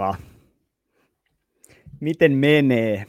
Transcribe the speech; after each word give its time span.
Moikka. 0.00 0.14
Miten 2.00 2.32
menee? 2.32 3.06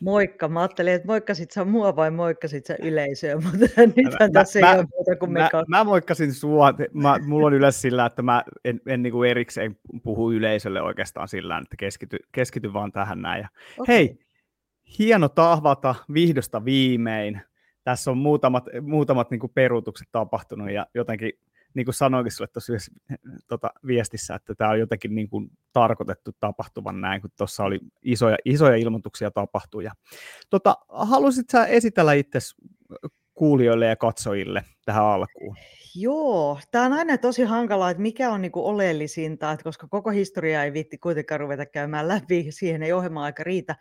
Moikka. 0.00 0.48
Mä 0.48 0.60
ajattelin, 0.60 0.92
että 0.92 1.06
moikkasit 1.06 1.50
sä 1.50 1.64
mua 1.64 1.96
vai 1.96 2.10
moikkasit 2.10 2.66
sä 2.66 2.76
yleisöä, 2.82 3.36
mutta 3.36 3.58
nyt 3.96 4.32
tässä 4.32 4.60
mä, 4.60 4.72
ei 4.72 4.78
ole 4.78 4.86
muuta 4.96 5.16
kuin 5.16 5.32
me 5.32 5.40
mä, 5.40 5.64
mä 5.68 5.84
moikkasin 5.84 6.34
sua. 6.34 6.74
Mä, 6.92 7.18
mulla 7.26 7.46
on 7.46 7.54
yleensä 7.54 7.80
sillä, 7.80 8.06
että 8.06 8.22
mä 8.22 8.44
en, 8.64 8.80
en 8.86 9.02
niin 9.02 9.12
kuin 9.12 9.30
erikseen 9.30 9.76
puhu 10.02 10.32
yleisölle 10.32 10.82
oikeastaan 10.82 11.28
sillä, 11.28 11.58
että 11.58 11.76
keskity, 11.76 12.16
keskity 12.32 12.72
vaan 12.72 12.92
tähän 12.92 13.22
näin. 13.22 13.42
Ja, 13.42 13.48
okay. 13.78 13.94
Hei, 13.94 14.18
hieno 14.98 15.28
tahvata 15.28 15.94
vihdosta 16.14 16.64
viimein. 16.64 17.40
Tässä 17.84 18.10
on 18.10 18.18
muutamat, 18.18 18.64
muutamat 18.82 19.30
niin 19.30 19.40
kuin 19.40 19.52
peruutukset 19.54 20.08
tapahtunut 20.12 20.70
ja 20.70 20.86
jotenkin 20.94 21.32
niin 21.74 21.84
kuin 21.84 21.94
sanoinkin 21.94 22.32
sinulle 22.32 22.50
tuossa 22.52 22.72
tota, 23.48 23.70
viestissä, 23.86 24.34
että 24.34 24.54
tämä 24.54 24.70
on 24.70 24.78
jotenkin 24.78 25.14
niin 25.14 25.28
kuin 25.28 25.50
tarkoitettu 25.72 26.30
tapahtuvan 26.40 27.00
näin, 27.00 27.20
kun 27.20 27.30
tuossa 27.38 27.64
oli 27.64 27.80
isoja, 28.02 28.36
isoja 28.44 28.76
ilmoituksia 28.76 29.30
tapahtuu. 29.30 29.80
Ja, 29.80 29.92
tota, 30.50 30.76
haluaisit 30.88 31.50
sä 31.50 31.66
esitellä 31.66 32.12
itse 32.12 32.38
kuulijoille 33.34 33.86
ja 33.86 33.96
katsojille 33.96 34.64
tähän 34.84 35.04
alkuun? 35.04 35.56
Joo, 35.94 36.60
tämä 36.70 36.84
on 36.84 36.92
aina 36.92 37.18
tosi 37.18 37.44
hankalaa, 37.44 37.90
että 37.90 38.02
mikä 38.02 38.30
on 38.30 38.42
niinku 38.42 38.66
oleellisinta, 38.66 39.52
että 39.52 39.64
koska 39.64 39.88
koko 39.88 40.10
historia 40.10 40.64
ei 40.64 40.72
viitti 40.72 40.98
kuitenkaan 40.98 41.40
ruveta 41.40 41.66
käymään 41.66 42.08
läpi, 42.08 42.46
siihen 42.50 42.82
ei 42.82 42.92
ohjelma 42.92 43.24
aika 43.24 43.44
riitä. 43.44 43.76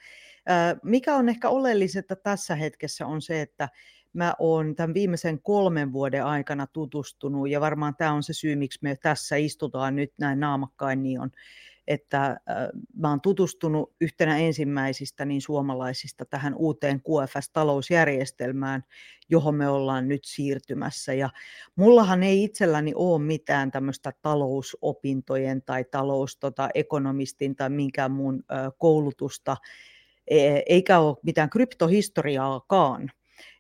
Mikä 0.84 1.16
on 1.16 1.30
ehkä 1.30 1.50
oleellisinta 1.50 2.16
tässä 2.16 2.56
hetkessä 2.56 3.08
on 3.08 3.22
se, 3.22 3.42
että 3.42 3.70
mä 4.14 4.34
oon 4.40 4.76
tämän 4.76 4.94
viimeisen 4.94 5.42
kolmen 5.42 5.94
vuoden 5.94 6.26
aikana 6.26 6.68
tutustunut, 6.68 7.50
ja 7.50 7.62
varmaan 7.62 7.96
tämä 7.96 8.14
on 8.14 8.24
se 8.24 8.34
syy, 8.34 8.56
miksi 8.56 8.80
me 8.82 8.96
tässä 8.96 9.36
istutaan 9.36 9.96
nyt 9.96 10.14
näin 10.20 10.40
naamakkain, 10.40 11.04
niin 11.04 11.20
on, 11.20 11.32
että 11.90 12.26
äh, 12.26 12.38
mä 12.96 13.10
oon 13.10 13.22
tutustunut 13.22 13.94
yhtenä 14.02 14.38
ensimmäisistä 14.38 15.26
niin 15.26 15.42
suomalaisista 15.42 16.26
tähän 16.26 16.56
uuteen 16.56 17.02
QFS-talousjärjestelmään, 17.02 18.84
johon 19.30 19.56
me 19.56 19.70
ollaan 19.70 20.08
nyt 20.08 20.22
siirtymässä. 20.26 21.14
Ja 21.14 21.30
mullahan 21.76 22.24
ei 22.24 22.44
itselläni 22.44 22.92
ole 22.96 23.22
mitään 23.22 23.72
tämmöistä 23.72 24.14
talousopintojen 24.22 25.62
tai 25.62 25.86
talousekonomistin 25.92 27.56
tai 27.56 27.70
minkään 27.70 28.12
muun 28.12 28.44
koulutusta, 28.78 29.58
e, 30.28 30.62
eikä 30.66 31.00
ole 31.00 31.18
mitään 31.24 31.50
kryptohistoriaakaan. 31.50 33.12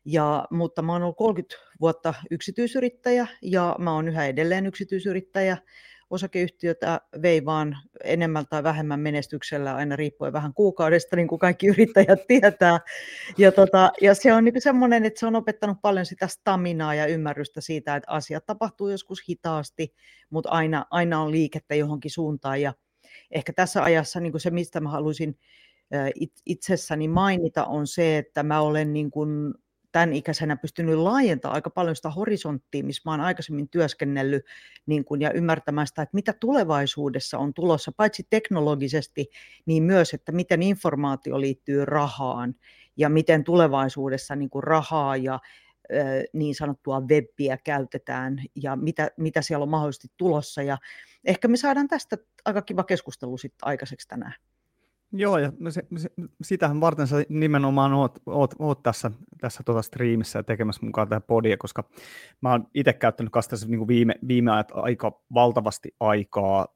Ja, 0.06 0.48
mutta 0.52 0.82
mä 0.82 0.94
oon 0.94 1.04
ollut 1.04 1.18
30 1.18 1.56
vuotta 1.82 2.14
yksityisyrittäjä 2.32 3.28
ja 3.42 3.76
mä 3.80 3.94
oon 3.94 4.08
yhä 4.08 4.26
edelleen 4.26 4.66
yksityisyrittäjä. 4.66 5.58
Osakeyhtiötä 6.10 7.02
vei 7.22 7.46
vaan 7.46 7.78
enemmän 8.04 8.46
tai 8.50 8.64
vähemmän 8.64 9.00
menestyksellä 9.00 9.76
aina 9.76 9.96
riippuen 9.96 10.34
vähän 10.34 10.54
kuukaudesta, 10.54 11.16
niin 11.16 11.28
kuin 11.28 11.40
kaikki 11.40 11.68
yrittäjät 11.68 12.20
tietää. 12.28 12.80
Ja, 13.38 13.52
tota, 13.52 13.92
ja 14.02 14.16
se 14.16 14.34
on 14.34 14.44
niin 14.44 14.62
semmoinen, 14.62 15.06
että 15.06 15.20
se 15.20 15.26
on 15.26 15.36
opettanut 15.36 15.78
paljon 15.82 16.06
sitä 16.06 16.28
staminaa 16.28 16.96
ja 16.96 17.06
ymmärrystä 17.06 17.62
siitä, 17.62 17.96
että 17.96 18.12
asiat 18.12 18.46
tapahtuu 18.46 18.90
joskus 18.90 19.20
hitaasti, 19.30 19.94
mutta 20.30 20.50
aina, 20.50 20.86
aina 20.92 21.22
on 21.22 21.32
liikettä 21.32 21.76
johonkin 21.76 22.12
suuntaan. 22.12 22.62
Ja 22.62 22.74
ehkä 23.32 23.54
tässä 23.54 23.84
ajassa 23.84 24.20
niin 24.20 24.32
kuin 24.32 24.42
se, 24.42 24.50
mistä 24.50 24.80
mä 24.80 24.90
haluaisin 24.90 25.38
itsessäni 26.46 27.08
mainita, 27.08 27.66
on 27.66 27.88
se, 27.88 28.18
että 28.18 28.44
mä 28.44 28.62
olen 28.62 28.94
niin 28.94 29.12
kuin 29.12 29.54
tämän 29.92 30.14
ikäisenä 30.14 30.56
pystynyt 30.56 30.96
laajentamaan 30.96 31.56
aika 31.56 31.70
paljon 31.70 31.96
sitä 31.96 32.10
horisonttia, 32.10 32.84
missä 32.84 33.02
mä 33.06 33.12
olen 33.12 33.26
aikaisemmin 33.26 33.70
työskennellyt 33.70 34.46
niin 34.86 35.06
kuin, 35.06 35.22
ja 35.22 35.32
ymmärtämään 35.32 35.88
sitä, 35.88 36.02
että 36.02 36.16
mitä 36.16 36.34
tulevaisuudessa 36.34 37.38
on 37.38 37.54
tulossa, 37.54 37.92
paitsi 37.98 38.28
teknologisesti, 38.30 39.30
niin 39.66 39.84
myös, 39.84 40.14
että 40.14 40.32
miten 40.32 40.64
informaatio 40.64 41.42
liittyy 41.42 41.86
rahaan 41.86 42.56
ja 42.98 43.10
miten 43.10 43.44
tulevaisuudessa 43.44 44.36
niin 44.36 44.50
kuin 44.50 44.64
rahaa 44.64 45.18
ja 45.18 45.40
niin 46.34 46.56
sanottua 46.56 47.02
webbiä 47.02 47.58
käytetään 47.58 48.38
ja 48.56 48.76
mitä, 48.76 49.12
mitä 49.18 49.42
siellä 49.42 49.64
on 49.64 49.70
mahdollisesti 49.70 50.08
tulossa. 50.18 50.62
Ja 50.64 50.78
ehkä 51.26 51.48
me 51.48 51.58
saadaan 51.58 51.88
tästä 51.88 52.18
aika 52.46 52.62
kiva 52.62 52.84
keskustelu 52.84 53.38
sitten 53.38 53.68
aikaiseksi 53.68 54.08
tänään. 54.08 54.34
Joo, 55.12 55.38
ja 55.38 55.52
se, 55.70 55.84
se, 55.98 56.10
sitähän 56.42 56.82
varten 56.82 57.08
sä 57.08 57.24
nimenomaan 57.30 57.94
oot, 57.94 58.20
oot, 58.26 58.56
oot 58.60 58.84
tässä, 58.84 59.12
tässä 59.42 59.64
tota 59.66 59.82
striimissä 59.82 60.40
ja 60.40 60.44
tekemässä 60.44 60.86
mukaan 60.86 61.08
tätä 61.08 61.22
podia, 61.22 61.58
koska 61.58 61.84
mä 62.42 62.52
oon 62.52 62.68
itse 62.74 62.94
käyttänyt 62.94 63.34
kanssa 63.34 63.68
niin 63.68 63.88
viime, 63.88 64.16
viime 64.28 64.52
ajat 64.52 64.72
aika 64.74 65.22
valtavasti 65.34 65.96
aikaa 66.00 66.68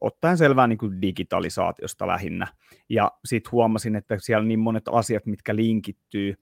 ottaen 0.00 0.38
selvää 0.38 0.66
niin 0.66 0.78
kuin 0.78 1.02
digitalisaatiosta 1.02 2.06
lähinnä. 2.06 2.46
Ja 2.88 3.12
sitten 3.24 3.52
huomasin, 3.52 3.96
että 3.96 4.16
siellä 4.18 4.42
on 4.42 4.48
niin 4.48 4.60
monet 4.60 4.88
asiat, 4.92 5.26
mitkä 5.26 5.56
linkittyy, 5.56 6.34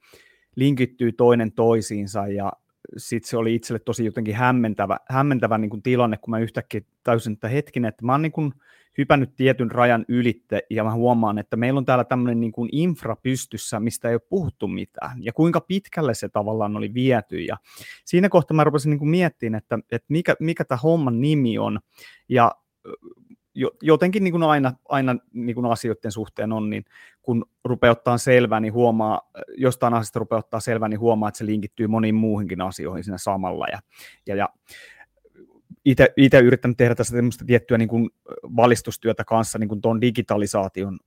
linkittyy 0.56 1.12
toinen 1.12 1.52
toisiinsa, 1.52 2.26
ja 2.28 2.52
sitten 2.96 3.30
se 3.30 3.36
oli 3.36 3.54
itselle 3.54 3.78
tosi 3.78 4.04
jotenkin 4.04 4.34
hämmentävä, 4.34 4.98
hämmentävä 5.08 5.58
niin 5.58 5.70
kuin 5.70 5.82
tilanne, 5.82 6.16
kun 6.16 6.30
mä 6.30 6.38
yhtäkkiä 6.38 6.80
täysin, 7.02 7.32
että 7.32 7.48
hetkinen, 7.48 7.88
että 7.88 8.04
mä 8.04 8.12
oon 8.12 8.22
niin 8.22 8.32
kuin 8.32 8.52
hypännyt 8.98 9.36
tietyn 9.36 9.70
rajan 9.70 10.04
ylitte, 10.08 10.62
ja 10.70 10.84
mä 10.84 10.92
huomaan, 10.92 11.38
että 11.38 11.56
meillä 11.56 11.78
on 11.78 11.84
täällä 11.84 12.04
tämmöinen 12.04 12.40
niin 12.40 12.52
kuin 12.52 12.68
infra 12.72 13.16
pystyssä, 13.16 13.80
mistä 13.80 14.08
ei 14.08 14.14
ole 14.14 14.20
puhuttu 14.28 14.68
mitään, 14.68 15.24
ja 15.24 15.32
kuinka 15.32 15.60
pitkälle 15.60 16.14
se 16.14 16.28
tavallaan 16.28 16.76
oli 16.76 16.94
viety, 16.94 17.40
ja 17.40 17.56
siinä 18.04 18.28
kohtaa 18.28 18.54
mä 18.54 18.64
rupesin 18.64 18.90
niin 18.90 18.98
kuin 18.98 19.08
miettimään, 19.10 19.58
että, 19.58 19.78
että 19.92 20.06
mikä, 20.08 20.36
mikä 20.40 20.64
tämä 20.64 20.78
homman 20.82 21.20
nimi 21.20 21.58
on, 21.58 21.80
ja 22.28 22.52
jotenkin 23.82 24.24
niin 24.24 24.32
kuin 24.32 24.42
aina, 24.42 24.72
aina 24.88 25.16
niin 25.32 25.54
kuin 25.54 25.66
asioiden 25.66 26.12
suhteen 26.12 26.52
on, 26.52 26.70
niin 26.70 26.84
kun 27.22 27.44
rupeaa 27.64 27.92
ottaa 27.92 28.18
selvää, 28.18 28.60
niin 28.60 28.72
huomaa, 28.72 29.30
jostain 29.56 29.94
asiasta 29.94 30.18
rupeaa 30.18 30.38
ottaa 30.38 30.60
selvää, 30.60 30.88
niin 30.88 31.00
huomaa, 31.00 31.28
että 31.28 31.38
se 31.38 31.46
linkittyy 31.46 31.86
moniin 31.86 32.14
muuhinkin 32.14 32.60
asioihin 32.60 33.04
siinä 33.04 33.18
samalla. 33.18 33.66
Ja, 33.72 33.78
ja, 34.26 34.36
ja 34.36 34.48
itse 36.16 36.38
yrittänyt 36.38 36.76
tehdä 36.76 36.94
tässä 36.94 37.16
tiettyä 37.46 37.78
niin 37.78 37.88
kuin 37.88 38.10
valistustyötä 38.56 39.24
kanssa 39.24 39.58
niin 39.58 39.68
kuin 39.68 39.80
tuon 39.80 40.00
digitalisaation 40.00 40.98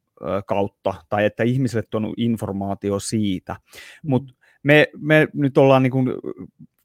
kautta, 0.48 0.94
tai 1.10 1.26
että 1.26 1.44
ihmisille 1.44 1.84
tuonut 1.90 2.14
informaatio 2.18 3.00
siitä. 3.00 3.56
Mutta 4.04 4.34
me, 4.64 4.88
me 4.98 5.28
nyt 5.34 5.58
ollaan 5.58 5.84
niin 5.84 5.92
kuin, 5.92 6.10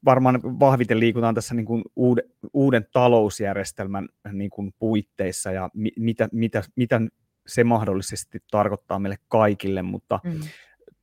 varmaan 0.07 0.41
vahviten 0.43 0.99
liikutaan 0.99 1.35
tässä 1.35 1.55
niin 1.55 1.65
kuin 1.65 1.83
uuden, 1.95 2.23
uuden 2.53 2.85
talousjärjestelmän 2.93 4.09
niin 4.31 4.49
kuin 4.49 4.73
puitteissa 4.79 5.51
ja 5.51 5.69
mi, 5.73 5.91
mitä, 5.99 6.29
mitä, 6.31 6.63
mitä 6.75 7.01
se 7.47 7.63
mahdollisesti 7.63 8.39
tarkoittaa 8.51 8.99
meille 8.99 9.17
kaikille, 9.27 9.81
mutta 9.81 10.19
mm. 10.23 10.39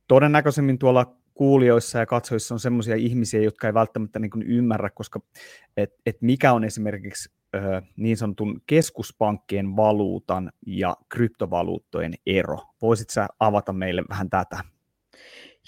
todennäköisemmin 0.07 0.79
tuolla 0.79 1.15
kuulijoissa 1.33 1.99
ja 1.99 2.05
katsojissa 2.05 2.55
on 2.55 2.59
sellaisia 2.59 2.95
ihmisiä, 2.95 3.41
jotka 3.41 3.67
ei 3.67 3.73
välttämättä 3.73 4.19
niin 4.19 4.43
ymmärrä, 4.45 4.89
koska 4.89 5.19
et, 5.77 5.93
et 6.05 6.17
mikä 6.21 6.53
on 6.53 6.63
esimerkiksi 6.63 7.29
ö, 7.55 7.81
niin 7.95 8.17
sanotun 8.17 8.61
keskuspankkien 8.67 9.75
valuutan 9.75 10.51
ja 10.67 10.97
kryptovaluuttojen 11.09 12.13
ero. 12.25 12.59
Voisit 12.81 13.09
sä 13.09 13.27
avata 13.39 13.73
meille 13.73 14.03
vähän 14.09 14.29
tätä? 14.29 14.74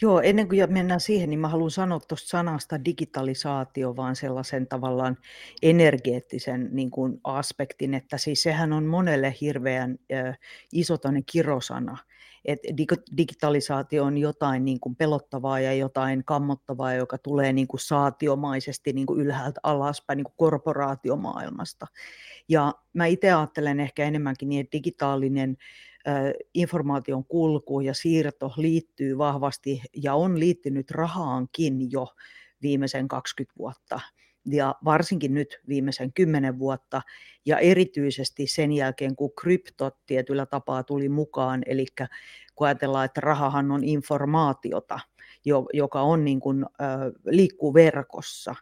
Joo, 0.01 0.21
ennen 0.21 0.47
kuin 0.47 0.73
mennään 0.73 0.99
siihen, 0.99 1.29
niin 1.29 1.39
mä 1.39 1.47
haluan 1.47 1.71
sanoa 1.71 1.99
tuosta 1.99 2.27
sanasta 2.27 2.85
digitalisaatio 2.85 3.95
vaan 3.95 4.15
sellaisen 4.15 4.67
tavallaan 4.67 5.17
energeettisen 5.61 6.69
niin 6.71 6.91
kuin 6.91 7.19
aspektin, 7.23 7.93
että 7.93 8.17
siis 8.17 8.43
sehän 8.43 8.73
on 8.73 8.85
monelle 8.85 9.35
hirveän 9.41 9.97
äh, 10.13 10.39
iso 10.73 10.97
kirosana 11.25 11.97
että 12.47 12.67
digitalisaatio 13.17 14.03
on 14.03 14.17
jotain 14.17 14.65
niin 14.65 14.79
kuin 14.79 14.95
pelottavaa 14.95 15.59
ja 15.59 15.73
jotain 15.73 16.23
kammottavaa, 16.25 16.93
joka 16.93 17.17
tulee 17.17 17.53
niin 17.53 17.67
kuin 17.67 17.79
saatiomaisesti 17.79 18.93
niin 18.93 19.07
kuin 19.07 19.19
ylhäältä 19.19 19.59
alaspäin 19.63 20.17
niin 20.17 20.23
kuin 20.23 20.37
korporaatiomaailmasta. 20.37 21.87
Ja 22.49 22.73
mä 22.93 23.05
itse 23.05 23.33
ajattelen 23.33 23.79
ehkä 23.79 24.03
enemmänkin 24.03 24.49
niin, 24.49 24.61
että 24.61 24.77
digitaalinen 24.77 25.57
informaation 26.53 27.25
kulku 27.25 27.79
ja 27.79 27.93
siirto 27.93 28.53
liittyy 28.57 29.17
vahvasti 29.17 29.81
ja 30.03 30.13
on 30.13 30.39
liittynyt 30.39 30.91
rahaankin 30.91 31.91
jo 31.91 32.07
viimeisen 32.61 33.07
20 33.07 33.57
vuotta 33.57 33.99
ja 34.51 34.75
varsinkin 34.85 35.33
nyt 35.33 35.59
viimeisen 35.67 36.13
kymmenen 36.13 36.59
vuotta, 36.59 37.01
ja 37.45 37.59
erityisesti 37.59 38.47
sen 38.47 38.71
jälkeen, 38.71 39.15
kun 39.15 39.31
kryptot 39.41 39.95
tietyllä 40.05 40.45
tapaa 40.45 40.83
tuli 40.83 41.09
mukaan, 41.09 41.61
eli 41.65 41.85
kun 42.55 42.67
ajatellaan, 42.67 43.05
että 43.05 43.21
rahahan 43.21 43.71
on 43.71 43.83
informaatiota, 43.83 44.99
joka 45.73 46.01
on 46.01 46.25
niin 46.25 46.39
kuin, 46.39 46.65
liikkuu 47.25 47.73
verkossa. 47.73 48.55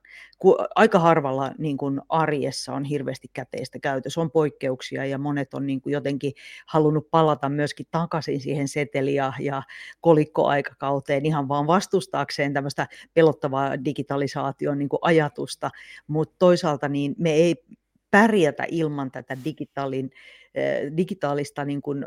Aika 0.75 0.99
harvalla 0.99 1.51
niin 1.57 1.77
kuin 1.77 2.01
arjessa 2.09 2.73
on 2.73 2.83
hirveästi 2.83 3.27
käteistä 3.33 3.79
käytössä, 3.79 4.21
on 4.21 4.31
poikkeuksia 4.31 5.05
ja 5.05 5.17
monet 5.17 5.53
on 5.53 5.65
niin 5.65 5.81
kuin 5.81 5.93
jotenkin 5.93 6.33
halunnut 6.67 7.11
palata 7.11 7.49
myöskin 7.49 7.87
takaisin 7.91 8.39
siihen 8.39 8.67
seteliä 8.67 9.33
ja 9.39 9.63
kolikkoaikakauteen 10.01 11.25
ihan 11.25 11.47
vaan 11.47 11.67
vastustaakseen 11.67 12.53
tämmöistä 12.53 12.87
pelottavaa 13.13 13.83
digitalisaation 13.85 14.77
niin 14.77 14.89
kuin 14.89 14.99
ajatusta, 15.01 15.69
mutta 16.07 16.35
toisaalta 16.39 16.89
niin 16.89 17.15
me 17.17 17.31
ei 17.31 17.55
pärjätä 18.15 18.65
ilman 18.67 19.11
tätä 19.11 19.37
digitaalin, 19.45 20.09
digitaalista 20.97 21.65
niin 21.65 21.81
kuin, 21.81 22.05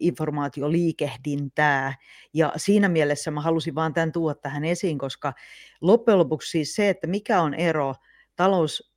informaatioliikehdintää. 0.00 1.94
Ja 2.34 2.52
siinä 2.56 2.88
mielessä 2.88 3.30
mä 3.30 3.40
halusin 3.40 3.74
vaan 3.74 3.94
tämän 3.94 4.12
tuoda 4.12 4.34
tähän 4.34 4.64
esiin, 4.64 4.98
koska 4.98 5.32
loppujen 5.80 6.18
lopuksi 6.18 6.50
siis 6.50 6.74
se, 6.74 6.88
että 6.88 7.06
mikä 7.06 7.42
on 7.42 7.54
ero 7.54 7.94
talous 8.36 8.92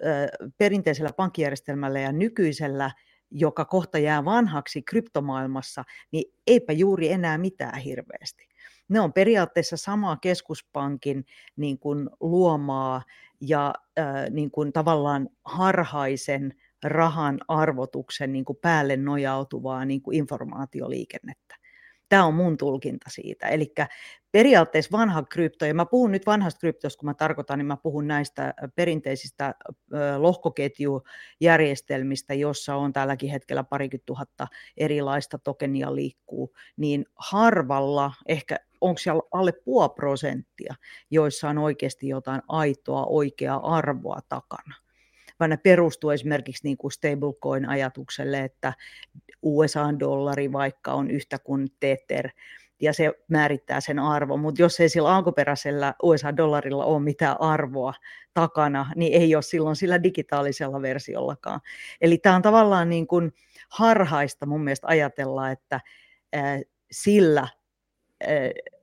perinteisellä 0.58 1.14
pankkijärjestelmällä 1.18 2.00
ja 2.00 2.12
nykyisellä 2.12 2.92
joka 3.32 3.66
kohta 3.66 4.00
jää 4.00 4.26
vanhaksi 4.26 4.82
kryptomaailmassa, 4.82 5.84
niin 6.12 6.34
eipä 6.48 6.74
juuri 6.74 7.12
enää 7.12 7.38
mitään 7.38 7.80
hirveästi. 7.80 8.48
Ne 8.90 9.00
on 9.00 9.14
periaatteessa 9.14 9.78
samaa 9.78 10.18
keskuspankin 10.18 11.26
niin 11.56 11.80
kuin 11.80 12.10
luomaa 12.20 13.02
ja 13.48 13.74
äh, 14.00 14.30
niin 14.30 14.52
kuin 14.52 14.74
tavallaan 14.74 15.30
harhaisen 15.46 16.54
rahan 16.84 17.40
arvotuksen 17.48 18.34
niin 18.34 18.46
kuin 18.46 18.58
päälle 18.62 18.98
nojautuvaa 18.98 19.86
niin 19.86 20.02
kuin 20.02 20.18
informaatioliikennettä. 20.18 21.56
Tämä 22.10 22.26
on 22.26 22.34
mun 22.34 22.58
tulkinta 22.58 23.10
siitä. 23.10 23.48
Eli 23.48 23.74
periaatteessa 24.32 24.98
vanha 24.98 25.24
krypto, 25.24 25.66
ja 25.66 25.74
mä 25.74 25.86
puhun 25.86 26.12
nyt 26.12 26.26
vanhasta 26.26 26.60
kryptosta, 26.60 27.00
kun 27.00 27.10
mä 27.10 27.14
tarkoitan, 27.14 27.60
niin 27.60 27.66
mä 27.66 27.78
puhun 27.78 28.08
näistä 28.08 28.54
perinteisistä 28.76 29.56
lohkoketjujärjestelmistä, 30.18 32.34
jossa 32.34 32.76
on 32.76 32.94
tälläkin 32.94 33.30
hetkellä 33.30 33.64
parikymmentä 33.64 34.06
tuhatta 34.06 34.48
erilaista 34.78 35.38
tokenia 35.38 35.96
liikkuu, 35.96 36.54
niin 36.78 37.06
harvalla, 37.16 38.14
ehkä 38.28 38.60
onko 38.84 38.98
siellä 38.98 39.22
alle 39.32 39.52
puoli 39.52 39.90
prosenttia, 39.96 40.76
joissa 41.12 41.50
on 41.50 41.58
oikeasti 41.58 42.08
jotain 42.08 42.42
aitoa, 42.48 43.06
oikeaa 43.06 43.76
arvoa 43.76 44.20
takana 44.30 44.76
vaan 45.40 45.50
ne 45.50 45.58
perustuu 45.58 46.10
esimerkiksi 46.10 46.64
niin 46.64 46.78
kuin 46.78 46.92
stablecoin-ajatukselle, 46.92 48.44
että 48.44 48.74
USA-dollari 49.42 50.52
vaikka 50.52 50.94
on 50.94 51.12
yhtä 51.12 51.40
kuin 51.40 51.68
Tether, 51.80 52.30
ja 52.82 52.94
se 52.94 53.12
määrittää 53.28 53.82
sen 53.82 54.00
arvon, 54.00 54.40
mutta 54.40 54.62
jos 54.62 54.80
ei 54.80 54.90
sillä 54.90 55.16
alkuperäisellä 55.16 55.94
USA-dollarilla 56.04 56.86
ole 56.86 57.00
mitään 57.00 57.42
arvoa 57.42 57.94
takana, 58.34 58.92
niin 58.96 59.22
ei 59.22 59.36
ole 59.36 59.42
silloin 59.42 59.76
sillä 59.76 60.04
digitaalisella 60.04 60.82
versiollakaan. 60.82 61.60
Eli 62.02 62.18
tämä 62.18 62.36
on 62.36 62.42
tavallaan 62.42 62.90
niin 62.90 63.08
kuin 63.08 63.32
harhaista 63.70 64.46
mun 64.46 64.64
mielestä 64.64 64.88
ajatella, 64.88 65.52
että 65.52 65.82
sillä 66.92 67.48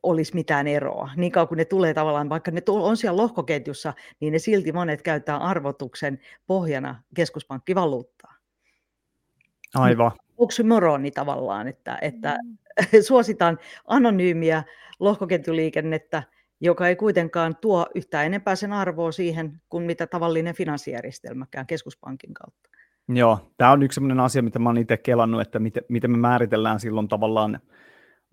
olisi 0.02 0.34
mitään 0.34 0.66
eroa. 0.66 1.10
Niin 1.16 1.32
kauan 1.32 1.48
kuin 1.48 1.56
ne 1.56 1.64
tulee 1.64 1.94
tavallaan, 1.94 2.28
vaikka 2.28 2.50
ne 2.50 2.62
on 2.68 2.96
siellä 2.96 3.22
lohkoketjussa, 3.22 3.94
niin 4.20 4.32
ne 4.32 4.38
silti 4.38 4.72
monet 4.72 5.02
käyttää 5.02 5.36
arvotuksen 5.36 6.18
pohjana 6.46 7.02
keskuspankkivaluuttaa. 7.14 8.34
Aivan. 9.74 10.12
Oksymoroni 10.36 11.10
tavallaan, 11.10 11.68
että, 11.68 11.98
että 12.02 12.38
mm. 12.44 13.02
suositaan 13.08 13.58
anonyymiä 13.86 14.62
lohkoketjuliikennettä, 15.00 16.22
joka 16.60 16.88
ei 16.88 16.96
kuitenkaan 16.96 17.56
tuo 17.56 17.86
yhtään 17.94 18.26
enempää 18.26 18.56
sen 18.56 18.72
arvoa 18.72 19.12
siihen 19.12 19.62
kuin 19.68 19.84
mitä 19.84 20.06
tavallinen 20.06 20.54
finanssijärjestelmäkään 20.54 21.66
keskuspankin 21.66 22.34
kautta. 22.34 22.70
Joo, 23.08 23.52
tämä 23.56 23.72
on 23.72 23.82
yksi 23.82 23.94
sellainen 23.94 24.20
asia, 24.20 24.42
mitä 24.42 24.58
mä 24.58 24.70
olen 24.70 24.82
itse 24.82 24.96
kelannut, 24.96 25.40
että 25.40 25.58
miten, 25.58 25.82
miten 25.88 26.10
me 26.10 26.16
määritellään 26.16 26.80
silloin 26.80 27.08
tavallaan 27.08 27.60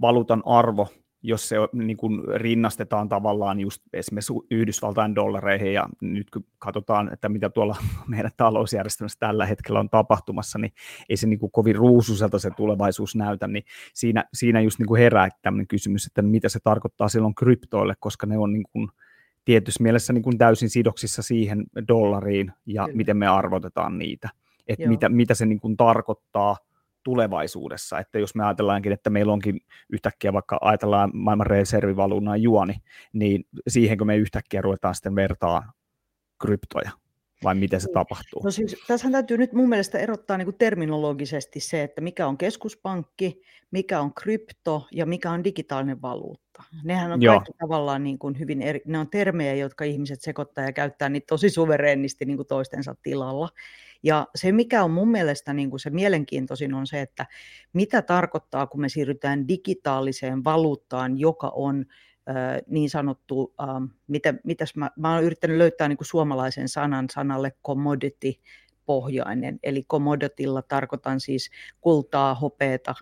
valuutan 0.02 0.44
arvo 0.46 0.88
jos 1.22 1.50
se 1.50 1.56
niin 1.74 1.98
kuin 1.98 2.24
rinnastetaan 2.36 3.10
tavallaan 3.10 3.60
just 3.60 3.82
esimerkiksi 3.94 4.34
Yhdysvaltain 4.52 5.16
dollareihin, 5.16 5.74
ja 5.74 5.90
nyt 6.02 6.30
kun 6.30 6.46
katsotaan, 6.60 7.14
että 7.14 7.30
mitä 7.30 7.50
tuolla 7.50 7.76
meidän 8.08 8.32
talousjärjestelmässä 8.38 9.20
tällä 9.20 9.46
hetkellä 9.46 9.80
on 9.80 9.90
tapahtumassa, 9.90 10.60
niin 10.60 10.74
ei 11.10 11.18
se 11.18 11.28
niin 11.28 11.40
kuin 11.40 11.52
kovin 11.52 11.76
ruususelta 11.76 12.40
se 12.40 12.50
tulevaisuus 12.58 13.16
näytä, 13.16 13.48
niin 13.48 13.64
siinä, 13.94 14.26
siinä 14.34 14.62
just 14.62 14.80
niin 14.80 14.88
kuin 14.88 15.02
herää 15.02 15.30
tämmöinen 15.42 15.68
kysymys, 15.68 16.06
että 16.06 16.22
mitä 16.22 16.50
se 16.50 16.60
tarkoittaa 16.64 17.10
silloin 17.10 17.36
kryptoille, 17.36 17.94
koska 18.00 18.28
ne 18.28 18.38
on 18.38 18.54
niin 18.54 18.66
kuin 18.74 18.90
tietyssä 19.46 19.84
mielessä 19.84 20.14
niin 20.14 20.24
kuin 20.24 20.38
täysin 20.38 20.70
sidoksissa 20.70 21.22
siihen 21.22 21.64
dollariin, 21.88 22.52
ja 22.66 22.84
Kyllä. 22.84 22.98
miten 22.98 23.18
me 23.18 23.28
arvotetaan 23.28 23.98
niitä, 23.98 24.30
että 24.68 24.88
mitä, 24.88 25.10
mitä 25.10 25.34
se 25.34 25.46
niin 25.46 25.60
kuin 25.60 25.78
tarkoittaa 25.78 26.58
tulevaisuudessa, 27.08 28.00
että 28.00 28.20
jos 28.20 28.36
me 28.36 28.46
ajatellaankin, 28.46 28.92
että 28.92 29.10
meillä 29.10 29.34
onkin 29.34 29.60
yhtäkkiä 29.90 30.34
vaikka 30.34 30.58
ajatellaan 30.62 31.12
maailman 31.14 31.48
reservivaluunnan 31.48 32.42
juoni, 32.42 32.74
niin 33.14 33.44
siihenkö 33.68 34.06
me 34.06 34.18
yhtäkkiä 34.18 34.62
ruvetaan 34.62 34.96
sitten 34.96 35.16
vertaa 35.16 35.72
kryptoja, 36.42 36.92
vai 37.44 37.56
miten 37.56 37.82
se 37.82 37.88
niin. 37.88 37.94
tapahtuu? 37.94 38.42
No 38.44 38.52
siis, 38.52 38.76
tässä 38.88 39.12
täytyy 39.12 39.38
nyt 39.38 39.54
mun 39.54 39.70
mielestä 39.70 40.00
erottaa 40.00 40.38
niin 40.38 40.46
kuin 40.46 40.58
terminologisesti 40.58 41.60
se, 41.60 41.84
että 41.84 42.02
mikä 42.02 42.28
on 42.28 42.38
keskuspankki, 42.38 43.42
mikä 43.72 44.00
on 44.00 44.14
krypto 44.14 44.88
ja 44.92 45.06
mikä 45.06 45.32
on 45.32 45.44
digitaalinen 45.44 46.02
valuutta. 46.02 46.64
Nehän 46.84 47.12
on 47.12 47.22
Joo. 47.22 47.34
kaikki 47.36 47.52
tavallaan 47.60 48.04
niin 48.04 48.20
kuin 48.20 48.40
hyvin 48.40 48.62
eri, 48.62 48.82
ne 48.86 49.00
on 49.00 49.10
termejä, 49.10 49.54
jotka 49.54 49.86
ihmiset 49.86 50.22
sekoittaa 50.22 50.64
ja 50.64 50.74
käyttää 50.74 51.10
niitä 51.10 51.26
tosi 51.28 51.50
suvereenisti 51.50 52.26
niin 52.26 52.38
kuin 52.38 52.48
toistensa 52.48 52.96
tilalla. 53.04 53.50
Ja 54.04 54.28
se, 54.36 54.52
mikä 54.52 54.84
on 54.84 54.92
mun 54.92 55.12
mielestä 55.12 55.54
niin 55.54 55.70
kuin 55.70 55.80
se 55.80 55.90
mielenkiintoisin, 55.90 56.74
on 56.74 56.88
se, 56.88 57.02
että 57.02 57.26
mitä 57.74 58.02
tarkoittaa, 58.02 58.68
kun 58.68 58.82
me 58.82 58.90
siirrytään 58.90 59.48
digitaaliseen 59.48 60.44
valuuttaan, 60.44 61.20
joka 61.20 61.52
on 61.56 61.86
niin 62.68 62.90
sanottu, 62.90 63.54
ähm, 63.62 63.84
mitä, 64.08 64.34
mitäs 64.44 64.76
mä, 64.76 64.92
mä 64.96 65.14
olen 65.14 65.24
yrittänyt 65.24 65.58
löytää 65.58 65.88
niin 65.88 65.98
kuin 65.98 66.08
suomalaisen 66.08 66.70
sanan 66.70 67.08
sanalle 67.10 67.54
commodity, 67.66 68.34
pohjainen. 68.88 69.60
Eli 69.64 69.84
commoditilla 69.84 70.62
tarkoitan 70.62 71.20
siis 71.20 71.50
kultaa, 71.82 72.36
hopeeta, 72.36 72.96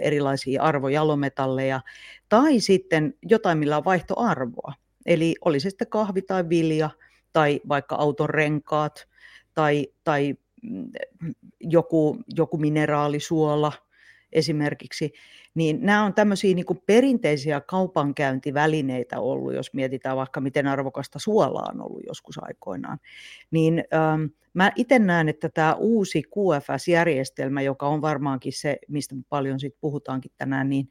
erilaisia 0.00 0.62
arvojalometalleja 0.62 1.80
tai 2.28 2.60
sitten 2.60 3.14
jotain, 3.22 3.58
millä 3.58 3.76
on 3.76 3.84
vaihtoarvoa. 3.84 4.72
Eli 5.06 5.34
oli 5.44 5.60
se 5.60 5.70
sitten 5.70 5.88
kahvi 5.88 6.22
tai 6.22 6.48
vilja 6.48 6.90
tai 7.32 7.60
vaikka 7.68 7.94
auton 7.94 8.30
renkaat 8.30 9.08
tai, 9.54 9.88
tai 10.04 10.34
joku, 11.60 12.18
joku 12.36 12.56
mineraalisuola 12.58 13.72
esimerkiksi, 14.32 15.12
niin 15.54 15.78
nämä 15.80 16.04
on 16.04 16.14
tämmöisiä 16.14 16.54
niin 16.54 16.66
perinteisiä 16.86 17.60
kaupankäyntivälineitä 17.60 19.20
ollut, 19.20 19.54
jos 19.54 19.74
mietitään 19.74 20.16
vaikka 20.16 20.40
miten 20.40 20.66
arvokasta 20.66 21.18
suolaa 21.18 21.70
on 21.74 21.80
ollut 21.80 22.02
joskus 22.06 22.38
aikoinaan. 22.42 22.98
Niin 23.50 23.84
ähm, 23.94 24.24
mä 24.54 24.72
itse 24.76 24.98
näen, 24.98 25.28
että 25.28 25.48
tämä 25.48 25.74
uusi 25.74 26.22
QFS-järjestelmä, 26.22 27.62
joka 27.62 27.88
on 27.88 28.02
varmaankin 28.02 28.52
se, 28.52 28.78
mistä 28.88 29.14
paljon 29.28 29.60
sit 29.60 29.76
puhutaankin 29.80 30.32
tänään, 30.36 30.68
niin, 30.68 30.88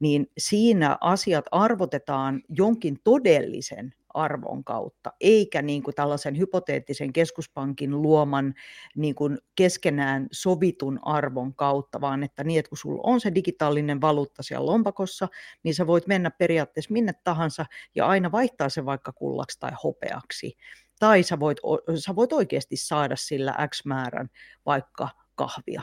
niin 0.00 0.30
siinä 0.38 0.98
asiat 1.00 1.44
arvotetaan 1.50 2.42
jonkin 2.48 2.98
todellisen 3.04 3.94
arvon 4.16 4.64
kautta, 4.64 5.12
eikä 5.20 5.62
niin 5.62 5.82
kuin 5.82 5.94
tällaisen 5.94 6.38
hypoteettisen 6.38 7.12
keskuspankin 7.12 8.02
luoman 8.02 8.54
niin 8.96 9.14
kuin 9.14 9.38
keskenään 9.54 10.26
sovitun 10.32 10.98
arvon 11.02 11.54
kautta, 11.54 12.00
vaan 12.00 12.22
että 12.22 12.44
niin, 12.44 12.58
että 12.58 12.68
kun 12.68 12.78
sulla 12.78 13.02
on 13.04 13.20
se 13.20 13.34
digitaalinen 13.34 14.00
valuutta 14.00 14.42
siellä 14.42 14.66
lompakossa, 14.66 15.28
niin 15.62 15.74
sä 15.74 15.86
voit 15.86 16.06
mennä 16.06 16.30
periaatteessa 16.30 16.92
minne 16.92 17.12
tahansa 17.24 17.66
ja 17.94 18.06
aina 18.06 18.32
vaihtaa 18.32 18.68
se 18.68 18.84
vaikka 18.84 19.12
kullaksi 19.12 19.60
tai 19.60 19.72
hopeaksi. 19.84 20.56
Tai 20.98 21.22
sä 21.22 21.40
voit, 21.40 21.58
sä 21.98 22.16
voit 22.16 22.32
oikeasti 22.32 22.76
saada 22.76 23.16
sillä 23.16 23.68
X 23.68 23.84
määrän 23.84 24.28
vaikka 24.66 25.08
kahvia. 25.34 25.82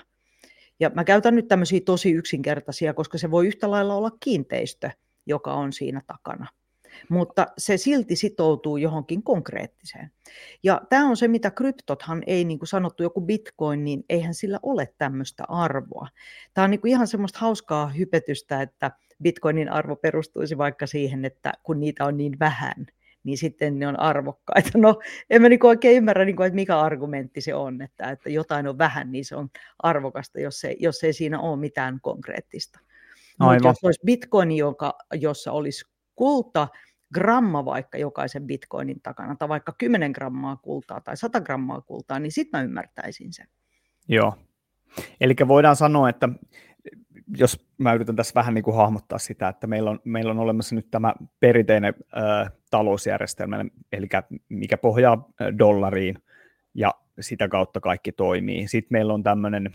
Ja 0.80 0.92
mä 0.96 1.04
käytän 1.04 1.36
nyt 1.36 1.48
tämmöisiä 1.48 1.80
tosi 1.86 2.12
yksinkertaisia, 2.12 2.94
koska 2.94 3.18
se 3.18 3.32
voi 3.32 3.48
yhtä 3.48 3.72
lailla 3.72 3.96
olla 3.96 4.12
kiinteistö, 4.20 4.90
joka 5.26 5.54
on 5.54 5.74
siinä 5.74 6.02
takana 6.08 6.48
mutta 7.10 7.48
se 7.58 7.78
silti 7.78 8.16
sitoutuu 8.16 8.78
johonkin 8.78 9.24
konkreettiseen. 9.24 10.12
Ja 10.64 10.82
tämä 10.90 11.10
on 11.10 11.18
se, 11.18 11.28
mitä 11.28 11.52
kryptothan 11.52 12.24
ei, 12.28 12.46
niin 12.46 12.60
kuin 12.60 12.68
sanottu, 12.68 13.04
joku 13.04 13.22
bitcoin, 13.22 13.84
niin 13.84 14.06
eihän 14.10 14.34
sillä 14.34 14.60
ole 14.64 14.94
tämmöistä 14.98 15.44
arvoa. 15.48 16.08
Tämä 16.54 16.66
on 16.66 16.72
niin 16.72 16.82
kuin 16.82 16.92
ihan 16.92 17.08
semmoista 17.08 17.40
hauskaa 17.40 17.88
hypetystä, 17.88 18.62
että 18.62 18.92
bitcoinin 19.24 19.70
arvo 19.70 19.96
perustuisi 19.96 20.58
vaikka 20.58 20.88
siihen, 20.88 21.26
että 21.26 21.54
kun 21.64 21.80
niitä 21.80 22.06
on 22.06 22.18
niin 22.18 22.40
vähän, 22.40 22.86
niin 23.24 23.38
sitten 23.38 23.80
ne 23.80 23.88
on 23.88 24.00
arvokkaita. 24.00 24.70
No, 24.78 25.00
en 25.30 25.42
mä 25.42 25.50
niin 25.50 25.66
oikein 25.66 25.98
ymmärrä, 25.98 26.26
niin 26.26 26.36
kuin, 26.36 26.48
että 26.48 26.56
mikä 26.56 26.80
argumentti 26.80 27.42
se 27.42 27.56
on, 27.56 27.82
että, 27.82 28.12
että 28.12 28.30
jotain 28.30 28.68
on 28.68 28.78
vähän, 28.78 29.12
niin 29.12 29.26
se 29.26 29.36
on 29.36 29.50
arvokasta, 29.80 30.40
jos 30.40 30.64
ei, 30.64 30.78
jos 30.80 31.04
ei 31.04 31.14
siinä 31.14 31.40
ole 31.40 31.60
mitään 31.60 32.00
konkreettista. 32.02 32.80
Mutta 33.40 33.68
jos 33.68 33.84
olisi 33.84 34.02
bitcoin, 34.06 34.52
joka, 34.52 34.98
jossa 35.14 35.52
olisi 35.52 35.86
kulta, 36.16 36.68
gramma 37.14 37.66
vaikka 37.66 37.98
jokaisen 37.98 38.48
bitcoinin 38.48 39.02
takana, 39.04 39.36
tai 39.36 39.50
vaikka 39.50 39.76
10 39.78 40.12
grammaa 40.12 40.56
kultaa 40.56 41.02
tai 41.02 41.18
100 41.18 41.42
grammaa 41.42 41.82
kultaa, 41.82 42.20
niin 42.20 42.32
sitten 42.32 42.60
mä 42.60 42.64
ymmärtäisin 42.64 43.34
sen. 43.34 43.48
Joo. 44.08 44.38
Eli 45.22 45.36
voidaan 45.48 45.76
sanoa, 45.76 46.10
että 46.10 46.30
jos 47.38 47.68
mä 47.78 47.94
yritän 47.94 48.16
tässä 48.16 48.34
vähän 48.36 48.54
niin 48.54 48.64
kuin 48.64 48.76
hahmottaa 48.76 49.20
sitä, 49.20 49.48
että 49.48 49.68
meillä 49.68 49.90
on, 49.90 50.00
meillä 50.04 50.32
on 50.32 50.40
olemassa 50.40 50.76
nyt 50.76 50.92
tämä 50.92 51.14
perinteinen 51.40 51.94
ö, 51.98 52.50
talousjärjestelmä, 52.70 53.66
eli 53.92 54.08
mikä 54.50 54.78
pohjaa 54.78 55.30
dollariin, 55.60 56.18
ja 56.74 56.94
sitä 57.20 57.48
kautta 57.48 57.80
kaikki 57.80 58.12
toimii. 58.12 58.68
Sitten 58.68 58.96
meillä 58.96 59.14
on 59.14 59.24
tämmöinen 59.24 59.72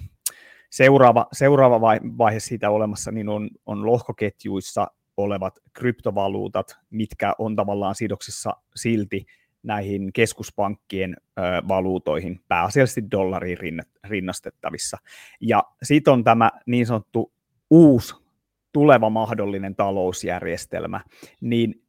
seuraava, 0.71 1.26
seuraava 1.33 1.80
vaihe 2.18 2.40
siitä 2.40 2.71
olemassa, 2.71 3.11
niin 3.11 3.28
on, 3.28 3.50
on 3.66 3.87
lohkoketjuissa 3.87 4.87
olevat 5.18 5.58
kryptovaluutat, 5.72 6.76
mitkä 6.90 7.34
on 7.38 7.56
tavallaan 7.56 7.94
sidoksissa 7.94 8.56
silti 8.75 9.26
näihin 9.62 10.12
keskuspankkien 10.12 11.16
ö, 11.20 11.42
valuutoihin, 11.68 12.40
pääasiallisesti 12.48 13.10
dollariin 13.10 13.82
rinnastettavissa. 14.04 14.98
Ja 15.40 15.62
sitten 15.82 16.12
on 16.12 16.25
tämä 16.25 16.50
niin 16.66 16.87
sanottu 16.87 17.32
uusi 17.70 18.14
tuleva 18.72 19.10
mahdollinen 19.10 19.75
talousjärjestelmä, 19.75 21.00
niin 21.40 21.82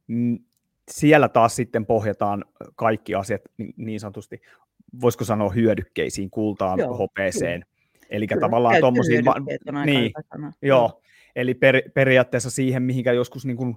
siellä 0.90 1.28
taas 1.28 1.56
sitten 1.56 1.86
pohjataan 1.86 2.44
kaikki 2.76 3.14
asiat 3.14 3.42
niin 3.76 4.00
sanotusti, 4.00 4.40
voisiko 5.00 5.24
sanoa 5.24 5.50
hyödykkeisiin, 5.50 6.30
kultaan, 6.30 6.78
Joo, 6.78 6.96
hopeeseen. 6.96 7.64
Eli 8.10 8.26
tavallaan 8.40 8.80
tuommoisiin... 8.80 9.24
Niin, 9.84 10.12
joo, 10.62 11.00
eli 11.36 11.54
per, 11.54 11.82
periaatteessa 11.94 12.50
siihen, 12.50 12.82
mihinkä 12.82 13.12
joskus 13.12 13.46
niin 13.46 13.56
kuin 13.56 13.76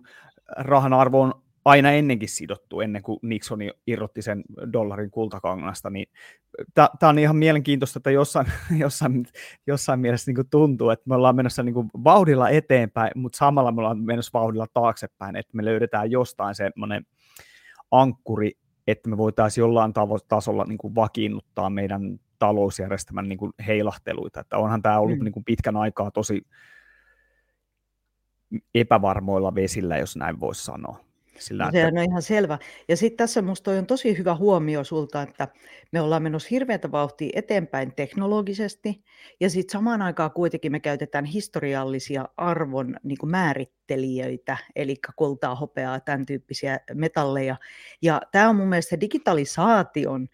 rahan 0.58 0.94
arvo 0.94 1.22
on 1.22 1.44
aina 1.66 1.92
ennenkin 1.92 2.30
sidottu, 2.30 2.82
ennen 2.82 3.04
kuin 3.04 3.20
Nixon 3.22 3.60
irrotti 3.88 4.22
sen 4.22 4.44
dollarin 4.74 5.12
kultakangasta, 5.12 5.90
niin 5.90 6.08
tämä 6.74 7.10
on 7.10 7.20
ihan 7.20 7.36
mielenkiintoista, 7.36 8.00
että 8.00 8.12
jossain, 8.12 8.48
jossain, 8.78 9.26
jossain 9.68 10.00
mielessä 10.00 10.32
niin 10.32 10.50
tuntuu, 10.50 10.90
että 10.90 11.10
me 11.10 11.16
ollaan 11.16 11.36
menossa 11.36 11.64
niin 11.64 11.76
vauhdilla 12.04 12.50
eteenpäin, 12.50 13.12
mutta 13.16 13.38
samalla 13.38 13.72
me 13.72 13.82
ollaan 13.82 14.00
menossa 14.00 14.40
vauhdilla 14.40 14.68
taaksepäin, 14.74 15.36
että 15.36 15.58
me 15.58 15.66
löydetään 15.66 16.12
jostain 16.12 16.56
semmoinen 16.56 17.06
ankkuri, 17.92 18.52
että 18.88 19.10
me 19.10 19.18
voitaisiin 19.18 19.62
jollain 19.62 19.92
tavo- 19.92 20.26
tasolla 20.28 20.66
niin 20.66 20.78
kuin 20.78 20.96
vakiinnuttaa 20.96 21.70
meidän 21.70 22.20
talousjärjestelmän 22.40 23.30
niin 23.30 23.40
kuin 23.40 23.54
heilahteluita, 23.68 24.40
että 24.40 24.58
onhan 24.58 24.82
tämä 24.82 25.00
ollut 25.00 25.18
mm. 25.18 25.24
niin 25.24 25.32
kuin 25.32 25.46
pitkän 25.46 25.78
aikaa 25.78 26.12
tosi 26.12 26.42
epävarmoilla 28.76 29.56
vesillä, 29.56 29.98
jos 29.98 30.16
näin 30.16 30.40
voisi 30.40 30.64
sanoa. 30.64 31.00
Sillä, 31.40 31.70
Se 31.72 31.86
on 31.86 31.98
ihan 31.98 32.22
selvä. 32.22 32.60
Ja 32.88 32.98
sitten 32.98 33.18
tässä 33.18 33.42
minusta 33.42 33.72
on 33.72 33.86
tosi 33.86 34.18
hyvä 34.18 34.36
huomio 34.36 34.84
sulta, 34.84 35.22
että 35.22 35.48
me 35.92 36.02
ollaan 36.02 36.24
menossa 36.24 36.48
hirveätä 36.52 36.92
vauhtia 36.92 37.30
eteenpäin 37.34 37.94
teknologisesti, 37.96 39.04
ja 39.40 39.50
sitten 39.50 39.72
samaan 39.72 40.02
aikaan 40.02 40.32
kuitenkin 40.32 40.72
me 40.72 40.80
käytetään 40.80 41.26
historiallisia 41.26 42.26
arvon 42.38 42.96
niin 43.04 43.30
määrittelijöitä, 43.84 44.58
eli 44.76 44.96
kultaa, 45.16 45.56
hopeaa, 45.56 46.00
tämän 46.00 46.26
tyyppisiä 46.26 46.80
metalleja. 46.94 47.56
Ja 48.02 48.22
tämä 48.32 48.50
on 48.50 48.56
mun 48.56 48.68
mielestä 48.68 49.00
digitalisaation 49.00 50.28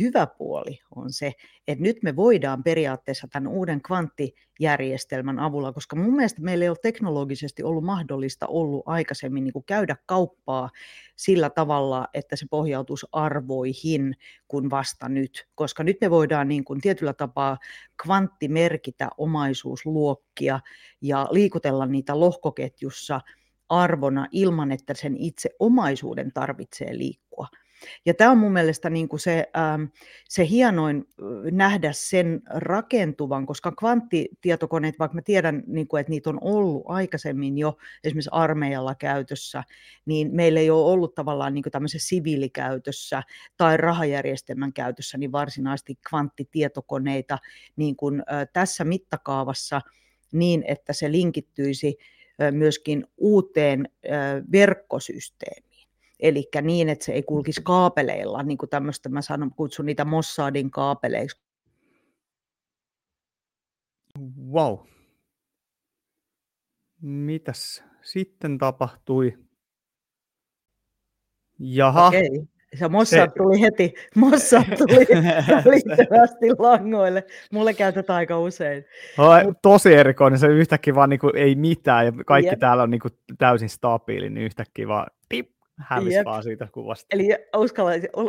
hyvä 0.00 0.26
puoli 0.26 0.80
on 0.96 1.12
se, 1.12 1.32
että 1.68 1.82
nyt 1.82 2.02
me 2.02 2.16
voidaan 2.16 2.62
periaatteessa 2.62 3.28
tämän 3.32 3.52
uuden 3.52 3.82
kvanttijärjestelmän 3.82 5.38
avulla, 5.38 5.72
koska 5.72 5.96
mun 5.96 6.16
mielestä 6.16 6.42
meillä 6.42 6.62
ei 6.64 6.68
ole 6.68 6.76
teknologisesti 6.82 7.62
ollut 7.62 7.84
mahdollista 7.84 8.46
ollut 8.46 8.82
aikaisemmin 8.86 9.44
niin 9.44 9.52
kuin 9.52 9.64
käydä 9.64 9.96
kauppaa 10.06 10.70
sillä 11.16 11.50
tavalla, 11.50 12.08
että 12.14 12.36
se 12.36 12.46
pohjautuisi 12.50 13.06
arvoihin 13.12 14.14
kuin 14.48 14.70
vasta 14.70 15.08
nyt, 15.08 15.48
koska 15.54 15.84
nyt 15.84 15.96
me 16.00 16.10
voidaan 16.10 16.48
niin 16.48 16.64
kuin 16.64 16.80
tietyllä 16.80 17.12
tapaa 17.12 17.58
kvanttimerkitä 18.02 19.08
omaisuusluokkia 19.18 20.60
ja 21.00 21.28
liikutella 21.30 21.86
niitä 21.86 22.20
lohkoketjussa 22.20 23.20
arvona 23.68 24.26
ilman, 24.30 24.72
että 24.72 24.94
sen 24.94 25.16
itse 25.16 25.50
omaisuuden 25.58 26.32
tarvitsee 26.32 26.98
liikkua. 26.98 27.46
Ja 28.06 28.14
tämä 28.14 28.30
on 28.30 28.38
mun 28.38 28.52
mielestä 28.52 28.90
niin 28.90 29.08
kuin 29.08 29.20
se, 29.20 29.50
ähm, 29.56 29.84
se 30.28 30.48
hienoin 30.48 31.04
nähdä 31.50 31.92
sen 31.92 32.42
rakentuvan, 32.50 33.46
koska 33.46 33.72
kvanttitietokoneet, 33.72 34.98
vaikka 34.98 35.14
mä 35.14 35.22
tiedän, 35.22 35.62
niin 35.66 35.88
kuin, 35.88 36.00
että 36.00 36.10
niitä 36.10 36.30
on 36.30 36.38
ollut 36.40 36.82
aikaisemmin 36.86 37.58
jo 37.58 37.76
esimerkiksi 38.04 38.30
armeijalla 38.32 38.94
käytössä, 38.94 39.64
niin 40.06 40.28
meillä 40.32 40.60
ei 40.60 40.70
ole 40.70 40.92
ollut 40.92 41.14
tavallaan 41.14 41.54
niin 41.54 41.62
kuin 41.62 41.72
tämmöisessä 41.72 42.08
siviilikäytössä 42.08 43.22
tai 43.56 43.76
rahajärjestelmän 43.76 44.72
käytössä 44.72 45.18
niin 45.18 45.32
varsinaisesti 45.32 45.98
kvanttitietokoneita 46.08 47.38
niin 47.76 47.96
kuin, 47.96 48.22
tässä 48.52 48.84
mittakaavassa 48.84 49.80
niin, 50.32 50.64
että 50.66 50.92
se 50.92 51.12
linkittyisi 51.12 51.96
myöskin 52.50 53.06
uuteen 53.16 53.88
verkkosysteemiin. 54.52 55.71
Eli 56.22 56.48
niin, 56.62 56.88
että 56.88 57.04
se 57.04 57.12
ei 57.12 57.22
kulkisi 57.22 57.60
kaapeleilla, 57.64 58.42
niin 58.42 58.58
kuin 58.58 58.70
tämmöistä 58.70 59.08
mä 59.08 59.22
sanon, 59.22 59.50
kutsun 59.50 59.86
niitä 59.86 60.04
Mossadin 60.04 60.70
kaapeleiksi. 60.70 61.42
Wow. 64.52 64.78
Mitäs 67.00 67.84
sitten 68.02 68.58
tapahtui? 68.58 69.38
Jaha. 71.58 72.06
Okei. 72.06 72.30
Se 72.78 72.88
Mossad 72.88 73.28
se... 73.28 73.34
tuli 73.36 73.60
heti, 73.60 73.94
Mossad 74.16 74.64
tuli 74.78 75.06
välittömästi 75.64 76.46
langoille. 76.58 77.24
Mulle 77.52 77.74
käytetään 77.74 78.16
aika 78.16 78.40
usein. 78.40 78.84
No, 79.18 79.24
tosi 79.62 79.94
erikoinen, 79.94 80.38
se 80.38 80.46
yhtäkkiä 80.46 80.94
vaan 80.94 81.10
niin 81.10 81.20
kuin, 81.20 81.36
ei 81.36 81.54
mitään 81.54 82.06
ja 82.06 82.12
kaikki 82.26 82.50
yep. 82.50 82.60
täällä 82.60 82.82
on 82.82 82.90
niin 82.90 83.00
kuin, 83.00 83.12
täysin 83.38 83.68
stabiili, 83.68 84.30
niin 84.30 84.46
yhtäkkiä 84.46 84.88
vaan 84.88 85.06
tip, 85.28 85.51
hävisi 85.78 86.16
Jep. 86.16 86.24
vaan 86.24 86.42
siitä 86.42 86.68
kuvasta. 86.72 87.06
Eli 87.10 87.28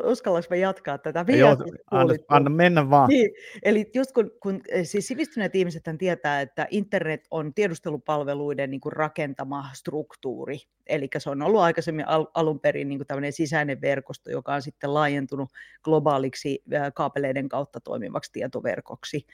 uskallanko 0.05 0.47
me 0.49 0.57
jatkaa 0.57 0.97
tätä? 0.97 1.25
Joo, 1.27 1.57
anna, 1.91 2.13
anna 2.27 2.49
mennä 2.49 2.89
vaan. 2.89 3.09
Niin, 3.09 3.31
eli 3.63 3.91
just 3.93 4.11
kun, 4.11 4.31
kun 4.43 4.61
eh, 4.69 4.87
siis 4.87 5.07
sivistyneet 5.07 5.55
ihmiset 5.55 5.83
tietää, 5.97 6.41
että 6.41 6.67
internet 6.71 7.27
on 7.31 7.53
tiedustelupalveluiden 7.53 8.71
niin 8.71 8.81
kuin 8.81 8.93
rakentama 8.93 9.69
struktuuri, 9.73 10.57
eli 10.87 11.09
se 11.17 11.29
on 11.29 11.41
ollut 11.41 11.61
aikaisemmin 11.61 12.07
al- 12.07 12.27
alun 12.33 12.59
perin 12.59 12.89
niin 12.89 12.99
kuin 12.99 13.07
tämmöinen 13.07 13.33
sisäinen 13.33 13.81
verkosto, 13.81 14.31
joka 14.31 14.53
on 14.53 14.61
sitten 14.61 14.93
laajentunut 14.93 15.49
globaaliksi 15.83 16.63
kaapeleiden 16.93 17.49
kautta 17.49 17.79
toimivaksi 17.79 18.31
tietoverkoksi, 18.31 19.25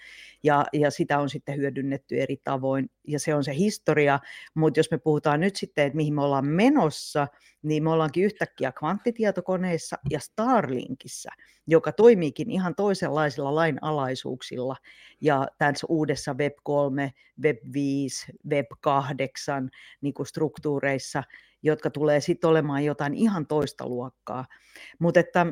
ja, 0.43 0.65
ja 0.73 0.91
sitä 0.91 1.19
on 1.19 1.29
sitten 1.29 1.57
hyödynnetty 1.57 2.21
eri 2.21 2.37
tavoin, 2.43 2.89
ja 3.09 3.19
se 3.19 3.35
on 3.35 3.43
se 3.43 3.55
historia, 3.55 4.19
mutta 4.55 4.79
jos 4.79 4.91
me 4.91 4.97
puhutaan 4.97 5.39
nyt 5.39 5.55
sitten, 5.55 5.85
että 5.85 5.97
mihin 5.97 6.13
me 6.13 6.23
ollaan 6.23 6.47
menossa, 6.47 7.27
niin 7.61 7.83
me 7.83 7.89
ollaankin 7.89 8.23
yhtäkkiä 8.23 8.71
kvanttitietokoneissa 8.71 9.95
ja 10.09 10.19
Starlinkissa, 10.19 11.29
joka 11.67 11.91
toimiikin 11.91 12.51
ihan 12.51 12.75
toisenlaisilla 12.75 13.55
lainalaisuuksilla. 13.55 14.75
Ja 15.21 15.47
tässä 15.57 15.87
uudessa 15.89 16.33
Web 16.33 16.53
3, 16.63 17.13
Web 17.43 17.57
5, 17.73 18.25
Web 18.49 18.65
8 18.81 19.69
niin 20.01 20.13
kuin 20.13 20.25
struktuureissa, 20.25 21.23
jotka 21.63 21.89
tulee 21.89 22.19
sitten 22.19 22.49
olemaan 22.49 22.85
jotain 22.85 23.13
ihan 23.13 23.47
toista 23.47 23.87
luokkaa. 23.87 24.45
Mutta 24.99 25.19
että 25.19 25.45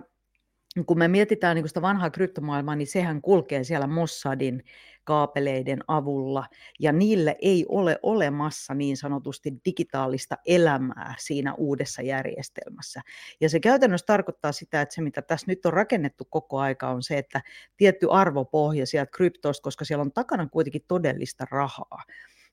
kun 0.86 0.98
me 0.98 1.08
mietitään 1.08 1.56
niin 1.56 1.68
sitä 1.68 1.82
vanhaa 1.82 2.10
kryptomaailmaa, 2.10 2.76
niin 2.76 2.88
sehän 2.88 3.22
kulkee 3.22 3.64
siellä 3.64 3.88
Mossadin 3.88 4.64
kaapeleiden 5.04 5.80
avulla, 5.88 6.46
ja 6.80 6.92
niille 6.92 7.36
ei 7.42 7.66
ole 7.70 8.00
olemassa 8.04 8.74
niin 8.74 8.98
sanotusti 8.98 9.54
digitaalista 9.66 10.38
elämää 10.46 11.16
siinä 11.18 11.54
uudessa 11.54 12.02
järjestelmässä. 12.02 13.02
Ja 13.42 13.50
se 13.50 13.60
käytännössä 13.60 14.06
tarkoittaa 14.06 14.52
sitä, 14.52 14.82
että 14.82 14.96
se 14.96 15.02
mitä 15.02 15.22
tässä 15.22 15.46
nyt 15.48 15.66
on 15.66 15.74
rakennettu 15.74 16.26
koko 16.30 16.60
aika 16.60 16.90
on 16.90 17.04
se, 17.04 17.18
että 17.18 17.42
tietty 17.78 18.08
arvopohja 18.12 18.86
sieltä 18.86 19.12
kryptoista, 19.12 19.64
koska 19.64 19.86
siellä 19.86 20.02
on 20.02 20.12
takana 20.12 20.48
kuitenkin 20.48 20.86
todellista 20.88 21.46
rahaa, 21.52 22.04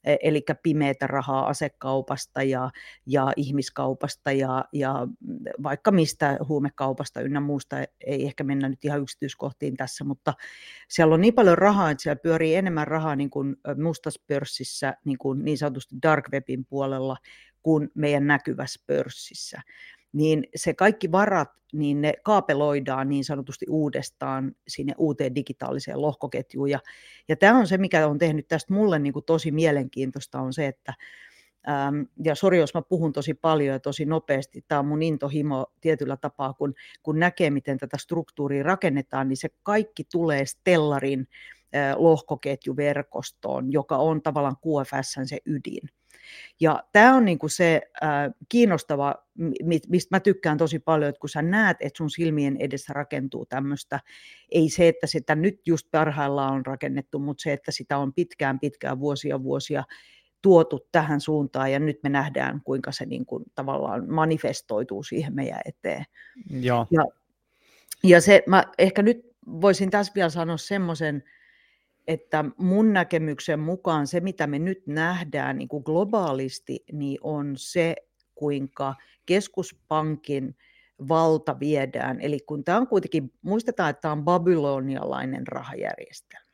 eli 0.04 0.44
pimeätä 0.62 1.06
rahaa 1.06 1.48
asekaupasta 1.48 2.42
ja, 2.42 2.70
ja 3.06 3.32
ihmiskaupasta 3.36 4.32
ja, 4.32 4.64
ja 4.72 5.08
vaikka 5.62 5.90
mistä 5.90 6.38
huumekaupasta 6.48 7.20
ynnä 7.20 7.40
muusta, 7.40 7.76
ei 8.06 8.26
ehkä 8.26 8.44
mennä 8.44 8.68
nyt 8.68 8.84
ihan 8.84 9.02
yksityiskohtiin 9.02 9.76
tässä, 9.76 10.04
mutta 10.04 10.34
siellä 10.88 11.14
on 11.14 11.20
niin 11.20 11.34
paljon 11.34 11.58
rahaa, 11.58 11.90
että 11.90 12.02
siellä 12.02 12.20
pyörii 12.22 12.54
enemmän 12.54 12.86
rahaa 12.86 13.16
niin 13.16 13.30
kuin 13.30 13.56
mustaspörssissä, 13.82 14.94
niin, 15.04 15.18
kuin 15.18 15.44
niin 15.44 15.58
sanotusti 15.58 15.96
dark 16.02 16.24
webin 16.32 16.64
puolella, 16.64 17.16
kuin 17.62 17.90
meidän 17.94 18.26
näkyvässä 18.26 18.80
pörssissä 18.86 19.62
niin 20.14 20.44
se 20.56 20.74
kaikki 20.74 21.12
varat, 21.12 21.48
niin 21.72 22.00
ne 22.00 22.12
kaapeloidaan 22.22 23.08
niin 23.08 23.24
sanotusti 23.24 23.66
uudestaan 23.68 24.52
sinne 24.68 24.94
uuteen 24.98 25.34
digitaaliseen 25.34 26.02
lohkoketjuun. 26.02 26.70
Ja, 26.70 26.78
ja 27.28 27.36
tämä 27.36 27.58
on 27.58 27.66
se, 27.66 27.78
mikä 27.78 28.06
on 28.06 28.18
tehnyt 28.18 28.48
tästä 28.48 28.74
mulle 28.74 28.98
niin 28.98 29.12
kuin 29.12 29.24
tosi 29.24 29.50
mielenkiintoista, 29.50 30.40
on 30.40 30.52
se, 30.52 30.66
että 30.66 30.94
Ähm, 31.68 32.02
ja 32.24 32.34
sori, 32.34 32.58
jos 32.58 32.74
mä 32.74 32.82
puhun 32.82 33.12
tosi 33.12 33.34
paljon 33.34 33.72
ja 33.72 33.80
tosi 33.80 34.04
nopeasti, 34.04 34.64
tämä 34.68 34.78
on 34.78 34.86
mun 34.86 35.02
intohimo 35.02 35.66
tietyllä 35.80 36.16
tapaa, 36.16 36.52
kun, 36.52 36.74
kun 37.02 37.18
näkee, 37.18 37.50
miten 37.50 37.78
tätä 37.78 37.98
struktuuria 37.98 38.62
rakennetaan, 38.62 39.28
niin 39.28 39.36
se 39.36 39.48
kaikki 39.62 40.04
tulee 40.12 40.46
Stellarin 40.46 41.28
äh, 41.76 41.96
lohkoketjuverkostoon, 41.96 43.72
joka 43.72 43.96
on 43.96 44.22
tavallaan 44.22 44.56
QFSn 44.56 45.26
se 45.28 45.38
ydin. 45.46 45.88
Ja 46.60 46.82
tämä 46.92 47.14
on 47.14 47.24
niinku 47.24 47.48
se 47.48 47.82
äh, 48.02 48.10
kiinnostava, 48.48 49.14
mistä 49.88 50.16
mä 50.16 50.20
tykkään 50.20 50.58
tosi 50.58 50.78
paljon, 50.78 51.08
että 51.08 51.20
kun 51.20 51.28
sä 51.28 51.42
näet, 51.42 51.76
että 51.80 51.96
sun 51.96 52.10
silmien 52.10 52.56
edessä 52.56 52.92
rakentuu 52.92 53.46
tämmöistä, 53.46 54.00
ei 54.50 54.68
se, 54.68 54.88
että 54.88 55.06
sitä 55.06 55.34
nyt 55.34 55.60
just 55.66 55.86
parhaillaan 55.90 56.54
on 56.54 56.66
rakennettu, 56.66 57.18
mutta 57.18 57.42
se, 57.42 57.52
että 57.52 57.72
sitä 57.72 57.98
on 57.98 58.12
pitkään, 58.12 58.60
pitkään, 58.60 59.00
vuosia, 59.00 59.42
vuosia 59.42 59.84
tuotu 60.42 60.88
tähän 60.92 61.20
suuntaan 61.20 61.72
ja 61.72 61.78
nyt 61.78 61.98
me 62.02 62.08
nähdään, 62.08 62.60
kuinka 62.64 62.92
se 62.92 63.06
niin 63.06 63.26
kuin 63.26 63.44
tavallaan 63.54 64.12
manifestoituu 64.12 65.02
siihen 65.02 65.34
meidän 65.34 65.60
eteen. 65.64 66.04
Joo. 66.50 66.86
Ja, 66.90 67.04
ja 68.02 68.20
se, 68.20 68.42
mä 68.46 68.64
ehkä 68.78 69.02
nyt 69.02 69.34
voisin 69.60 69.90
tässä 69.90 70.12
vielä 70.14 70.30
sanoa 70.30 70.56
semmoisen, 70.56 71.22
että 72.06 72.44
mun 72.58 72.92
näkemyksen 72.92 73.60
mukaan 73.60 74.06
se, 74.06 74.20
mitä 74.20 74.46
me 74.46 74.58
nyt 74.58 74.86
nähdään 74.86 75.58
niin 75.58 75.68
kuin 75.68 75.82
globaalisti, 75.86 76.84
niin 76.92 77.18
on 77.22 77.52
se, 77.56 77.94
kuinka 78.34 78.94
keskuspankin 79.26 80.56
valta 81.08 81.60
viedään. 81.60 82.20
Eli 82.20 82.40
kun 82.46 82.64
tämä 82.64 82.78
on 82.78 82.86
kuitenkin, 82.86 83.32
muistetaan, 83.42 83.90
että 83.90 84.00
tämä 84.00 84.12
on 84.12 84.24
babylonialainen 84.24 85.46
rahajärjestelmä, 85.46 86.44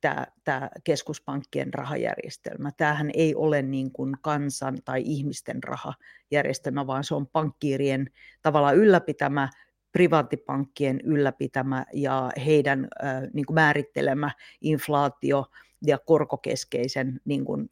tämä, 0.00 0.26
tämä 0.44 0.70
keskuspankkien 0.84 1.74
rahajärjestelmä. 1.74 2.70
Tämähän 2.76 3.10
ei 3.14 3.34
ole 3.34 3.62
niin 3.62 3.92
kuin 3.92 4.14
kansan 4.22 4.78
tai 4.84 5.02
ihmisten 5.04 5.60
rahajärjestelmä, 5.62 6.86
vaan 6.86 7.04
se 7.04 7.14
on 7.14 7.26
pankkiirien 7.26 8.10
tavalla 8.42 8.72
ylläpitämä 8.72 9.48
privaattipankkien 9.92 11.00
ylläpitämä 11.04 11.86
ja 11.92 12.30
heidän 12.46 12.88
niin 13.32 13.46
kuin 13.46 13.54
määrittelemä 13.54 14.30
inflaatio 14.60 15.46
ja 15.86 15.98
korkokeskeisen 15.98 17.20
niin 17.24 17.44
kuin, 17.44 17.70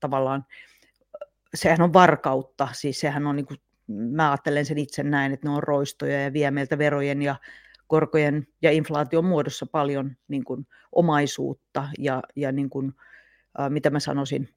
tavallaan, 0.00 0.46
sehän 1.54 1.82
on 1.82 1.92
varkautta, 1.92 2.68
siis 2.72 3.00
sehän 3.00 3.26
on, 3.26 3.36
niin 3.36 3.46
kuin, 3.46 3.60
mä 3.86 4.30
ajattelen 4.30 4.66
sen 4.66 4.78
itse 4.78 5.02
näin, 5.02 5.32
että 5.32 5.48
ne 5.48 5.54
on 5.54 5.62
roistoja 5.62 6.22
ja 6.22 6.32
vie 6.32 6.50
meiltä 6.50 6.78
verojen 6.78 7.22
ja 7.22 7.36
korkojen 7.86 8.46
ja 8.62 8.70
inflaation 8.70 9.24
muodossa 9.24 9.66
paljon 9.66 10.16
niin 10.28 10.44
kuin, 10.44 10.66
omaisuutta 10.92 11.88
ja, 11.98 12.22
ja 12.36 12.52
niin 12.52 12.70
kuin, 12.70 12.92
mitä 13.68 13.90
mä 13.90 14.00
sanoisin, 14.00 14.53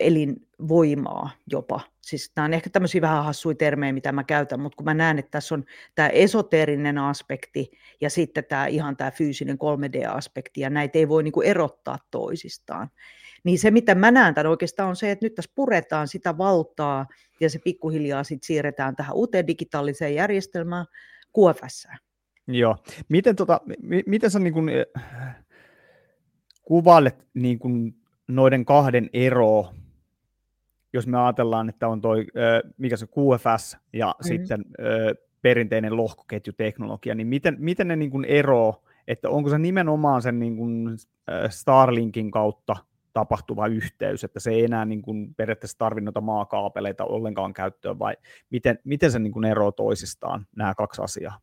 elinvoimaa 0.00 1.30
jopa. 1.46 1.80
Siis 2.00 2.32
nämä 2.36 2.44
on 2.44 2.54
ehkä 2.54 2.70
tämmöisiä 2.70 3.00
vähän 3.00 3.24
hassuja 3.24 3.54
termejä, 3.56 3.92
mitä 3.92 4.12
mä 4.12 4.24
käytän, 4.24 4.60
mutta 4.60 4.76
kun 4.76 4.84
mä 4.84 4.94
näen, 4.94 5.18
että 5.18 5.30
tässä 5.30 5.54
on 5.54 5.64
tämä 5.94 6.08
esoteerinen 6.08 6.98
aspekti 6.98 7.70
ja 8.00 8.10
sitten 8.10 8.44
tämä 8.44 8.66
ihan 8.66 8.96
tämä 8.96 9.10
fyysinen 9.10 9.56
3D-aspekti, 9.56 10.60
ja 10.60 10.70
näitä 10.70 10.98
ei 10.98 11.08
voi 11.08 11.22
niinku 11.22 11.40
erottaa 11.42 11.98
toisistaan. 12.10 12.90
Niin 13.44 13.58
se, 13.58 13.70
mitä 13.70 13.94
mä 13.94 14.10
näen 14.10 14.34
tämän 14.34 14.50
oikeastaan 14.50 14.88
on 14.88 14.96
se, 14.96 15.10
että 15.10 15.26
nyt 15.26 15.34
tässä 15.34 15.52
puretaan 15.54 16.08
sitä 16.08 16.38
valtaa 16.38 17.06
ja 17.40 17.50
se 17.50 17.58
pikkuhiljaa 17.58 18.24
sitten 18.24 18.46
siirretään 18.46 18.96
tähän 18.96 19.16
uuteen 19.16 19.46
digitaaliseen 19.46 20.14
järjestelmään 20.14 20.86
QFS. 21.38 21.88
Joo. 22.46 22.76
Miten, 23.08 23.36
tota, 23.36 23.60
miten 24.06 24.30
sä 24.30 24.38
niin 24.38 24.52
kun, 24.52 24.68
eh, 24.68 24.86
kuvailet 26.62 27.26
niin 27.34 27.58
kun 27.58 27.94
noiden 28.28 28.64
kahden 28.64 29.10
ero, 29.12 29.66
jos 30.92 31.06
me 31.06 31.18
ajatellaan, 31.18 31.68
että 31.68 31.88
on 31.88 32.00
toi, 32.00 32.26
mikä 32.78 32.96
se 32.96 33.06
QFS 33.06 33.76
ja 33.92 34.06
mm-hmm. 34.06 34.26
sitten 34.26 34.64
perinteinen 35.42 35.96
lohkoketjuteknologia, 35.96 37.14
niin 37.14 37.26
miten, 37.26 37.56
miten 37.58 37.88
ne 37.88 37.96
niin 37.96 38.10
kuin 38.10 38.24
ero, 38.24 38.82
että 39.08 39.30
onko 39.30 39.50
se 39.50 39.58
nimenomaan 39.58 40.22
sen 40.22 40.38
niin 40.38 40.56
kuin 40.56 40.96
Starlinkin 41.48 42.30
kautta 42.30 42.76
tapahtuva 43.12 43.66
yhteys, 43.66 44.24
että 44.24 44.40
se 44.40 44.50
ei 44.50 44.64
enää 44.64 44.84
niin 44.84 45.02
kuin 45.02 45.34
periaatteessa 45.34 45.78
tarvitse 45.78 46.04
noita 46.04 46.20
maakaapeleita 46.20 47.04
ollenkaan 47.04 47.52
käyttöön, 47.52 47.98
vai 47.98 48.16
miten, 48.50 48.78
miten 48.84 49.12
se 49.12 49.18
niin 49.18 49.32
kuin 49.32 49.44
eroaa 49.44 49.72
toisistaan, 49.72 50.46
nämä 50.56 50.74
kaksi 50.74 51.02
asiaa? 51.02 51.38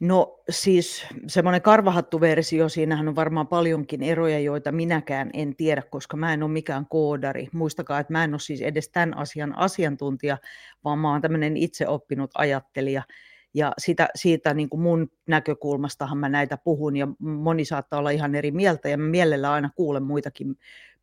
No 0.00 0.40
siis 0.50 1.06
semmoinen 1.26 1.62
karvahattu-versio, 1.62 2.68
siinähän 2.68 3.08
on 3.08 3.16
varmaan 3.16 3.46
paljonkin 3.46 4.02
eroja, 4.02 4.38
joita 4.38 4.72
minäkään 4.72 5.30
en 5.32 5.56
tiedä, 5.56 5.82
koska 5.82 6.16
mä 6.16 6.32
en 6.32 6.42
ole 6.42 6.50
mikään 6.50 6.86
koodari. 6.86 7.48
Muistakaa, 7.52 8.00
että 8.00 8.12
mä 8.12 8.24
en 8.24 8.34
ole 8.34 8.40
siis 8.40 8.62
edes 8.62 8.88
tämän 8.88 9.16
asian 9.16 9.58
asiantuntija, 9.58 10.38
vaan 10.84 10.98
mä 10.98 11.10
oon 11.10 11.20
tämmöinen 11.20 11.56
itseoppinut 11.56 12.30
ajattelija. 12.34 13.02
Ja 13.54 13.72
sitä, 13.78 14.08
siitä 14.14 14.54
niin 14.54 14.68
kuin 14.68 14.80
mun 14.80 15.10
näkökulmastahan 15.26 16.18
mä 16.18 16.28
näitä 16.28 16.56
puhun, 16.56 16.96
ja 16.96 17.08
moni 17.18 17.64
saattaa 17.64 17.98
olla 17.98 18.10
ihan 18.10 18.34
eri 18.34 18.50
mieltä, 18.50 18.88
ja 18.88 18.98
mä 18.98 19.08
mielellä 19.08 19.52
aina 19.52 19.70
kuulen 19.76 20.02
muitakin 20.02 20.56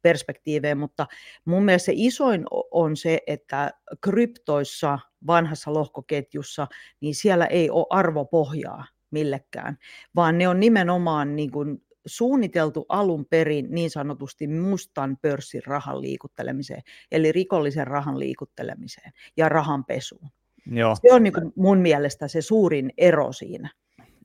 perspektiivejä, 0.05 0.75
mutta 0.75 1.07
mun 1.45 1.65
mielestä 1.65 1.85
se 1.85 1.91
isoin 1.95 2.45
on 2.71 2.97
se, 2.97 3.19
että 3.27 3.71
kryptoissa, 4.01 4.99
vanhassa 5.27 5.73
lohkoketjussa, 5.73 6.67
niin 7.01 7.15
siellä 7.15 7.45
ei 7.45 7.69
ole 7.69 7.85
arvopohjaa 7.89 8.85
millekään, 9.11 9.77
vaan 10.15 10.37
ne 10.37 10.47
on 10.47 10.59
nimenomaan 10.59 11.35
niin 11.35 11.51
kuin 11.51 11.81
suunniteltu 12.05 12.85
alun 12.89 13.25
perin 13.29 13.67
niin 13.69 13.89
sanotusti 13.89 14.47
mustan 14.47 15.17
pörssin 15.21 15.61
rahan 15.65 16.01
liikuttelemiseen, 16.01 16.81
eli 17.11 17.31
rikollisen 17.31 17.87
rahan 17.87 18.19
liikuttelemiseen 18.19 19.11
ja 19.37 19.49
rahanpesuun. 19.49 20.29
Joo. 20.71 20.95
Se 20.95 21.13
on 21.13 21.23
niin 21.23 21.33
kuin 21.33 21.53
mun 21.55 21.77
mielestä 21.77 22.27
se 22.27 22.41
suurin 22.41 22.91
ero 22.97 23.31
siinä. 23.31 23.69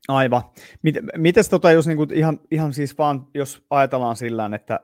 Aivan. 0.08 0.42
Miten 1.16 1.44
tota, 1.50 1.72
jos 1.72 1.86
niin 1.86 1.96
kuin 1.96 2.14
ihan, 2.14 2.40
ihan 2.50 2.72
siis 2.72 2.98
vaan, 2.98 3.26
jos 3.34 3.62
ajatellaan 3.70 4.16
sillä 4.16 4.50
että 4.54 4.80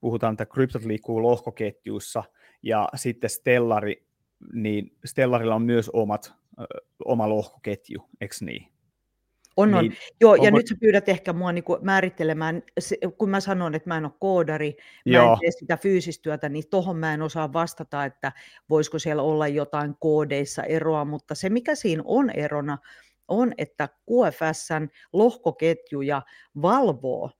puhutaan, 0.00 0.32
että 0.32 0.46
kryptot 0.46 0.84
liikkuu 0.84 1.22
lohkoketjuissa 1.22 2.24
ja 2.62 2.88
sitten 2.94 3.30
Stellari, 3.30 4.06
niin 4.52 4.96
Stellarilla 5.04 5.54
on 5.54 5.62
myös 5.62 5.88
omat, 5.88 6.34
ö, 6.60 6.64
oma 7.04 7.28
lohkoketju, 7.28 8.08
eikö 8.20 8.34
niin? 8.40 8.76
On, 9.56 9.74
on. 9.74 9.84
Niin, 9.84 9.96
Joo, 10.20 10.32
onko... 10.32 10.44
ja 10.44 10.50
nyt 10.50 10.66
sä 10.66 10.74
pyydät 10.80 11.08
ehkä 11.08 11.32
mua 11.32 11.52
niin 11.52 11.64
kuin 11.64 11.78
määrittelemään, 11.84 12.62
kun 13.18 13.30
mä 13.30 13.40
sanon, 13.40 13.74
että 13.74 13.90
mä 13.90 13.96
en 13.96 14.04
ole 14.04 14.12
koodari, 14.20 14.76
mä 15.06 15.16
Joo. 15.16 15.32
en 15.32 15.38
tee 15.40 15.50
sitä 15.50 15.76
fyysistyötä, 15.76 16.48
niin 16.48 16.64
tohon 16.70 16.96
mä 16.96 17.14
en 17.14 17.22
osaa 17.22 17.52
vastata, 17.52 18.04
että 18.04 18.32
voisiko 18.70 18.98
siellä 18.98 19.22
olla 19.22 19.48
jotain 19.48 19.94
koodeissa 20.00 20.62
eroa, 20.62 21.04
mutta 21.04 21.34
se 21.34 21.48
mikä 21.48 21.74
siinä 21.74 22.02
on 22.06 22.30
erona, 22.30 22.78
on, 23.28 23.52
että 23.58 23.88
QFSn 23.88 24.88
lohkoketjuja 25.12 26.22
valvoo 26.62 27.30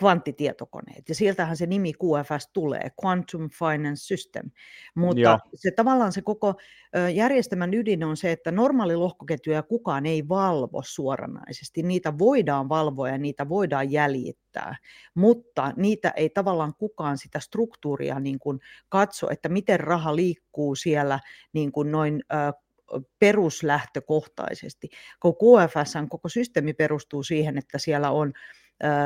kvanttitietokoneet. 0.00 1.08
Ja 1.08 1.14
sieltähän 1.14 1.56
se 1.56 1.66
nimi 1.66 1.92
QFS 1.92 2.48
tulee, 2.52 2.90
Quantum 3.04 3.48
Finance 3.50 4.04
System. 4.04 4.50
Mutta 4.94 5.20
Joo. 5.20 5.38
se 5.54 5.70
tavallaan 5.70 6.12
se 6.12 6.22
koko 6.22 6.54
järjestelmän 7.14 7.74
ydin 7.74 8.04
on 8.04 8.16
se, 8.16 8.32
että 8.32 8.52
normaali 8.52 8.96
lohkoketjuja 8.96 9.62
kukaan 9.62 10.06
ei 10.06 10.28
valvo 10.28 10.82
suoranaisesti. 10.84 11.82
Niitä 11.82 12.18
voidaan 12.18 12.68
valvoa 12.68 13.08
ja 13.08 13.18
niitä 13.18 13.48
voidaan 13.48 13.92
jäljittää, 13.92 14.76
mutta 15.14 15.72
niitä 15.76 16.10
ei 16.10 16.30
tavallaan 16.30 16.74
kukaan 16.78 17.18
sitä 17.18 17.40
struktuuria 17.40 18.20
niin 18.20 18.38
kuin 18.38 18.58
katso, 18.88 19.30
että 19.30 19.48
miten 19.48 19.80
raha 19.80 20.16
liikkuu 20.16 20.74
siellä 20.74 21.20
niin 21.52 21.72
kuin 21.72 21.90
noin 21.90 22.22
peruslähtökohtaisesti. 23.18 24.88
Kun 25.20 25.34
QFSn 25.34 26.08
koko 26.08 26.28
systeemi 26.28 26.72
perustuu 26.72 27.22
siihen, 27.22 27.58
että 27.58 27.78
siellä 27.78 28.10
on 28.10 28.32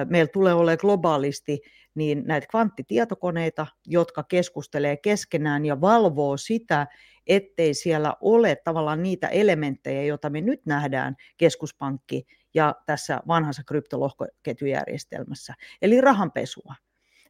meillä 0.09 0.31
tulee 0.33 0.55
olemaan 0.55 0.79
globaalisti 0.81 1.61
niin 1.95 2.23
näitä 2.27 2.47
kvanttitietokoneita, 2.51 3.67
jotka 3.87 4.23
keskustelee 4.23 4.97
keskenään 4.97 5.65
ja 5.65 5.81
valvoo 5.81 6.37
sitä, 6.37 6.87
ettei 7.27 7.75
siellä 7.75 8.15
ole 8.21 8.57
tavallaan 8.65 9.03
niitä 9.03 9.29
elementtejä, 9.29 10.03
joita 10.03 10.31
me 10.31 10.41
nyt 10.41 10.67
nähdään 10.67 11.17
keskuspankki 11.37 12.27
ja 12.55 12.75
tässä 12.87 13.21
vanhassa 13.29 13.63
kryptolohkoketjujärjestelmässä, 13.65 15.55
eli 15.83 16.01
rahanpesua. 16.01 16.75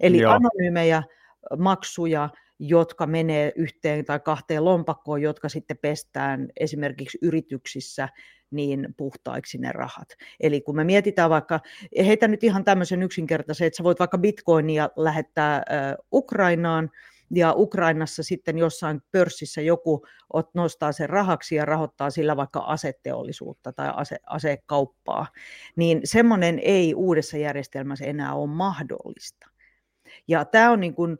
Eli 0.01 0.19
Joo. 0.19 0.33
anonyymejä 0.33 1.03
maksuja, 1.59 2.29
jotka 2.63 3.07
menee 3.07 3.53
yhteen 3.57 4.05
tai 4.05 4.21
kahteen 4.21 4.65
lompakkoon, 4.65 5.23
jotka 5.23 5.49
sitten 5.49 5.79
pestään 5.79 6.49
esimerkiksi 6.61 7.19
yrityksissä 7.23 8.09
niin 8.51 8.95
puhtaiksi 8.97 9.59
ne 9.59 9.73
rahat. 9.73 10.09
Eli 10.41 10.61
kun 10.61 10.77
me 10.77 10.85
mietitään 10.85 11.31
vaikka, 11.31 11.61
heitä 12.07 12.29
nyt 12.29 12.45
ihan 12.45 12.65
tämmöisen 12.65 13.03
yksinkertaisen, 13.03 13.67
että 13.67 13.77
sä 13.77 13.85
voit 13.85 13.99
vaikka 13.99 14.19
bitcoinia 14.19 14.91
lähettää 14.97 15.63
Ukrainaan, 16.13 16.91
ja 17.35 17.55
Ukrainassa 17.57 18.23
sitten 18.23 18.59
jossain 18.59 19.03
pörssissä 19.13 19.61
joku 19.61 20.07
nostaa 20.55 20.93
sen 20.93 21.11
rahaksi 21.11 21.55
ja 21.55 21.65
rahoittaa 21.65 22.11
sillä 22.11 22.37
vaikka 22.37 22.61
aseteollisuutta 22.61 23.73
tai 23.73 23.93
ase, 23.95 24.17
asekauppaa, 24.27 25.27
niin 25.77 26.01
semmoinen 26.05 26.59
ei 26.59 26.95
uudessa 26.95 27.37
järjestelmässä 27.37 28.05
enää 28.05 28.35
ole 28.35 28.51
mahdollista. 28.51 29.47
Ja 30.29 30.45
tämä 30.45 30.71
on 30.71 30.81
niin 30.81 30.95
kuin, 30.95 31.19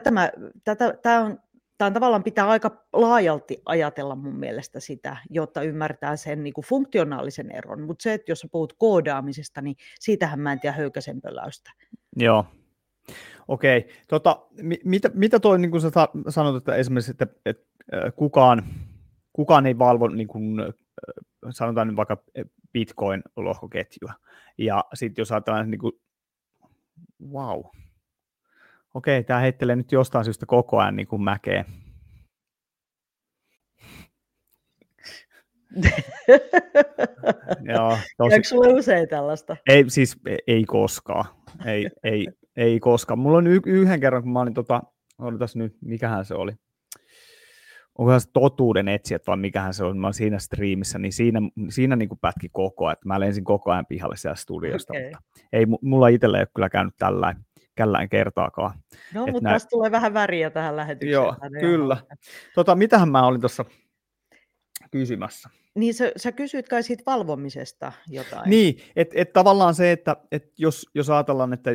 tätä, 0.00 0.10
mä, 0.10 0.30
tätä, 0.64 0.94
tämä 1.02 1.20
on 1.20 1.38
tämä 1.78 1.86
on 1.86 1.92
tavallaan 1.92 2.24
pitää 2.24 2.48
aika 2.48 2.86
laajalti 2.92 3.62
ajatella 3.66 4.14
mun 4.14 4.34
mielestä 4.34 4.80
sitä, 4.80 5.16
jotta 5.30 5.62
ymmärtää 5.62 6.16
sen 6.16 6.42
niin 6.42 6.54
kuin 6.54 6.64
funktionaalisen 6.64 7.50
eron. 7.50 7.82
Mutta 7.82 8.02
se, 8.02 8.14
että 8.14 8.32
jos 8.32 8.40
sä 8.40 8.48
puhut 8.52 8.72
koodaamisesta, 8.72 9.60
niin 9.60 9.76
siitähän 10.00 10.40
mä 10.40 10.52
en 10.52 10.60
tiedä 10.60 10.76
höykäsen 10.76 11.20
pöläystä. 11.20 11.70
Joo, 12.16 12.44
Okei, 13.48 13.88
tota, 14.08 14.46
mi, 14.62 14.78
mitä, 14.84 15.10
mitä 15.14 15.40
toi, 15.40 15.58
niin 15.58 15.70
kuin 15.70 15.80
sä 15.80 15.90
sanot, 16.28 16.56
että 16.56 16.74
esimerkiksi, 16.74 17.10
että, 17.10 17.26
että 17.46 17.64
kukaan, 18.16 18.62
kukaan 19.32 19.66
ei 19.66 19.78
valvo, 19.78 20.08
niin 20.08 20.28
kuin, 20.28 20.56
sanotaan 21.50 21.86
nyt 21.88 21.96
vaikka 21.96 22.16
Bitcoin-lohkoketjua, 22.72 24.12
ja 24.58 24.84
sitten 24.94 25.22
jos 25.22 25.32
ajatellaan, 25.32 25.70
niin 25.70 25.78
kuin, 25.78 25.92
wow, 27.32 27.62
okei, 28.94 29.24
tämä 29.24 29.40
heittelee 29.40 29.76
nyt 29.76 29.92
jostain 29.92 30.24
syystä 30.24 30.46
koko 30.46 30.78
ajan 30.78 30.96
niin 30.96 31.06
kuin 31.06 31.22
mäkeä. 31.22 31.64
Joo, 37.72 37.98
tosi... 38.16 38.34
Onko 38.34 38.44
sulla 38.44 38.68
usein 38.68 39.08
tällaista? 39.08 39.56
Ei, 39.68 39.84
siis 39.88 40.16
ei 40.46 40.64
koskaan. 40.64 41.24
Ei, 41.66 41.90
ei, 42.04 42.26
ei 42.56 42.80
koskaan. 42.80 43.18
Mulla 43.18 43.38
on 43.38 43.46
y- 43.46 43.60
yhden 43.66 44.00
kerran, 44.00 44.22
kun 44.22 44.32
mä 44.32 44.40
olin, 44.40 44.54
tota, 44.54 44.82
tässä 45.38 45.58
nyt, 45.58 45.76
mikähän 45.80 46.24
se 46.24 46.34
oli, 46.34 46.52
onko 47.98 48.20
se 48.20 48.26
totuuden 48.32 48.88
etsijät 48.88 49.26
vai 49.26 49.36
mikähän 49.36 49.74
se 49.74 49.84
on, 49.84 49.98
mä 49.98 50.06
olin 50.06 50.14
siinä 50.14 50.38
striimissä, 50.38 50.98
niin 50.98 51.12
siinä, 51.12 51.40
siinä 51.68 51.96
niin 51.96 52.08
kuin 52.08 52.18
pätki 52.18 52.48
koko 52.52 52.86
ajan, 52.86 52.96
mä 53.04 53.20
lensin 53.20 53.44
koko 53.44 53.72
ajan 53.72 53.86
pihalle 53.86 54.16
siellä 54.16 54.36
studiosta, 54.36 54.92
okay. 54.92 55.02
mutta 55.02 55.18
ei, 55.52 55.66
mulla 55.82 56.08
itsellä 56.08 56.38
ei 56.38 56.42
ole 56.42 56.48
kyllä 56.54 56.70
käynyt 56.70 56.94
tällä 56.98 57.34
källään 57.74 58.08
kertaakaan. 58.08 58.78
No, 59.14 59.26
mutta 59.26 59.48
näin... 59.48 59.60
tulee 59.70 59.90
vähän 59.90 60.14
väriä 60.14 60.50
tähän 60.50 60.76
lähetykseen. 60.76 61.12
Joo, 61.12 61.36
kyllä. 61.60 61.96
Tota, 62.54 62.74
mitähän 62.74 63.08
mä 63.08 63.26
olin 63.26 63.40
tuossa 63.40 63.64
kysymässä? 64.90 65.50
Niin 65.74 65.94
sä, 65.94 66.12
sä 66.16 66.32
kysyit 66.32 66.68
kai 66.68 66.82
siitä 66.82 67.02
valvomisesta 67.06 67.92
jotain. 68.08 68.50
Niin, 68.50 68.76
että 68.96 69.14
et 69.18 69.32
tavallaan 69.32 69.74
se, 69.74 69.92
että 69.92 70.16
et 70.32 70.52
jos, 70.58 70.90
jos 70.94 71.10
ajatellaan, 71.10 71.52
että 71.52 71.70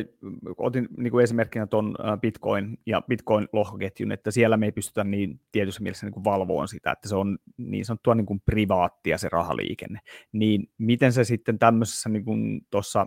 otin 0.56 0.88
niin 0.96 1.10
kuin 1.10 1.22
esimerkkinä 1.22 1.66
tuon 1.66 1.94
Bitcoin 2.20 2.78
ja 2.86 3.02
Bitcoin-lohkoketjun, 3.08 4.12
että 4.12 4.30
siellä 4.30 4.56
me 4.56 4.66
ei 4.66 4.72
pystytä 4.72 5.04
niin 5.04 5.40
tietyssä 5.52 5.82
mielessä 5.82 6.06
niin 6.06 6.14
kuin 6.14 6.24
valvoon 6.24 6.68
sitä, 6.68 6.92
että 6.92 7.08
se 7.08 7.16
on 7.16 7.38
niin 7.56 7.84
sanottua 7.84 8.14
niin 8.14 8.26
kuin 8.26 8.42
privaattia 8.44 9.18
se 9.18 9.28
rahaliikenne, 9.32 10.00
niin 10.32 10.70
miten 10.78 11.12
se 11.12 11.24
sitten 11.24 11.58
tämmöisessä 11.58 12.08
niin 12.08 12.24
kuin 12.24 12.60
tuossa 12.70 13.06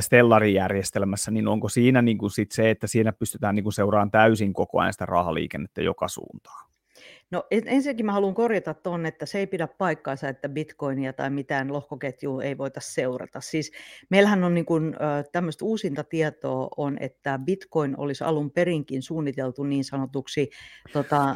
Stellari-järjestelmässä, 0.00 1.30
niin 1.30 1.48
onko 1.48 1.68
siinä 1.68 2.02
niin 2.02 2.18
kuin 2.18 2.30
sit 2.30 2.52
se, 2.52 2.70
että 2.70 2.86
siinä 2.86 3.12
pystytään 3.12 3.54
niin 3.54 3.64
kuin 3.64 3.72
seuraamaan 3.72 4.10
täysin 4.10 4.52
koko 4.52 4.80
ajan 4.80 4.92
sitä 4.92 5.06
rahaliikennettä 5.06 5.82
joka 5.82 6.08
suuntaan? 6.08 6.70
No 7.30 7.44
ensinnäkin 7.50 8.06
mä 8.06 8.12
haluan 8.12 8.34
korjata 8.34 8.74
tuon, 8.74 9.06
että 9.06 9.26
se 9.26 9.38
ei 9.38 9.46
pidä 9.46 9.66
paikkaansa, 9.66 10.28
että 10.28 10.48
bitcoinia 10.48 11.12
tai 11.12 11.30
mitään 11.30 11.72
lohkoketjua 11.72 12.42
ei 12.42 12.58
voita 12.58 12.80
seurata. 12.80 13.40
Siis 13.40 13.72
meillähän 14.10 14.44
on 14.44 14.54
niin 14.54 14.64
kuin, 14.64 14.96
tämmöistä 15.32 15.64
uusinta 15.64 16.04
tietoa 16.04 16.68
on, 16.76 16.96
että 17.00 17.38
bitcoin 17.44 17.94
olisi 17.98 18.24
alun 18.24 18.50
perinkin 18.50 19.02
suunniteltu 19.02 19.62
niin 19.64 19.84
sanotuksi 19.84 20.50
tota, 20.92 21.34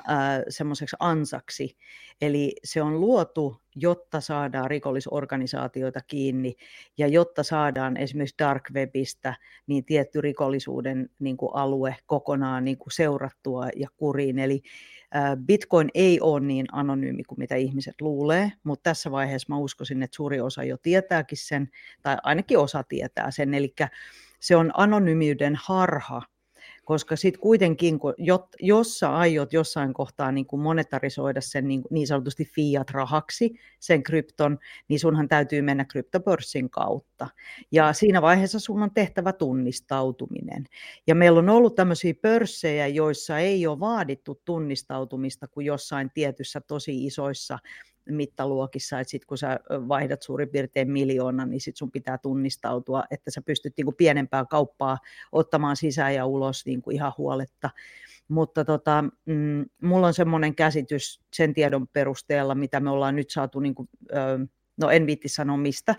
semmoiseksi 0.49 0.97
ansaksi. 1.01 1.77
Eli 2.21 2.57
se 2.65 2.83
on 2.83 3.01
luotu, 3.01 3.63
jotta 3.81 4.21
saadaan 4.21 4.71
rikollisorganisaatioita 4.71 6.01
kiinni 6.07 6.55
ja 6.99 7.07
jotta 7.07 7.43
saadaan 7.43 7.97
esimerkiksi 7.97 8.35
dark 8.39 8.63
webistä 8.75 9.35
niin 9.67 9.85
tietty 9.85 10.21
rikollisuuden 10.21 11.11
niin 11.19 11.37
kuin 11.37 11.55
alue 11.55 11.97
kokonaan 12.07 12.65
niin 12.65 12.79
kuin 12.79 12.93
seurattua 12.93 13.69
ja 13.77 13.89
kuriin. 13.97 14.39
Eli 14.39 14.63
Bitcoin 15.47 15.89
ei 15.95 16.21
ole 16.21 16.41
niin 16.41 16.67
anonyymi 16.73 17.23
kuin 17.25 17.39
mitä 17.39 17.55
ihmiset 17.55 18.01
luulee, 18.01 18.53
mutta 18.65 18.83
tässä 18.83 19.11
vaiheessa 19.11 19.55
mä 19.55 19.59
uskoisin, 19.59 20.03
että 20.03 20.17
suuri 20.17 20.41
osa 20.41 20.65
jo 20.65 20.77
tietääkin 20.83 21.39
sen, 21.39 21.69
tai 22.03 22.17
ainakin 22.23 22.59
osa 22.59 22.83
tietää 22.83 23.31
sen, 23.31 23.55
eli 23.55 23.75
se 24.41 24.57
on 24.57 24.71
anonyymiyden 24.75 25.59
harha, 25.65 26.23
koska 26.89 27.17
sitten 27.17 27.41
kuitenkin, 27.41 27.99
kun, 27.99 28.15
jos 28.61 28.99
sä 28.99 29.17
aiot 29.17 29.53
jossain 29.53 29.95
kohtaa 29.95 30.33
niin 30.33 30.47
kuin 30.47 30.63
monetarisoida 30.63 31.41
sen 31.41 31.69
niin, 31.69 31.83
niin 31.91 32.07
sanotusti 32.07 32.45
fiat-rahaksi, 32.45 33.55
sen 33.81 34.03
krypton, 34.03 34.59
niin 34.89 35.01
sunhan 35.01 35.29
täytyy 35.29 35.63
mennä 35.63 35.85
kryptopörssin 35.85 36.71
kautta. 36.71 37.29
Ja 37.73 37.93
siinä 37.93 38.23
vaiheessa 38.23 38.59
sun 38.59 38.83
on 38.83 38.91
tehtävä 38.95 39.33
tunnistautuminen. 39.33 40.65
Ja 41.07 41.15
meillä 41.15 41.39
on 41.39 41.49
ollut 41.49 41.75
tämmöisiä 41.75 42.15
pörssejä, 42.23 42.87
joissa 42.87 43.39
ei 43.39 43.67
ole 43.67 43.81
vaadittu 43.81 44.43
tunnistautumista 44.45 45.49
kuin 45.49 45.67
jossain 45.67 46.11
tietyssä 46.15 46.61
tosi 46.61 47.05
isoissa 47.07 47.59
mittaluokissa, 48.11 49.01
että 49.01 49.11
sitten 49.11 49.27
kun 49.27 49.39
sä 49.39 49.61
vaihdat 49.71 50.23
suurin 50.23 50.49
piirtein 50.49 50.91
miljoonan, 50.91 51.51
niin 51.51 51.61
sitten 51.61 51.79
sun 51.79 51.91
pitää 51.91 52.19
tunnistautua, 52.19 53.05
että 53.11 53.31
sä 53.31 53.43
pystyt 53.43 53.75
niin 53.77 53.85
kuin 53.85 53.97
pienempää 53.97 54.45
kauppaa 54.45 54.99
ottamaan 55.33 55.77
sisään 55.77 56.15
ja 56.15 56.27
ulos 56.27 56.67
niin 56.67 56.83
kuin 56.83 56.95
ihan 56.95 57.13
huoletta. 57.19 57.71
Mutta 58.29 58.65
tota, 58.65 59.05
mm, 59.27 59.65
mulla 59.83 60.07
on 60.07 60.15
semmoinen 60.15 60.55
käsitys 60.55 61.21
sen 61.33 61.55
tiedon 61.55 61.89
perusteella, 61.89 62.55
mitä 62.55 62.81
me 62.81 62.91
ollaan 62.91 63.17
nyt 63.17 63.31
saatu, 63.31 63.61
niin 63.61 63.75
kuin, 63.75 63.89
no 64.81 64.91
en 64.91 65.07
viitti 65.07 65.29
sanoa 65.29 65.57
mistä, 65.57 65.95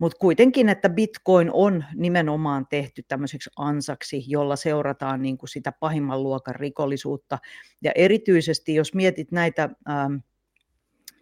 mutta 0.00 0.18
kuitenkin, 0.18 0.68
että 0.68 0.88
Bitcoin 0.88 1.50
on 1.52 1.84
nimenomaan 1.94 2.66
tehty 2.66 3.02
tämmöiseksi 3.08 3.50
ansaksi, 3.56 4.24
jolla 4.26 4.56
seurataan 4.56 5.22
niin 5.22 5.38
kuin 5.38 5.48
sitä 5.48 5.72
pahimman 5.72 6.22
luokan 6.22 6.54
rikollisuutta. 6.54 7.38
Ja 7.82 7.92
erityisesti, 7.94 8.74
jos 8.74 8.94
mietit 8.94 9.32
näitä 9.32 9.62
ähm, 9.62 10.14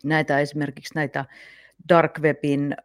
näitä 0.05 0.41
esimerkiksi 0.41 0.95
näitä 0.95 1.25
dark 1.89 2.19
webin 2.21 2.77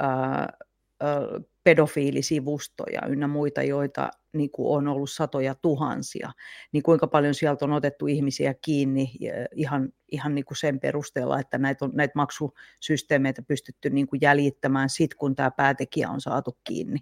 pedofiilisivustoja 1.63 3.01
ynnä 3.09 3.27
muita, 3.27 3.63
joita 3.63 4.09
niin 4.33 4.51
kuin 4.51 4.77
on 4.77 4.87
ollut 4.87 5.11
satoja 5.11 5.55
tuhansia, 5.55 6.31
niin 6.71 6.83
kuinka 6.83 7.07
paljon 7.07 7.33
sieltä 7.33 7.65
on 7.65 7.73
otettu 7.73 8.07
ihmisiä 8.07 8.53
kiinni 8.53 9.11
ihan, 9.51 9.89
ihan 10.11 10.35
niin 10.35 10.45
kuin 10.45 10.57
sen 10.57 10.79
perusteella, 10.79 11.39
että 11.39 11.57
näitä, 11.57 11.85
on, 11.85 11.91
näitä 11.93 12.11
maksusysteemeitä 12.15 13.41
pystytty 13.41 13.89
niin 13.89 14.07
kuin 14.07 14.19
jäljittämään 14.21 14.89
sit, 14.89 15.13
kun 15.13 15.35
tämä 15.35 15.51
päätekijä 15.51 16.09
on 16.09 16.21
saatu 16.21 16.57
kiinni. 16.63 16.99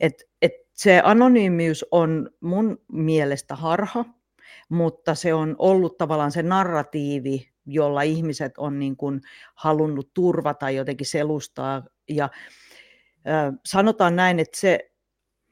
Et, 0.00 0.28
et 0.42 0.52
se 0.72 1.00
anonyymiys 1.04 1.84
on 1.90 2.30
mun 2.40 2.78
mielestä 2.92 3.54
harha, 3.54 4.04
mutta 4.68 5.14
se 5.14 5.34
on 5.34 5.56
ollut 5.58 5.98
tavallaan 5.98 6.32
se 6.32 6.42
narratiivi, 6.42 7.49
jolla 7.72 8.02
ihmiset 8.02 8.52
on 8.58 8.78
niin 8.78 8.96
kuin 8.96 9.20
halunnut 9.54 10.10
turvata 10.14 10.70
jotenkin 10.70 11.06
selustaa. 11.06 11.82
Ja 12.08 12.28
sanotaan 13.66 14.16
näin, 14.16 14.38
että 14.38 14.60
se, 14.60 14.90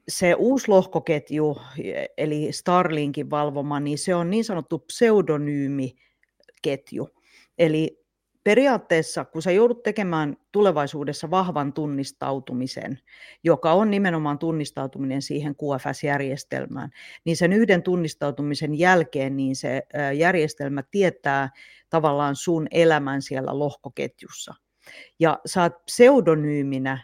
se 0.07 0.33
uusi 0.33 0.67
lohkoketju, 0.67 1.57
eli 2.17 2.51
Starlinkin 2.51 3.29
valvoma, 3.29 3.79
niin 3.79 3.97
se 3.97 4.15
on 4.15 4.29
niin 4.29 4.45
sanottu 4.45 4.79
pseudonyymiketju. 4.79 7.09
Eli 7.57 7.98
periaatteessa, 8.49 9.25
kun 9.25 9.41
sä 9.41 9.51
joudut 9.51 9.83
tekemään 9.83 10.37
tulevaisuudessa 10.51 11.31
vahvan 11.31 11.73
tunnistautumisen, 11.73 12.99
joka 13.43 13.73
on 13.73 13.91
nimenomaan 13.91 14.39
tunnistautuminen 14.39 15.21
siihen 15.21 15.55
QFS-järjestelmään, 15.55 16.89
niin 17.25 17.37
sen 17.37 17.53
yhden 17.53 17.83
tunnistautumisen 17.83 18.79
jälkeen 18.79 19.37
niin 19.37 19.55
se 19.55 19.81
järjestelmä 20.17 20.83
tietää 20.91 21.49
tavallaan 21.89 22.35
sun 22.35 22.67
elämän 22.71 23.21
siellä 23.21 23.59
lohkoketjussa. 23.59 24.53
Ja 25.19 25.39
sä 25.45 25.61
oot 25.61 25.85
pseudonyyminä 25.85 26.99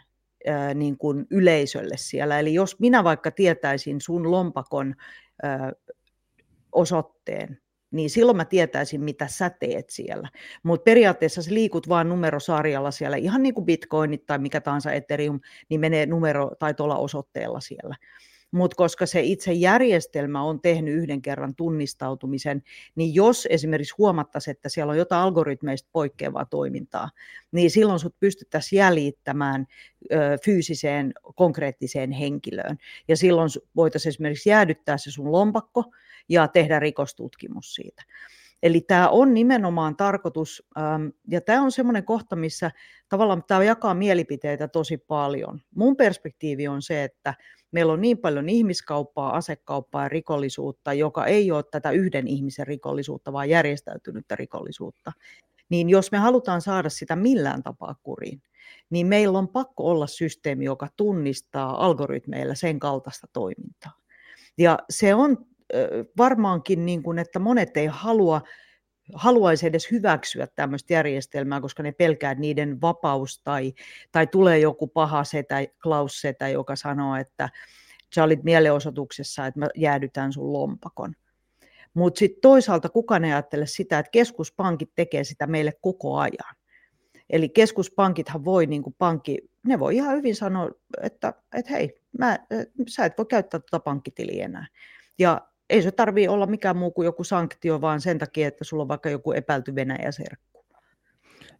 niin 0.74 0.98
kuin 0.98 1.26
yleisölle 1.30 1.96
siellä. 1.96 2.38
Eli 2.38 2.54
jos 2.54 2.80
minä 2.80 3.04
vaikka 3.04 3.30
tietäisin 3.30 4.00
sun 4.00 4.30
lompakon 4.30 4.94
osoitteen, 6.72 7.58
niin 7.90 8.10
silloin 8.10 8.36
mä 8.36 8.44
tietäisin, 8.44 9.00
mitä 9.00 9.26
sä 9.28 9.50
teet 9.50 9.90
siellä. 9.90 10.28
Mutta 10.62 10.84
periaatteessa 10.84 11.42
sä 11.42 11.54
liikut 11.54 11.88
vaan 11.88 12.08
numerosarjalla 12.08 12.90
siellä, 12.90 13.16
ihan 13.16 13.42
niin 13.42 13.54
kuin 13.54 13.66
bitcoinit 13.66 14.26
tai 14.26 14.38
mikä 14.38 14.60
tahansa 14.60 14.92
Ethereum, 14.92 15.40
niin 15.68 15.80
menee 15.80 16.06
numero 16.06 16.50
tai 16.58 16.74
tuolla 16.74 16.96
osoitteella 16.96 17.60
siellä. 17.60 17.96
Mutta 18.50 18.74
koska 18.76 19.06
se 19.06 19.20
itse 19.20 19.52
järjestelmä 19.52 20.42
on 20.42 20.60
tehnyt 20.60 20.94
yhden 20.94 21.22
kerran 21.22 21.54
tunnistautumisen, 21.54 22.62
niin 22.94 23.14
jos 23.14 23.48
esimerkiksi 23.50 23.94
huomattaisiin, 23.98 24.52
että 24.52 24.68
siellä 24.68 24.90
on 24.90 24.98
jotain 24.98 25.22
algoritmeista 25.22 25.88
poikkeavaa 25.92 26.44
toimintaa, 26.44 27.10
niin 27.52 27.70
silloin 27.70 27.98
sut 27.98 28.14
pystyttäisiin 28.20 28.78
jäljittämään 28.78 29.66
fyysiseen, 30.44 31.12
konkreettiseen 31.34 32.12
henkilöön. 32.12 32.76
Ja 33.08 33.16
silloin 33.16 33.50
voitaisiin 33.76 34.10
esimerkiksi 34.10 34.50
jäädyttää 34.50 34.98
se 34.98 35.10
sun 35.10 35.32
lompakko, 35.32 35.84
ja 36.28 36.48
tehdä 36.48 36.78
rikostutkimus 36.78 37.74
siitä. 37.74 38.02
Eli 38.62 38.80
tämä 38.80 39.08
on 39.08 39.34
nimenomaan 39.34 39.96
tarkoitus, 39.96 40.68
ja 41.30 41.40
tämä 41.40 41.62
on 41.62 41.72
semmoinen 41.72 42.04
kohta, 42.04 42.36
missä 42.36 42.70
tavallaan 43.08 43.44
tämä 43.46 43.64
jakaa 43.64 43.94
mielipiteitä 43.94 44.68
tosi 44.68 44.98
paljon. 44.98 45.60
Mun 45.74 45.96
perspektiivi 45.96 46.68
on 46.68 46.82
se, 46.82 47.04
että 47.04 47.34
meillä 47.72 47.92
on 47.92 48.00
niin 48.00 48.18
paljon 48.18 48.48
ihmiskauppaa, 48.48 49.36
asekauppaa 49.36 50.02
ja 50.02 50.08
rikollisuutta, 50.08 50.92
joka 50.92 51.26
ei 51.26 51.50
ole 51.50 51.64
tätä 51.70 51.90
yhden 51.90 52.28
ihmisen 52.28 52.66
rikollisuutta, 52.66 53.32
vaan 53.32 53.48
järjestäytynyttä 53.48 54.36
rikollisuutta. 54.36 55.12
Niin 55.68 55.88
jos 55.88 56.12
me 56.12 56.18
halutaan 56.18 56.60
saada 56.60 56.88
sitä 56.88 57.16
millään 57.16 57.62
tapaa 57.62 57.94
kuriin, 58.02 58.42
niin 58.90 59.06
meillä 59.06 59.38
on 59.38 59.48
pakko 59.48 59.90
olla 59.90 60.06
systeemi, 60.06 60.64
joka 60.64 60.88
tunnistaa 60.96 61.84
algoritmeilla 61.84 62.54
sen 62.54 62.78
kaltaista 62.78 63.26
toimintaa. 63.32 63.92
Ja 64.58 64.78
se 64.90 65.14
on 65.14 65.46
varmaankin, 66.16 66.86
niin 66.86 67.02
kuin, 67.02 67.18
että 67.18 67.38
monet 67.38 67.76
ei 67.76 67.86
halua 67.86 68.42
haluaisi 69.14 69.66
edes 69.66 69.90
hyväksyä 69.90 70.46
tämmöistä 70.46 70.92
järjestelmää, 70.92 71.60
koska 71.60 71.82
ne 71.82 71.92
pelkää 71.92 72.34
niiden 72.34 72.80
vapaus 72.80 73.40
tai, 73.44 73.72
tai 74.12 74.26
tulee 74.26 74.58
joku 74.58 74.86
paha 74.86 75.24
setä, 75.24 75.56
Klaus 75.82 76.20
setä, 76.20 76.48
joka 76.48 76.76
sanoo, 76.76 77.16
että 77.16 77.48
sä 78.14 78.24
olit 78.24 78.44
mielenosoituksessa, 78.44 79.46
että 79.46 79.60
mä 79.60 79.68
jäädytän 79.74 80.32
sun 80.32 80.52
lompakon. 80.52 81.14
Mutta 81.94 82.18
sitten 82.18 82.40
toisaalta 82.40 82.88
kukaan 82.88 83.24
ei 83.24 83.32
ajattele 83.32 83.66
sitä, 83.66 83.98
että 83.98 84.10
keskuspankit 84.10 84.90
tekee 84.94 85.24
sitä 85.24 85.46
meille 85.46 85.72
koko 85.80 86.16
ajan. 86.16 86.56
Eli 87.30 87.48
keskuspankithan 87.48 88.44
voi, 88.44 88.66
niin 88.66 88.82
kuin 88.82 88.94
pankki, 88.98 89.38
ne 89.66 89.78
voi 89.78 89.96
ihan 89.96 90.16
hyvin 90.16 90.36
sanoa, 90.36 90.70
että, 91.02 91.34
että 91.54 91.72
hei, 91.72 92.00
mä, 92.18 92.38
sä 92.88 93.04
et 93.04 93.18
voi 93.18 93.26
käyttää 93.26 93.60
tuota 93.60 93.84
pankkitiliä 93.84 94.44
enää. 94.44 94.66
Ja 95.18 95.40
ei 95.70 95.82
se 95.82 95.90
tarvitse 95.90 96.30
olla 96.30 96.46
mikään 96.46 96.76
muu 96.76 96.90
kuin 96.90 97.06
joku 97.06 97.24
sanktio, 97.24 97.80
vaan 97.80 98.00
sen 98.00 98.18
takia, 98.18 98.48
että 98.48 98.64
sulla 98.64 98.82
on 98.82 98.88
vaikka 98.88 99.10
joku 99.10 99.32
epäilty 99.32 99.74
Venäjä-serkku. 99.74 100.66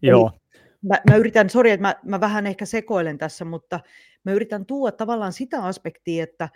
Joo. 0.02 0.30
Eli 0.34 0.60
mä, 0.82 1.00
mä 1.10 1.16
yritän, 1.16 1.50
sori, 1.50 1.70
että 1.70 1.82
mä, 1.82 1.94
mä 2.04 2.20
vähän 2.20 2.46
ehkä 2.46 2.64
sekoilen 2.64 3.18
tässä, 3.18 3.44
mutta 3.44 3.80
mä 4.24 4.32
yritän 4.32 4.66
tuoda 4.66 4.96
tavallaan 4.96 5.32
sitä 5.32 5.62
aspektia, 5.62 6.22
että 6.24 6.48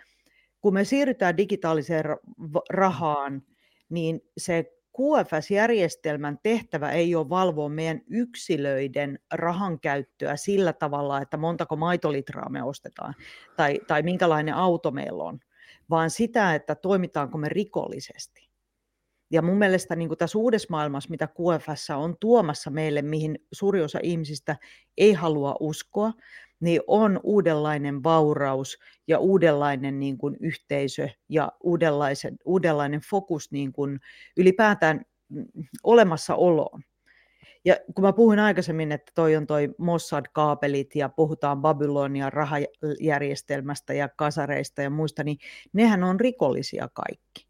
kun 0.61 0.73
me 0.73 0.83
siirrytään 0.83 1.37
digitaaliseen 1.37 2.05
rahaan, 2.69 3.41
niin 3.89 4.21
se 4.37 4.65
QFS-järjestelmän 4.97 6.39
tehtävä 6.43 6.91
ei 6.91 7.15
ole 7.15 7.29
valvoa 7.29 7.69
meidän 7.69 8.01
yksilöiden 8.09 9.19
rahan 9.33 9.79
käyttöä 9.79 10.35
sillä 10.35 10.73
tavalla, 10.73 11.21
että 11.21 11.37
montako 11.37 11.75
maitolitraa 11.75 12.49
me 12.49 12.63
ostetaan 12.63 13.13
tai, 13.57 13.79
tai 13.87 14.03
minkälainen 14.03 14.53
auto 14.53 14.91
meillä 14.91 15.23
on, 15.23 15.39
vaan 15.91 16.09
sitä, 16.09 16.55
että 16.55 16.75
toimitaanko 16.75 17.37
me 17.37 17.49
rikollisesti. 17.49 18.51
Ja 19.31 19.41
mun 19.41 19.57
mielestä 19.57 19.95
niin 19.95 20.17
tässä 20.17 20.37
uudessa 20.37 20.67
maailmassa, 20.69 21.09
mitä 21.09 21.27
QFS 21.27 21.89
on 21.89 22.15
tuomassa 22.19 22.69
meille, 22.69 23.01
mihin 23.01 23.39
suuri 23.51 23.81
osa 23.81 23.99
ihmisistä 24.03 24.57
ei 24.97 25.13
halua 25.13 25.55
uskoa, 25.59 26.13
niin 26.59 26.81
on 26.87 27.19
uudenlainen 27.23 28.03
vauraus 28.03 28.77
ja 29.07 29.19
uudenlainen 29.19 29.99
niin 29.99 30.17
kuin 30.17 30.37
yhteisö 30.39 31.09
ja 31.29 31.51
uudenlainen 32.45 33.01
fokus 33.09 33.51
niin 33.51 33.73
kuin 33.73 33.99
ylipäätään 34.37 35.01
mm, 35.29 35.45
olemassaoloon. 35.83 36.81
Ja 37.65 37.75
kun 37.95 38.03
mä 38.03 38.13
puhuin 38.13 38.39
aikaisemmin, 38.39 38.91
että 38.91 39.11
toi 39.15 39.35
on 39.35 39.47
toi 39.47 39.69
Mossad-kaapelit 39.77 40.95
ja 40.95 41.09
puhutaan 41.09 41.61
Babylonian 41.61 42.33
rahajärjestelmästä 42.33 43.93
ja 43.93 44.09
kasareista 44.09 44.81
ja 44.81 44.89
muista, 44.89 45.23
niin 45.23 45.37
nehän 45.73 46.03
on 46.03 46.19
rikollisia 46.19 46.89
kaikki. 46.93 47.47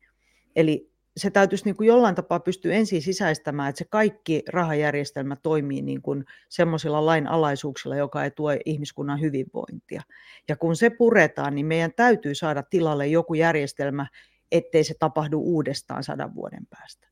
Eli 0.55 0.91
se 1.17 1.29
täytyisi 1.29 1.65
niin 1.65 1.75
kuin 1.75 1.87
jollain 1.87 2.15
tapaa 2.15 2.39
pystyä 2.39 2.73
ensin 2.73 3.01
sisäistämään, 3.01 3.69
että 3.69 3.79
se 3.79 3.85
kaikki 3.89 4.43
rahajärjestelmä 4.49 5.35
toimii 5.35 5.81
niin 5.81 6.01
kuin 6.01 6.25
semmoisilla 6.49 7.05
lainalaisuuksilla, 7.05 7.95
joka 7.95 8.23
ei 8.23 8.31
tue 8.31 8.59
ihmiskunnan 8.65 9.21
hyvinvointia. 9.21 10.01
Ja 10.49 10.55
kun 10.55 10.75
se 10.75 10.89
puretaan, 10.89 11.55
niin 11.55 11.65
meidän 11.65 11.93
täytyy 11.95 12.35
saada 12.35 12.63
tilalle 12.63 13.07
joku 13.07 13.33
järjestelmä, 13.33 14.07
ettei 14.51 14.83
se 14.83 14.93
tapahdu 14.99 15.39
uudestaan 15.39 16.03
sadan 16.03 16.35
vuoden 16.35 16.67
päästä. 16.69 17.10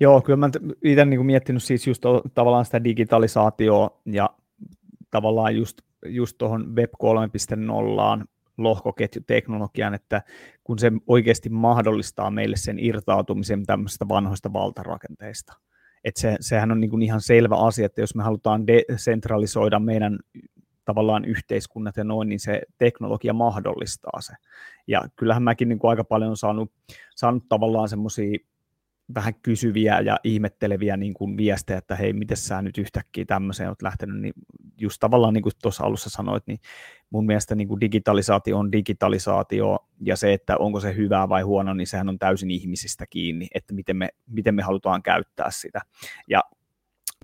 Joo, 0.00 0.20
kyllä 0.20 0.36
mä 0.36 0.50
itse 0.84 1.04
niin 1.04 1.26
miettinyt 1.26 1.62
siis 1.62 1.86
just 1.86 2.02
tavallaan 2.34 2.64
sitä 2.64 2.84
digitalisaatioa 2.84 4.00
ja 4.06 4.30
tavallaan 5.10 5.56
just, 5.56 5.78
just 6.06 6.38
tuohon 6.38 6.76
Web 6.76 6.90
3.0 8.20 8.24
lohkoketjuteknologian, 8.58 9.94
että 9.94 10.22
kun 10.64 10.78
se 10.78 10.92
oikeasti 11.06 11.48
mahdollistaa 11.48 12.30
meille 12.30 12.56
sen 12.56 12.78
irtautumisen 12.78 13.66
tämmöisistä 13.66 14.08
vanhoista 14.08 14.52
valtarakenteista. 14.52 15.52
Että 16.04 16.20
se, 16.20 16.36
sehän 16.40 16.72
on 16.72 16.80
niin 16.80 16.90
kuin 16.90 17.02
ihan 17.02 17.20
selvä 17.20 17.56
asia, 17.56 17.86
että 17.86 18.00
jos 18.00 18.14
me 18.14 18.22
halutaan 18.22 18.66
desentralisoida 18.66 19.78
meidän 19.78 20.18
tavallaan 20.84 21.24
yhteiskunnat 21.24 21.96
ja 21.96 22.04
noin, 22.04 22.28
niin 22.28 22.40
se 22.40 22.62
teknologia 22.78 23.32
mahdollistaa 23.32 24.20
se. 24.20 24.32
Ja 24.86 25.02
kyllähän 25.16 25.42
mäkin 25.42 25.68
niin 25.68 25.78
kuin 25.78 25.90
aika 25.90 26.04
paljon 26.04 26.30
on 26.30 26.36
saanut, 26.36 26.72
saanut 27.16 27.44
tavallaan 27.48 27.88
semmoisia 27.88 28.38
vähän 29.14 29.34
kysyviä 29.34 30.00
ja 30.00 30.16
ihmetteleviä 30.24 30.96
niin 30.96 31.14
kuin 31.14 31.36
viestejä, 31.36 31.78
että 31.78 31.96
hei, 31.96 32.12
miten 32.12 32.36
sä 32.36 32.62
nyt 32.62 32.78
yhtäkkiä 32.78 33.24
tämmöiseen 33.24 33.68
olet 33.68 33.82
lähtenyt, 33.82 34.20
niin 34.20 34.34
just 34.80 35.00
tavallaan 35.00 35.34
niin 35.34 35.42
kuin 35.42 35.52
tuossa 35.62 35.84
alussa 35.84 36.10
sanoit, 36.10 36.46
niin 36.46 36.58
mun 37.10 37.26
mielestä 37.26 37.54
niin 37.54 37.68
kuin 37.68 37.80
digitalisaatio 37.80 38.58
on 38.58 38.72
digitalisaatio, 38.72 39.78
ja 40.00 40.16
se, 40.16 40.32
että 40.32 40.56
onko 40.56 40.80
se 40.80 40.96
hyvää 40.96 41.28
vai 41.28 41.42
huono, 41.42 41.74
niin 41.74 41.86
sehän 41.86 42.08
on 42.08 42.18
täysin 42.18 42.50
ihmisistä 42.50 43.06
kiinni, 43.10 43.46
että 43.54 43.74
miten 43.74 43.96
me, 43.96 44.08
miten 44.26 44.54
me 44.54 44.62
halutaan 44.62 45.02
käyttää 45.02 45.50
sitä. 45.50 45.80
Ja 46.28 46.42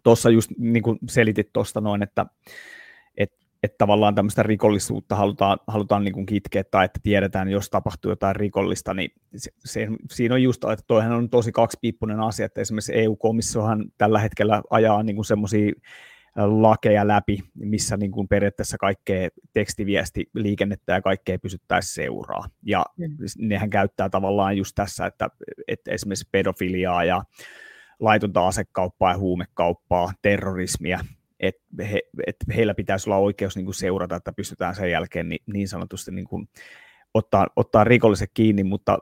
tuossa 0.02 0.30
just 0.30 0.50
niin 0.58 0.82
kuin 0.82 0.98
selitit 1.08 1.52
tuosta 1.52 1.80
noin, 1.80 2.02
että, 2.02 2.26
että 3.16 3.39
tavallaan 3.78 4.14
tämmöistä 4.14 4.42
rikollisuutta 4.42 5.16
halutaan, 5.16 5.58
halutaan 5.66 6.04
niin 6.04 6.14
kuin 6.14 6.26
kitkeä 6.26 6.64
tai 6.64 6.84
että 6.84 7.00
tiedetään, 7.02 7.48
jos 7.48 7.70
tapahtuu 7.70 8.10
jotain 8.10 8.36
rikollista, 8.36 8.94
niin 8.94 9.10
se, 9.36 9.50
se, 9.64 9.88
siinä 10.10 10.34
on 10.34 10.42
just, 10.42 10.64
että 10.64 10.84
toihan 10.86 11.12
on 11.12 11.30
tosi 11.30 11.52
kaksipiippunen 11.52 12.20
asia, 12.20 12.46
että 12.46 12.60
esimerkiksi 12.60 12.92
EU-komissiohan 12.94 13.84
tällä 13.98 14.18
hetkellä 14.18 14.62
ajaa 14.70 15.02
niin 15.02 15.24
semmoisia 15.24 15.72
lakeja 16.36 17.08
läpi, 17.08 17.38
missä 17.54 17.96
niin 17.96 18.10
kuin 18.10 18.28
periaatteessa 18.28 18.78
kaikkea 18.78 19.28
tekstiviestiliikennettä 19.52 20.92
ja 20.92 21.02
kaikkea 21.02 21.38
pysyttäisiin 21.38 21.94
seuraa. 21.94 22.44
Ja 22.62 22.86
mm. 22.96 23.06
nehän 23.38 23.70
käyttää 23.70 24.08
tavallaan 24.08 24.56
just 24.56 24.72
tässä, 24.74 25.06
että, 25.06 25.30
että 25.68 25.90
esimerkiksi 25.90 26.28
pedofiliaa 26.32 27.04
ja 27.04 27.22
laitonta 28.00 28.46
asekauppaa 28.46 29.12
ja 29.12 29.18
huumekauppaa, 29.18 30.12
terrorismia, 30.22 31.00
että 31.40 31.84
he, 31.84 32.02
et 32.26 32.36
heillä 32.56 32.74
pitäisi 32.74 33.10
olla 33.10 33.16
oikeus 33.16 33.56
niin 33.56 33.64
kuin 33.64 33.74
seurata, 33.74 34.16
että 34.16 34.32
pystytään 34.32 34.74
sen 34.74 34.90
jälkeen 34.90 35.28
niin, 35.28 35.42
niin 35.46 35.68
sanotusti 35.68 36.10
niin 36.10 36.24
kuin 36.24 36.48
ottaa, 37.14 37.46
ottaa 37.56 37.84
rikolliset 37.84 38.30
kiinni, 38.34 38.64
mutta 38.64 38.98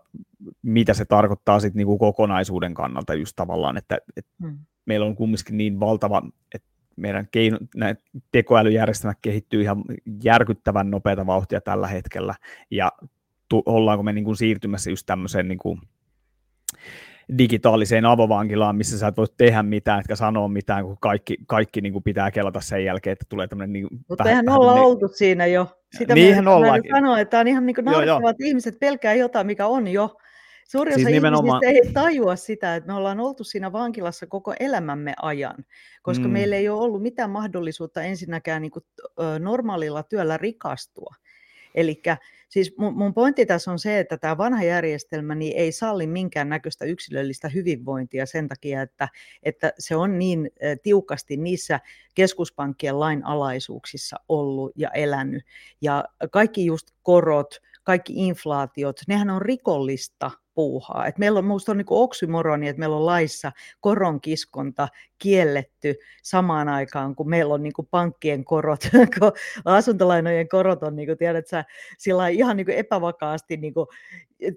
mitä 0.62 0.94
se 0.94 1.05
tarkoittaa 1.05 1.61
sitten 1.61 1.79
niin 1.79 1.87
kuin 1.87 1.98
kokonaisuuden 1.98 2.74
kannalta 2.74 3.14
just 3.14 3.37
tavallaan, 3.37 3.77
että, 3.77 3.98
että 4.16 4.31
hmm. 4.42 4.59
meillä 4.87 5.07
on 5.07 5.16
kumminkin 5.16 5.57
niin 5.57 5.81
valtava, 5.81 6.22
että 6.55 6.68
meidän 6.96 7.29
keino, 7.31 7.59
tekoälyjärjestelmät 8.33 9.18
kehittyy 9.22 9.62
ihan 9.62 9.85
järkyttävän 10.22 10.90
nopeata 10.90 11.27
vauhtia 11.27 11.61
tällä 11.61 11.87
hetkellä, 11.87 12.35
ja 12.70 12.92
tu, 13.48 13.62
ollaanko 13.66 14.03
me 14.03 14.12
niin 14.12 14.24
kuin 14.24 14.37
siirtymässä 14.37 14.90
just 14.90 15.07
tämmöiseen 15.07 15.48
niin 15.48 15.59
kuin, 15.59 15.81
digitaaliseen 17.38 18.05
avovankilaan, 18.05 18.77
missä 18.77 18.99
sä 18.99 19.07
et 19.07 19.17
voi 19.17 19.27
tehdä 19.37 19.62
mitään, 19.62 20.01
etkä 20.01 20.17
sanoa 20.17 20.49
mitään, 20.49 20.85
kun 20.85 20.97
kaikki, 21.01 21.37
kaikki 21.47 21.81
niin 21.81 21.93
kuin 21.93 22.03
pitää 22.03 22.31
kelata 22.31 22.61
sen 22.61 22.85
jälkeen, 22.85 23.12
että 23.12 23.25
tulee 23.29 23.49
tämmöinen... 23.49 23.73
Niin 23.73 23.88
Mutta 24.09 24.29
eihän 24.29 24.49
olla 24.49 24.75
ne... 24.75 24.81
oltu 24.81 25.09
siinä 25.09 25.47
jo. 25.47 25.67
Sitä 25.99 26.14
Niinhän 26.14 26.45
mä 26.45 26.51
sanoa, 26.95 27.21
että 27.21 27.41
on 27.41 27.49
ihan 27.49 27.67
niin 27.67 27.77
naurettavaa, 27.83 28.31
että 28.31 28.45
ihmiset 28.45 28.79
pelkää 28.81 29.14
jotain, 29.14 29.47
mikä 29.47 29.67
on 29.67 29.88
jo. 29.88 30.17
Suurin 30.69 30.95
siis 30.95 31.07
osa 31.07 31.14
nimenomaan... 31.14 31.64
ihmisistä 31.64 31.88
ei 31.88 31.93
tajua 31.93 32.37
sitä, 32.37 32.77
että 32.77 32.87
me 32.87 32.95
ollaan 32.95 33.21
oltu 33.21 33.45
siinä 33.45 33.73
vankilassa 33.73 34.27
koko 34.27 34.55
elämämme 34.61 35.14
ajan, 35.23 35.57
koska 36.03 36.25
mm. 36.25 36.31
meillä 36.31 36.57
ei 36.57 36.69
ole 36.69 36.81
ollut 36.81 37.03
mitään 37.03 37.31
mahdollisuutta 37.31 38.03
ensinnäkään 38.03 38.62
niin 38.62 38.71
kuin, 38.71 38.85
normaalilla 39.38 40.03
työllä 40.03 40.37
rikastua. 40.37 41.14
Eli 41.79 42.03
siis 42.49 42.75
mun, 42.77 43.14
pointti 43.14 43.47
tässä 43.47 43.71
on 43.71 43.79
se, 43.79 43.99
että 43.99 44.19
tämä 44.19 44.38
vanha 44.38 44.62
järjestelmä 44.62 45.35
niin 45.35 45.57
ei 45.57 45.73
salli 45.73 46.07
minkään 46.07 46.49
näköistä 46.49 46.85
yksilöllistä 46.85 47.49
hyvinvointia 47.49 48.27
sen 48.27 48.49
takia, 48.49 48.83
että, 48.83 49.09
että 49.43 49.73
se 49.79 49.97
on 49.97 50.19
niin 50.19 50.51
tiukasti 50.83 51.37
niissä 51.37 51.81
keskuspankkien 52.14 53.01
lainalaisuuksissa 53.01 54.17
ollut 54.29 54.73
ja 54.77 54.91
elänyt. 54.91 55.45
Ja 55.81 56.05
kaikki 56.31 56.67
just 56.67 56.91
korot, 57.03 57.55
kaikki 57.85 58.12
inflaatiot, 58.17 59.01
nehän 59.09 59.31
on 59.31 59.43
rikollista 59.43 60.31
puuhaa. 60.59 61.07
Et 61.07 61.18
meillä 61.18 61.38
on, 61.38 61.44
minusta 61.44 61.73
on 61.73 61.79
niin 61.79 61.87
oksymoroni, 61.90 62.68
että 62.68 62.81
meillä 62.81 62.97
on 62.97 63.07
laissa 63.07 63.53
koronkiskonta 63.81 64.88
kielletty 65.18 65.94
samaan 66.23 66.68
aikaan, 66.68 67.14
kun 67.14 67.29
meillä 67.29 67.55
on 67.55 67.62
niin 67.62 67.73
kuin 67.73 67.88
pankkien 67.90 68.44
korot, 68.44 68.81
kun 69.18 69.33
asuntolainojen 69.64 70.49
korot 70.49 70.83
on, 70.83 70.97
niin 70.97 71.07
kuin 71.07 71.18
tiedät 71.18 71.47
sä, 71.47 71.64
sillä 71.99 72.29
ihan 72.29 72.57
niin 72.57 72.64
kuin 72.64 72.77
epävakaasti 72.77 73.57
niin 73.57 73.75
kuin 73.75 73.87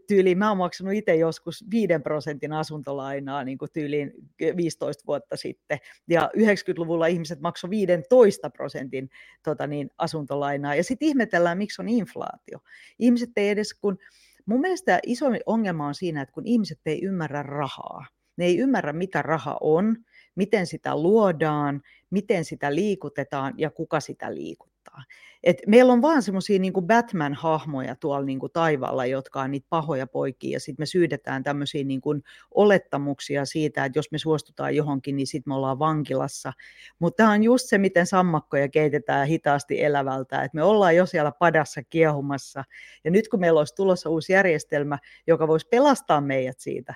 tyyliin, 0.07 0.37
mä 0.37 0.49
oon 0.49 0.57
maksanut 0.57 0.93
itse 0.93 1.15
joskus 1.15 1.65
5 1.71 1.87
prosentin 2.03 2.53
asuntolainaa 2.53 3.43
niin 3.43 3.57
kuin 3.57 3.71
tyyliin 3.73 4.11
15 4.57 5.03
vuotta 5.07 5.37
sitten, 5.37 5.79
ja 6.09 6.29
90-luvulla 6.37 7.07
ihmiset 7.07 7.41
maksoivat 7.41 7.71
15 7.71 8.49
prosentin 8.49 9.09
tota 9.43 9.67
niin, 9.67 9.89
asuntolainaa, 9.97 10.75
ja 10.75 10.83
sitten 10.83 11.07
ihmetellään, 11.07 11.57
miksi 11.57 11.81
on 11.81 11.89
inflaatio. 11.89 12.59
Ihmiset 12.99 13.29
ei 13.35 13.49
edes, 13.49 13.73
kun 13.73 13.97
Mun 14.45 14.61
mielestä 14.61 14.99
iso 15.05 15.25
ongelma 15.45 15.87
on 15.87 15.95
siinä, 15.95 16.21
että 16.21 16.33
kun 16.33 16.45
ihmiset 16.45 16.79
ei 16.85 17.03
ymmärrä 17.03 17.43
rahaa, 17.43 18.05
ne 18.37 18.45
ei 18.45 18.57
ymmärrä 18.57 18.93
mitä 18.93 19.21
raha 19.21 19.57
on, 19.61 19.97
miten 20.35 20.67
sitä 20.67 20.95
luodaan, 20.95 21.81
miten 22.09 22.45
sitä 22.45 22.75
liikutetaan 22.75 23.53
ja 23.57 23.69
kuka 23.69 23.99
sitä 23.99 24.35
liikuttaa. 24.35 24.70
Kannattaa. 24.83 25.03
Et 25.43 25.57
meillä 25.67 25.93
on 25.93 26.01
vaan 26.01 26.23
semmoisia 26.23 26.59
niin 26.59 26.73
Batman-hahmoja 26.73 27.95
tuolla 27.95 28.25
niin 28.25 28.39
kuin 28.39 28.51
taivaalla, 28.51 29.05
jotka 29.05 29.41
on 29.41 29.51
niitä 29.51 29.67
pahoja 29.69 30.07
poikia, 30.07 30.51
ja 30.51 30.59
sitten 30.59 30.81
me 30.81 30.85
syydetään 30.85 31.43
tämmöisiä 31.43 31.83
niin 31.83 32.01
kuin 32.01 32.23
olettamuksia 32.51 33.45
siitä, 33.45 33.85
että 33.85 33.99
jos 33.99 34.11
me 34.11 34.17
suostutaan 34.17 34.75
johonkin, 34.75 35.15
niin 35.15 35.27
sitten 35.27 35.51
me 35.51 35.55
ollaan 35.55 35.79
vankilassa. 35.79 36.53
Mutta 36.99 37.17
tämä 37.17 37.31
on 37.31 37.43
just 37.43 37.69
se, 37.69 37.77
miten 37.77 38.07
sammakkoja 38.07 38.69
keitetään 38.69 39.27
hitaasti 39.27 39.83
elävältä, 39.83 40.43
että 40.43 40.55
me 40.55 40.63
ollaan 40.63 40.95
jo 40.95 41.05
siellä 41.05 41.31
padassa 41.31 41.83
kiehumassa, 41.83 42.63
ja 43.03 43.11
nyt 43.11 43.27
kun 43.27 43.39
meillä 43.39 43.59
olisi 43.59 43.75
tulossa 43.75 44.09
uusi 44.09 44.33
järjestelmä, 44.33 44.97
joka 45.27 45.47
voisi 45.47 45.67
pelastaa 45.67 46.21
meidät 46.21 46.59
siitä, 46.59 46.93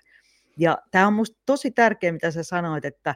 ja 0.57 0.77
tämä 0.91 1.07
on 1.07 1.13
minusta 1.13 1.37
tosi 1.45 1.71
tärkeää, 1.71 2.13
mitä 2.13 2.31
sä 2.31 2.43
sanoit, 2.43 2.85
että 2.85 3.15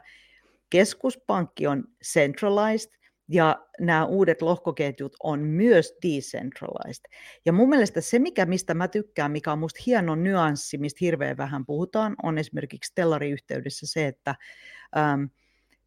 keskuspankki 0.70 1.66
on 1.66 1.84
centralized, 2.04 2.99
ja 3.30 3.66
nämä 3.80 4.04
uudet 4.04 4.42
lohkoketjut 4.42 5.16
on 5.22 5.40
myös 5.40 5.98
decentralized. 6.02 7.04
Ja 7.44 7.52
mun 7.52 7.68
mielestä 7.68 8.00
se, 8.00 8.18
mikä, 8.18 8.46
mistä 8.46 8.74
mä 8.74 8.88
tykkään, 8.88 9.30
mikä 9.30 9.52
on 9.52 9.58
musta 9.58 9.80
hieno 9.86 10.14
nyanssi, 10.14 10.78
mistä 10.78 10.98
hirveän 11.00 11.36
vähän 11.36 11.66
puhutaan, 11.66 12.16
on 12.22 12.38
esimerkiksi 12.38 12.90
Stellari-yhteydessä 12.90 13.86
se, 13.86 14.06
että 14.06 14.34
ähm, 14.96 15.24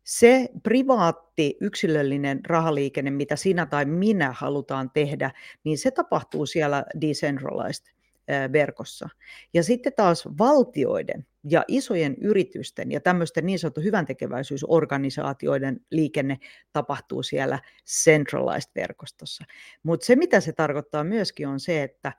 se 0.04 0.50
privaatti, 0.64 1.58
yksilöllinen 1.62 2.40
rahaliikenne, 2.48 3.12
mitä 3.12 3.36
sinä 3.36 3.66
tai 3.66 3.86
minä 3.86 4.34
halutaan 4.38 4.92
tehdä, 4.94 5.32
niin 5.64 5.78
se 5.78 5.92
tapahtuu 5.92 6.46
siellä 6.46 6.86
decentralized 7.02 7.94
verkossa. 8.52 9.10
Ja 9.54 9.64
sitten 9.64 9.94
taas 9.96 10.28
valtioiden 10.38 11.26
ja 11.50 11.64
isojen 11.68 12.16
yritysten 12.22 12.92
ja 12.92 13.02
tämmöisten 13.02 13.46
niin 13.46 13.60
sanottu 13.60 13.82
hyväntekeväisyysorganisaatioiden 13.82 15.80
liikenne 15.92 16.38
tapahtuu 16.74 17.24
siellä 17.24 17.60
centralized-verkostossa. 17.86 19.46
Mutta 19.84 20.06
se, 20.06 20.16
mitä 20.16 20.40
se 20.40 20.54
tarkoittaa 20.54 21.04
myöskin, 21.04 21.48
on 21.48 21.60
se, 21.60 21.84
että 21.84 22.14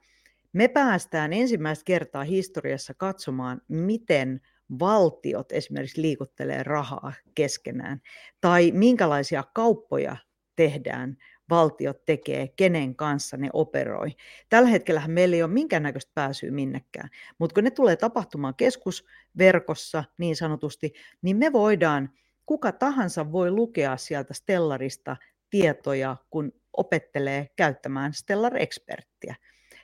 me 0.52 0.68
päästään 0.68 1.32
ensimmäistä 1.32 1.84
kertaa 1.84 2.24
historiassa 2.24 2.94
katsomaan, 2.94 3.60
miten 3.68 4.40
valtiot 4.78 5.52
esimerkiksi 5.52 6.02
liikuttelee 6.02 6.62
rahaa 6.62 7.12
keskenään, 7.34 8.00
tai 8.40 8.72
minkälaisia 8.74 9.44
kauppoja 9.54 10.16
tehdään 10.56 11.16
valtiot 11.50 12.04
tekee, 12.04 12.48
kenen 12.48 12.96
kanssa 12.96 13.36
ne 13.36 13.50
operoi. 13.52 14.08
Tällä 14.48 14.68
hetkellä 14.68 15.02
meillä 15.06 15.36
ei 15.36 15.42
ole 15.42 15.52
minkäännäköistä 15.52 16.12
pääsyä 16.14 16.50
minnekään, 16.50 17.08
mutta 17.38 17.54
kun 17.54 17.64
ne 17.64 17.70
tulee 17.70 17.96
tapahtumaan 17.96 18.54
keskusverkossa 18.54 20.04
niin 20.18 20.36
sanotusti, 20.36 20.92
niin 21.22 21.36
me 21.36 21.52
voidaan, 21.52 22.10
kuka 22.46 22.72
tahansa 22.72 23.32
voi 23.32 23.50
lukea 23.50 23.96
sieltä 23.96 24.34
Stellarista 24.34 25.16
tietoja, 25.50 26.16
kun 26.30 26.52
opettelee 26.72 27.48
käyttämään 27.56 28.12
Stellar 28.12 28.56
Experttiä. 28.56 29.34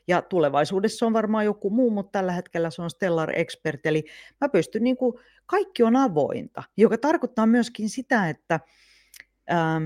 Ja 0.09 0.23
tulevaisuudessa 0.23 1.07
on 1.07 1.13
varmaan 1.13 1.45
joku 1.45 1.71
muu, 1.71 1.91
mutta 1.91 2.13
tällä 2.13 2.33
hetkellä 2.33 2.71
se 2.71 2.83
on 2.83 2.91
Stellar 2.91 3.39
Expert, 3.39 3.87
eli 3.87 4.05
mä 4.41 4.49
pystyn, 4.49 4.85
niin 4.85 4.97
kuin, 4.97 5.15
kaikki 5.47 5.83
on 5.83 5.97
avointa, 5.97 6.63
joka 6.77 6.99
tarkoittaa 6.99 7.47
myöskin 7.47 7.89
sitä, 7.89 8.29
että 8.29 8.61
ähm, 9.51 9.85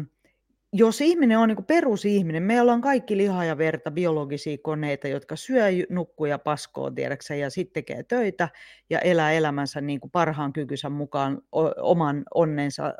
jos 0.77 1.01
ihminen 1.01 1.39
on 1.39 1.49
niin 1.49 1.65
perusihminen, 1.65 2.43
meillä 2.43 2.73
on 2.73 2.81
kaikki 2.81 3.17
liha 3.17 3.45
ja 3.45 3.59
verta, 3.59 3.91
biologisia 3.91 4.57
koneita, 4.63 5.09
jotka 5.09 5.37
syö, 5.37 5.65
nukkuu 5.91 6.27
ja 6.27 6.39
paskoo, 6.39 6.91
tiedäksä, 6.91 7.35
ja 7.35 7.51
sitten 7.51 7.73
tekee 7.75 8.03
töitä 8.03 8.49
ja 8.91 8.99
elää 8.99 9.33
elämänsä 9.33 9.81
niin 9.81 10.01
kuin 10.01 10.11
parhaan 10.11 10.53
kykynsä 10.53 10.89
mukaan 10.91 11.43
oman 11.83 12.23
onnensa, 12.35 12.95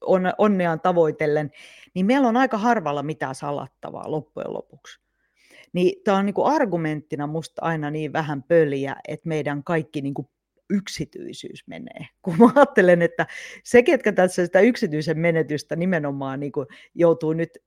on, 0.00 0.32
onneaan 0.38 0.80
tavoitellen, 0.80 1.50
niin 1.94 2.06
meillä 2.06 2.28
on 2.28 2.36
aika 2.36 2.58
harvalla 2.58 3.02
mitään 3.02 3.34
salattavaa 3.34 4.10
loppujen 4.10 4.52
lopuksi. 4.52 5.00
Niin 5.72 6.02
tämä 6.04 6.16
on 6.16 6.26
niin 6.26 6.34
kuin 6.34 6.52
argumenttina 6.54 7.26
musta 7.26 7.62
aina 7.62 7.90
niin 7.90 8.12
vähän 8.12 8.42
pöliä, 8.42 8.96
että 9.08 9.28
meidän 9.28 9.64
kaikki 9.64 10.00
niin 10.00 10.14
kuin 10.14 10.28
yksityisyys 10.72 11.66
menee. 11.66 12.06
Kun 12.22 12.34
mä 12.38 12.50
ajattelen, 12.54 13.02
että 13.02 13.26
se, 13.64 13.82
ketkä 13.82 14.12
tässä 14.12 14.44
sitä 14.44 14.60
yksityisen 14.60 15.18
menetystä 15.18 15.76
nimenomaan 15.76 16.40
niin 16.40 16.52
kuin 16.52 16.66
joutuu 16.94 17.32
nyt 17.32 17.58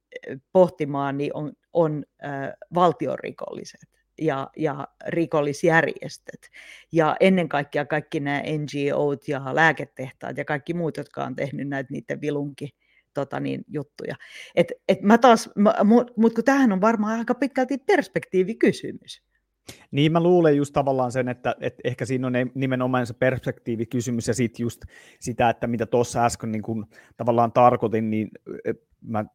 pohtimaan, 0.52 1.18
niin 1.18 1.32
on, 1.34 1.54
on 1.74 2.06
äh, 2.26 2.54
valtiorikolliset 2.74 3.90
ja, 4.22 4.50
ja 4.58 4.88
rikollisjärjestöt. 5.08 6.50
Ja 6.92 7.16
ennen 7.20 7.50
kaikkea 7.50 7.86
kaikki 7.86 8.20
nämä 8.20 8.42
NGOt 8.42 9.28
ja 9.28 9.56
lääketehtaat 9.56 10.38
ja 10.38 10.46
kaikki 10.46 10.74
muut, 10.74 10.98
jotka 10.98 11.24
on 11.24 11.36
tehnyt 11.36 11.68
näitä 11.68 11.88
niiden 11.92 12.22
vilunki 12.22 12.70
tota 13.14 13.40
niin, 13.40 13.64
juttuja. 13.68 14.16
Et, 14.56 14.72
et 14.88 15.02
mä 15.02 15.18
taas, 15.18 15.50
mutta 15.84 16.14
mut 16.18 16.34
kun 16.34 16.44
tämähän 16.44 16.72
on 16.72 16.82
varmaan 16.82 17.20
aika 17.20 17.36
pitkälti 17.36 17.78
perspektiivikysymys. 17.78 19.24
Niin 19.92 20.12
mä 20.12 20.24
luulen 20.24 20.58
just 20.58 20.74
tavallaan 20.74 21.12
sen, 21.12 21.30
että, 21.30 21.56
että 21.60 21.82
ehkä 21.84 22.06
siinä 22.06 22.28
on 22.28 22.34
nimenomaan 22.56 23.08
se 23.08 23.14
perspektiivikysymys 23.14 24.28
ja 24.28 24.34
sitten 24.34 24.64
just 24.64 24.82
sitä, 25.20 25.50
että 25.50 25.68
mitä 25.68 25.86
tuossa 25.86 26.26
äsken 26.26 26.52
niin 26.52 26.62
kun 26.62 26.88
tavallaan 27.18 27.52
tarkoitin, 27.52 28.10
niin 28.10 28.30
mä 29.02 29.26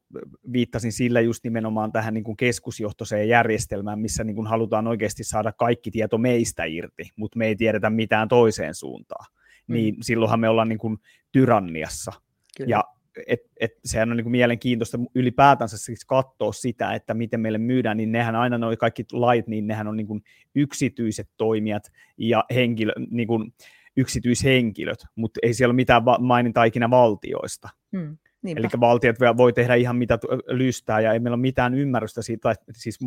viittasin 0.52 0.92
sillä 0.92 1.20
just 1.20 1.44
nimenomaan 1.44 1.92
tähän 1.92 2.14
niin 2.14 2.24
kuin 2.24 2.36
keskusjohtoiseen 2.36 3.28
järjestelmään, 3.28 3.98
missä 3.98 4.24
niin 4.24 4.36
kuin 4.36 4.46
halutaan 4.46 4.86
oikeasti 4.86 5.24
saada 5.24 5.52
kaikki 5.52 5.90
tieto 5.90 6.18
meistä 6.18 6.64
irti, 6.64 7.10
mutta 7.16 7.38
me 7.38 7.46
ei 7.46 7.56
tiedetä 7.56 7.90
mitään 7.90 8.28
toiseen 8.28 8.74
suuntaan. 8.74 9.26
Mm. 9.66 9.72
Niin 9.74 9.96
silloinhan 10.00 10.40
me 10.40 10.48
ollaan 10.48 10.68
niin 10.68 10.78
kuin 10.78 10.98
tyranniassa. 11.32 12.12
Kyllä. 12.56 12.70
Ja 12.70 12.84
et, 13.26 13.40
et 13.60 13.72
sehän 13.84 14.10
on 14.10 14.16
niin 14.16 14.24
kuin 14.24 14.32
mielenkiintoista 14.32 14.98
ylipäätänsä 15.14 15.78
siis 15.78 16.04
katsoa 16.04 16.52
sitä, 16.52 16.94
että 16.94 17.14
miten 17.14 17.40
meille 17.40 17.58
myydään, 17.58 17.96
niin 17.96 18.12
nehän 18.12 18.36
aina 18.36 18.58
nuo 18.58 18.76
kaikki 18.76 19.04
lait, 19.12 19.46
niin 19.46 19.66
nehän 19.66 19.88
on 19.88 19.96
niin 19.96 20.06
kuin 20.06 20.22
yksityiset 20.54 21.28
toimijat 21.36 21.82
ja 22.18 22.44
henkilö, 22.54 22.92
niin 23.10 23.28
kuin 23.28 23.52
yksityishenkilöt, 23.96 25.06
mutta 25.14 25.40
ei 25.42 25.54
siellä 25.54 25.70
ole 25.72 25.76
mitään 25.76 26.02
mainintaa 26.20 26.64
ikinä 26.64 26.90
valtioista. 26.90 27.68
Hmm. 27.96 28.16
Eli 28.44 28.66
valtiot 28.80 29.16
voi 29.36 29.52
tehdä 29.52 29.74
ihan 29.74 29.96
mitä 29.96 30.18
lystää, 30.46 31.00
ja 31.00 31.12
ei 31.12 31.18
meillä 31.18 31.34
ole 31.34 31.40
mitään 31.40 31.74
ymmärrystä 31.74 32.22
siitä, 32.22 32.50
että 32.50 32.72
siis 32.74 32.98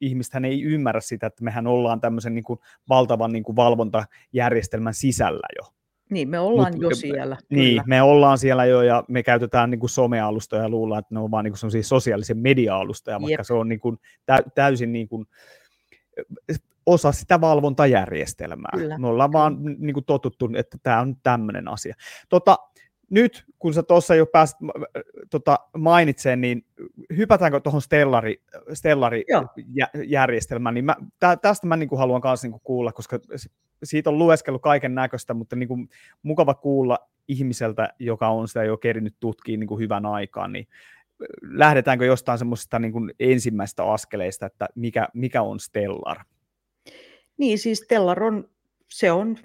ihmistähän 0.00 0.44
ei 0.44 0.62
ymmärrä 0.62 1.00
sitä, 1.00 1.26
että 1.26 1.44
mehän 1.44 1.66
ollaan 1.66 2.00
tämmöisen 2.00 2.34
niin 2.34 2.44
kuin 2.44 2.60
valtavan 2.88 3.32
niin 3.32 3.44
kuin 3.44 3.56
valvontajärjestelmän 3.56 4.94
sisällä 4.94 5.46
jo. 5.58 5.74
Niin, 6.14 6.28
me 6.28 6.38
ollaan 6.38 6.72
Mut, 6.72 6.82
jo 6.82 6.90
siellä. 6.94 7.36
Niin, 7.50 7.70
kyllä. 7.70 7.82
me 7.86 8.02
ollaan 8.02 8.38
siellä 8.38 8.64
jo 8.64 8.82
ja 8.82 9.04
me 9.08 9.22
käytetään 9.22 9.70
niin 9.70 9.80
kuin 9.80 9.90
somealustoja 9.90 10.62
ja 10.62 10.68
luullaan, 10.68 10.98
että 10.98 11.14
ne 11.14 11.20
on 11.20 11.30
vain 11.30 11.44
niin 11.44 11.84
sosiaalisen 11.84 12.38
media-alustoja, 12.38 13.20
vaikka 13.20 13.30
Jep. 13.30 13.46
se 13.46 13.54
on 13.54 13.68
niin 13.68 13.80
kuin 13.80 13.98
täysin 14.54 14.92
niin 14.92 15.08
kuin 15.08 15.26
osa 16.86 17.12
sitä 17.12 17.40
valvontajärjestelmää. 17.40 18.72
Kyllä. 18.76 18.98
Me 18.98 19.06
ollaan 19.06 19.32
vaan 19.32 19.56
niin 19.78 19.94
kuin 19.94 20.04
totuttu, 20.04 20.50
että 20.56 20.78
tämä 20.82 21.00
on 21.00 21.16
tämmöinen 21.22 21.68
asia. 21.68 21.94
Tota, 22.28 22.56
nyt, 23.14 23.44
kun 23.58 23.74
sä 23.74 23.82
tuossa 23.82 24.14
jo 24.14 24.26
pääsit 24.26 24.56
tota, 25.30 25.58
mainitseen, 25.76 26.40
niin 26.40 26.66
hypätäänkö 27.16 27.60
tuohon 27.60 27.82
Stellari, 27.82 28.42
Stellari-järjestelmään, 28.72 30.74
niin 30.74 30.84
mä, 30.84 30.96
tä, 31.18 31.36
tästä 31.36 31.66
mä 31.66 31.76
niin 31.76 31.88
kuin 31.88 31.98
haluan 31.98 32.20
myös 32.24 32.42
niin 32.42 32.60
kuulla, 32.62 32.92
koska 32.92 33.18
siitä 33.84 34.10
on 34.10 34.18
lueskellut 34.18 34.62
kaiken 34.62 34.94
näköistä, 34.94 35.34
mutta 35.34 35.56
niin 35.56 35.68
kuin, 35.68 35.88
mukava 36.22 36.54
kuulla 36.54 36.98
ihmiseltä, 37.28 37.88
joka 37.98 38.28
on 38.28 38.48
sitä 38.48 38.64
jo 38.64 38.76
kerinyt 38.76 39.16
tutkiin 39.20 39.60
niin 39.60 39.68
kuin 39.68 39.80
hyvän 39.80 40.06
aikaan, 40.06 40.52
niin 40.52 40.68
lähdetäänkö 41.42 42.06
jostain 42.06 42.38
semmoisesta 42.38 42.78
niin 42.78 42.92
kuin 42.92 43.14
ensimmäistä 43.20 43.84
askeleista, 43.84 44.46
että 44.46 44.68
mikä, 44.74 45.08
mikä 45.14 45.42
on 45.42 45.60
Stellar? 45.60 46.16
Niin, 47.36 47.58
siis 47.58 47.78
Stellar 47.78 48.22
on, 48.22 48.48
se 48.88 49.12
on 49.12 49.36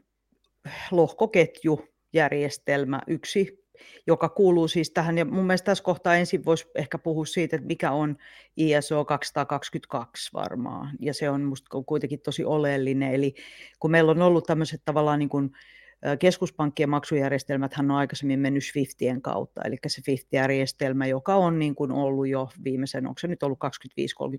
lohkoketju, 0.91 1.89
järjestelmä, 2.13 3.01
yksi, 3.07 3.65
joka 4.07 4.29
kuuluu 4.29 4.67
siis 4.67 4.91
tähän, 4.91 5.17
ja 5.17 5.25
mun 5.25 5.45
mielestä 5.45 5.65
tässä 5.65 5.83
kohtaa 5.83 6.15
ensin 6.15 6.45
voisi 6.45 6.67
ehkä 6.75 6.97
puhua 6.97 7.25
siitä, 7.25 7.55
että 7.55 7.67
mikä 7.67 7.91
on 7.91 8.17
ISO 8.57 9.05
222 9.05 10.29
varmaan, 10.33 10.91
ja 10.99 11.13
se 11.13 11.29
on 11.29 11.41
musta 11.41 11.83
kuitenkin 11.85 12.21
tosi 12.21 12.45
oleellinen, 12.45 13.13
eli 13.13 13.35
kun 13.79 13.91
meillä 13.91 14.11
on 14.11 14.21
ollut 14.21 14.45
tämmöiset 14.45 14.81
tavallaan 14.85 15.19
niin 15.19 15.29
kuin 15.29 15.51
keskuspankkien 16.19 16.89
maksujärjestelmät 16.89 17.71
on 17.79 17.91
aikaisemmin 17.91 18.39
mennyt 18.39 18.65
Swiftien 18.65 19.21
kautta, 19.21 19.61
eli 19.65 19.77
se 19.87 20.01
Swift-järjestelmä, 20.01 21.05
joka 21.05 21.35
on 21.35 21.59
niin 21.59 21.75
kuin 21.75 21.91
ollut 21.91 22.27
jo 22.27 22.49
viimeisen, 22.63 23.07
onko 23.07 23.19
se 23.19 23.27
nyt 23.27 23.43
ollut 23.43 23.59
25-30 23.59 23.61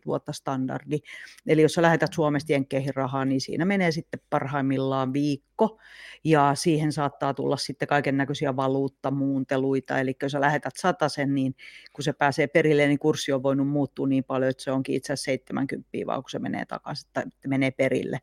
vuotta 0.06 0.32
standardi. 0.32 0.98
Eli 1.46 1.62
jos 1.62 1.72
sä 1.72 1.82
lähetät 1.82 2.12
Suomesta 2.12 2.52
Jenkkeihin 2.52 2.94
rahaa, 2.94 3.24
niin 3.24 3.40
siinä 3.40 3.64
menee 3.64 3.90
sitten 3.90 4.20
parhaimmillaan 4.30 5.12
viikko, 5.12 5.78
ja 6.24 6.52
siihen 6.54 6.92
saattaa 6.92 7.34
tulla 7.34 7.56
sitten 7.56 7.88
kaiken 7.88 8.16
näköisiä 8.16 8.56
valuuttamuunteluita, 8.56 9.98
eli 9.98 10.16
jos 10.22 10.32
sä 10.32 10.40
lähetät 10.40 10.74
sen, 11.08 11.34
niin 11.34 11.54
kun 11.92 12.04
se 12.04 12.12
pääsee 12.12 12.46
perille, 12.46 12.86
niin 12.86 12.98
kurssi 12.98 13.32
on 13.32 13.42
voinut 13.42 13.68
muuttua 13.68 14.06
niin 14.06 14.24
paljon, 14.24 14.50
että 14.50 14.62
se 14.62 14.70
onkin 14.70 14.94
itse 14.94 15.12
asiassa 15.12 15.30
70 15.30 15.88
vaan 16.06 16.22
kun 16.22 16.30
se 16.30 16.38
menee 16.38 16.64
takaisin 16.64 17.10
tai 17.12 17.24
menee 17.46 17.70
perille. 17.70 18.18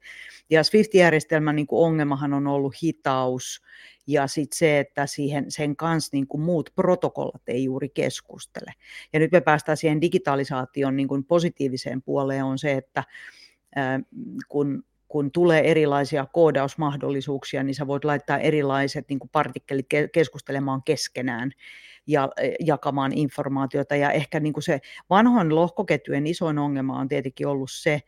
Ja 0.50 0.64
Swift-järjestelmän 0.64 1.56
niin 1.56 1.68
kuin 1.68 1.86
ongelmahan 1.86 2.34
on 2.34 2.48
ollut 2.48 2.84
hitaus, 2.84 3.27
koodaus 3.28 3.62
ja 4.08 4.28
sitten 4.28 4.58
se, 4.58 4.80
että 4.80 5.06
siihen, 5.06 5.52
sen 5.52 5.76
kanssa 5.76 6.10
niin 6.14 6.28
kuin 6.28 6.42
muut 6.42 6.70
protokollat 6.76 7.42
ei 7.48 7.64
juuri 7.64 7.90
keskustele. 7.90 8.74
Ja 9.14 9.20
nyt 9.20 9.32
me 9.32 9.42
päästään 9.42 9.78
siihen 9.78 10.02
digitalisaation 10.02 10.96
niin 10.96 11.08
kuin 11.08 11.24
positiiviseen 11.24 12.02
puoleen 12.02 12.44
on 12.44 12.60
se, 12.60 12.74
että 12.74 13.04
kun 14.48 14.84
kun 15.08 15.32
tulee 15.32 15.72
erilaisia 15.72 16.26
koodausmahdollisuuksia, 16.26 17.64
niin 17.64 17.76
sä 17.76 17.88
voit 17.88 18.06
laittaa 18.06 18.38
erilaiset 18.38 19.10
niin 19.10 19.20
kuin 19.20 19.30
partikkelit 19.30 19.86
keskustelemaan 20.14 20.84
keskenään 20.84 21.52
ja 22.08 22.30
jakamaan 22.60 23.14
informaatiota. 23.14 23.96
Ja 23.96 24.12
ehkä 24.12 24.40
niin 24.40 24.54
kuin 24.54 24.64
se 24.64 24.80
vanhoin 25.10 25.56
lohkoketjujen 25.56 26.28
isoin 26.28 26.58
ongelma 26.58 27.00
on 27.00 27.08
tietenkin 27.08 27.48
ollut 27.48 27.72
se, 27.72 28.02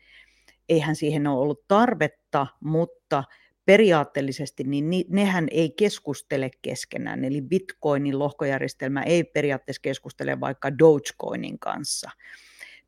eihän 0.69 0.95
siihen 0.95 1.27
ole 1.27 1.39
ollut 1.39 1.67
tarvetta, 1.67 2.47
mutta 2.59 3.23
periaatteellisesti 3.69 4.63
niin 4.63 5.05
nehän 5.09 5.47
ei 5.51 5.69
keskustele 5.69 6.49
keskenään. 6.61 7.25
Eli 7.25 7.41
Bitcoinin 7.41 8.19
lohkojärjestelmä 8.19 9.03
ei 9.03 9.23
periaatteessa 9.23 9.81
keskustele 9.81 10.39
vaikka 10.39 10.77
Dogecoinin 10.77 11.59
kanssa 11.59 12.09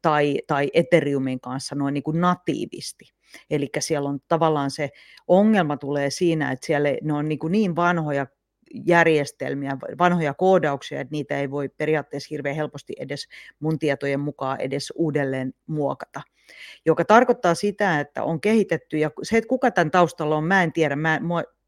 tai, 0.02 0.40
tai 0.48 0.70
Ethereumin 0.74 1.40
kanssa 1.40 1.76
noin 1.76 1.94
niin 1.94 2.04
kuin 2.04 2.22
natiivisti. 2.22 3.14
Eli 3.50 3.70
siellä 3.80 4.10
on 4.10 4.20
tavallaan 4.28 4.72
se 4.72 4.90
ongelma 5.28 5.78
tulee 5.78 6.10
siinä, 6.10 6.52
että 6.52 6.66
siellä 6.66 6.90
ne 7.02 7.14
on 7.14 7.30
niin, 7.30 7.40
kuin 7.40 7.52
niin 7.52 7.76
vanhoja 7.76 8.28
järjestelmiä, 8.86 9.78
vanhoja 10.00 10.34
koodauksia, 10.34 11.02
että 11.02 11.12
niitä 11.12 11.40
ei 11.40 11.52
voi 11.52 11.70
periaatteessa 11.70 12.28
hirveän 12.32 12.56
helposti 12.56 12.94
edes 13.00 13.28
mun 13.60 13.80
tietojen 13.80 14.20
mukaan 14.20 14.62
edes 14.62 14.94
uudelleen 14.96 15.54
muokata. 15.68 16.22
Joka 16.86 17.06
tarkoittaa 17.06 17.56
sitä, 17.56 18.00
että 18.00 18.24
on 18.24 18.42
kehitetty, 18.42 18.98
ja 18.98 19.12
se, 19.24 19.38
että 19.38 19.48
kuka 19.48 19.72
tämän 19.72 19.92
taustalla 19.92 20.36
on, 20.36 20.44
mä 20.44 20.64
en 20.64 20.74
tiedä, 20.74 20.96
mä, 20.96 21.20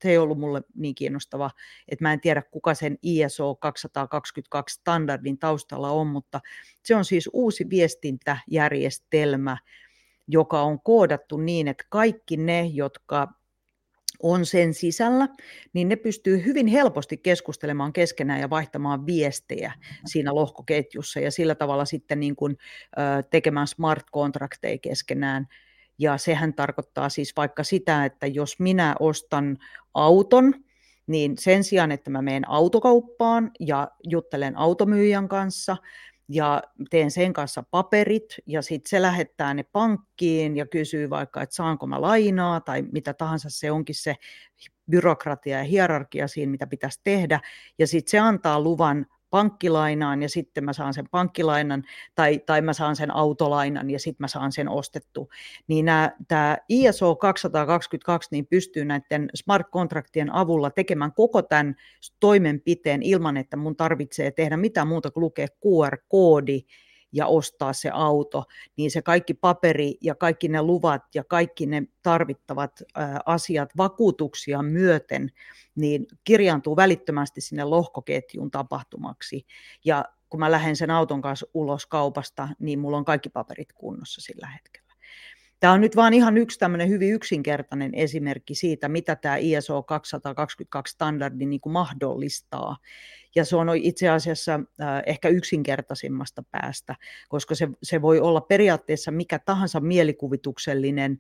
se 0.02 0.10
ei 0.10 0.18
ollut 0.18 0.40
mulle 0.40 0.62
niin 0.76 0.96
kiinnostava, 0.96 1.52
että 1.88 2.06
mä 2.06 2.14
en 2.14 2.22
tiedä, 2.22 2.42
kuka 2.42 2.74
sen 2.74 2.98
ISO 3.02 3.56
222 3.56 4.80
standardin 4.80 5.40
taustalla 5.40 5.90
on, 5.90 6.08
mutta 6.08 6.42
se 6.84 6.96
on 6.96 7.06
siis 7.06 7.30
uusi 7.34 7.70
viestintäjärjestelmä, 7.70 9.58
joka 10.28 10.62
on 10.62 10.82
koodattu 10.82 11.38
niin, 11.38 11.68
että 11.68 11.84
kaikki 11.90 12.38
ne, 12.38 12.66
jotka 12.66 13.28
on 14.24 14.46
sen 14.46 14.74
sisällä, 14.74 15.28
niin 15.74 15.90
ne 15.90 15.96
pystyy 15.96 16.46
hyvin 16.46 16.68
helposti 16.68 17.18
keskustelemaan 17.18 17.94
keskenään 17.94 18.40
ja 18.40 18.50
vaihtamaan 18.50 19.06
viestejä 19.06 19.74
siinä 20.06 20.36
lohkoketjussa 20.36 21.20
ja 21.20 21.32
sillä 21.32 21.56
tavalla 21.56 21.86
sitten 21.86 22.20
niin 22.20 22.36
kuin, 22.36 22.58
ö, 22.98 23.24
tekemään 23.32 23.68
smart 23.68 24.06
kontrakteja 24.12 24.78
keskenään. 24.78 25.48
Ja 25.98 26.18
sehän 26.18 26.54
tarkoittaa 26.54 27.10
siis 27.10 27.34
vaikka 27.38 27.64
sitä, 27.64 28.06
että 28.06 28.28
jos 28.28 28.60
minä 28.60 28.96
ostan 29.00 29.58
auton, 29.94 30.54
niin 31.08 31.38
sen 31.38 31.64
sijaan, 31.64 31.92
että 31.92 32.10
mä 32.10 32.22
menen 32.22 32.50
autokauppaan 32.50 33.52
ja 33.60 33.88
juttelen 34.04 34.58
automyyjän 34.58 35.28
kanssa, 35.28 35.78
ja 36.36 36.64
teen 36.90 37.12
sen 37.12 37.34
kanssa 37.34 37.64
paperit 37.72 38.36
ja 38.46 38.62
sitten 38.62 38.90
se 38.90 39.02
lähettää 39.02 39.54
ne 39.54 39.64
pankkiin 39.64 40.58
ja 40.58 40.66
kysyy 40.66 41.10
vaikka, 41.10 41.42
että 41.42 41.56
saanko 41.56 41.88
mä 41.88 42.02
lainaa 42.02 42.62
tai 42.62 42.82
mitä 42.92 43.14
tahansa 43.14 43.50
se 43.50 43.72
onkin 43.72 43.96
se 43.96 44.16
byrokratia 44.92 45.58
ja 45.58 45.64
hierarkia 45.64 46.28
siinä, 46.28 46.52
mitä 46.52 46.68
pitäisi 46.68 47.02
tehdä. 47.04 47.40
Ja 47.80 47.88
sitten 47.88 48.12
se 48.12 48.20
antaa 48.20 48.62
luvan 48.62 49.06
pankkilainaan 49.34 50.22
ja 50.22 50.30
sitten 50.30 50.66
mä 50.66 50.74
saan 50.74 50.94
sen 50.94 51.06
pankkilainan 51.12 51.84
tai, 52.16 52.40
tai 52.46 52.62
mä 52.62 52.74
saan 52.74 52.96
sen 52.96 53.16
autolainan 53.16 53.90
ja 53.90 54.00
sitten 54.00 54.24
mä 54.24 54.28
saan 54.28 54.52
sen 54.52 54.70
ostettu. 54.70 55.30
Niin 55.68 55.86
tämä 56.28 56.58
ISO 56.70 57.16
222 57.16 58.30
niin 58.32 58.48
pystyy 58.48 58.86
näiden 58.86 59.30
smart-kontraktien 59.36 60.34
avulla 60.34 60.70
tekemään 60.70 61.14
koko 61.14 61.42
tämän 61.42 61.76
toimenpiteen 62.20 63.04
ilman, 63.04 63.38
että 63.38 63.58
mun 63.58 63.76
tarvitsee 63.76 64.32
tehdä 64.32 64.58
mitään 64.58 64.88
muuta 64.88 65.12
kuin 65.12 65.22
lukea 65.22 65.48
QR-koodi 65.48 66.60
ja 67.14 67.28
ostaa 67.28 67.74
se 67.74 67.90
auto, 67.94 68.44
niin 68.78 68.92
se 68.92 69.02
kaikki 69.02 69.34
paperi 69.34 69.98
ja 70.02 70.16
kaikki 70.16 70.48
ne 70.48 70.62
luvat 70.62 71.04
ja 71.16 71.24
kaikki 71.24 71.66
ne 71.66 71.84
tarvittavat 72.02 72.84
asiat 73.26 73.70
vakuutuksia 73.78 74.62
myöten, 74.62 75.32
niin 75.76 76.08
kirjaantuu 76.24 76.76
välittömästi 76.76 77.42
sinne 77.42 77.64
lohkoketjun 77.64 78.52
tapahtumaksi. 78.52 79.46
Ja 79.86 80.06
kun 80.30 80.40
mä 80.40 80.52
lähden 80.52 80.76
sen 80.76 80.92
auton 80.92 81.22
kanssa 81.22 81.46
ulos 81.54 81.86
kaupasta, 81.86 82.50
niin 82.60 82.80
mulla 82.80 82.98
on 82.98 83.06
kaikki 83.06 83.30
paperit 83.30 83.74
kunnossa 83.74 84.22
sillä 84.22 84.48
hetkellä. 84.48 84.83
Tämä 85.64 85.74
on 85.74 85.82
nyt 85.82 85.96
vain 85.96 86.14
ihan 86.14 86.38
yksi 86.38 86.60
tämmöinen 86.60 86.90
hyvin 86.90 87.14
yksinkertainen 87.14 87.96
esimerkki 87.96 88.56
siitä, 88.56 88.90
mitä 88.90 89.16
tämä 89.16 89.36
ISO 89.38 89.84
222 89.84 90.94
standardi 90.94 91.46
niin 91.46 91.62
kuin 91.62 91.74
mahdollistaa. 91.74 92.78
Ja 93.36 93.46
se 93.46 93.56
on 93.56 93.68
itse 93.76 94.10
asiassa 94.10 94.54
äh, 94.54 95.04
ehkä 95.06 95.30
yksinkertaisimmasta 95.30 96.44
päästä, 96.52 96.96
koska 97.30 97.56
se, 97.56 97.68
se 97.84 98.02
voi 98.02 98.20
olla 98.20 98.42
periaatteessa 98.42 99.12
mikä 99.12 99.40
tahansa 99.40 99.80
mielikuvituksellinen 99.80 101.20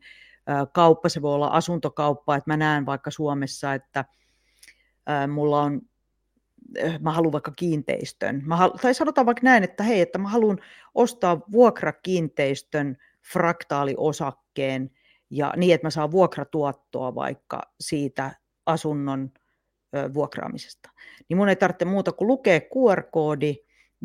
äh, 0.49 0.67
kauppa, 0.73 1.09
se 1.09 1.21
voi 1.21 1.33
olla 1.33 1.47
asuntokauppa, 1.47 2.35
että 2.35 2.51
mä 2.51 2.57
näen 2.57 2.85
vaikka 2.85 3.11
Suomessa, 3.11 3.73
että 3.73 4.05
äh, 5.09 5.27
mulla 5.27 5.61
on 5.61 5.81
mä 6.99 7.11
haluan 7.11 7.31
vaikka 7.31 7.51
kiinteistön. 7.51 8.41
Mä 8.45 8.55
halu, 8.55 8.73
tai 8.81 8.93
sanotaan 8.93 9.25
vaikka 9.25 9.43
näin, 9.43 9.63
että 9.63 9.83
hei, 9.83 10.01
että 10.01 10.17
mä 10.17 10.29
haluan 10.29 10.59
ostaa 10.95 11.41
vuokrakiinteistön 11.51 12.97
fraktaaliosakkeen 13.31 14.91
ja 15.29 15.53
niin, 15.57 15.75
että 15.75 15.87
mä 15.87 15.89
saan 15.89 16.11
vuokratuottoa 16.11 17.15
vaikka 17.15 17.61
siitä 17.79 18.31
asunnon 18.65 19.31
vuokraamisesta. 20.13 20.89
Niin 21.29 21.37
mun 21.37 21.49
ei 21.49 21.55
tarvitse 21.55 21.85
muuta 21.85 22.11
kuin 22.11 22.27
lukea 22.27 22.59
QR-koodi 22.59 23.55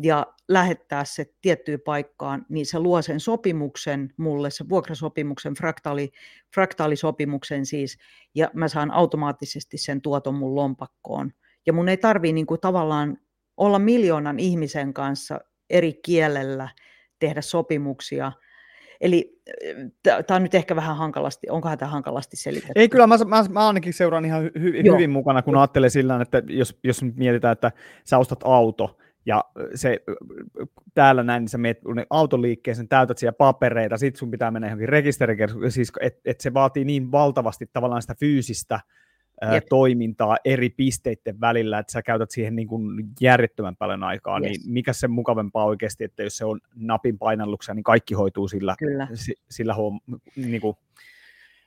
ja 0.02 0.26
lähettää 0.48 1.04
se 1.04 1.34
tiettyyn 1.40 1.80
paikkaan, 1.80 2.46
niin 2.48 2.66
se 2.66 2.78
luo 2.78 3.02
sen 3.02 3.20
sopimuksen 3.20 4.14
mulle, 4.16 4.50
se 4.50 4.68
vuokrasopimuksen, 4.68 5.54
fraktaali, 5.54 6.10
fraktaalisopimuksen 6.54 7.66
siis, 7.66 7.98
ja 8.34 8.50
mä 8.54 8.68
saan 8.68 8.90
automaattisesti 8.90 9.78
sen 9.78 10.00
tuoton 10.00 10.34
mun 10.34 10.54
lompakkoon. 10.54 11.32
Ja 11.66 11.72
mun 11.72 11.88
ei 11.88 11.96
tarvii 11.96 12.32
niin 12.32 12.46
kuin 12.46 12.60
tavallaan 12.60 13.18
olla 13.56 13.78
miljoonan 13.78 14.38
ihmisen 14.38 14.94
kanssa 14.94 15.40
eri 15.70 15.92
kielellä 15.92 16.68
tehdä 17.18 17.40
sopimuksia– 17.40 18.32
Eli 19.00 19.40
tämä 20.02 20.36
on 20.36 20.42
nyt 20.42 20.54
ehkä 20.54 20.76
vähän 20.76 20.96
hankalasti, 20.96 21.46
onkohan 21.50 21.78
tämä 21.78 21.90
hankalasti 21.90 22.36
selitetty? 22.36 22.72
Ei 22.76 22.88
kyllä, 22.88 23.06
mä, 23.06 23.16
mä, 23.26 23.44
mä 23.50 23.66
ainakin 23.66 23.92
seuraan 23.92 24.24
ihan 24.24 24.42
hy, 24.42 24.72
hyvin 24.92 25.10
mukana, 25.10 25.42
kun 25.42 25.56
ajattelee 25.56 25.90
sillä 25.90 26.22
että 26.22 26.42
jos, 26.46 26.78
jos 26.84 27.02
nyt 27.02 27.16
mietitään, 27.16 27.52
että 27.52 27.72
sä 28.04 28.18
ostat 28.18 28.40
auto, 28.44 28.98
ja 29.26 29.44
se, 29.74 29.98
täällä 30.94 31.22
näin, 31.22 31.40
niin 31.40 31.48
sä 31.48 31.58
menet 31.58 31.78
autoliikkeeseen, 32.10 32.88
täytät 32.88 33.18
siellä 33.18 33.32
papereita, 33.32 33.98
sit 33.98 34.16
sun 34.16 34.30
pitää 34.30 34.50
mennä 34.50 34.68
johonkin 34.68 34.88
rekisterikeskukseen, 34.88 35.72
siis 35.72 35.92
että 36.00 36.20
et 36.24 36.40
se 36.40 36.54
vaatii 36.54 36.84
niin 36.84 37.12
valtavasti 37.12 37.66
tavallaan 37.72 38.02
sitä 38.02 38.14
fyysistä 38.20 38.80
Jep. 39.52 39.66
toimintaa 39.68 40.36
eri 40.44 40.70
pisteiden 40.70 41.40
välillä, 41.40 41.78
että 41.78 41.92
sä 41.92 42.02
käytät 42.02 42.30
siihen 42.30 42.56
niin 42.56 42.68
kuin 42.68 43.04
järjettömän 43.20 43.76
paljon 43.76 44.02
aikaa, 44.02 44.40
niin 44.40 44.50
yes. 44.50 44.64
niin 44.64 44.72
mikä 44.72 44.92
se 44.92 45.08
mukavempaa 45.08 45.64
oikeasti, 45.64 46.04
että 46.04 46.22
jos 46.22 46.36
se 46.36 46.44
on 46.44 46.60
napin 46.74 47.18
painalluksella, 47.18 47.74
niin 47.74 47.84
kaikki 47.84 48.14
hoituu 48.14 48.48
sillä, 48.48 48.74
Kyllä. 48.78 49.08
sillä 49.50 49.74
huom, 49.74 50.00
niin 50.36 50.60
kuin, 50.60 50.76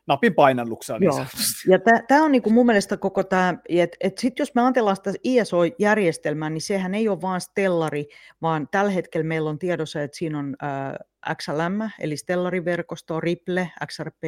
napin 0.08 0.34
painalluksella. 0.34 1.00
Niin 1.00 1.08
Joo. 1.08 1.26
Ja 1.68 1.80
tämä 2.08 2.24
on 2.24 2.32
niinku 2.32 2.50
mun 2.50 2.66
mielestä 2.66 2.98
koko 2.98 3.24
tämä, 3.24 3.58
että 3.70 3.98
et 4.00 4.18
sitten 4.18 4.42
jos 4.42 4.56
me 4.56 4.62
ajatellaan 4.62 4.96
sitä 4.96 5.14
ISO-järjestelmää, 5.24 6.50
niin 6.50 6.62
sehän 6.62 6.96
ei 6.96 7.10
ole 7.10 7.22
vain 7.22 7.42
Stellari, 7.42 8.06
vaan 8.42 8.68
tällä 8.72 8.92
hetkellä 8.92 9.26
meillä 9.26 9.50
on 9.50 9.60
tiedossa, 9.60 10.02
että 10.02 10.18
siinä 10.18 10.40
on 10.40 10.56
äh, 10.64 11.38
XLM, 11.38 11.90
eli 12.00 12.18
Stellari-verkosto, 12.18 13.20
Ripple, 13.20 13.72
XRP, 13.88 14.24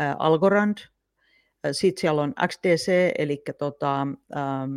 äh, 0.00 0.16
Algorand, 0.18 0.78
sitten 1.72 2.00
siellä 2.00 2.22
on 2.22 2.34
XDC, 2.48 3.12
eli 3.18 3.42
tota, 3.58 4.00
ähm, 4.00 4.74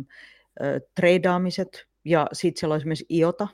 äh, 0.60 0.80
treidaamiset, 0.94 1.86
ja 2.04 2.26
sitten 2.32 2.60
siellä 2.60 2.72
on 2.72 2.76
esimerkiksi 2.76 3.06
IOTA, 3.10 3.48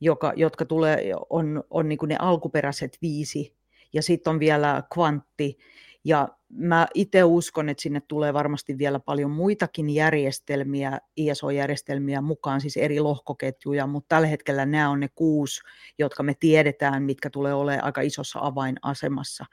joka, 0.00 0.32
jotka 0.36 0.64
tulee, 0.64 1.12
on, 1.30 1.64
on 1.70 1.88
niin 1.88 1.98
ne 2.06 2.16
alkuperäiset 2.18 2.98
viisi, 3.02 3.54
ja 3.92 4.02
sitten 4.02 4.30
on 4.30 4.40
vielä 4.40 4.82
kvantti, 4.94 5.58
ja 6.04 6.28
mä 6.48 6.86
itse 6.94 7.24
uskon, 7.24 7.68
että 7.68 7.82
sinne 7.82 8.00
tulee 8.08 8.34
varmasti 8.34 8.78
vielä 8.78 9.00
paljon 9.00 9.30
muitakin 9.30 9.90
järjestelmiä, 9.90 10.98
ISO-järjestelmiä 11.16 12.20
mukaan, 12.20 12.60
siis 12.60 12.76
eri 12.76 13.00
lohkoketjuja, 13.00 13.86
mutta 13.86 14.08
tällä 14.08 14.26
hetkellä 14.26 14.66
nämä 14.66 14.90
on 14.90 15.00
ne 15.00 15.08
kuusi, 15.14 15.60
jotka 15.98 16.22
me 16.22 16.34
tiedetään, 16.40 17.02
mitkä 17.02 17.30
tulee 17.30 17.54
olemaan 17.54 17.84
aika 17.84 18.00
isossa 18.00 18.38
avainasemassa. 18.42 19.44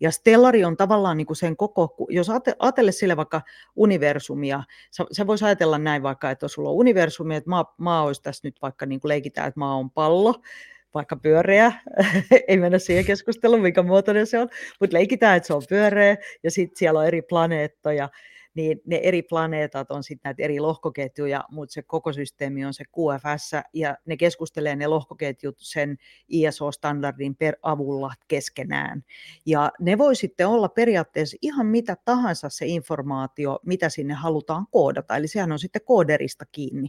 Ja 0.00 0.10
stellari 0.10 0.64
on 0.64 0.76
tavallaan 0.76 1.16
niin 1.16 1.26
kuin 1.26 1.36
sen 1.36 1.56
koko, 1.56 2.06
jos 2.08 2.30
ajatelle 2.58 2.92
sille 2.92 3.16
vaikka 3.16 3.42
universumia, 3.76 4.62
se 5.12 5.26
voisi 5.26 5.44
ajatella 5.44 5.78
näin 5.78 6.02
vaikka, 6.02 6.30
että 6.30 6.48
sulla 6.48 6.70
on 6.70 6.76
universumi, 6.76 7.36
että 7.36 7.50
maa, 7.50 7.74
maa 7.78 8.02
olisi 8.02 8.22
tässä 8.22 8.48
nyt 8.48 8.56
vaikka 8.62 8.86
niin 8.86 9.00
kuin 9.00 9.08
leikitään, 9.08 9.48
että 9.48 9.60
maa 9.60 9.76
on 9.76 9.90
pallo, 9.90 10.34
vaikka 10.94 11.16
pyöreä, 11.16 11.72
ei 12.48 12.56
mennä 12.56 12.78
siihen 12.78 13.04
keskusteluun, 13.04 13.62
mikä 13.62 13.82
muotoinen 13.82 14.26
se 14.26 14.38
on, 14.38 14.48
mutta 14.80 14.96
leikitään, 14.96 15.36
että 15.36 15.46
se 15.46 15.54
on 15.54 15.62
pyöreä 15.68 16.16
ja 16.42 16.50
sitten 16.50 16.78
siellä 16.78 17.00
on 17.00 17.06
eri 17.06 17.22
planeettoja, 17.22 18.08
niin 18.54 18.80
ne 18.86 19.00
eri 19.02 19.22
planeetat 19.22 19.90
on 19.90 20.02
sitten 20.02 20.28
näitä 20.28 20.42
eri 20.42 20.60
lohkoketjuja, 20.60 21.44
mutta 21.50 21.72
se 21.72 21.82
koko 21.82 22.12
systeemi 22.12 22.64
on 22.64 22.74
se 22.74 22.84
QFS, 22.84 23.50
ja 23.72 23.96
ne 24.06 24.16
keskustelee 24.16 24.76
ne 24.76 24.86
lohkoketjut 24.86 25.56
sen 25.58 25.96
ISO-standardin 26.28 27.36
per 27.36 27.56
avulla 27.62 28.12
keskenään. 28.28 29.04
Ja 29.46 29.72
ne 29.80 29.98
voi 29.98 30.16
sitten 30.16 30.48
olla 30.48 30.68
periaatteessa 30.68 31.36
ihan 31.42 31.66
mitä 31.66 31.96
tahansa 32.04 32.48
se 32.48 32.66
informaatio, 32.66 33.58
mitä 33.66 33.88
sinne 33.88 34.14
halutaan 34.14 34.66
koodata, 34.70 35.16
eli 35.16 35.28
sehän 35.28 35.52
on 35.52 35.58
sitten 35.58 35.82
kooderista 35.84 36.44
kiinni. 36.52 36.88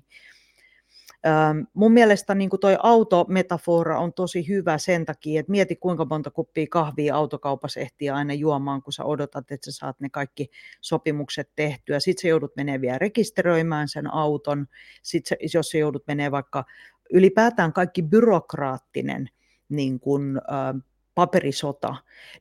Mun 1.73 1.91
mielestä 1.91 2.35
niin 2.35 2.49
toi 2.61 2.77
autometafora 2.83 3.99
on 3.99 4.13
tosi 4.13 4.47
hyvä 4.47 4.77
sen 4.77 5.05
takia, 5.05 5.39
että 5.39 5.51
mieti 5.51 5.75
kuinka 5.75 6.05
monta 6.05 6.31
kuppia 6.31 6.65
kahvia 6.69 7.15
autokaupassa 7.15 7.79
ehtii 7.79 8.09
aina 8.09 8.33
juomaan, 8.33 8.81
kun 8.81 8.93
sä 8.93 9.03
odotat, 9.03 9.51
että 9.51 9.71
sä 9.71 9.77
saat 9.77 9.99
ne 9.99 10.09
kaikki 10.09 10.49
sopimukset 10.81 11.49
tehtyä. 11.55 11.99
Sitten 11.99 12.21
sä 12.21 12.27
joudut 12.27 12.55
menee 12.55 12.81
vielä 12.81 12.97
rekisteröimään 12.97 13.87
sen 13.87 14.13
auton. 14.13 14.67
Sitten 15.03 15.37
jos 15.53 15.69
sä 15.69 15.77
joudut 15.77 16.03
menee 16.07 16.31
vaikka 16.31 16.65
ylipäätään 17.13 17.73
kaikki 17.73 18.01
byrokraattinen 18.03 19.29
niin 19.69 19.99
kun, 19.99 20.37
ä, 20.37 20.73
paperisota, 21.15 21.95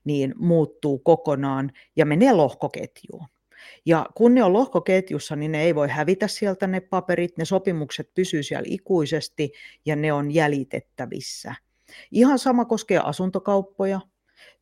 niin 0.04 0.34
muuttuu 0.36 0.98
kokonaan 0.98 1.72
ja 1.96 2.06
menee 2.06 2.32
lohkoketjuun. 2.32 3.26
Ja 3.86 4.06
kun 4.14 4.34
ne 4.34 4.44
on 4.44 4.52
lohkoketjussa, 4.52 5.36
niin 5.36 5.52
ne 5.52 5.62
ei 5.62 5.74
voi 5.74 5.88
hävitä 5.88 6.28
sieltä 6.28 6.66
ne 6.66 6.80
paperit, 6.80 7.36
ne 7.38 7.44
sopimukset 7.44 8.14
pysyy 8.14 8.42
siellä 8.42 8.66
ikuisesti 8.66 9.52
ja 9.86 9.96
ne 9.96 10.12
on 10.12 10.34
jäljitettävissä. 10.34 11.54
Ihan 12.10 12.38
sama 12.38 12.64
koskee 12.64 12.98
asuntokauppoja 12.98 14.00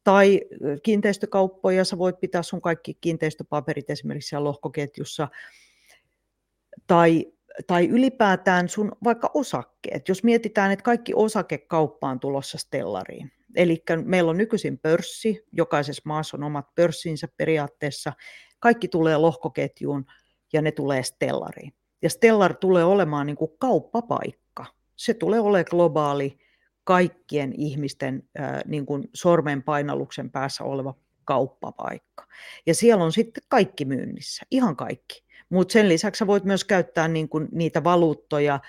tai 0.05 0.41
kiinteistökauppoja. 0.83 1.85
Sä 1.85 1.99
voit 1.99 2.21
pitää 2.21 2.43
sun 2.43 2.61
kaikki 2.61 2.95
kiinteistöpaperit 3.01 3.91
esimerkiksi 3.91 4.29
siellä 4.29 4.45
lohkoketjussa. 4.45 5.29
Tai, 6.87 7.33
tai 7.67 7.89
ylipäätään 7.89 8.69
sun 8.69 8.93
vaikka 9.05 9.31
osakkeet. 9.35 10.09
Jos 10.09 10.25
mietitään, 10.25 10.73
että 10.73 10.83
kaikki 10.83 11.13
osakekauppa 11.15 12.09
on 12.09 12.21
tulossa 12.21 12.59
Stellariin. 12.59 13.33
Eli 13.57 13.83
meillä 14.05 14.31
on 14.31 14.37
nykyisin 14.37 14.79
pörssi, 14.79 15.45
jokaisessa 15.53 16.03
maassa 16.05 16.37
on 16.37 16.43
omat 16.43 16.75
pörssinsä 16.75 17.29
periaatteessa, 17.37 18.13
kaikki 18.61 18.89
tulee 18.89 19.17
lohkoketjuun 19.17 20.05
ja 20.53 20.63
ne 20.63 20.73
tulee 20.73 21.03
Stellariin. 21.03 21.73
Ja 22.03 22.11
Stellar 22.11 22.55
tulee 22.55 22.85
olemaan 22.85 23.27
niin 23.27 23.37
kuin 23.37 23.51
kauppapaikka. 23.59 24.65
Se 24.97 25.15
tulee 25.15 25.41
olemaan 25.41 25.65
globaali 25.71 26.39
kaikkien 26.85 27.53
ihmisten 27.57 28.23
ää, 28.39 28.61
niin 28.67 28.87
kuin 28.87 29.09
sormenpainalluksen 29.15 30.31
päässä 30.31 30.65
oleva 30.65 30.95
kauppapaikka. 31.25 32.27
Ja 32.67 32.75
siellä 32.75 33.05
on 33.05 33.13
sitten 33.13 33.43
kaikki 33.49 33.85
myynnissä, 33.85 34.47
ihan 34.51 34.77
kaikki. 34.77 35.25
Mutta 35.51 35.73
sen 35.73 35.89
lisäksi 35.89 36.27
voit 36.27 36.45
myös 36.45 36.65
käyttää 36.65 37.09
niin 37.09 37.29
kuin 37.29 37.49
niitä 37.53 37.85
valuuttoja, 37.85 38.61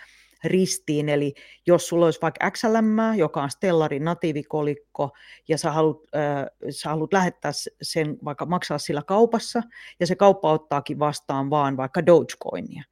ristiin, 0.44 1.10
eli 1.10 1.34
jos 1.68 1.88
sulla 1.88 2.06
olisi 2.06 2.22
vaikka 2.22 2.52
XLM, 2.52 3.18
joka 3.18 3.44
on 3.44 3.50
Stellarin 3.50 4.04
natiivikolikko, 4.04 5.10
ja 5.48 5.58
sä 5.58 5.72
haluat, 5.72 5.98
äh, 6.16 6.46
sä 6.70 6.90
haluat 6.90 7.14
lähettää 7.14 7.52
sen, 7.82 8.18
vaikka 8.26 8.46
maksaa 8.46 8.78
sillä 8.78 9.04
kaupassa, 9.08 9.64
ja 10.00 10.08
se 10.08 10.16
kauppa 10.16 10.52
ottaakin 10.52 11.00
vastaan 11.00 11.50
vaan 11.50 11.78
vaikka 11.78 12.06
Dogecoinia, 12.06 12.84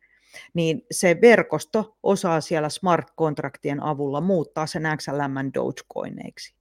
niin 0.54 0.82
se 0.92 1.18
verkosto 1.22 1.98
osaa 2.04 2.42
siellä 2.42 2.70
smart-kontraktien 2.70 3.84
avulla 3.84 4.22
muuttaa 4.22 4.68
sen 4.68 4.84
XLM 4.98 5.52
Dogecoineiksi. 5.54 6.57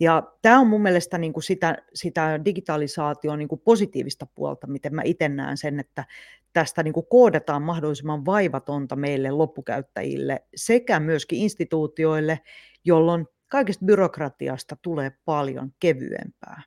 Ja 0.00 0.32
tämä 0.42 0.60
on 0.60 0.66
mun 0.66 0.82
mielestä 0.82 1.18
niin 1.18 1.32
kuin 1.32 1.42
sitä, 1.42 1.76
sitä 1.94 2.40
digitalisaation 2.44 3.38
niin 3.38 3.48
kuin 3.48 3.60
positiivista 3.64 4.26
puolta, 4.26 4.66
miten 4.66 4.94
mä 4.94 5.02
itse 5.04 5.28
näen 5.28 5.56
sen, 5.56 5.80
että 5.80 6.04
tästä 6.52 6.82
niin 6.82 6.94
kuin 6.94 7.06
koodataan 7.06 7.62
mahdollisimman 7.62 8.24
vaivatonta 8.24 8.96
meille 8.96 9.30
loppukäyttäjille 9.30 10.44
sekä 10.54 11.00
myöskin 11.00 11.38
instituutioille, 11.38 12.40
jolloin 12.84 13.26
kaikesta 13.48 13.84
byrokratiasta 13.84 14.76
tulee 14.82 15.12
paljon 15.24 15.72
kevyempää. 15.80 16.62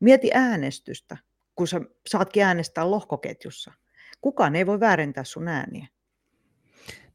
Mieti 0.00 0.30
äänestystä, 0.34 1.16
kun 1.54 1.68
sä 1.68 1.80
saatkin 2.06 2.44
äänestää 2.44 2.90
lohkoketjussa. 2.90 3.72
Kukaan 4.20 4.56
ei 4.56 4.66
voi 4.66 4.80
väärentää 4.80 5.24
sun 5.24 5.48
ääniä. 5.48 5.86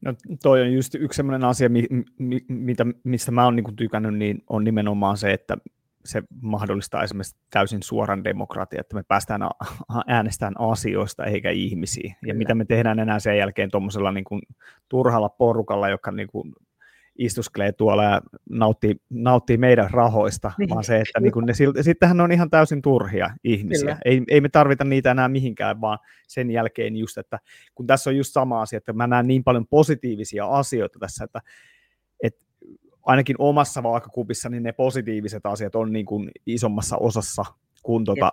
No 0.00 0.14
toi 0.42 0.62
on 0.62 0.72
just 0.72 0.94
yksi 0.94 1.16
sellainen 1.16 1.48
asia, 1.48 1.68
mi, 1.68 1.84
mi, 2.18 2.40
mitä, 2.48 2.86
mistä 3.04 3.32
mä 3.32 3.44
oon 3.44 3.56
niin 3.56 3.76
tykännyt, 3.76 4.14
niin 4.14 4.42
on 4.48 4.64
nimenomaan 4.64 5.16
se, 5.16 5.32
että 5.32 5.56
se 6.04 6.22
mahdollistaa 6.40 7.02
esimerkiksi 7.02 7.36
täysin 7.50 7.82
suoran 7.82 8.24
demokratia, 8.24 8.80
että 8.80 8.96
me 8.96 9.02
päästään 9.02 9.40
äänestämään 10.06 10.54
asioista 10.58 11.24
eikä 11.24 11.50
ihmisiä. 11.50 12.14
Ja 12.26 12.34
mitä 12.34 12.54
me 12.54 12.64
tehdään 12.64 12.98
enää 12.98 13.18
sen 13.18 13.38
jälkeen 13.38 13.70
tuommoisella 13.70 14.12
niin 14.12 14.24
turhalla 14.88 15.28
porukalla, 15.28 15.88
joka 15.88 16.10
niin 16.10 16.28
kuin 16.28 16.52
istuskelee 17.18 17.72
tuolla 17.72 18.04
ja 18.04 18.20
nauttii, 18.50 18.96
nauttii 19.10 19.56
meidän 19.56 19.90
rahoista, 19.90 20.52
niin. 20.58 20.70
vaan 20.70 20.84
se, 20.84 20.96
että 20.96 21.20
niin 21.20 21.32
ne, 21.46 21.82
sittenhän 21.82 22.16
ne 22.16 22.22
on 22.22 22.32
ihan 22.32 22.50
täysin 22.50 22.82
turhia 22.82 23.30
ihmisiä. 23.44 23.98
Ei, 24.04 24.22
ei 24.28 24.40
me 24.40 24.48
tarvita 24.48 24.84
niitä 24.84 25.10
enää 25.10 25.28
mihinkään, 25.28 25.80
vaan 25.80 25.98
sen 26.28 26.50
jälkeen 26.50 26.96
just, 26.96 27.18
että 27.18 27.38
kun 27.74 27.86
tässä 27.86 28.10
on 28.10 28.16
just 28.16 28.32
sama 28.32 28.62
asia, 28.62 28.76
että 28.76 28.92
mä 28.92 29.06
näen 29.06 29.26
niin 29.26 29.44
paljon 29.44 29.66
positiivisia 29.66 30.46
asioita 30.46 30.98
tässä, 30.98 31.24
että, 31.24 31.40
että 32.22 32.46
ainakin 33.02 33.36
omassa 33.38 33.82
vaakakupissa 33.82 34.48
niin 34.48 34.62
ne 34.62 34.72
positiiviset 34.72 35.46
asiat 35.46 35.74
on 35.74 35.92
niin 35.92 36.06
kuin 36.06 36.30
isommassa 36.46 36.96
osassa 36.96 37.44
kuin 37.82 38.04
tuota, 38.04 38.32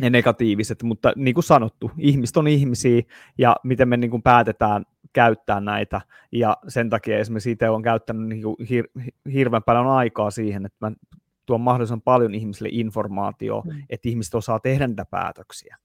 ne 0.00 0.10
negatiiviset, 0.10 0.82
mutta 0.82 1.12
niin 1.16 1.34
kuin 1.34 1.44
sanottu, 1.44 1.90
ihmiset 1.98 2.36
on 2.36 2.48
ihmisiä 2.48 3.02
ja 3.38 3.56
miten 3.64 3.88
me 3.88 3.96
niin 3.96 4.10
kuin 4.10 4.22
päätetään 4.22 4.84
käyttää 5.12 5.60
näitä 5.60 6.00
ja 6.32 6.56
sen 6.68 6.90
takia 6.90 7.18
esimerkiksi 7.18 7.50
itse 7.50 7.68
olen 7.68 7.82
käyttänyt 7.82 8.28
niin 8.28 8.42
kuin 8.42 8.56
hir- 8.60 9.12
hirveän 9.32 9.62
paljon 9.62 9.86
aikaa 9.86 10.30
siihen, 10.30 10.66
että 10.66 10.76
mä 10.80 10.92
tuon 11.46 11.60
mahdollisimman 11.60 12.02
paljon 12.02 12.34
ihmisille 12.34 12.68
informaatiota, 12.72 13.72
mm. 13.72 13.82
että 13.90 14.08
ihmiset 14.08 14.34
osaa 14.34 14.60
tehdä 14.60 14.86
niitä 14.86 15.04
päätöksiä. 15.04 15.76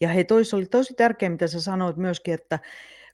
Ja 0.00 0.08
hei, 0.08 0.24
toisi 0.24 0.56
oli 0.56 0.66
tosi 0.66 0.94
tärkeää, 0.94 1.30
mitä 1.30 1.46
sä 1.46 1.60
sanoit 1.60 1.96
myöskin, 1.96 2.34
että 2.34 2.58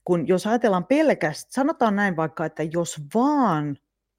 kun 0.05 0.29
jos 0.29 0.47
ajatellaan 0.47 0.87
pelkästään, 0.87 1.53
sanotaan 1.53 1.97
näin 1.97 2.17
vaikka, 2.17 2.45
että 2.45 2.63
jos 2.63 3.01
vaan 3.15 3.77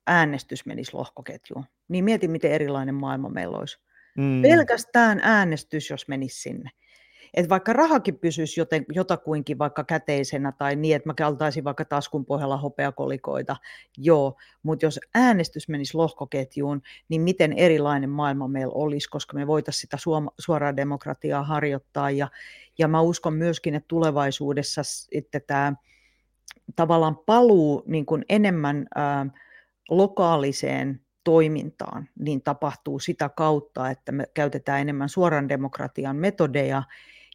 äänestys 0.08 0.66
menisi 0.66 0.94
lohkoketjuun, 0.94 1.66
niin 1.88 2.04
mieti, 2.04 2.28
miten 2.28 2.52
erilainen 2.52 2.96
maailma 2.96 3.30
meillä 3.30 3.58
olisi. 3.58 3.78
Mm. 4.18 4.42
Pelkästään 4.42 5.20
äänestys, 5.24 5.90
jos 5.90 6.08
menisi 6.08 6.42
sinne. 6.42 6.70
Et 7.34 7.50
vaikka 7.50 7.74
rahakin 7.74 8.20
pysyisi 8.20 8.60
joten, 8.60 8.86
jotakuinkin 8.90 9.58
vaikka 9.58 9.84
käteisenä 9.84 10.52
tai 10.52 10.76
niin, 10.76 10.96
että 10.96 11.10
mä 11.10 11.14
kaltaisin 11.14 11.64
vaikka 11.64 11.86
taskun 11.86 12.26
pohjalla 12.26 12.58
hopeakolikoita, 12.58 13.56
joo, 13.98 14.38
mutta 14.64 14.86
jos 14.86 15.00
äänestys 15.16 15.68
menisi 15.68 15.98
lohkoketjuun, 15.98 16.82
niin 17.10 17.22
miten 17.22 17.54
erilainen 17.54 18.10
maailma 18.10 18.48
meillä 18.48 18.74
olisi, 18.76 19.10
koska 19.10 19.38
me 19.38 19.48
voitaisiin 19.48 19.82
sitä 19.82 19.98
suoraa 20.40 20.76
demokratiaa 20.76 21.44
harjoittaa. 21.44 22.12
Ja, 22.12 22.28
ja 22.78 22.88
mä 22.88 23.02
uskon 23.02 23.34
myöskin, 23.34 23.76
että 23.76 23.88
tulevaisuudessa 23.88 24.82
että 25.12 25.40
tämä 25.40 25.74
tavallaan 26.76 27.18
paluu 27.26 27.84
niin 27.86 28.06
kuin 28.06 28.26
enemmän 28.30 28.88
ää, 28.96 29.26
lokaaliseen 29.90 31.02
toimintaan, 31.24 32.10
niin 32.20 32.42
tapahtuu 32.42 33.00
sitä 33.00 33.30
kautta, 33.30 33.90
että 33.90 34.12
me 34.12 34.26
käytetään 34.34 34.82
enemmän 34.82 35.10
suoran 35.10 35.50
demokratian 35.50 36.16
metodeja 36.16 36.84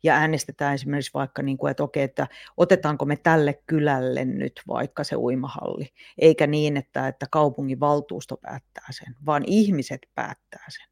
ja 0.02 0.14
äänestetään 0.14 0.74
esimerkiksi 0.74 1.10
vaikka, 1.14 1.42
niin 1.42 1.58
kuin, 1.58 1.70
että 1.70 1.82
okei, 1.82 2.02
että 2.02 2.26
otetaanko 2.56 3.04
me 3.04 3.16
tälle 3.16 3.62
kylälle 3.66 4.24
nyt 4.24 4.62
vaikka 4.68 5.04
se 5.04 5.16
uimahalli, 5.16 5.88
eikä 6.18 6.46
niin, 6.46 6.76
että, 6.76 7.08
että 7.08 7.26
kaupungin 7.30 7.80
valtuusto 7.80 8.36
päättää 8.36 8.86
sen, 8.90 9.16
vaan 9.26 9.44
ihmiset 9.46 10.06
päättää 10.14 10.64
sen. 10.68 10.86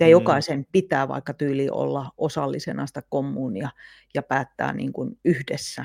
Ja 0.00 0.06
mm. 0.06 0.10
jokaisen 0.10 0.66
pitää 0.72 1.08
vaikka 1.08 1.34
tyyli 1.34 1.70
olla 1.70 2.10
osallisena 2.16 2.86
sitä 2.86 3.02
kommunia 3.08 3.70
ja 4.14 4.22
päättää 4.22 4.72
niin 4.72 4.92
kuin 4.92 5.18
yhdessä. 5.24 5.84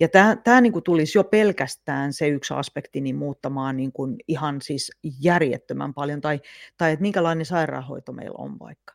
Ja 0.00 0.08
tämä, 0.08 0.36
tämä 0.36 0.60
niin 0.60 0.72
kuin 0.72 0.82
tulisi 0.82 1.18
jo 1.18 1.24
pelkästään 1.24 2.12
se 2.12 2.28
yksi 2.28 2.54
aspekti 2.54 3.00
niin 3.00 3.16
muuttamaan 3.16 3.76
niin 3.76 3.92
kuin 3.92 4.16
ihan 4.28 4.62
siis 4.62 4.90
järjettömän 5.20 5.94
paljon, 5.94 6.20
tai, 6.20 6.40
tai 6.78 6.92
että 6.92 7.02
minkälainen 7.02 7.46
sairaanhoito 7.46 8.12
meillä 8.12 8.36
on 8.38 8.58
vaikka. 8.58 8.94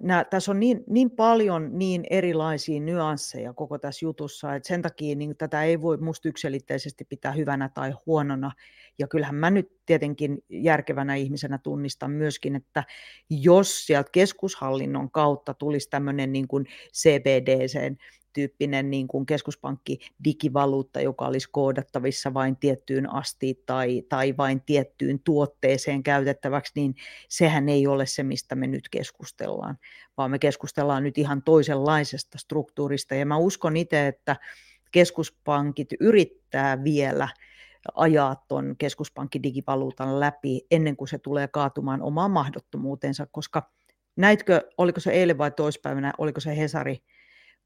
Nää, 0.00 0.24
tässä 0.24 0.50
on 0.50 0.60
niin, 0.60 0.84
niin 0.86 1.10
paljon 1.10 1.78
niin 1.78 2.04
erilaisia 2.10 2.80
nyansseja 2.80 3.52
koko 3.52 3.78
tässä 3.78 4.06
jutussa, 4.06 4.54
että 4.54 4.66
sen 4.66 4.82
takia 4.82 5.16
niin 5.16 5.36
tätä 5.36 5.62
ei 5.62 5.80
voi 5.82 5.96
musta 5.96 6.28
yksilitteisesti 6.28 7.04
pitää 7.04 7.32
hyvänä 7.32 7.68
tai 7.74 7.94
huonona. 8.06 8.52
Ja 8.98 9.08
kyllähän 9.08 9.34
mä 9.34 9.50
nyt 9.50 9.80
tietenkin 9.86 10.38
järkevänä 10.48 11.14
ihmisenä 11.14 11.58
tunnistan 11.58 12.10
myöskin, 12.10 12.56
että 12.56 12.84
jos 13.30 13.86
sieltä 13.86 14.10
keskushallinnon 14.12 15.10
kautta 15.10 15.54
tulisi 15.54 15.90
tämmöinen 15.90 16.32
niin 16.32 16.48
kuin 16.48 16.66
CBDC, 16.92 17.96
tyyppinen 18.34 18.90
niin 18.90 19.08
kuin 19.08 19.26
keskuspankki 19.26 19.98
digivaluutta, 20.24 21.00
joka 21.00 21.26
olisi 21.26 21.48
koodattavissa 21.52 22.34
vain 22.34 22.56
tiettyyn 22.56 23.12
asti 23.12 23.62
tai, 23.66 24.02
tai 24.08 24.34
vain 24.36 24.62
tiettyyn 24.66 25.20
tuotteeseen 25.20 26.02
käytettäväksi, 26.02 26.72
niin 26.74 26.94
sehän 27.28 27.68
ei 27.68 27.86
ole 27.86 28.06
se, 28.06 28.22
mistä 28.22 28.54
me 28.54 28.66
nyt 28.66 28.88
keskustellaan, 28.88 29.78
vaan 30.16 30.30
me 30.30 30.38
keskustellaan 30.38 31.02
nyt 31.02 31.18
ihan 31.18 31.42
toisenlaisesta 31.42 32.38
struktuurista. 32.38 33.14
Ja 33.14 33.26
mä 33.26 33.36
uskon 33.36 33.76
itse, 33.76 34.06
että 34.06 34.36
keskuspankit 34.92 35.88
yrittää 36.00 36.84
vielä 36.84 37.28
ajaa 37.94 38.44
tuon 38.48 38.74
keskuspankkidigivaluutan 38.78 40.20
läpi 40.20 40.60
ennen 40.70 40.96
kuin 40.96 41.08
se 41.08 41.18
tulee 41.18 41.48
kaatumaan 41.48 42.02
omaan 42.02 42.30
mahdottomuutensa, 42.30 43.26
koska 43.26 43.70
näitkö, 44.16 44.60
oliko 44.78 45.00
se 45.00 45.10
eilen 45.12 45.38
vai 45.38 45.50
toispäivänä, 45.50 46.12
oliko 46.18 46.40
se 46.40 46.56
Hesari 46.56 46.98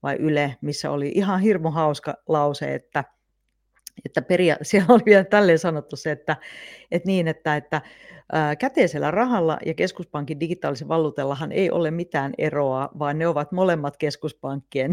vai 0.02 0.16
Yle, 0.16 0.56
missä 0.60 0.90
oli 0.90 1.12
ihan 1.14 1.40
hirmu 1.40 1.70
hauska 1.70 2.14
lause, 2.28 2.74
että, 2.74 3.04
että 4.05 4.20
peria- 4.20 4.59
siellä 4.62 4.94
oli 4.94 5.03
vielä 5.07 5.24
tälleen 5.24 5.59
sanottu 5.59 5.96
se, 5.96 6.11
että, 6.11 6.36
että 6.90 7.07
niin, 7.07 7.28
että, 7.28 7.57
että 7.57 7.82
Käteisellä 8.59 9.11
rahalla 9.11 9.59
ja 9.66 9.74
keskuspankin 9.74 10.40
digitaalisen 10.40 10.88
valuutellahan 10.88 11.53
ei 11.53 11.70
ole 11.70 11.90
mitään 11.90 12.32
eroa, 12.38 12.88
vaan 12.99 13.18
ne 13.18 13.28
ovat 13.28 13.53
molemmat 13.53 13.96
keskuspankkien, 13.96 14.90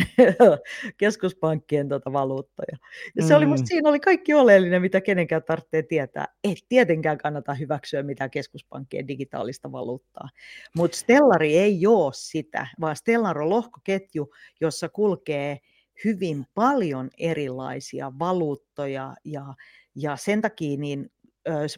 keskuspankkien 0.97 1.89
tota 1.89 2.14
valuuttoja. 2.14 2.78
Ja 3.16 3.24
se 3.24 3.34
mm. 3.34 3.38
oli 3.38 3.45
musta, 3.45 3.66
siinä 3.68 3.89
oli 3.89 3.99
kaikki 3.99 4.34
oleellinen, 4.34 4.82
mitä 4.82 5.01
kenenkään 5.01 5.43
tarvitsee 5.43 5.84
tietää. 5.84 6.28
Ei 6.43 6.56
tietenkään 6.70 7.18
kannata 7.18 7.53
hyväksyä 7.53 8.03
mitään 8.03 8.32
keskuspankkien 8.32 9.08
digitaalista 9.08 9.72
valuuttaa. 9.72 10.30
Mutta 10.76 10.97
Stellari 10.97 11.58
ei 11.58 11.88
ole 11.88 12.12
sitä, 12.14 12.68
vaan 12.82 12.95
Stellar 12.95 13.41
on 13.41 13.49
lohkoketju, 13.49 14.30
jossa 14.62 14.89
kulkee 14.89 15.60
hyvin 16.04 16.46
paljon 16.54 17.10
erilaisia 17.18 18.12
valuuttoja 18.20 19.16
ja, 19.24 19.54
ja 19.96 20.16
sen 20.16 20.41
takia 20.41 20.78
niin 20.78 21.10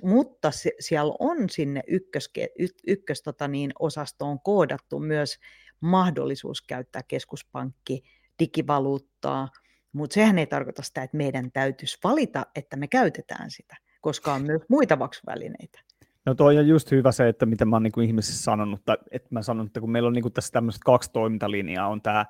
mutta 0.03 0.51
se, 0.51 0.71
siellä 0.79 1.13
on 1.19 1.49
sinne 1.49 1.81
ykköske, 1.87 2.47
ykkös 2.87 3.21
tota 3.21 3.47
niin, 3.47 3.71
osastoon 3.79 4.39
koodattu 4.39 4.99
myös 4.99 5.39
mahdollisuus 5.81 6.61
käyttää 6.61 7.01
keskuspankki 7.07 8.03
digivaluuttaa, 8.39 9.49
mutta 9.93 10.13
sehän 10.13 10.39
ei 10.39 10.47
tarkoita 10.47 10.83
sitä, 10.83 11.03
että 11.03 11.17
meidän 11.17 11.51
täytyisi 11.51 11.97
valita, 12.03 12.45
että 12.55 12.77
me 12.77 12.87
käytetään 12.87 13.51
sitä, 13.51 13.75
koska 14.01 14.33
on 14.33 14.41
myös 14.41 14.61
muita 14.69 14.95
maksuvälineitä. 14.95 15.79
No 16.25 16.35
toi 16.35 16.57
on 16.57 16.67
just 16.67 16.91
hyvä 16.91 17.11
se, 17.11 17.27
että 17.27 17.45
mitä 17.45 17.65
mä 17.65 17.75
oon 17.75 17.83
niin 17.83 18.03
ihmisessä 18.03 18.43
sanonut, 18.43 18.81
että 19.11 19.29
mä 19.31 19.41
sanon, 19.41 19.65
että 19.65 19.79
kun 19.79 19.91
meillä 19.91 20.07
on 20.07 20.13
niin 20.13 20.33
tässä 20.33 20.51
tämmöiset 20.51 20.81
kaksi 20.85 21.11
toimintalinjaa, 21.11 21.87
on 21.87 22.01
tämä 22.01 22.25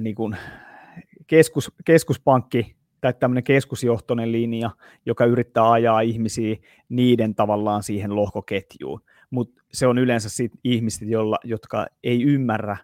niin 0.00 0.16
keskus, 1.26 1.72
keskuspankki 1.84 2.76
tai 3.00 3.14
tämmöinen 3.20 3.44
keskusjohtoinen 3.44 4.32
linja, 4.32 4.70
joka 5.06 5.24
yrittää 5.24 5.72
ajaa 5.72 6.00
ihmisiä 6.00 6.56
niiden 6.88 7.34
tavallaan 7.34 7.82
siihen 7.82 8.16
lohkoketjuun. 8.16 9.00
Mutta 9.30 9.62
se 9.72 9.86
on 9.86 9.98
yleensä 9.98 10.28
sit 10.28 10.52
ihmiset, 10.64 11.08
jolla, 11.08 11.38
jotka 11.44 11.86
ei 12.04 12.22
ymmärrä, 12.22 12.76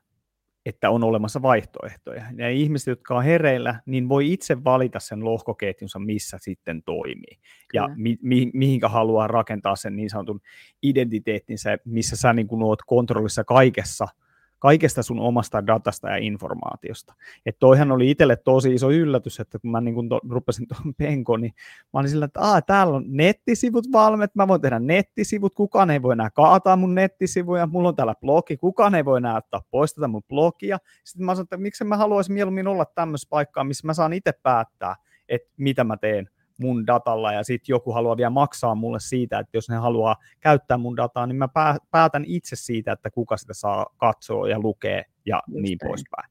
että 0.67 0.91
on 0.91 1.05
olemassa 1.05 1.43
vaihtoehtoja. 1.43 2.25
Ja 2.37 2.51
ihmiset, 2.51 2.87
jotka 2.87 3.17
on 3.17 3.25
hereillä, 3.25 3.81
niin 3.87 4.09
voi 4.09 4.33
itse 4.33 4.65
valita 4.65 5.01
sen 5.01 5.25
lohkoketjunsa, 5.25 5.99
missä 5.99 6.37
sitten 6.41 6.83
toimii. 6.83 7.39
Kyllä. 7.69 7.85
Ja 7.85 7.89
mi- 7.97 8.19
mi- 8.23 8.51
mihinkä 8.55 8.89
haluaa 8.89 9.27
rakentaa 9.27 9.77
sen 9.77 9.97
niin 9.97 10.11
sanotun 10.11 10.41
identiteettinsä, 10.83 11.79
missä 11.85 12.17
sä 12.17 12.33
niin 12.33 12.47
kun 12.47 12.63
oot 12.63 12.83
kontrollissa 12.87 13.45
kaikessa– 13.45 14.07
kaikesta 14.61 15.03
sun 15.03 15.21
omasta 15.21 15.67
datasta 15.67 16.09
ja 16.09 16.17
informaatiosta. 16.17 17.15
Että 17.47 17.59
toihan 17.59 17.93
oli 17.93 18.11
itselle 18.11 18.37
tosi 18.37 18.75
iso 18.75 18.91
yllätys, 18.91 19.41
että 19.41 19.59
kun 19.59 19.71
mä 19.71 19.81
niin 19.81 19.95
kun 19.95 20.09
to, 20.09 20.21
rupesin 20.29 20.69
tuon 20.69 20.95
penkon, 20.99 21.41
niin 21.41 21.53
mä 21.93 22.01
olin 22.01 22.11
sillä, 22.11 22.25
että 22.25 22.63
täällä 22.67 22.97
on 22.97 23.05
nettisivut 23.09 23.93
valmet, 23.93 24.35
mä 24.35 24.49
voin 24.49 24.61
tehdä 24.61 24.79
nettisivut, 24.79 25.55
kukaan 25.55 25.91
ei 25.91 26.03
voi 26.03 26.13
enää 26.13 26.31
kaataa 26.31 26.77
mun 26.77 26.95
nettisivuja, 26.95 27.67
mulla 27.67 27.89
on 27.89 27.97
täällä 27.97 28.15
blogi, 28.21 28.57
kukaan 28.57 28.95
ei 28.95 29.05
voi 29.05 29.19
enää 29.19 29.37
ottaa 29.37 29.63
pois 29.71 29.95
tätä 29.95 30.09
mun 30.09 30.23
blogia. 30.29 30.79
Sitten 31.05 31.27
mä 31.27 31.35
sanoin, 31.35 31.45
että 31.45 31.57
miksi 31.57 31.85
mä 31.85 31.97
haluaisin 31.97 32.35
mieluummin 32.35 32.67
olla 32.67 32.85
tämmöisessä 32.85 33.31
paikkaa, 33.31 33.65
missä 33.65 33.87
mä 33.87 33.95
saan 33.95 34.13
itse 34.13 34.33
päättää, 34.43 34.97
että 35.29 35.49
mitä 35.57 35.85
mä 35.85 35.97
teen 35.97 36.29
mun 36.61 36.87
datalla 36.87 37.33
ja 37.33 37.45
sitten 37.45 37.73
joku 37.73 37.93
haluaa 37.93 38.17
vielä 38.17 38.31
maksaa 38.31 38.75
mulle 38.75 39.01
siitä, 39.01 39.39
että 39.39 39.57
jos 39.57 39.69
ne 39.69 39.77
haluaa 39.77 40.17
käyttää 40.41 40.77
mun 40.77 40.97
dataa, 40.97 41.27
niin 41.27 41.37
mä 41.37 41.49
päätän 41.91 42.25
itse 42.27 42.57
siitä, 42.57 42.93
että 42.93 43.11
kuka 43.11 43.37
sitä 43.37 43.55
saa 43.55 43.87
katsoa 43.97 44.49
ja 44.49 44.61
lukea 44.61 45.03
ja 45.27 45.43
just 45.47 45.63
niin 45.63 45.79
näin. 45.83 45.91
poispäin. 45.91 46.31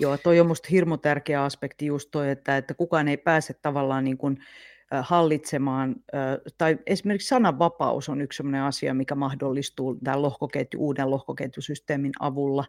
Joo, 0.00 0.18
toi 0.18 0.40
on 0.40 0.46
musta 0.46 0.68
hirmu 0.70 0.96
tärkeä 0.96 1.44
aspekti 1.44 1.86
just 1.86 2.08
toi, 2.10 2.30
että, 2.30 2.56
että 2.56 2.74
kukaan 2.74 3.08
ei 3.08 3.16
pääse 3.16 3.54
tavallaan 3.62 4.04
niin 4.04 4.18
kuin, 4.18 4.38
hallitsemaan, 5.02 5.96
tai 6.58 6.78
esimerkiksi 6.86 7.28
sananvapaus 7.28 8.08
on 8.08 8.20
yksi 8.20 8.36
sellainen 8.36 8.62
asia, 8.62 8.94
mikä 8.94 9.14
mahdollistuu 9.14 9.98
tämän 10.04 10.22
lohkoketju, 10.22 10.80
uuden 10.80 11.10
lohkoketjusysteemin 11.10 12.12
avulla. 12.20 12.64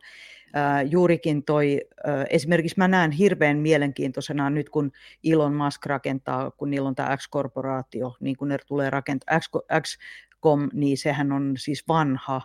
Juurikin 0.89 1.43
toi, 1.43 1.81
esimerkiksi 2.29 2.77
mä 2.77 2.87
näen 2.87 3.11
hirveän 3.11 3.57
mielenkiintoisena 3.57 4.49
nyt, 4.49 4.69
kun 4.69 4.91
Elon 5.23 5.53
Musk 5.53 5.85
rakentaa, 5.85 6.51
kun 6.51 6.69
niillä 6.69 6.87
on 6.87 6.95
tämä 6.95 7.17
X-korporaatio, 7.17 8.15
niin 8.19 8.37
kun 8.37 8.47
ne 8.47 8.57
tulee 8.67 8.89
rakentaa, 8.89 9.39
X.com, 9.81 10.69
niin 10.73 10.97
sehän 10.97 11.31
on 11.31 11.53
siis 11.57 11.87
vanha, 11.87 12.41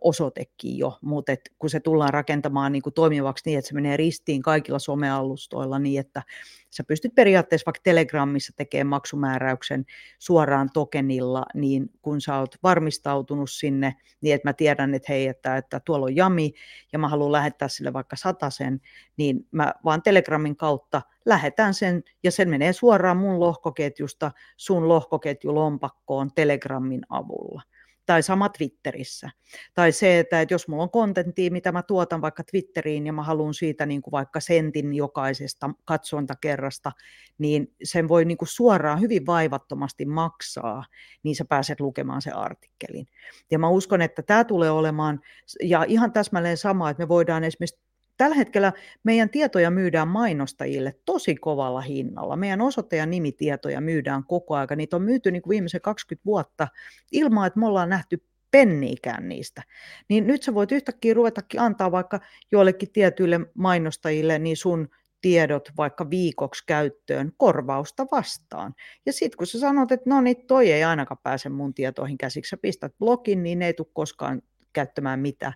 osoitekin 0.00 0.78
jo, 0.78 0.98
mutta 1.02 1.32
et 1.32 1.40
kun 1.58 1.70
se 1.70 1.80
tullaan 1.80 2.14
rakentamaan 2.14 2.72
niin 2.72 2.82
kuin 2.82 2.94
toimivaksi 2.94 3.42
niin, 3.46 3.58
että 3.58 3.68
se 3.68 3.74
menee 3.74 3.96
ristiin 3.96 4.42
kaikilla 4.42 4.78
somealustoilla 4.78 5.78
niin, 5.78 6.00
että 6.00 6.22
sä 6.70 6.84
pystyt 6.84 7.14
periaatteessa 7.14 7.66
vaikka 7.66 7.80
Telegramissa 7.84 8.52
tekemään 8.56 8.86
maksumääräyksen 8.86 9.84
suoraan 10.18 10.70
tokenilla, 10.74 11.46
niin 11.54 11.90
kun 12.02 12.20
sä 12.20 12.38
oot 12.38 12.54
varmistautunut 12.62 13.50
sinne, 13.50 13.94
niin 14.20 14.34
että 14.34 14.48
mä 14.48 14.52
tiedän, 14.52 14.94
että 14.94 15.12
hei, 15.12 15.26
että, 15.26 15.56
että 15.56 15.80
tuolla 15.80 16.06
on 16.06 16.16
jami 16.16 16.52
ja 16.92 16.98
mä 16.98 17.08
haluan 17.08 17.32
lähettää 17.32 17.68
sille 17.68 17.92
vaikka 17.92 18.16
sen, 18.50 18.80
niin 19.16 19.48
mä 19.50 19.74
vaan 19.84 20.02
Telegramin 20.02 20.56
kautta 20.56 21.02
lähetän 21.26 21.74
sen 21.74 22.02
ja 22.22 22.30
sen 22.30 22.48
menee 22.48 22.72
suoraan 22.72 23.16
mun 23.16 23.40
lohkoketjusta 23.40 24.32
sun 24.56 24.88
lohkoketjulompakkoon 24.88 26.30
Telegramin 26.34 27.02
avulla 27.08 27.62
tai 28.10 28.22
sama 28.22 28.48
Twitterissä. 28.48 29.30
Tai 29.74 29.92
se, 29.92 30.18
että, 30.18 30.46
jos 30.50 30.68
mulla 30.68 30.82
on 30.82 30.90
kontenttia, 30.90 31.50
mitä 31.50 31.72
mä 31.72 31.82
tuotan 31.82 32.22
vaikka 32.22 32.44
Twitteriin 32.44 33.06
ja 33.06 33.12
mä 33.12 33.22
haluan 33.22 33.54
siitä 33.54 33.86
niin 33.86 34.02
kuin 34.02 34.12
vaikka 34.12 34.40
sentin 34.40 34.94
jokaisesta 34.94 35.70
katsontakerrasta, 35.84 36.92
niin 37.38 37.74
sen 37.82 38.08
voi 38.08 38.24
niin 38.24 38.38
kuin 38.38 38.48
suoraan 38.48 39.00
hyvin 39.00 39.26
vaivattomasti 39.26 40.04
maksaa, 40.04 40.84
niin 41.22 41.36
sä 41.36 41.44
pääset 41.44 41.80
lukemaan 41.80 42.22
sen 42.22 42.36
artikkelin. 42.36 43.06
Ja 43.50 43.58
mä 43.58 43.68
uskon, 43.68 44.02
että 44.02 44.22
tämä 44.22 44.44
tulee 44.44 44.70
olemaan, 44.70 45.20
ja 45.62 45.84
ihan 45.88 46.12
täsmälleen 46.12 46.56
sama, 46.56 46.90
että 46.90 47.02
me 47.02 47.08
voidaan 47.08 47.44
esimerkiksi 47.44 47.80
Tällä 48.20 48.36
hetkellä 48.36 48.72
meidän 49.04 49.30
tietoja 49.30 49.70
myydään 49.70 50.08
mainostajille 50.08 50.94
tosi 51.04 51.36
kovalla 51.36 51.80
hinnalla. 51.80 52.36
Meidän 52.36 52.60
ja 52.96 53.06
nimitietoja 53.06 53.80
myydään 53.80 54.24
koko 54.24 54.54
ajan. 54.54 54.68
Niitä 54.76 54.96
on 54.96 55.02
myyty 55.02 55.30
niin 55.30 55.42
kuin 55.42 55.50
viimeisen 55.50 55.80
20 55.80 56.24
vuotta 56.24 56.68
ilman, 57.12 57.46
että 57.46 57.60
me 57.60 57.66
ollaan 57.66 57.88
nähty 57.88 58.24
penniikään 58.50 59.28
niistä. 59.28 59.62
Niin 60.08 60.26
nyt 60.26 60.42
sä 60.42 60.54
voit 60.54 60.72
yhtäkkiä 60.72 61.14
ruvetakin 61.14 61.60
antaa 61.60 61.92
vaikka 61.92 62.20
joillekin 62.52 62.92
tietyille 62.92 63.40
mainostajille 63.54 64.38
niin 64.38 64.56
sun 64.56 64.88
tiedot 65.20 65.68
vaikka 65.76 66.10
viikoksi 66.10 66.64
käyttöön 66.66 67.32
korvausta 67.36 68.06
vastaan. 68.12 68.74
Ja 69.06 69.12
sitten 69.12 69.36
kun 69.38 69.46
sä 69.46 69.58
sanot, 69.58 69.92
että 69.92 70.10
no 70.10 70.20
niin, 70.20 70.46
toi 70.46 70.72
ei 70.72 70.84
ainakaan 70.84 71.20
pääse 71.22 71.48
mun 71.48 71.74
tietoihin 71.74 72.18
käsiksi, 72.18 72.50
sä 72.50 72.56
pistät 72.56 72.92
blogin, 72.98 73.42
niin 73.42 73.58
ne 73.58 73.66
ei 73.66 73.74
tule 73.74 73.88
koskaan 73.92 74.42
käyttämään 74.72 75.20
mitään. 75.20 75.52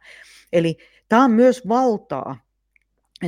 Eli 0.52 0.76
tämä 1.08 1.24
on 1.24 1.30
myös 1.30 1.68
valtaa, 1.68 2.43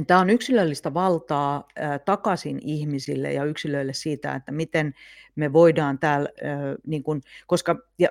Tämä 0.06 0.20
on 0.20 0.30
yksilöllistä 0.30 0.94
valtaa 0.94 1.68
takaisin 2.04 2.58
ihmisille 2.62 3.32
ja 3.32 3.44
yksilöille 3.44 3.92
siitä, 3.92 4.34
että 4.34 4.52
miten 4.52 4.94
me 5.36 5.52
voidaan 5.52 5.98
täällä, 5.98 6.28
niin 6.86 7.02
kuin, 7.02 7.20
koska 7.46 7.76
ja 7.98 8.08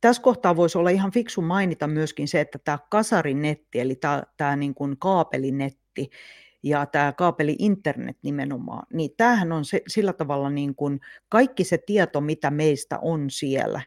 tässä 0.00 0.22
kohtaa 0.22 0.56
voisi 0.56 0.78
olla 0.78 0.90
ihan 0.90 1.12
fiksu 1.12 1.42
mainita 1.42 1.86
myöskin 1.86 2.28
se, 2.28 2.40
että 2.40 2.58
tämä 2.64 2.78
kasarinetti, 2.90 3.80
eli 3.80 3.94
tämä, 3.94 4.22
tämä 4.36 4.56
niin 4.56 4.74
kuin 4.74 4.98
kaapelinetti 4.98 6.10
ja 6.62 6.86
tämä 6.86 7.12
kaapeli 7.12 7.56
internet 7.58 8.16
nimenomaan, 8.22 8.86
niin 8.92 9.10
tämähän 9.16 9.52
on 9.52 9.64
se, 9.64 9.82
sillä 9.88 10.12
tavalla 10.12 10.50
niin 10.50 10.74
kuin 10.74 11.00
kaikki 11.28 11.64
se 11.64 11.78
tieto, 11.78 12.20
mitä 12.20 12.50
meistä 12.50 12.98
on 12.98 13.30
siellä, 13.30 13.80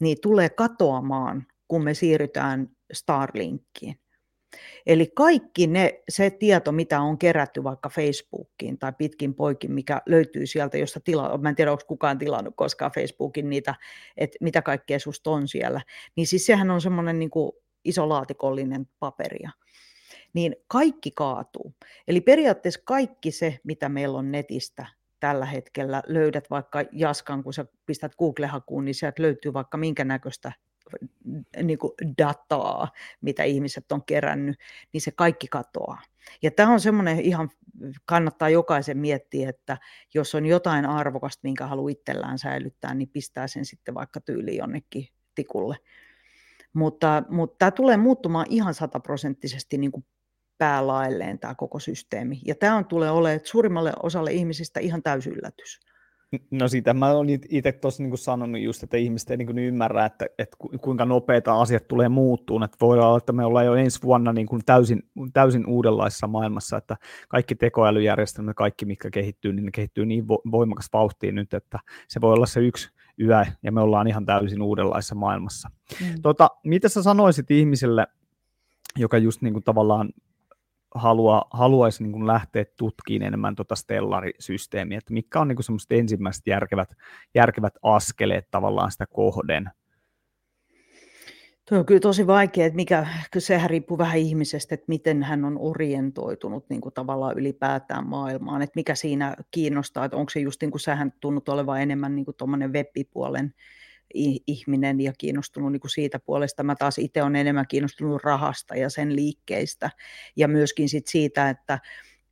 niin 0.00 0.16
tulee 0.22 0.48
katoamaan, 0.48 1.46
kun 1.68 1.84
me 1.84 1.94
siirrytään 1.94 2.68
Starlinkkiin. 2.92 3.98
Eli 4.86 5.12
kaikki 5.14 5.66
ne, 5.66 6.02
se 6.08 6.30
tieto, 6.30 6.72
mitä 6.72 7.00
on 7.00 7.18
kerätty 7.18 7.64
vaikka 7.64 7.88
Facebookiin 7.88 8.78
tai 8.78 8.92
pitkin 8.98 9.34
poikin, 9.34 9.72
mikä 9.72 10.02
löytyy 10.06 10.46
sieltä, 10.46 10.78
josta 10.78 11.00
tila, 11.00 11.38
mä 11.38 11.48
en 11.48 11.54
tiedä, 11.54 11.72
onko 11.72 11.84
kukaan 11.86 12.18
tilannut 12.18 12.54
koskaan 12.56 12.92
Facebookin 12.94 13.50
niitä, 13.50 13.74
että 14.16 14.38
mitä 14.40 14.62
kaikkea 14.62 14.98
susta 14.98 15.30
on 15.30 15.48
siellä, 15.48 15.80
niin 16.16 16.26
siis 16.26 16.46
sehän 16.46 16.70
on 16.70 16.80
semmoinen 16.80 17.18
niin 17.18 17.30
iso 17.84 18.08
laatikollinen 18.08 18.86
paperia. 18.98 19.50
Niin 20.32 20.56
kaikki 20.66 21.10
kaatuu. 21.10 21.74
Eli 22.08 22.20
periaatteessa 22.20 22.80
kaikki 22.84 23.30
se, 23.30 23.58
mitä 23.64 23.88
meillä 23.88 24.18
on 24.18 24.32
netistä, 24.32 24.86
tällä 25.20 25.46
hetkellä 25.46 26.02
löydät 26.06 26.50
vaikka 26.50 26.84
Jaskan, 26.92 27.44
kun 27.44 27.52
sä 27.52 27.66
pistät 27.86 28.12
Google-hakuun, 28.16 28.84
niin 28.84 28.94
sieltä 28.94 29.22
löytyy 29.22 29.52
vaikka 29.52 29.76
minkä 29.76 30.04
näköistä 30.04 30.52
niin 31.62 31.78
kuin 31.78 31.92
dataa, 32.18 32.88
mitä 33.20 33.42
ihmiset 33.42 33.92
on 33.92 34.04
kerännyt, 34.04 34.56
niin 34.92 35.00
se 35.00 35.10
kaikki 35.10 35.48
katoaa. 35.48 36.02
Ja 36.42 36.50
tämä 36.50 36.72
on 36.72 36.80
semmoinen 36.80 37.20
ihan, 37.20 37.50
kannattaa 38.06 38.48
jokaisen 38.48 38.98
miettiä, 38.98 39.48
että 39.48 39.78
jos 40.14 40.34
on 40.34 40.46
jotain 40.46 40.86
arvokasta, 40.86 41.40
minkä 41.42 41.66
haluaa 41.66 41.90
itsellään 41.90 42.38
säilyttää, 42.38 42.94
niin 42.94 43.08
pistää 43.08 43.46
sen 43.46 43.64
sitten 43.64 43.94
vaikka 43.94 44.20
tyyliin 44.20 44.58
jonnekin 44.58 45.08
tikulle. 45.34 45.76
Mutta, 46.72 47.22
mutta 47.28 47.56
tämä 47.58 47.70
tulee 47.70 47.96
muuttumaan 47.96 48.46
ihan 48.48 48.74
sataprosenttisesti 48.74 49.78
niin 49.78 49.92
kuin 49.92 50.04
päälaelleen 50.58 51.38
tämä 51.38 51.54
koko 51.54 51.78
systeemi. 51.78 52.40
Ja 52.46 52.54
tämä 52.54 52.76
on, 52.76 52.84
tulee 52.84 53.10
olemaan 53.10 53.40
suurimmalle 53.44 53.92
osalle 54.02 54.32
ihmisistä 54.32 54.80
ihan 54.80 55.02
täysin 55.02 55.32
yllätys. 55.32 55.80
No 56.50 56.68
sitä 56.68 56.94
mä 56.94 57.10
olen 57.10 57.40
itse 57.48 57.72
tuossa 57.72 58.02
niin 58.02 58.18
sanonut 58.18 58.60
just, 58.60 58.82
että 58.82 58.96
ihmiset 58.96 59.30
ei 59.30 59.36
niin 59.36 59.58
ymmärrä, 59.58 60.06
että, 60.06 60.26
että 60.38 60.56
kuinka 60.80 61.04
nopeita 61.04 61.60
asiat 61.60 61.88
tulee 61.88 62.08
muuttuun. 62.08 62.62
Että 62.62 62.76
voi 62.80 62.98
olla, 62.98 63.18
että 63.18 63.32
me 63.32 63.44
ollaan 63.44 63.66
jo 63.66 63.74
ensi 63.74 64.02
vuonna 64.02 64.32
niin 64.32 64.46
kuin 64.46 64.62
täysin, 64.66 65.02
täysin 65.32 65.66
uudenlaisessa 65.66 66.26
maailmassa, 66.26 66.76
että 66.76 66.96
kaikki 67.28 67.54
tekoälyjärjestelmät, 67.54 68.56
kaikki 68.56 68.84
mitkä 68.84 69.10
kehittyy, 69.10 69.52
niin 69.52 69.64
ne 69.64 69.70
kehittyy 69.70 70.06
niin 70.06 70.28
voimakas 70.28 70.88
vauhtiin 70.92 71.34
nyt, 71.34 71.54
että 71.54 71.78
se 72.08 72.20
voi 72.20 72.32
olla 72.32 72.46
se 72.46 72.60
yksi 72.60 72.88
yö, 73.20 73.44
ja 73.62 73.72
me 73.72 73.80
ollaan 73.80 74.06
ihan 74.06 74.26
täysin 74.26 74.62
uudenlaisessa 74.62 75.14
maailmassa. 75.14 75.70
Mm. 76.00 76.22
Tota, 76.22 76.48
mitä 76.64 76.88
sä 76.88 77.02
sanoisit 77.02 77.50
ihmiselle, 77.50 78.06
joka 78.96 79.18
just 79.18 79.42
niin 79.42 79.52
kuin 79.52 79.64
tavallaan 79.64 80.10
halua, 80.94 81.46
haluaisi 81.50 82.02
niin 82.02 82.12
kuin 82.12 82.26
lähteä 82.26 82.64
tutkimaan 82.78 83.26
enemmän 83.26 83.54
tuota 83.54 83.74
stellarisysteemiä, 83.74 84.98
että 84.98 85.12
mitkä 85.12 85.40
on 85.40 85.48
niin 85.48 85.56
kuin 85.56 85.64
semmoiset 85.64 85.92
ensimmäiset 85.92 86.46
järkevät, 86.46 86.94
järkevät 87.34 87.74
askeleet 87.82 88.50
tavallaan 88.50 88.92
sitä 88.92 89.06
kohden? 89.06 89.70
Tuo 91.68 91.78
on 91.78 91.86
kyllä 91.86 92.00
tosi 92.00 92.26
vaikea, 92.26 92.66
että 92.66 92.76
mikä, 92.76 93.06
sehän 93.38 93.70
riippuu 93.70 93.98
vähän 93.98 94.18
ihmisestä, 94.18 94.74
että 94.74 94.84
miten 94.88 95.22
hän 95.22 95.44
on 95.44 95.58
orientoitunut 95.60 96.64
niin 96.68 96.80
kuin 96.80 96.94
tavallaan 96.94 97.38
ylipäätään 97.38 98.08
maailmaan, 98.08 98.62
että 98.62 98.72
mikä 98.76 98.94
siinä 98.94 99.36
kiinnostaa, 99.50 100.04
että 100.04 100.16
onko 100.16 100.30
se 100.30 100.40
just 100.40 100.60
niin 100.60 100.70
kuin 100.70 100.80
sähän 100.80 101.12
tunnut 101.20 101.48
olevan 101.48 101.82
enemmän 101.82 102.14
niin 102.14 102.24
kuin 102.24 102.36
web-puolen 102.72 103.54
ihminen 104.46 105.00
ja 105.00 105.12
kiinnostunut 105.18 105.72
niin 105.72 105.80
kuin 105.80 105.90
siitä 105.90 106.18
puolesta. 106.18 106.62
Mä 106.62 106.74
taas 106.74 106.98
itse 106.98 107.22
olen 107.22 107.36
enemmän 107.36 107.66
kiinnostunut 107.68 108.22
rahasta 108.24 108.76
ja 108.76 108.90
sen 108.90 109.16
liikkeistä 109.16 109.90
ja 110.36 110.48
myöskin 110.48 110.88
sit 110.88 111.06
siitä, 111.06 111.50
että 111.50 111.78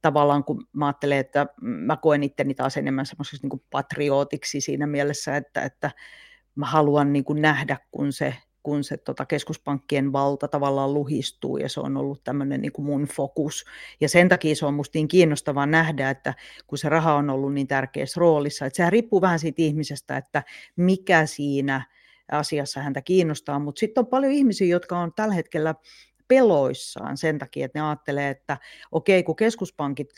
tavallaan 0.02 0.44
kun 0.44 0.66
mä 0.72 0.86
ajattelen, 0.86 1.18
että 1.18 1.46
mä 1.60 1.96
koen 1.96 2.22
itteni 2.22 2.54
taas 2.54 2.76
enemmän 2.76 3.06
semmoiseksi 3.06 3.46
niin 3.46 3.62
patriotiksi 3.70 4.60
siinä 4.60 4.86
mielessä, 4.86 5.36
että, 5.36 5.62
että 5.62 5.90
mä 6.54 6.66
haluan 6.66 7.12
niin 7.12 7.24
kuin 7.24 7.42
nähdä, 7.42 7.76
kun 7.90 8.12
se 8.12 8.34
kun 8.62 8.84
se 8.84 8.96
tota, 8.96 9.26
keskuspankkien 9.26 10.12
valta 10.12 10.48
tavallaan 10.48 10.94
luhistuu 10.94 11.56
ja 11.56 11.68
se 11.68 11.80
on 11.80 11.96
ollut 11.96 12.24
tämmöinen 12.24 12.60
niin 12.60 12.72
kuin 12.72 12.86
mun 12.86 13.02
fokus. 13.04 13.64
Ja 14.00 14.08
sen 14.08 14.28
takia 14.28 14.56
se 14.56 14.66
on 14.66 14.74
musta 14.74 14.98
niin 14.98 15.08
kiinnostavaa 15.08 15.66
nähdä, 15.66 16.10
että 16.10 16.34
kun 16.66 16.78
se 16.78 16.88
raha 16.88 17.14
on 17.14 17.30
ollut 17.30 17.54
niin 17.54 17.68
tärkeässä 17.68 18.20
roolissa, 18.20 18.66
että 18.66 18.76
sehän 18.76 18.92
riippuu 18.92 19.20
vähän 19.20 19.38
siitä 19.38 19.62
ihmisestä, 19.62 20.16
että 20.16 20.42
mikä 20.76 21.26
siinä 21.26 21.86
asiassa 22.32 22.80
häntä 22.80 23.02
kiinnostaa, 23.02 23.58
mutta 23.58 23.80
sitten 23.80 24.02
on 24.02 24.06
paljon 24.06 24.32
ihmisiä, 24.32 24.66
jotka 24.66 24.98
on 24.98 25.12
tällä 25.16 25.34
hetkellä 25.34 25.74
peloissaan 26.28 27.16
sen 27.16 27.38
takia, 27.38 27.64
että 27.64 27.78
ne 27.78 27.86
ajattelee, 27.86 28.30
että 28.30 28.58
okei, 28.92 29.22
kun 29.22 29.36
keskuspankit 29.36 30.10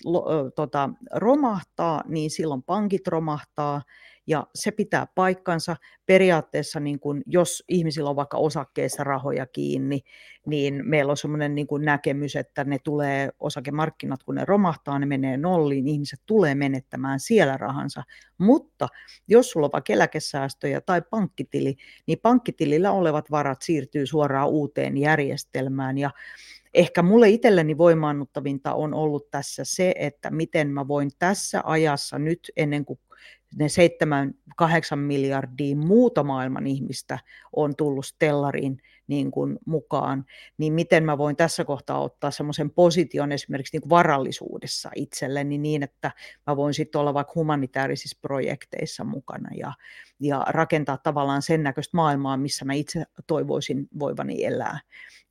tota, 0.54 0.90
romahtaa, 1.14 2.02
niin 2.08 2.30
silloin 2.30 2.62
pankit 2.62 3.08
romahtaa, 3.08 3.82
ja 4.26 4.46
se 4.54 4.70
pitää 4.70 5.06
paikkansa. 5.14 5.76
Periaatteessa, 6.06 6.80
niin 6.80 7.00
kun, 7.00 7.22
jos 7.26 7.64
ihmisillä 7.68 8.10
on 8.10 8.16
vaikka 8.16 8.36
osakkeissa 8.36 9.04
rahoja 9.04 9.46
kiinni, 9.46 10.00
niin 10.46 10.80
meillä 10.84 11.10
on 11.10 11.16
sellainen 11.16 11.54
niin 11.54 11.66
näkemys, 11.78 12.36
että 12.36 12.64
ne 12.64 12.78
tulee 12.84 13.30
osakemarkkinat, 13.40 14.22
kun 14.22 14.34
ne 14.34 14.44
romahtaa, 14.44 14.98
ne 14.98 15.06
menee 15.06 15.36
nolliin, 15.36 15.88
ihmiset 15.88 16.20
tulee 16.26 16.54
menettämään 16.54 17.20
siellä 17.20 17.56
rahansa. 17.56 18.02
Mutta 18.38 18.88
jos 19.28 19.50
sulla 19.50 19.66
on 19.66 19.72
vaikka 19.72 19.92
eläkesäästöjä 19.92 20.80
tai 20.80 21.02
pankkitili, 21.10 21.76
niin 22.06 22.18
pankkitilillä 22.22 22.92
olevat 22.92 23.30
varat 23.30 23.62
siirtyy 23.62 24.06
suoraan 24.06 24.48
uuteen 24.48 24.96
järjestelmään 24.96 25.98
ja 25.98 26.10
ehkä 26.74 27.02
mulle 27.02 27.28
itselleni 27.28 27.78
voimaannuttavinta 27.78 28.74
on 28.74 28.94
ollut 28.94 29.30
tässä 29.30 29.64
se, 29.64 29.94
että 29.98 30.30
miten 30.30 30.68
mä 30.68 30.88
voin 30.88 31.10
tässä 31.18 31.62
ajassa 31.64 32.18
nyt 32.18 32.50
ennen 32.56 32.84
kuin 32.84 32.98
ne 33.56 33.66
7-8 34.94 34.96
miljardia 34.96 35.76
muuta 35.76 36.22
maailman 36.22 36.66
ihmistä 36.66 37.18
on 37.56 37.76
tullut 37.76 38.06
Stellariin 38.06 38.82
niin 39.06 39.30
kuin 39.30 39.58
mukaan, 39.66 40.24
niin 40.58 40.72
miten 40.72 41.04
mä 41.04 41.18
voin 41.18 41.36
tässä 41.36 41.64
kohtaa 41.64 42.00
ottaa 42.00 42.30
semmoisen 42.30 42.70
position 42.70 43.32
esimerkiksi 43.32 43.74
niin 43.74 43.82
kuin 43.82 43.90
varallisuudessa 43.90 44.90
itselleni 44.94 45.58
niin, 45.58 45.82
että 45.82 46.10
mä 46.46 46.56
voin 46.56 46.74
sitten 46.74 47.00
olla 47.00 47.14
vaikka 47.14 47.32
humanitaarisissa 47.34 48.18
projekteissa 48.22 49.04
mukana 49.04 49.48
ja, 49.56 49.72
ja 50.20 50.44
rakentaa 50.48 50.98
tavallaan 50.98 51.42
sen 51.42 51.62
näköistä 51.62 51.96
maailmaa, 51.96 52.36
missä 52.36 52.64
mä 52.64 52.72
itse 52.72 53.04
toivoisin 53.26 53.88
voivani 53.98 54.44
elää. 54.44 54.80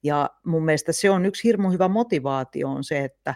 Ja 0.04 0.30
mun 0.46 0.66
mielestä 0.66 0.92
se 0.92 1.10
on 1.10 1.26
yksi 1.26 1.44
hirmu 1.44 1.70
hyvä 1.70 1.88
motivaatio 1.88 2.70
on 2.70 2.84
se, 2.84 3.04
että 3.04 3.36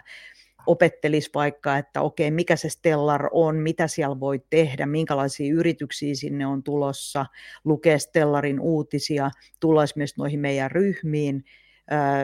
opettelisi 0.66 1.30
vaikka, 1.34 1.78
että 1.78 2.00
okei, 2.00 2.30
mikä 2.30 2.56
se 2.56 2.68
Stellar 2.68 3.28
on, 3.32 3.56
mitä 3.56 3.86
siellä 3.86 4.20
voi 4.20 4.40
tehdä, 4.50 4.86
minkälaisia 4.86 5.54
yrityksiä 5.54 6.14
sinne 6.14 6.46
on 6.46 6.62
tulossa, 6.62 7.26
lukee 7.64 7.98
Stellarin 7.98 8.60
uutisia, 8.60 9.30
tulla 9.60 9.84
myös 9.96 10.16
noihin 10.16 10.40
meidän 10.40 10.70
ryhmiin. 10.70 11.44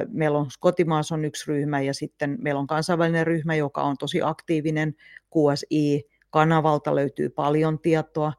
Meillä 0.09 0.39
on 0.39 0.47
kotimaassa 0.61 1.15
on 1.15 1.25
yksi 1.25 1.45
ryhmä 1.49 1.81
ja 1.81 1.95
sitten 1.95 2.37
meillä 2.41 2.61
on 2.61 2.67
kansainvälinen 2.67 3.27
ryhmä, 3.27 3.55
joka 3.55 3.83
on 3.83 3.97
tosi 3.99 4.23
aktiivinen. 4.23 4.95
QSI-kanavalta 5.35 6.95
löytyy 6.95 7.29
paljon 7.29 7.79
tietoa. 7.79 8.33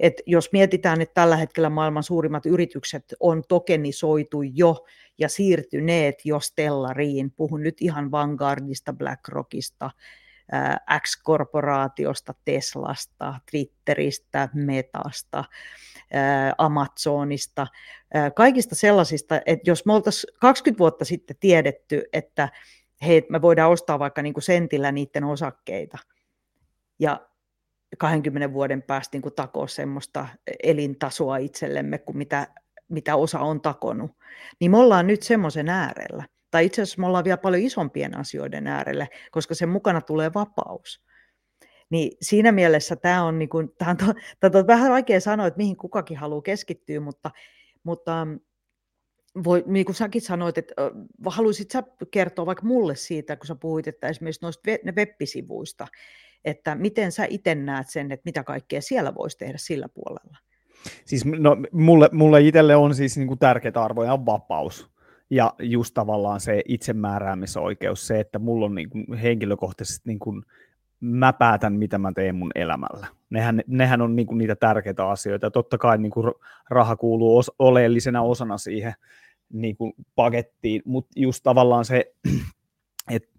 Et 0.00 0.14
jos 0.26 0.52
mietitään, 0.52 1.00
että 1.00 1.14
tällä 1.14 1.36
hetkellä 1.36 1.70
maailman 1.70 2.02
suurimmat 2.02 2.46
yritykset 2.46 3.04
on 3.20 3.42
tokenisoitu 3.48 4.42
jo 4.42 4.84
ja 5.18 5.28
siirtyneet 5.28 6.14
jo 6.24 6.40
Stellariin, 6.40 7.30
puhun 7.30 7.62
nyt 7.62 7.76
ihan 7.80 8.10
Vanguardista, 8.10 8.92
BlackRockista, 8.92 9.90
X-korporaatiosta, 11.00 12.34
Teslasta, 12.44 13.34
Twitteristä, 13.50 14.48
Metasta, 14.54 15.44
Amazonista, 16.58 17.66
kaikista 18.36 18.74
sellaisista, 18.74 19.40
että 19.46 19.70
jos 19.70 19.86
me 19.86 19.92
oltaisiin 19.92 20.34
20 20.40 20.78
vuotta 20.78 21.04
sitten 21.04 21.36
tiedetty, 21.40 22.02
että 22.12 22.48
hei, 23.06 23.26
me 23.28 23.42
voidaan 23.42 23.70
ostaa 23.70 23.98
vaikka 23.98 24.22
niin 24.22 24.34
kuin 24.34 24.44
sentillä 24.44 24.92
niiden 24.92 25.24
osakkeita, 25.24 25.98
ja 26.98 27.28
20 27.96 28.52
vuoden 28.52 28.82
päästä 28.82 29.18
niin 29.18 29.34
takoa 29.36 29.66
semmoista 29.66 30.28
elintasoa 30.62 31.36
itsellemme 31.36 31.98
kuin 31.98 32.16
mitä, 32.16 32.46
mitä 32.88 33.16
osa 33.16 33.40
on 33.40 33.60
takonut, 33.60 34.10
niin 34.60 34.70
me 34.70 34.78
ollaan 34.78 35.06
nyt 35.06 35.22
semmoisen 35.22 35.68
äärellä. 35.68 36.24
Tai 36.50 36.66
itse 36.66 36.82
asiassa 36.82 37.00
me 37.00 37.06
ollaan 37.06 37.24
vielä 37.24 37.36
paljon 37.36 37.62
isompien 37.62 38.16
asioiden 38.16 38.66
äärellä, 38.66 39.06
koska 39.30 39.54
sen 39.54 39.68
mukana 39.68 40.00
tulee 40.00 40.30
vapaus. 40.34 41.04
Niin 41.90 42.16
siinä 42.20 42.52
mielessä 42.52 42.96
tämä 42.96 43.24
on, 43.24 43.38
niin 43.38 43.48
kuin, 43.48 43.72
tämä 43.78 43.90
on, 43.90 43.96
to, 43.96 44.04
tämä 44.40 44.58
on 44.58 44.66
vähän 44.66 44.92
vaikea 44.92 45.20
sanoa, 45.20 45.46
että 45.46 45.58
mihin 45.58 45.76
kukakin 45.76 46.16
haluaa 46.16 46.42
keskittyä, 46.42 47.00
mutta, 47.00 47.30
mutta 47.82 48.26
voi, 49.44 49.64
niin 49.66 49.86
kuin 49.86 49.96
säkin 49.96 50.22
sanoit, 50.22 50.58
että 50.58 50.74
haluaisit 51.26 51.70
sä 51.70 51.82
kertoa 52.10 52.46
vaikka 52.46 52.66
mulle 52.66 52.96
siitä, 52.96 53.36
kun 53.36 53.46
sä 53.46 53.54
puhuit, 53.54 53.88
että 53.88 54.08
esimerkiksi 54.08 54.42
noista 54.42 54.70
web-sivuista, 54.96 55.86
että 56.46 56.74
miten 56.74 57.12
sä 57.12 57.26
itse 57.30 57.54
näet 57.54 57.88
sen, 57.88 58.12
että 58.12 58.22
mitä 58.24 58.44
kaikkea 58.44 58.82
siellä 58.82 59.14
voisi 59.14 59.38
tehdä 59.38 59.58
sillä 59.58 59.88
puolella? 59.88 60.38
Siis 61.04 61.24
no, 61.24 61.56
mulle, 61.72 62.08
mulle 62.12 62.40
itselle 62.40 62.76
on 62.76 62.94
siis 62.94 63.16
niin 63.16 63.28
kuin 63.28 63.38
tärkeitä 63.38 63.82
arvoja 63.82 64.12
on 64.12 64.26
vapaus 64.26 64.90
ja 65.30 65.54
just 65.58 65.94
tavallaan 65.94 66.40
se 66.40 66.62
itsemääräämisoikeus, 66.68 68.06
se, 68.06 68.20
että 68.20 68.38
mulla 68.38 68.66
on 68.66 68.74
niin 68.74 68.90
kuin 68.90 69.14
henkilökohtaisesti 69.14 70.08
niin 70.08 70.18
kuin, 70.18 70.42
mä 71.00 71.32
päätän, 71.32 71.72
mitä 71.72 71.98
mä 71.98 72.12
teen 72.12 72.34
mun 72.34 72.50
elämällä. 72.54 73.06
Nehän, 73.30 73.62
nehän 73.66 74.00
on 74.00 74.16
niin 74.16 74.26
kuin 74.26 74.38
niitä 74.38 74.56
tärkeitä 74.56 75.08
asioita. 75.08 75.50
Totta 75.50 75.78
kai 75.78 75.98
niin 75.98 76.12
kuin 76.12 76.32
raha 76.70 76.96
kuuluu 76.96 77.38
os, 77.38 77.52
oleellisena 77.58 78.22
osana 78.22 78.58
siihen, 78.58 78.92
niin 79.52 79.76
kuin 79.76 79.92
pakettiin, 80.14 80.82
mutta 80.84 81.12
just 81.16 81.42
tavallaan 81.42 81.84
se, 81.84 82.12
että 83.10 83.35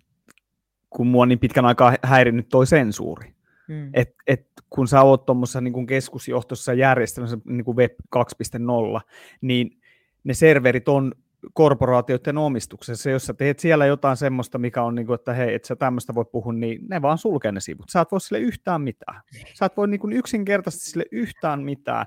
kun 0.90 1.08
mua 1.08 1.26
niin 1.26 1.40
pitkän 1.40 1.66
aikaa 1.66 1.94
häirinnyt 2.04 2.50
toi 2.50 2.68
sensuuri, 2.68 3.34
mm. 3.68 3.90
että 3.94 4.16
et 4.28 4.48
kun 4.70 4.88
sä 4.88 5.02
oot 5.02 5.26
tuommoisessa 5.26 5.62
niin 5.62 5.88
keskusjohtoisessa 5.88 6.74
järjestelmässä 6.74 7.38
niin 7.46 7.66
kuin 7.66 7.78
Web 7.78 7.92
2.0, 8.16 9.02
niin 9.42 9.82
ne 10.24 10.34
serverit 10.34 10.90
on 10.90 11.12
korporaatioiden 11.54 12.38
omistuksessa, 12.38 13.10
jos 13.10 13.26
sä 13.26 13.34
teet 13.34 13.60
siellä 13.60 13.86
jotain 13.86 14.18
semmoista, 14.18 14.58
mikä 14.58 14.84
on 14.84 14.96
niin 14.96 15.08
kuin, 15.08 15.16
että 15.16 15.34
hei, 15.34 15.54
et 15.54 15.66
sä 15.66 15.76
tämmöistä 15.76 16.16
voi 16.16 16.26
puhua, 16.32 16.54
niin 16.54 16.82
ne 16.90 17.02
vaan 17.02 17.18
sulkee 17.18 17.52
ne 17.52 17.60
sivut. 17.60 17.90
Sä 17.90 18.02
et 18.02 18.12
voi 18.12 18.22
sille 18.22 18.40
yhtään 18.40 18.82
mitään. 18.82 19.22
Sä 19.54 19.66
et 19.66 19.78
voi 19.78 19.88
niin 19.88 20.00
kuin 20.00 20.14
yksinkertaisesti 20.14 20.86
sille 20.86 21.06
yhtään 21.12 21.64
mitään. 21.64 22.06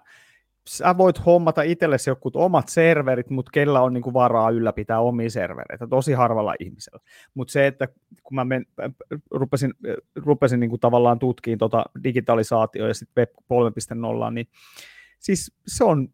Sä 0.71 0.99
voit 0.99 1.27
hommata 1.27 1.63
itsellesi 1.63 2.11
jotkut 2.11 2.37
omat 2.37 2.69
serverit, 2.69 3.31
mutta 3.31 3.51
kellä 3.51 3.81
on 3.81 3.93
niin 3.93 4.03
kuin 4.03 4.15
varaa 4.15 4.51
ylläpitää 4.51 5.01
omia 5.01 5.31
servereitä, 5.31 5.87
tosi 5.87 6.13
harvalla 6.13 6.55
ihmisellä. 6.61 7.01
Mutta 7.35 7.53
se, 7.53 7.67
että 7.67 7.89
kun 8.23 8.35
mä 8.35 8.45
men, 8.45 8.67
rupesin, 9.31 9.75
rupesin 10.17 10.69
kuin 10.69 10.81
tavallaan 10.81 11.19
tutkiin 11.19 11.59
tota 11.59 11.85
digitalisaatio 12.05 12.87
ja 12.87 12.95
sitten 12.95 13.23
Web 13.23 13.31
3.0, 14.29 14.33
niin 14.33 14.47
siis 15.19 15.55
se 15.67 15.85
on 15.85 16.09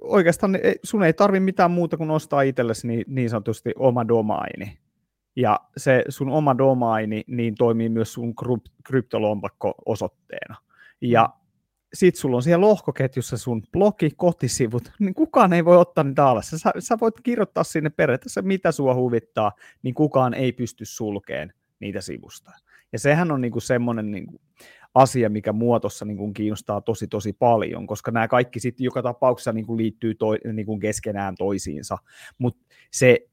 oikeastaan 0.00 0.58
sun 0.82 1.02
ei 1.02 1.12
tarvi 1.12 1.40
mitään 1.40 1.70
muuta 1.70 1.96
kuin 1.96 2.10
ostaa 2.10 2.42
itsellesi 2.42 2.86
niin, 2.86 3.04
niin 3.06 3.30
sanotusti 3.30 3.72
oma 3.78 4.08
domaini. 4.08 4.78
Ja 5.36 5.60
se 5.76 6.04
sun 6.08 6.28
oma 6.28 6.58
domaini 6.58 7.24
niin 7.26 7.54
toimii 7.54 7.88
myös 7.88 8.12
sun 8.12 8.34
kryptolompakko 8.84 9.74
osoitteena. 9.86 10.56
Ja 11.00 11.28
mm. 11.34 11.43
Sit 11.94 12.16
sulla 12.16 12.36
on 12.36 12.42
siellä 12.42 12.66
lohkoketjussa 12.66 13.36
sun 13.36 13.62
blogi, 13.72 14.10
kotisivut, 14.16 14.92
niin 14.98 15.14
kukaan 15.14 15.52
ei 15.52 15.64
voi 15.64 15.76
ottaa 15.76 16.04
niitä 16.04 16.26
alas. 16.26 16.50
Sä, 16.50 16.72
sä 16.78 16.98
voit 17.00 17.20
kirjoittaa 17.22 17.64
sinne 17.64 17.90
periaatteessa 17.90 18.42
mitä 18.42 18.72
sua 18.72 18.94
huvittaa, 18.94 19.52
niin 19.82 19.94
kukaan 19.94 20.34
ei 20.34 20.52
pysty 20.52 20.84
sulkeen 20.84 21.52
niitä 21.80 22.00
sivusta. 22.00 22.52
Ja 22.92 22.98
sehän 22.98 23.32
on 23.32 23.40
niinku 23.40 23.60
semmoinen 23.60 24.10
niinku 24.10 24.40
asia, 24.94 25.30
mikä 25.30 25.52
muotossa 25.52 26.04
niin 26.04 26.16
kuin 26.16 26.34
kiinnostaa 26.34 26.80
tosi 26.80 27.06
tosi 27.06 27.32
paljon, 27.32 27.86
koska 27.86 28.10
nämä 28.10 28.28
kaikki 28.28 28.60
sitten 28.60 28.84
joka 28.84 29.02
tapauksessa 29.02 29.52
niin 29.52 29.66
kuin 29.66 29.76
liittyy 29.76 30.14
toi, 30.14 30.38
niin 30.52 30.66
kuin 30.66 30.80
keskenään 30.80 31.34
toisiinsa, 31.38 31.98
mutta 32.38 32.66
se 32.92 33.28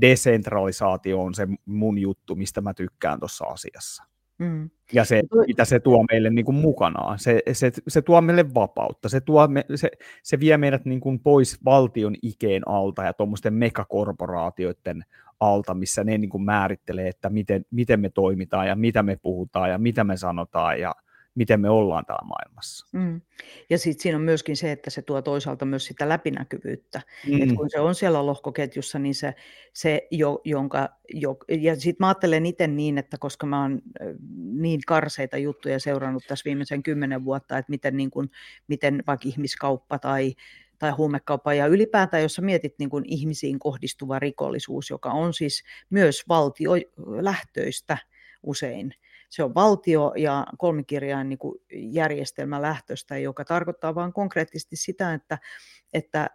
desentralisaatio 0.00 1.22
on 1.22 1.34
se 1.34 1.48
mun 1.66 1.98
juttu, 1.98 2.36
mistä 2.36 2.60
mä 2.60 2.74
tykkään 2.74 3.18
tuossa 3.18 3.44
asiassa. 3.44 4.09
Mm. 4.40 4.70
Ja 4.92 5.04
se, 5.04 5.22
mitä 5.46 5.64
se 5.64 5.80
tuo 5.80 6.04
meille 6.10 6.30
niin 6.30 6.44
kuin 6.44 6.54
mukanaan, 6.54 7.18
se, 7.18 7.42
se, 7.52 7.72
se 7.88 8.02
tuo 8.02 8.20
meille 8.20 8.54
vapautta, 8.54 9.08
se, 9.08 9.20
tuo 9.20 9.48
me, 9.48 9.64
se, 9.74 9.90
se 10.22 10.40
vie 10.40 10.56
meidät 10.56 10.84
niin 10.84 11.00
kuin 11.00 11.20
pois 11.20 11.64
valtion 11.64 12.14
ikeen 12.22 12.68
alta 12.68 13.04
ja 13.04 13.12
tuommoisten 13.12 13.54
megakorporaatioiden 13.54 15.04
alta, 15.40 15.74
missä 15.74 16.04
ne 16.04 16.18
niin 16.18 16.30
kuin 16.30 16.42
määrittelee, 16.42 17.08
että 17.08 17.30
miten, 17.30 17.64
miten 17.70 18.00
me 18.00 18.10
toimitaan 18.10 18.68
ja 18.68 18.76
mitä 18.76 19.02
me 19.02 19.16
puhutaan 19.22 19.70
ja 19.70 19.78
mitä 19.78 20.04
me 20.04 20.16
sanotaan 20.16 20.80
ja 20.80 20.94
miten 21.40 21.60
me 21.60 21.70
ollaan 21.70 22.06
täällä 22.06 22.26
maailmassa. 22.28 22.86
Mm. 22.92 23.20
Ja 23.70 23.78
sitten 23.78 24.02
siinä 24.02 24.16
on 24.16 24.22
myöskin 24.22 24.56
se, 24.56 24.72
että 24.72 24.90
se 24.90 25.02
tuo 25.02 25.22
toisaalta 25.22 25.64
myös 25.64 25.86
sitä 25.86 26.08
läpinäkyvyyttä. 26.08 27.02
Mm. 27.28 27.42
Et 27.42 27.52
kun 27.52 27.70
se 27.70 27.80
on 27.80 27.94
siellä 27.94 28.26
lohkoketjussa, 28.26 28.98
niin 28.98 29.14
se, 29.14 29.34
se 29.72 30.06
jo, 30.10 30.40
jonka... 30.44 30.88
Jo, 31.14 31.36
ja 31.60 31.76
sitten 31.76 31.96
mä 32.00 32.08
ajattelen 32.08 32.46
itse 32.46 32.66
niin, 32.66 32.98
että 32.98 33.18
koska 33.18 33.46
mä 33.46 33.62
oon 33.62 33.82
niin 34.52 34.80
karseita 34.86 35.36
juttuja 35.36 35.78
seurannut 35.78 36.24
tässä 36.28 36.44
viimeisen 36.44 36.82
kymmenen 36.82 37.24
vuotta, 37.24 37.58
että 37.58 37.70
miten, 37.70 37.96
niin 37.96 38.10
kun, 38.10 38.30
miten 38.68 39.02
vaikka 39.06 39.28
ihmiskauppa 39.28 39.98
tai 39.98 40.34
tai 40.78 40.90
huumekauppa 40.90 41.54
ja 41.54 41.66
ylipäätään, 41.66 42.22
jos 42.22 42.34
sä 42.34 42.42
mietit 42.42 42.74
niin 42.78 42.90
kuin 42.90 43.04
ihmisiin 43.06 43.58
kohdistuva 43.58 44.18
rikollisuus, 44.18 44.90
joka 44.90 45.10
on 45.10 45.34
siis 45.34 45.64
myös 45.90 46.24
valtiolähtöistä 46.28 47.98
usein. 48.42 48.94
Se 49.30 49.42
on 49.44 49.54
valtio- 49.54 50.12
ja 50.16 50.46
kolmikirjain 50.58 51.28
niin 51.28 51.38
kuin 51.38 51.58
järjestelmä 51.72 52.62
lähtöstä, 52.62 53.18
joka 53.18 53.44
tarkoittaa 53.44 53.94
vain 53.94 54.12
konkreettisesti 54.12 54.76
sitä, 54.76 55.14
että, 55.14 55.38
että 55.92 56.30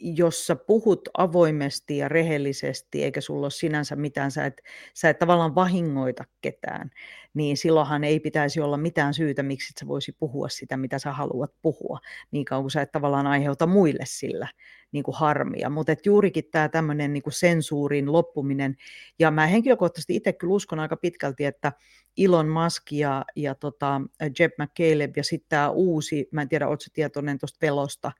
jos 0.00 0.46
sä 0.46 0.56
puhut 0.56 1.08
avoimesti 1.18 1.96
ja 1.96 2.08
rehellisesti, 2.08 3.04
eikä 3.04 3.20
sulla 3.20 3.44
ole 3.44 3.50
sinänsä 3.50 3.96
mitään, 3.96 4.30
sä 4.30 4.46
et, 4.46 4.62
sä 4.94 5.10
et 5.10 5.18
tavallaan 5.18 5.54
vahingoita 5.54 6.24
ketään, 6.40 6.90
niin 7.34 7.56
silloinhan 7.56 8.04
ei 8.04 8.20
pitäisi 8.20 8.60
olla 8.60 8.76
mitään 8.76 9.14
syytä, 9.14 9.42
miksi 9.42 9.72
sä 9.80 9.86
voisi 9.88 10.12
puhua 10.12 10.48
sitä, 10.48 10.76
mitä 10.76 10.98
sä 10.98 11.12
haluat 11.12 11.50
puhua, 11.62 11.98
niin 12.30 12.44
kauan 12.44 12.62
kuin 12.62 12.70
sä 12.70 12.82
et 12.82 12.92
tavallaan 12.92 13.26
aiheuta 13.26 13.66
muille 13.66 14.04
sillä 14.06 14.48
niin 14.92 15.04
kuin 15.04 15.16
harmia. 15.16 15.70
Mutta 15.70 15.94
juurikin 16.06 16.44
tämä 16.50 16.68
tämmöinen 16.68 17.12
niin 17.12 17.22
sensuurin 17.28 18.12
loppuminen, 18.12 18.76
ja 19.18 19.30
mä 19.30 19.46
henkilökohtaisesti 19.46 20.16
itse 20.16 20.32
kyllä 20.32 20.54
uskon 20.54 20.80
aika 20.80 20.96
pitkälti, 20.96 21.44
että 21.44 21.72
Elon 22.18 22.48
Musk 22.48 22.92
ja, 22.92 23.24
ja 23.36 23.54
tota 23.54 24.00
Jeb 24.38 24.52
McCaleb 24.58 25.16
ja 25.16 25.24
sitten 25.24 25.48
tämä 25.48 25.70
uusi, 25.70 26.28
mä 26.30 26.42
en 26.42 26.48
tiedä, 26.48 26.68
oletko 26.68 26.84
tietoinen 26.92 27.38
tuosta 27.38 27.58
Velosta, 27.62 28.12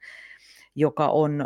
joka 0.74 1.08
on 1.08 1.44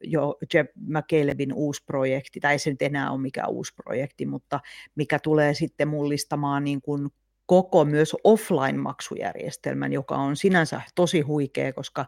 jo 0.00 0.38
Jeb 0.54 0.66
McCalebin 0.76 1.52
uusi 1.52 1.84
projekti, 1.86 2.40
tai 2.40 2.58
se 2.58 2.70
nyt 2.70 2.82
enää 2.82 3.10
ole 3.10 3.20
mikään 3.20 3.50
uusi 3.50 3.74
projekti, 3.74 4.26
mutta 4.26 4.60
mikä 4.94 5.18
tulee 5.18 5.54
sitten 5.54 5.88
mullistamaan 5.88 6.64
niin 6.64 6.80
kuin 6.80 7.08
koko 7.50 7.84
myös 7.84 8.16
offline-maksujärjestelmän, 8.24 9.92
joka 9.92 10.16
on 10.16 10.36
sinänsä 10.36 10.80
tosi 10.94 11.20
huikea, 11.20 11.72
koska 11.72 12.06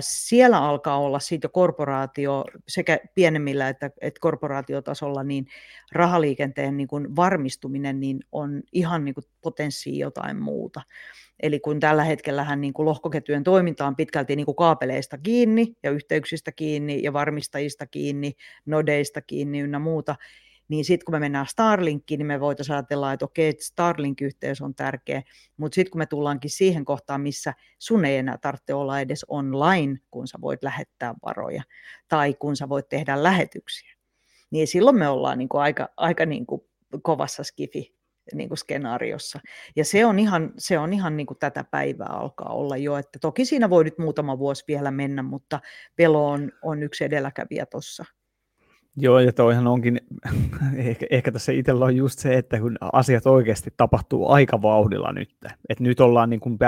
siellä 0.00 0.58
alkaa 0.58 0.98
olla 0.98 1.18
siitä 1.18 1.48
korporaatio 1.48 2.44
sekä 2.68 2.98
pienemmillä 3.14 3.68
että, 3.68 3.90
että 4.00 4.20
korporaatiotasolla 4.20 5.24
niin 5.24 5.46
rahaliikenteen 5.92 6.76
niin 6.76 6.88
kuin 6.88 7.16
varmistuminen 7.16 8.00
niin 8.00 8.20
on 8.32 8.62
ihan 8.72 9.04
niin 9.04 9.14
kuin 9.14 9.24
potenssi 9.40 9.98
jotain 9.98 10.42
muuta. 10.42 10.82
Eli 11.42 11.60
kun 11.60 11.80
tällä 11.80 12.04
hetkellä 12.04 12.56
niin 12.56 12.72
kuin 12.74 12.86
lohkoketjujen 12.86 13.44
toiminta 13.44 13.86
on 13.86 13.96
pitkälti 13.96 14.36
niin 14.36 14.46
kuin 14.46 14.56
kaapeleista 14.56 15.18
kiinni 15.18 15.76
ja 15.82 15.90
yhteyksistä 15.90 16.52
kiinni 16.52 17.02
ja 17.02 17.12
varmistajista 17.12 17.86
kiinni, 17.86 18.32
nodeista 18.66 19.20
kiinni 19.22 19.60
ynnä 19.60 19.78
muuta, 19.78 20.16
niin 20.68 20.84
sitten 20.84 21.04
kun 21.04 21.14
me 21.14 21.18
mennään 21.18 21.46
Starlinkkiin, 21.46 22.18
niin 22.18 22.26
me 22.26 22.40
voitaisiin 22.40 22.74
ajatella, 22.74 23.12
että 23.12 23.24
okei, 23.24 23.48
että 23.48 23.64
Starlink-yhteys 23.64 24.60
on 24.60 24.74
tärkeä, 24.74 25.22
mutta 25.56 25.74
sitten 25.74 25.90
kun 25.90 25.98
me 25.98 26.06
tullaankin 26.06 26.50
siihen 26.50 26.84
kohtaan, 26.84 27.20
missä 27.20 27.54
sun 27.78 28.04
ei 28.04 28.16
enää 28.16 28.38
tarvitse 28.38 28.74
olla 28.74 29.00
edes 29.00 29.24
online, 29.28 29.98
kun 30.10 30.28
sä 30.28 30.38
voit 30.40 30.62
lähettää 30.62 31.14
varoja, 31.24 31.62
tai 32.08 32.34
kun 32.34 32.56
sä 32.56 32.68
voit 32.68 32.88
tehdä 32.88 33.22
lähetyksiä, 33.22 33.94
niin 34.50 34.66
silloin 34.66 34.96
me 34.96 35.08
ollaan 35.08 35.38
niin 35.38 35.48
kuin 35.48 35.62
aika, 35.62 35.88
aika 35.96 36.26
niin 36.26 36.46
kuin 36.46 36.62
kovassa 37.02 37.44
skifi 37.44 37.94
niin 38.32 38.48
kuin 38.48 38.58
skenaariossa. 38.58 39.40
Ja 39.76 39.84
se 39.84 40.06
on 40.06 40.18
ihan, 40.18 40.52
se 40.58 40.78
on 40.78 40.92
ihan 40.92 41.16
niin 41.16 41.26
kuin 41.26 41.38
tätä 41.38 41.64
päivää 41.64 42.10
alkaa 42.10 42.52
olla 42.52 42.76
jo, 42.76 42.96
että 42.96 43.18
toki 43.18 43.44
siinä 43.44 43.70
voi 43.70 43.84
nyt 43.84 43.98
muutama 43.98 44.38
vuosi 44.38 44.64
vielä 44.68 44.90
mennä, 44.90 45.22
mutta 45.22 45.60
pelo 45.96 46.30
on, 46.30 46.52
on 46.62 46.82
yksi 46.82 47.04
edelläkävijä 47.04 47.66
tuossa. 47.66 48.04
Joo, 48.96 49.18
ja 49.18 49.32
toihan 49.32 49.66
onkin, 49.66 50.00
ehkä, 50.76 51.06
ehkä 51.10 51.32
tässä 51.32 51.52
itsellä 51.52 51.84
on 51.84 51.96
just 51.96 52.18
se, 52.18 52.34
että 52.34 52.60
kun 52.60 52.76
asiat 52.92 53.26
oikeasti 53.26 53.70
tapahtuu 53.76 54.28
aika 54.28 54.62
vauhdilla 54.62 55.12
nyt, 55.12 55.30
että 55.68 55.84
nyt 55.84 56.00
ollaan 56.00 56.30
niin 56.30 56.40
kuin 56.40 56.58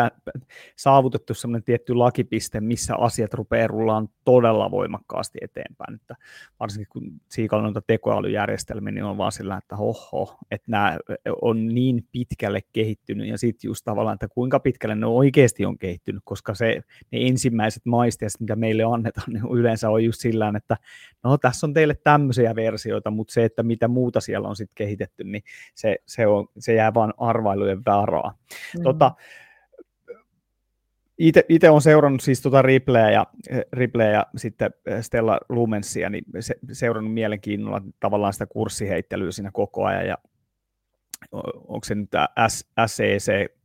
saavutettu 0.76 1.34
sellainen 1.34 1.64
tietty 1.64 1.94
lakipiste, 1.94 2.60
missä 2.60 2.96
asiat 2.96 3.34
rupeaa 3.34 3.66
rullaan 3.66 4.08
todella 4.24 4.70
voimakkaasti 4.70 5.38
eteenpäin, 5.42 5.94
että 5.94 6.16
varsinkin 6.60 6.88
kun 6.92 7.12
siikalla 7.28 7.64
noita 7.64 7.82
tekoälyjärjestelmiä, 7.86 8.92
niin 8.92 9.04
on 9.04 9.18
vaan 9.18 9.32
sillä, 9.32 9.56
että 9.56 9.76
hoho, 9.76 10.38
että 10.50 10.70
nämä 10.70 10.98
on 11.42 11.68
niin 11.68 12.04
pitkälle 12.12 12.60
kehittynyt, 12.72 13.28
ja 13.28 13.38
sitten 13.38 13.68
just 13.68 13.84
tavallaan, 13.84 14.14
että 14.14 14.28
kuinka 14.28 14.60
pitkälle 14.60 14.94
ne 14.94 15.06
oikeasti 15.06 15.66
on 15.66 15.78
kehittynyt, 15.78 16.22
koska 16.24 16.54
se, 16.54 16.82
ne 17.12 17.18
ensimmäiset 17.26 17.86
maisteet, 17.86 18.32
mitä 18.40 18.56
meille 18.56 18.84
annetaan, 18.84 19.32
niin 19.32 19.44
yleensä 19.52 19.90
on 19.90 20.04
just 20.04 20.20
sillä 20.20 20.52
että 20.56 20.76
no 21.24 21.38
tässä 21.38 21.66
on 21.66 21.74
teille 21.74 21.94
tämä 22.04 22.15
tämmöisiä 22.16 22.54
versioita, 22.54 23.10
mutta 23.10 23.32
se, 23.32 23.44
että 23.44 23.62
mitä 23.62 23.88
muuta 23.88 24.20
siellä 24.20 24.48
on 24.48 24.56
sitten 24.56 24.74
kehitetty, 24.74 25.24
niin 25.24 25.42
se, 25.74 25.96
se, 26.06 26.26
on, 26.26 26.48
se 26.58 26.74
jää 26.74 26.94
vain 26.94 27.12
arvailujen 27.18 27.84
varaa. 27.86 28.38
Mm. 28.78 28.82
Tota, 28.82 29.12
itse 31.48 31.70
olen 31.70 31.80
seurannut 31.80 32.20
siis 32.20 32.42
tuota 32.42 32.62
Ripleä 32.62 33.10
ja, 33.10 33.26
Ripleä 33.72 34.10
ja 34.10 34.26
sitten 34.36 34.70
Stella 35.00 35.40
Lumensia, 35.48 36.10
niin 36.10 36.24
se, 36.40 36.54
seurannut 36.72 37.14
mielenkiinnolla 37.14 37.82
tavallaan 38.00 38.32
sitä 38.32 38.46
kurssiheittelyä 38.46 39.32
siinä 39.32 39.50
koko 39.52 39.84
ajan, 39.84 40.06
ja 40.06 40.18
onko 41.68 41.80
se 41.84 41.94
nyt 41.94 42.10
tämä 42.10 42.28
SEC 42.86 43.55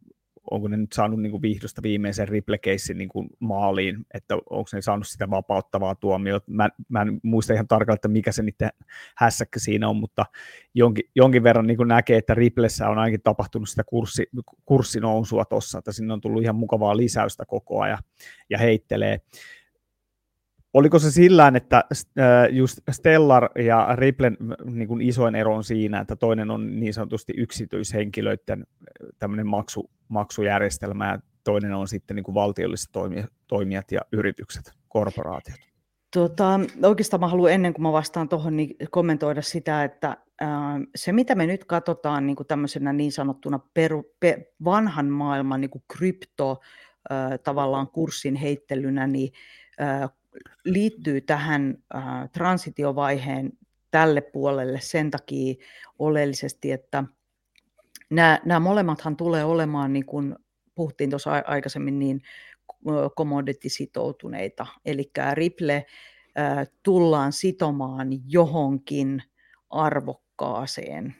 onko 0.52 0.68
ne 0.68 0.78
nyt 0.78 0.94
saanut 0.94 1.22
niin 1.22 1.32
kuin 1.32 1.42
vihdosta 1.42 1.82
viimeisen 1.84 2.28
riple-keissin 2.28 2.98
niin 2.98 3.10
maaliin, 3.40 4.06
että 4.14 4.36
onko 4.36 4.70
ne 4.74 4.82
saanut 4.82 5.08
sitä 5.08 5.30
vapauttavaa 5.30 5.96
tuomiota. 5.96 6.52
Mä, 6.52 6.70
mä 6.90 7.02
en 7.02 7.20
muista 7.24 7.54
ihan 7.54 7.68
tarkalleen, 7.68 7.96
että 7.96 8.08
mikä 8.08 8.32
se 8.32 8.44
niiden 8.44 8.70
hässäkkä 9.18 9.60
siinä 9.60 9.90
on, 9.90 9.96
mutta 9.96 10.26
jonkin, 10.74 11.04
jonkin 11.16 11.44
verran 11.44 11.68
niin 11.68 11.78
kuin 11.78 11.88
näkee, 11.88 12.18
että 12.18 12.34
riplessä 12.34 12.90
on 12.90 12.98
ainakin 12.98 13.22
tapahtunut 13.22 13.70
sitä 13.70 13.84
kurssi, 13.84 14.28
kurssinousua 14.66 15.46
tuossa, 15.46 15.78
että 15.78 15.92
sinne 15.92 16.14
on 16.14 16.22
tullut 16.22 16.44
ihan 16.44 16.56
mukavaa 16.56 16.98
lisäystä 16.98 17.46
koko 17.46 17.82
ajan 17.82 18.00
ja 18.50 18.58
heittelee. 18.58 19.22
Oliko 20.74 21.00
se 21.00 21.12
sillä 21.12 21.52
että 21.56 21.84
just 22.50 22.80
Stellar 22.92 23.50
ja 23.60 23.96
Ripplen 23.96 24.38
niin 24.66 24.88
kuin 24.88 25.02
isoin 25.02 25.36
ero 25.36 25.56
on 25.56 25.64
siinä, 25.64 26.00
että 26.00 26.16
toinen 26.16 26.52
on 26.52 26.80
niin 26.80 26.94
sanotusti 26.94 27.34
yksityishenkilöiden 27.38 28.64
tämmöinen 29.20 29.48
maksu, 29.48 29.90
maksujärjestelmä 30.08 31.08
ja 31.08 31.20
toinen 31.44 31.74
on 31.74 31.88
sitten 31.88 32.16
niin 32.16 32.24
kuin 32.24 32.36
valtiolliset 32.36 32.90
toimijat 33.48 33.92
ja 33.92 34.02
yritykset, 34.12 34.72
korporaatiot? 34.88 35.60
Tota, 36.14 36.60
oikeastaan 36.84 37.20
mä 37.20 37.28
haluan 37.28 37.52
ennen 37.52 37.74
kuin 37.74 37.84
mä 37.84 37.92
vastaan 37.92 38.30
tuohon, 38.30 38.58
niin 38.58 38.76
kommentoida 38.92 39.42
sitä, 39.42 39.84
että 39.84 40.18
ää, 40.42 40.80
se 40.96 41.12
mitä 41.12 41.36
me 41.36 41.46
nyt 41.46 41.66
katsotaan 41.66 42.28
niin 42.28 42.36
kuin 42.36 42.48
tämmöisenä 42.48 42.94
niin 42.94 43.12
sanottuna 43.12 43.60
peru, 43.74 44.04
pe, 44.20 44.52
vanhan 44.64 45.06
maailman 45.06 45.62
niin 45.62 45.70
kuin 45.70 45.84
krypto 45.98 46.60
ää, 47.10 47.38
tavallaan 47.38 47.88
kurssin 47.88 48.36
heittelynä, 48.36 49.08
niin 49.08 49.32
liittyy 50.66 51.22
tähän 51.22 51.78
ää, 51.94 52.28
transitiovaiheen 52.28 53.52
tälle 53.92 54.22
puolelle 54.22 54.80
sen 54.82 55.12
takia 55.12 55.56
oleellisesti, 56.00 56.72
että 56.72 57.04
nämä, 58.10 58.40
nämä 58.46 58.60
molemmathan 58.60 59.18
tulee 59.18 59.44
olemaan, 59.44 59.94
niin 59.94 60.06
kuin 60.06 60.36
puhuttiin 60.76 61.10
tuossa 61.10 61.32
aikaisemmin, 61.46 62.00
niin 62.00 62.22
commodity-sitoutuneita. 63.18 64.68
Eli 64.86 65.12
Ripple 65.34 65.86
ää, 66.36 66.66
tullaan 66.84 67.34
sitomaan 67.34 68.08
johonkin 68.28 69.24
arvokkaaseen 69.70 71.16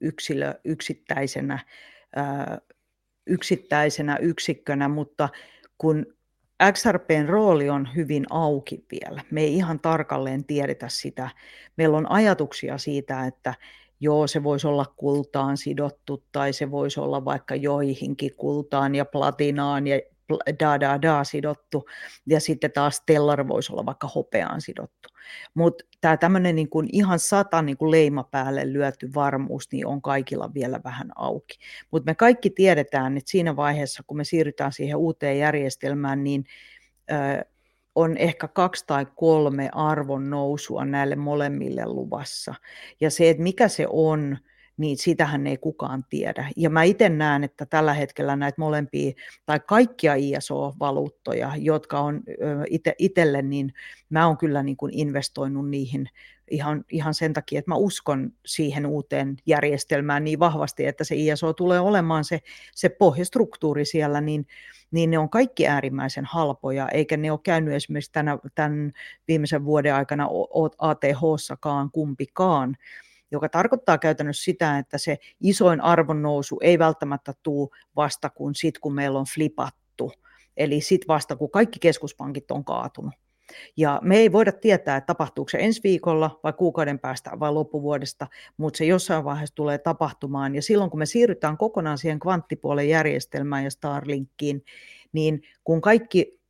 yksilö, 0.00 0.54
yksittäisenä, 0.64 1.58
ää, 2.16 2.58
yksittäisenä 3.26 4.16
yksikkönä, 4.16 4.88
mutta 4.88 5.28
kun 5.78 6.06
XRPn 6.72 7.26
rooli 7.28 7.70
on 7.70 7.88
hyvin 7.96 8.26
auki 8.30 8.84
vielä. 8.90 9.22
Me 9.30 9.40
ei 9.40 9.54
ihan 9.54 9.80
tarkalleen 9.80 10.44
tiedetä 10.44 10.88
sitä. 10.88 11.30
Meillä 11.76 11.96
on 11.96 12.10
ajatuksia 12.10 12.78
siitä, 12.78 13.26
että 13.26 13.54
joo, 14.00 14.26
se 14.26 14.42
voisi 14.42 14.66
olla 14.66 14.86
kultaan 14.96 15.56
sidottu 15.56 16.24
tai 16.32 16.52
se 16.52 16.70
voisi 16.70 17.00
olla 17.00 17.24
vaikka 17.24 17.54
joihinkin 17.54 18.34
kultaan 18.36 18.94
ja 18.94 19.04
platinaan 19.04 19.86
ja 19.86 20.00
da 20.60 20.80
da 20.80 21.02
da 21.02 21.24
sidottu 21.24 21.86
ja 22.26 22.40
sitten 22.40 22.72
taas 22.72 22.96
Stellar 22.96 23.48
voisi 23.48 23.72
olla 23.72 23.86
vaikka 23.86 24.08
hopeaan 24.14 24.60
sidottu. 24.60 25.08
Mutta 25.54 25.84
tämä 26.00 26.16
tämmöinen 26.16 26.56
niin 26.56 26.68
ihan 26.92 27.18
sata 27.18 27.62
niin 27.62 27.76
kuin 27.76 27.90
leima 27.90 28.24
päälle 28.24 28.72
lyöty 28.72 29.14
varmuus 29.14 29.72
niin 29.72 29.86
on 29.86 30.02
kaikilla 30.02 30.54
vielä 30.54 30.80
vähän 30.84 31.10
auki. 31.16 31.58
Mutta 31.90 32.10
me 32.10 32.14
kaikki 32.14 32.50
tiedetään, 32.50 33.16
että 33.16 33.30
siinä 33.30 33.56
vaiheessa, 33.56 34.02
kun 34.06 34.16
me 34.16 34.24
siirrytään 34.24 34.72
siihen 34.72 34.96
uuteen 34.96 35.38
järjestelmään, 35.38 36.24
niin 36.24 36.44
ö, 37.10 37.44
on 37.94 38.16
ehkä 38.16 38.48
kaksi 38.48 38.84
tai 38.86 39.06
kolme 39.16 39.68
arvon 39.72 40.30
nousua 40.30 40.84
näille 40.84 41.16
molemmille 41.16 41.86
luvassa. 41.86 42.54
Ja 43.00 43.10
se, 43.10 43.30
että 43.30 43.42
mikä 43.42 43.68
se 43.68 43.86
on, 43.90 44.38
niin 44.80 44.98
sitähän 44.98 45.46
ei 45.46 45.56
kukaan 45.56 46.04
tiedä. 46.10 46.50
Ja 46.56 46.70
mä 46.70 46.82
itse 46.82 47.08
näen, 47.08 47.44
että 47.44 47.66
tällä 47.66 47.94
hetkellä 47.94 48.36
näitä 48.36 48.60
molempia 48.60 49.12
tai 49.46 49.60
kaikkia 49.66 50.14
ISO-valuuttoja, 50.14 51.52
jotka 51.56 52.00
on 52.00 52.22
ite, 52.70 52.94
itselle, 52.98 53.42
niin 53.42 53.72
mä 54.10 54.26
oon 54.26 54.38
kyllä 54.38 54.62
niin 54.62 54.76
kuin 54.76 54.94
investoinut 54.94 55.68
niihin 55.68 56.08
ihan, 56.50 56.84
ihan 56.90 57.14
sen 57.14 57.32
takia, 57.32 57.58
että 57.58 57.70
mä 57.70 57.74
uskon 57.74 58.32
siihen 58.46 58.86
uuteen 58.86 59.36
järjestelmään 59.46 60.24
niin 60.24 60.38
vahvasti, 60.38 60.86
että 60.86 61.04
se 61.04 61.14
ISO 61.16 61.52
tulee 61.52 61.80
olemaan 61.80 62.24
se, 62.24 62.40
se 62.74 62.88
pohjastruktuuri 62.88 63.84
siellä, 63.84 64.20
niin, 64.20 64.46
niin 64.90 65.10
ne 65.10 65.18
on 65.18 65.30
kaikki 65.30 65.68
äärimmäisen 65.68 66.24
halpoja, 66.24 66.88
eikä 66.88 67.16
ne 67.16 67.32
ole 67.32 67.40
käynyt 67.42 67.74
esimerkiksi 67.74 68.12
tänä, 68.12 68.38
tämän 68.54 68.92
viimeisen 69.28 69.64
vuoden 69.64 69.94
aikana 69.94 70.28
ATH-sakaan 70.78 71.90
kumpikaan, 71.90 72.76
joka 73.30 73.48
tarkoittaa 73.48 73.98
käytännössä 73.98 74.44
sitä, 74.44 74.78
että 74.78 74.98
se 74.98 75.18
isoin 75.40 75.80
arvonnousu 75.80 76.58
ei 76.62 76.78
välttämättä 76.78 77.32
tule 77.42 77.68
vasta 77.96 78.30
kun 78.30 78.54
sit, 78.54 78.78
kun 78.78 78.94
meillä 78.94 79.18
on 79.18 79.26
flipattu, 79.34 80.12
eli 80.56 80.80
sit 80.80 81.08
vasta 81.08 81.36
kun 81.36 81.50
kaikki 81.50 81.78
keskuspankit 81.78 82.50
on 82.50 82.64
kaatunut. 82.64 83.14
Ja 83.76 84.00
me 84.02 84.16
ei 84.16 84.32
voida 84.32 84.52
tietää, 84.52 84.96
että 84.96 85.06
tapahtuuko 85.06 85.48
se 85.48 85.58
ensi 85.58 85.80
viikolla 85.84 86.40
vai 86.42 86.52
kuukauden 86.52 86.98
päästä 86.98 87.30
vai 87.40 87.52
loppuvuodesta, 87.52 88.26
mutta 88.56 88.78
se 88.78 88.84
jossain 88.84 89.24
vaiheessa 89.24 89.54
tulee 89.54 89.78
tapahtumaan. 89.78 90.54
Ja 90.54 90.62
silloin 90.62 90.90
kun 90.90 90.98
me 90.98 91.06
siirrytään 91.06 91.56
kokonaan 91.56 91.98
siihen 91.98 92.18
kvanttipuolen 92.18 92.88
järjestelmään 92.88 93.64
ja 93.64 93.70
Starlinkkiin, 93.70 94.64
niin 95.12 95.42
kun 95.64 95.80
kaikki 95.80 96.40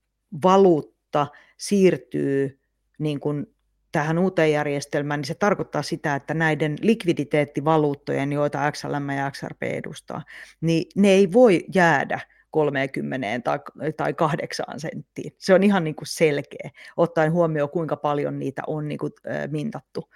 valuutta 0.42 1.26
siirtyy 1.56 2.60
niin 2.98 3.20
kuin 3.20 3.46
tähän 3.92 4.18
uuteen 4.18 4.52
järjestelmään, 4.52 5.20
niin 5.20 5.26
se 5.26 5.34
tarkoittaa 5.34 5.82
sitä, 5.82 6.14
että 6.14 6.34
näiden 6.34 6.76
likviditeettivaluuttojen, 6.80 8.32
joita 8.32 8.72
XLM 8.72 9.10
ja 9.10 9.30
XRP 9.30 9.62
edustaa, 9.62 10.22
niin 10.60 10.84
ne 10.96 11.08
ei 11.08 11.32
voi 11.32 11.64
jäädä 11.74 12.20
30 12.50 13.26
tai, 13.44 13.58
tai 13.96 14.14
8 14.14 14.66
senttiin. 14.76 15.34
Se 15.38 15.54
on 15.54 15.62
ihan 15.62 15.84
niin 15.84 15.94
kuin 15.94 16.06
selkeä, 16.06 16.70
ottaen 16.96 17.32
huomioon, 17.32 17.70
kuinka 17.70 17.96
paljon 17.96 18.38
niitä 18.38 18.62
on 18.66 18.88
niin 18.88 18.98
kuin, 18.98 19.12
mintattu. 19.50 20.08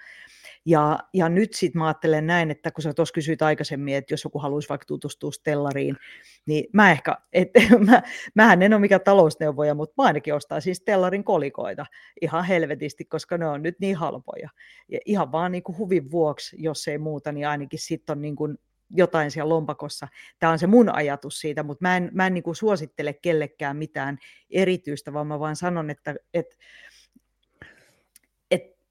Ja, 0.65 0.99
ja 1.13 1.29
nyt 1.29 1.53
sitten 1.53 1.79
mä 1.79 1.87
ajattelen 1.87 2.27
näin, 2.27 2.51
että 2.51 2.71
kun 2.71 2.81
sä 2.81 2.93
tuossa 2.93 3.13
kysyit 3.13 3.41
aikaisemmin, 3.41 3.95
että 3.95 4.13
jos 4.13 4.23
joku 4.23 4.39
haluaisi 4.39 4.69
vaikka 4.69 4.85
tutustua 4.85 5.31
Stellariin, 5.31 5.97
niin 6.45 6.65
mä 6.73 6.91
ehkä, 6.91 7.17
et, 7.33 7.49
mä, 7.87 8.01
mähän 8.35 8.61
en 8.61 8.73
ole 8.73 8.81
mikään 8.81 9.01
talousneuvoja, 9.01 9.75
mutta 9.75 9.93
mä 9.97 10.07
ainakin 10.07 10.33
ostaisin 10.33 10.75
Stellarin 10.75 11.23
kolikoita 11.23 11.85
ihan 12.21 12.45
helvetisti, 12.45 13.05
koska 13.05 13.37
ne 13.37 13.47
on 13.47 13.63
nyt 13.63 13.75
niin 13.79 13.95
halpoja. 13.95 14.49
Ja 14.89 14.99
ihan 15.05 15.31
vaan 15.31 15.51
niin 15.51 15.63
kuin 15.63 15.77
huvin 15.77 16.11
vuoksi, 16.11 16.55
jos 16.59 16.87
ei 16.87 16.97
muuta, 16.97 17.31
niin 17.31 17.47
ainakin 17.47 17.79
sitten 17.79 18.17
on 18.17 18.21
niin 18.21 18.35
kuin 18.35 18.57
jotain 18.89 19.31
siellä 19.31 19.49
lompakossa. 19.49 20.07
Tämä 20.39 20.51
on 20.51 20.59
se 20.59 20.67
mun 20.67 20.95
ajatus 20.95 21.39
siitä, 21.39 21.63
mutta 21.63 21.81
mä 21.81 21.97
en, 21.97 22.09
mä 22.13 22.27
en 22.27 22.33
niin 22.33 22.43
kuin 22.43 22.55
suosittele 22.55 23.13
kellekään 23.13 23.77
mitään 23.77 24.17
erityistä, 24.49 25.13
vaan 25.13 25.27
mä 25.27 25.39
vaan 25.39 25.55
sanon, 25.55 25.89
että, 25.89 26.15
että 26.33 26.55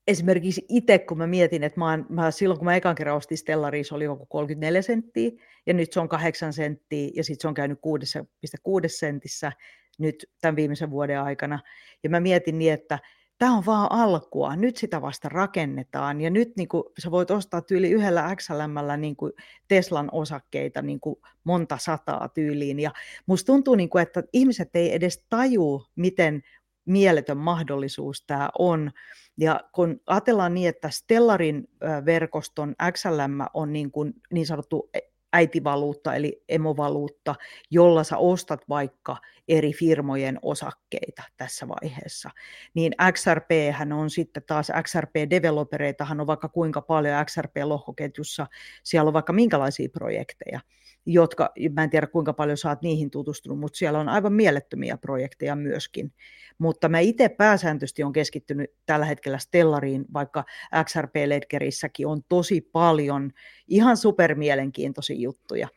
esimerkiksi 0.07 0.67
itse, 0.69 0.99
kun 0.99 1.19
mä 1.19 1.27
mietin, 1.27 1.65
että 1.65 1.81
mä, 1.81 1.91
oon, 1.91 2.07
mä 2.09 2.31
silloin 2.31 2.59
kun 2.59 2.65
mä 2.65 2.77
ekan 2.77 2.95
kerran 2.95 3.17
ostin 3.17 3.39
Stellaria, 3.39 3.85
se 3.85 3.95
oli 3.95 4.05
joku 4.05 4.27
34 4.27 4.83
senttiä, 4.83 5.31
ja 5.67 5.75
nyt 5.75 5.93
se 5.93 6.01
on 6.01 6.09
8 6.09 6.53
senttiä, 6.53 7.11
ja 7.15 7.25
sitten 7.25 7.43
se 7.43 7.49
on 7.49 7.55
käynyt 7.55 7.79
6,6 7.79 7.83
sentissä 8.87 9.53
nyt 9.99 10.27
tämän 10.41 10.57
viimeisen 10.57 10.91
vuoden 10.91 11.21
aikana. 11.21 11.59
Ja 12.03 12.11
mä 12.11 12.21
mietin 12.21 12.59
niin, 12.59 12.73
että 12.73 12.99
tämä 13.39 13.57
on 13.57 13.67
vaan 13.67 13.93
alkua, 13.93 14.57
nyt 14.57 14.77
sitä 14.77 15.03
vasta 15.03 15.29
rakennetaan, 15.29 16.21
ja 16.21 16.31
nyt 16.31 16.57
niin 16.57 16.69
sä 16.99 17.11
voit 17.11 17.31
ostaa 17.31 17.63
tyyli 17.63 17.91
yhdellä 17.91 18.37
XLM 18.37 19.01
niin 19.01 19.17
kuin 19.17 19.33
Teslan 19.69 20.09
osakkeita 20.13 20.83
niin 20.83 21.01
kuin 21.01 21.17
monta 21.45 21.79
sataa 21.81 22.29
tyyliin, 22.29 22.81
ja 22.81 22.91
musta 23.27 23.47
tuntuu, 23.47 23.75
niin 23.75 23.89
kuin, 23.89 24.03
että 24.03 24.23
ihmiset 24.33 24.69
ei 24.75 24.95
edes 24.95 25.27
taju, 25.31 25.87
miten 25.97 26.43
mieletön 26.87 27.39
mahdollisuus 27.39 28.25
tämä 28.27 28.51
on. 28.59 28.91
Ja 29.37 29.61
kun 29.73 30.01
ajatellaan 30.07 30.55
niin, 30.55 30.69
että 30.69 30.91
Stellarin 30.91 31.69
verkoston 32.07 32.75
XLM 32.93 33.39
on 33.55 33.73
niin, 33.73 33.91
kuin 33.91 34.15
niin 34.33 34.47
sanottu 34.47 34.91
äitivaluutta 35.33 36.15
eli 36.15 36.43
emovaluutta, 36.49 37.35
jolla 37.71 38.05
sä 38.05 38.17
ostat 38.17 38.61
vaikka 38.69 39.17
eri 39.49 39.73
firmojen 39.73 40.39
osakkeita 40.43 41.23
tässä 41.37 41.69
vaiheessa. 41.69 42.31
Niin 42.75 42.93
XRP 43.13 43.51
on 43.99 44.11
sitten 44.11 44.43
taas 44.47 44.73
XRP-developereitahan 44.83 46.21
on 46.21 46.27
vaikka 46.27 46.49
kuinka 46.49 46.81
paljon 46.81 47.27
XRP-lohkoketjussa, 47.27 48.47
siellä 48.83 49.09
on 49.09 49.15
vaikka 49.15 49.33
minkälaisia 49.33 49.89
projekteja 49.89 50.61
jotka, 51.07 51.53
mä 51.73 51.85
en 51.85 51.91
tiedä 51.91 52.07
kuinka 52.07 52.33
paljon 52.33 52.57
oot 52.69 52.83
niihin 52.83 53.11
tutustunut, 53.11 53.59
mutta 53.59 53.77
siellä 53.77 53.99
on 53.99 54.09
aivan 54.09 54.33
mielettömiä 54.33 54.97
projekteja 54.97 55.57
myöskin. 55.57 56.13
Mutta 56.59 56.89
mä 56.89 56.99
itse 56.99 57.29
pääsääntöisesti 57.29 58.03
on 58.03 58.13
keskittynyt 58.13 58.71
tällä 58.87 59.07
hetkellä 59.07 59.39
Stellariin, 59.39 60.05
vaikka 60.13 60.45
XRP 60.85 61.17
Ledgerissäkin 61.27 62.07
on 62.07 62.21
tosi 62.29 62.61
paljon 62.73 63.31
ihan 63.69 63.97
supermielenkiintoisia 63.97 65.17
juttuja. 65.17 65.69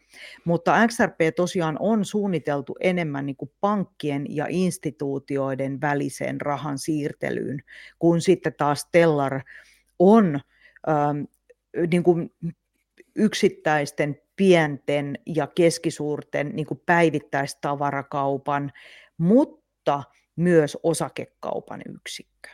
Mutta 0.46 0.88
XRP 0.88 1.20
tosiaan 1.36 1.78
on 1.80 2.06
suunniteltu 2.06 2.76
enemmän 2.80 3.26
niin 3.26 3.36
kuin 3.36 3.52
pankkien 3.60 4.26
ja 4.30 4.46
instituutioiden 4.50 5.82
väliseen 5.82 6.42
rahan 6.42 6.78
siirtelyyn, 6.78 7.60
kun 8.00 8.22
sitten 8.22 8.54
taas 8.58 8.80
Stellar 8.80 9.42
on 10.00 10.40
ähm, 10.90 11.24
niin 11.92 12.04
kuin 12.04 12.32
yksittäisten 13.16 14.22
pienten 14.38 15.20
ja 15.26 15.48
keskisuurten 15.48 16.50
niin 16.54 16.66
kuin 16.66 16.82
päivittäistavarakaupan, 16.86 18.72
mutta 19.18 20.04
myös 20.36 20.78
osakekaupan 20.84 21.82
yksikkö. 21.96 22.50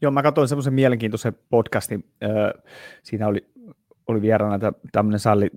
Joo, 0.00 0.12
mä 0.12 0.22
katsoin 0.22 0.48
semmoisen 0.48 0.74
mielenkiintoisen 0.74 1.34
podcastin. 1.50 2.04
Siinä 3.02 3.26
oli, 3.26 3.46
oli 4.06 4.22
vieraana 4.22 4.72
tämmöinen 4.92 5.20
Sally 5.20 5.48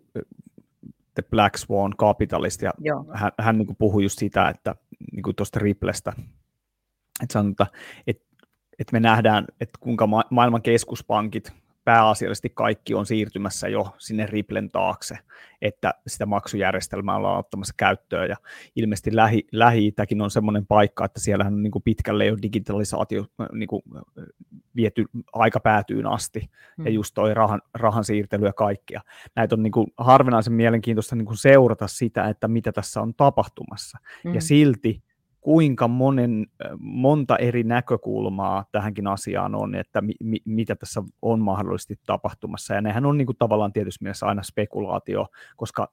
The 1.14 1.24
Black 1.30 1.58
Swan 1.58 1.94
Capitalist, 1.98 2.62
ja 2.62 2.74
Joo. 2.80 3.06
hän, 3.14 3.32
hän 3.40 3.58
niin 3.58 3.76
puhui 3.78 4.04
just 4.04 4.20
sitä, 4.20 4.50
että 4.50 4.76
niin 5.12 5.24
kuin 5.24 5.36
tuosta 5.36 5.60
Riplestä, 5.60 6.14
että 7.24 7.34
sanotaan, 7.34 7.70
että 8.08 8.26
että 8.80 8.94
me 8.94 9.00
nähdään, 9.00 9.46
että 9.62 9.78
kuinka 9.80 10.08
ma- 10.08 10.26
maailman 10.30 10.62
keskuspankit 10.62 11.54
pääasiallisesti 11.86 12.50
kaikki 12.50 12.94
on 12.94 13.06
siirtymässä 13.06 13.68
jo 13.68 13.96
sinne 13.98 14.26
Ripplen 14.26 14.72
taakse, 14.72 15.18
että 15.62 15.94
sitä 16.08 16.26
maksujärjestelmää 16.26 17.16
ollaan 17.16 17.40
ottamassa 17.40 17.74
käyttöön, 17.78 18.30
ja 18.30 18.36
ilmeisesti 18.76 19.16
Lähi, 19.16 19.48
Lähi-Itäkin 19.52 20.22
on 20.22 20.32
semmoinen 20.32 20.68
paikka, 20.68 21.06
että 21.06 21.20
siellähän 21.20 21.54
on 21.54 21.64
niin 21.64 21.72
kuin 21.72 21.84
pitkälle 21.84 22.26
jo 22.26 22.38
digitalisaatio 22.42 23.26
niin 23.52 23.68
kuin 23.68 23.82
viety 24.76 25.06
aika 25.34 25.60
päätyyn 25.60 26.08
asti, 26.08 26.50
hmm. 26.78 26.86
ja 26.86 26.92
just 26.92 27.14
toi 27.14 27.34
rahan, 27.34 27.62
rahan 27.74 28.04
siirtely 28.04 28.46
ja 28.46 28.54
kaikkia. 28.54 29.02
Näitä 29.36 29.56
on 29.56 29.64
niin 29.64 29.72
kuin 29.72 29.88
harvinaisen 29.98 30.54
mielenkiintoista 30.54 31.16
niin 31.16 31.26
kuin 31.26 31.38
seurata 31.38 31.88
sitä, 31.88 32.30
että 32.30 32.48
mitä 32.48 32.72
tässä 32.72 33.02
on 33.02 33.14
tapahtumassa, 33.14 33.98
hmm. 34.24 34.34
ja 34.34 34.42
silti 34.42 35.04
kuinka 35.46 35.88
monen, 35.88 36.48
monta 36.80 37.38
eri 37.38 37.64
näkökulmaa 37.64 38.66
tähänkin 38.72 39.08
asiaan 39.08 39.56
on, 39.56 39.76
että 39.76 40.02
mi, 40.02 40.38
mitä 40.46 40.76
tässä 40.76 41.04
on 41.22 41.40
mahdollisesti 41.40 41.96
tapahtumassa. 42.06 42.74
Ja 42.74 42.82
nehän 42.82 43.06
on 43.06 43.18
niin 43.18 43.26
kuin, 43.26 43.38
tavallaan 43.38 43.74
tietysti 43.74 44.04
mielessä 44.04 44.26
aina 44.26 44.44
spekulaatio, 44.44 45.28
koska 45.56 45.88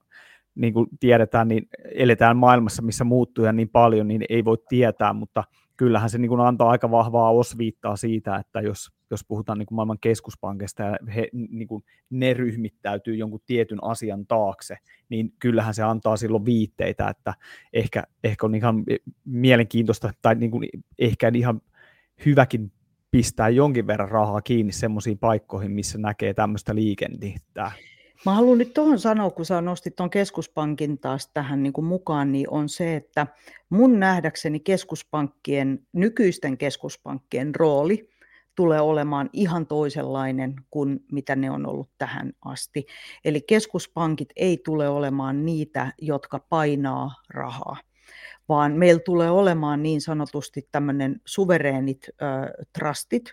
niin 0.54 0.74
kuin 0.74 0.86
tiedetään, 1.00 1.48
niin 1.48 1.68
eletään 1.94 2.36
maailmassa, 2.36 2.82
missä 2.82 3.04
muuttuu 3.04 3.52
niin 3.52 3.68
paljon, 3.68 4.08
niin 4.08 4.24
ei 4.28 4.44
voi 4.44 4.56
tietää, 4.68 5.12
mutta 5.12 5.44
kyllähän 5.82 6.10
se 6.10 6.18
niin 6.18 6.40
antaa 6.40 6.70
aika 6.70 6.90
vahvaa 6.90 7.30
osviittaa 7.30 7.96
siitä, 7.96 8.36
että 8.36 8.60
jos, 8.60 8.92
jos 9.10 9.24
puhutaan 9.24 9.58
niin 9.58 9.66
kuin 9.66 9.76
maailman 9.76 9.98
keskuspankista 10.00 10.82
ja 10.82 10.98
he, 11.14 11.28
niin 11.32 11.68
kuin 11.68 11.84
ne 12.10 12.34
ryhmittäytyy 12.34 13.14
jonkun 13.14 13.40
tietyn 13.46 13.84
asian 13.84 14.26
taakse, 14.26 14.76
niin 15.08 15.32
kyllähän 15.38 15.74
se 15.74 15.82
antaa 15.82 16.16
silloin 16.16 16.44
viitteitä, 16.44 17.08
että 17.08 17.34
ehkä, 17.72 18.02
ehkä 18.24 18.46
on 18.46 18.54
ihan 18.54 18.84
mielenkiintoista 19.24 20.12
tai 20.22 20.34
niin 20.34 20.50
kuin 20.50 20.68
ehkä 20.98 21.32
ihan 21.34 21.60
hyväkin 22.26 22.72
pistää 23.10 23.48
jonkin 23.48 23.86
verran 23.86 24.08
rahaa 24.08 24.42
kiinni 24.42 24.72
semmoisiin 24.72 25.18
paikkoihin, 25.18 25.72
missä 25.72 25.98
näkee 25.98 26.34
tämmöistä 26.34 26.74
liikennettä. 26.74 27.72
Mä 28.26 28.34
haluan 28.34 28.58
nyt 28.58 28.74
tuohon 28.74 28.98
sanoa, 28.98 29.30
kun 29.30 29.44
sä 29.46 29.60
nostit 29.60 29.96
tuon 29.96 30.10
keskuspankin 30.10 30.98
taas 30.98 31.28
tähän 31.34 31.62
niin 31.62 31.72
kuin 31.72 31.84
mukaan, 31.84 32.32
niin 32.32 32.50
on 32.50 32.68
se, 32.68 32.96
että 32.96 33.26
mun 33.70 34.00
nähdäkseni 34.00 34.60
keskuspankkien, 34.60 35.86
nykyisten 35.92 36.58
keskuspankkien 36.58 37.54
rooli 37.54 38.08
tulee 38.54 38.80
olemaan 38.80 39.30
ihan 39.32 39.66
toisenlainen 39.66 40.54
kuin 40.70 41.04
mitä 41.12 41.36
ne 41.36 41.50
on 41.50 41.66
ollut 41.66 41.90
tähän 41.98 42.32
asti. 42.44 42.86
Eli 43.24 43.40
keskuspankit 43.40 44.28
ei 44.36 44.60
tule 44.64 44.88
olemaan 44.88 45.44
niitä, 45.46 45.92
jotka 45.98 46.38
painaa 46.38 47.14
rahaa 47.28 47.76
vaan 48.48 48.72
meillä 48.72 49.00
tulee 49.04 49.30
olemaan 49.30 49.82
niin 49.82 50.00
sanotusti 50.00 50.68
tämmöinen 50.72 51.20
suvereenit 51.24 52.06
äh, 52.22 52.50
trustit, 52.78 53.24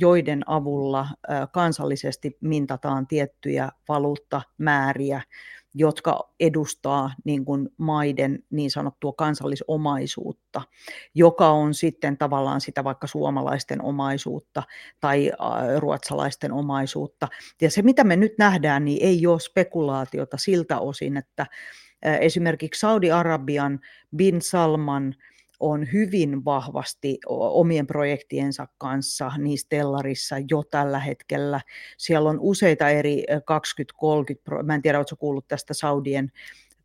joiden 0.00 0.42
avulla 0.46 1.06
kansallisesti 1.52 2.36
mintataan 2.40 3.06
tiettyjä 3.06 3.68
valuuttamääriä, 3.88 5.22
jotka 5.74 6.30
edustaa 6.40 7.10
niin 7.24 7.44
kuin 7.44 7.68
maiden 7.76 8.38
niin 8.50 8.70
sanottua 8.70 9.12
kansallisomaisuutta, 9.12 10.62
joka 11.14 11.50
on 11.50 11.74
sitten 11.74 12.18
tavallaan 12.18 12.60
sitä 12.60 12.84
vaikka 12.84 13.06
suomalaisten 13.06 13.82
omaisuutta 13.82 14.62
tai 15.00 15.32
ruotsalaisten 15.78 16.52
omaisuutta. 16.52 17.28
Ja 17.60 17.70
se, 17.70 17.82
mitä 17.82 18.04
me 18.04 18.16
nyt 18.16 18.32
nähdään, 18.38 18.84
niin 18.84 18.98
ei 19.02 19.26
ole 19.26 19.40
spekulaatiota 19.40 20.36
siltä 20.36 20.78
osin, 20.78 21.16
että 21.16 21.46
esimerkiksi 22.20 22.80
Saudi-Arabian 22.80 23.80
bin 24.16 24.42
Salman– 24.42 25.14
on 25.60 25.92
hyvin 25.92 26.44
vahvasti 26.44 27.18
omien 27.28 27.86
projektiensa 27.86 28.66
kanssa 28.78 29.32
niin 29.38 29.58
Stellarissa 29.58 30.36
jo 30.50 30.62
tällä 30.70 30.98
hetkellä. 30.98 31.60
Siellä 31.98 32.30
on 32.30 32.38
useita 32.40 32.88
eri 32.88 33.24
20-30, 34.60 34.62
mä 34.62 34.74
en 34.74 34.82
tiedä, 34.82 34.98
oletko 34.98 35.16
kuullut 35.16 35.48
tästä 35.48 35.74
Saudien, 35.74 36.32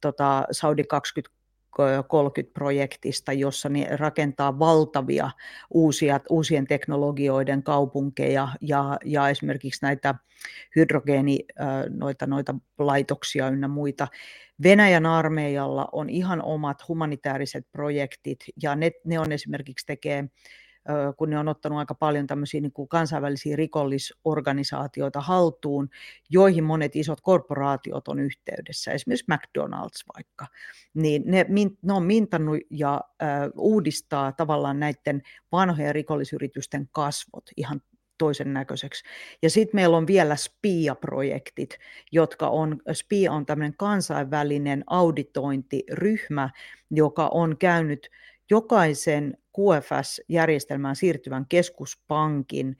tota, 0.02 0.46
Saudi 0.52 0.84
20 0.84 1.40
30-projektista, 1.80 3.34
jossa 3.34 3.70
ne 3.70 3.88
rakentaa 3.92 4.60
valtavia 4.60 5.32
uusia, 5.70 6.20
uusien 6.30 6.68
teknologioiden 6.68 7.64
kaupunkeja 7.64 8.48
ja, 8.62 8.98
ja 9.06 9.30
esimerkiksi 9.30 9.80
näitä 9.82 10.16
hydrogeeni, 10.76 11.40
noita, 11.90 12.28
noita 12.28 12.56
laitoksia 12.78 13.48
ynnä 13.48 13.68
muita. 13.68 14.08
Venäjän 14.64 15.06
armeijalla 15.06 15.88
on 15.92 16.10
ihan 16.10 16.42
omat 16.42 16.88
humanitaariset 16.88 17.68
projektit 17.72 18.40
ja 18.64 18.76
ne, 18.76 18.92
ne 19.06 19.20
on 19.20 19.32
esimerkiksi 19.32 19.86
tekee 19.86 20.30
kun 21.18 21.30
ne 21.30 21.40
on 21.40 21.48
ottanut 21.48 21.80
aika 21.80 21.96
paljon 21.96 22.28
tämmöisiä 22.28 22.62
niin 22.62 22.72
kuin 22.72 22.90
kansainvälisiä 22.90 23.56
rikollisorganisaatioita 23.56 25.22
haltuun, 25.22 25.90
joihin 26.30 26.64
monet 26.64 26.96
isot 26.96 27.22
korporaatiot 27.22 28.08
on 28.08 28.20
yhteydessä, 28.20 28.92
esimerkiksi 28.92 29.26
McDonald's 29.32 30.04
vaikka, 30.16 30.48
niin 30.94 31.24
ne, 31.26 31.46
ne 31.82 31.94
on 31.94 32.04
mintannut 32.04 32.58
ja 32.70 33.02
uudistaa 33.58 34.32
tavallaan 34.32 34.80
näiden 34.80 35.22
vanhojen 35.52 35.96
rikollisyritysten 35.96 36.90
kasvot 36.92 37.50
ihan 37.58 37.82
toisen 38.20 38.54
näköiseksi. 38.54 39.04
Ja 39.42 39.50
sitten 39.50 39.78
meillä 39.78 39.98
on 39.98 40.08
vielä 40.08 40.36
SPIA-projektit, 40.36 41.78
jotka 42.12 42.48
on, 42.48 42.78
SPIA 42.94 43.32
on 43.32 43.46
tämmöinen 43.46 43.78
kansainvälinen 43.78 44.84
auditointiryhmä, 44.88 46.50
joka 46.92 47.28
on 47.28 47.58
käynyt 47.58 48.10
jokaisen 48.50 49.38
QFS-järjestelmään 49.60 50.96
siirtyvän 50.96 51.46
keskuspankin 51.50 52.78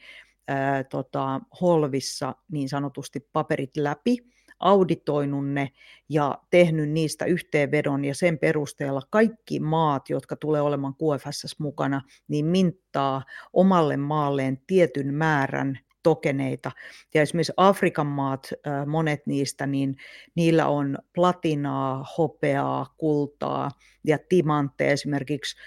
ää, 0.48 0.84
tota, 0.84 1.42
holvissa 1.62 2.36
niin 2.52 2.70
sanotusti 2.70 3.30
paperit 3.34 3.78
läpi, 3.78 4.18
auditoinut 4.60 5.50
ne 5.50 5.70
ja 6.10 6.38
tehnyt 6.50 6.90
niistä 6.90 7.26
yhteenvedon 7.26 8.06
ja 8.06 8.16
sen 8.16 8.40
perusteella 8.40 9.02
kaikki 9.10 9.60
maat, 9.60 10.10
jotka 10.10 10.36
tulee 10.36 10.62
olemaan 10.62 10.94
QFS 10.94 11.60
mukana, 11.60 12.02
niin 12.28 12.46
minttaa 12.46 13.24
omalle 13.54 13.98
maalleen 13.98 14.62
tietyn 14.68 15.14
määrän 15.14 15.80
tokeneita. 16.04 16.72
Ja 17.14 17.22
esimerkiksi 17.22 17.54
Afrikan 17.58 18.08
maat, 18.08 18.50
monet 18.86 19.28
niistä, 19.28 19.68
niin 19.68 19.96
niillä 20.36 20.68
on 20.68 20.98
platinaa, 21.16 22.06
hopeaa, 22.18 22.94
kultaa 22.98 23.72
ja 24.04 24.18
timantteja 24.30 24.92
esimerkiksi 24.92 25.58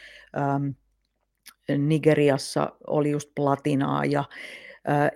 Nigeriassa 1.78 2.72
oli 2.86 3.10
just 3.10 3.30
platinaa 3.34 4.04
ja 4.04 4.24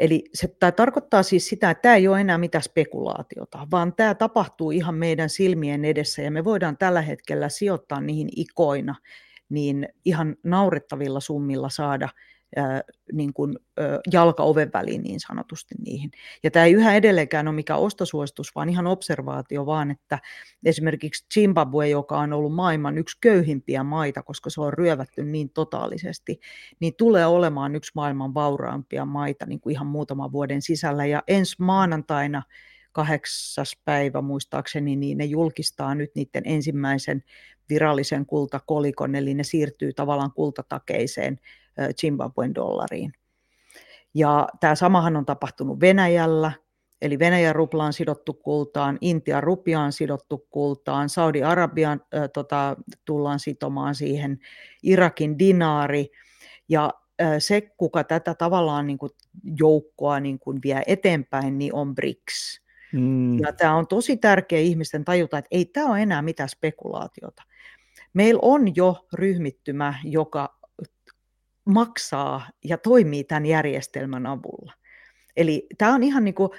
Eli 0.00 0.24
se 0.34 0.48
tämä 0.60 0.72
tarkoittaa 0.72 1.22
siis 1.22 1.48
sitä, 1.48 1.70
että 1.70 1.82
tämä 1.82 1.94
ei 1.94 2.08
ole 2.08 2.20
enää 2.20 2.38
mitään 2.38 2.62
spekulaatiota, 2.62 3.66
vaan 3.70 3.94
tämä 3.96 4.14
tapahtuu 4.14 4.70
ihan 4.70 4.94
meidän 4.94 5.28
silmien 5.30 5.84
edessä 5.84 6.22
ja 6.22 6.30
me 6.30 6.44
voidaan 6.44 6.78
tällä 6.78 7.00
hetkellä 7.00 7.48
sijoittaa 7.48 8.00
niihin 8.00 8.28
ikoina, 8.36 8.94
niin 9.48 9.88
ihan 10.04 10.36
naurettavilla 10.44 11.20
summilla 11.20 11.68
saada 11.68 12.08
niin 13.12 13.32
kuin, 13.32 13.58
jalka 14.12 14.42
oven 14.42 14.70
väliin 14.74 15.02
niin 15.02 15.20
sanotusti 15.20 15.74
niihin. 15.84 16.10
Ja 16.42 16.50
tämä 16.50 16.64
ei 16.64 16.72
yhä 16.72 16.94
edelleenkään 16.94 17.48
ole 17.48 17.54
mikään 17.54 17.80
ostosuositus, 17.80 18.54
vaan 18.54 18.68
ihan 18.68 18.86
observaatio 18.86 19.66
vaan, 19.66 19.90
että 19.90 20.18
esimerkiksi 20.64 21.26
Zimbabwe, 21.34 21.88
joka 21.88 22.18
on 22.18 22.32
ollut 22.32 22.54
maailman 22.54 22.98
yksi 22.98 23.18
köyhimpiä 23.20 23.82
maita, 23.82 24.22
koska 24.22 24.50
se 24.50 24.60
on 24.60 24.72
ryövätty 24.72 25.24
niin 25.24 25.50
totaalisesti, 25.50 26.40
niin 26.80 26.94
tulee 26.94 27.26
olemaan 27.26 27.76
yksi 27.76 27.92
maailman 27.94 28.34
vauraampia 28.34 29.04
maita 29.04 29.46
niin 29.46 29.60
kuin 29.60 29.72
ihan 29.72 29.86
muutaman 29.86 30.32
vuoden 30.32 30.62
sisällä. 30.62 31.06
Ja 31.06 31.22
ensi 31.26 31.56
maanantaina 31.58 32.42
kahdeksas 32.92 33.76
päivä 33.84 34.20
muistaakseni, 34.20 34.96
niin 34.96 35.18
ne 35.18 35.24
julkistaa 35.24 35.94
nyt 35.94 36.10
niiden 36.14 36.42
ensimmäisen 36.44 37.22
virallisen 37.68 38.26
kultakolikon, 38.26 39.14
eli 39.14 39.34
ne 39.34 39.44
siirtyy 39.44 39.92
tavallaan 39.92 40.32
kultatakeiseen 40.32 41.38
Zimbabwen 42.00 42.54
dollariin. 42.54 43.12
Ja 44.14 44.48
tämä 44.60 44.74
samahan 44.74 45.16
on 45.16 45.26
tapahtunut 45.26 45.80
Venäjällä, 45.80 46.52
eli 47.02 47.18
Venäjän 47.18 47.54
rupla 47.54 47.84
on 47.84 47.92
sidottu 47.92 48.34
kultaan, 48.34 48.98
Intian 49.00 49.42
rupia 49.42 49.80
on 49.80 49.92
sidottu 49.92 50.46
kultaan, 50.50 51.08
Saudi-Arabian 51.08 52.00
äh, 52.14 52.28
tota, 52.32 52.76
tullaan 53.04 53.38
sitomaan 53.38 53.94
siihen, 53.94 54.38
Irakin 54.82 55.38
dinaari, 55.38 56.10
ja 56.68 56.92
äh, 57.22 57.34
se, 57.38 57.60
kuka 57.60 58.04
tätä 58.04 58.34
tavallaan 58.34 58.86
niin 58.86 58.98
kuin 58.98 59.10
joukkoa 59.58 60.20
niin 60.20 60.38
kuin 60.38 60.58
vie 60.64 60.82
eteenpäin, 60.86 61.58
niin 61.58 61.74
on 61.74 61.94
BRICS. 61.94 62.66
Mm. 62.92 63.38
Ja 63.38 63.52
tämä 63.52 63.74
on 63.74 63.86
tosi 63.86 64.16
tärkeä 64.16 64.58
ihmisten 64.58 65.04
tajuta, 65.04 65.38
että 65.38 65.48
ei 65.50 65.64
tämä 65.64 65.90
ole 65.90 66.02
enää 66.02 66.22
mitään 66.22 66.48
spekulaatiota. 66.48 67.42
Meillä 68.14 68.40
on 68.42 68.76
jo 68.76 69.06
ryhmittymä, 69.12 69.94
joka 70.04 70.55
maksaa 71.66 72.46
ja 72.64 72.78
toimii 72.78 73.24
tämän 73.24 73.46
järjestelmän 73.46 74.26
avulla. 74.26 74.72
Eli 75.36 75.66
tämä 75.78 75.94
on 75.94 76.02
ihan 76.02 76.24
niin 76.24 76.34
kuin, 76.34 76.50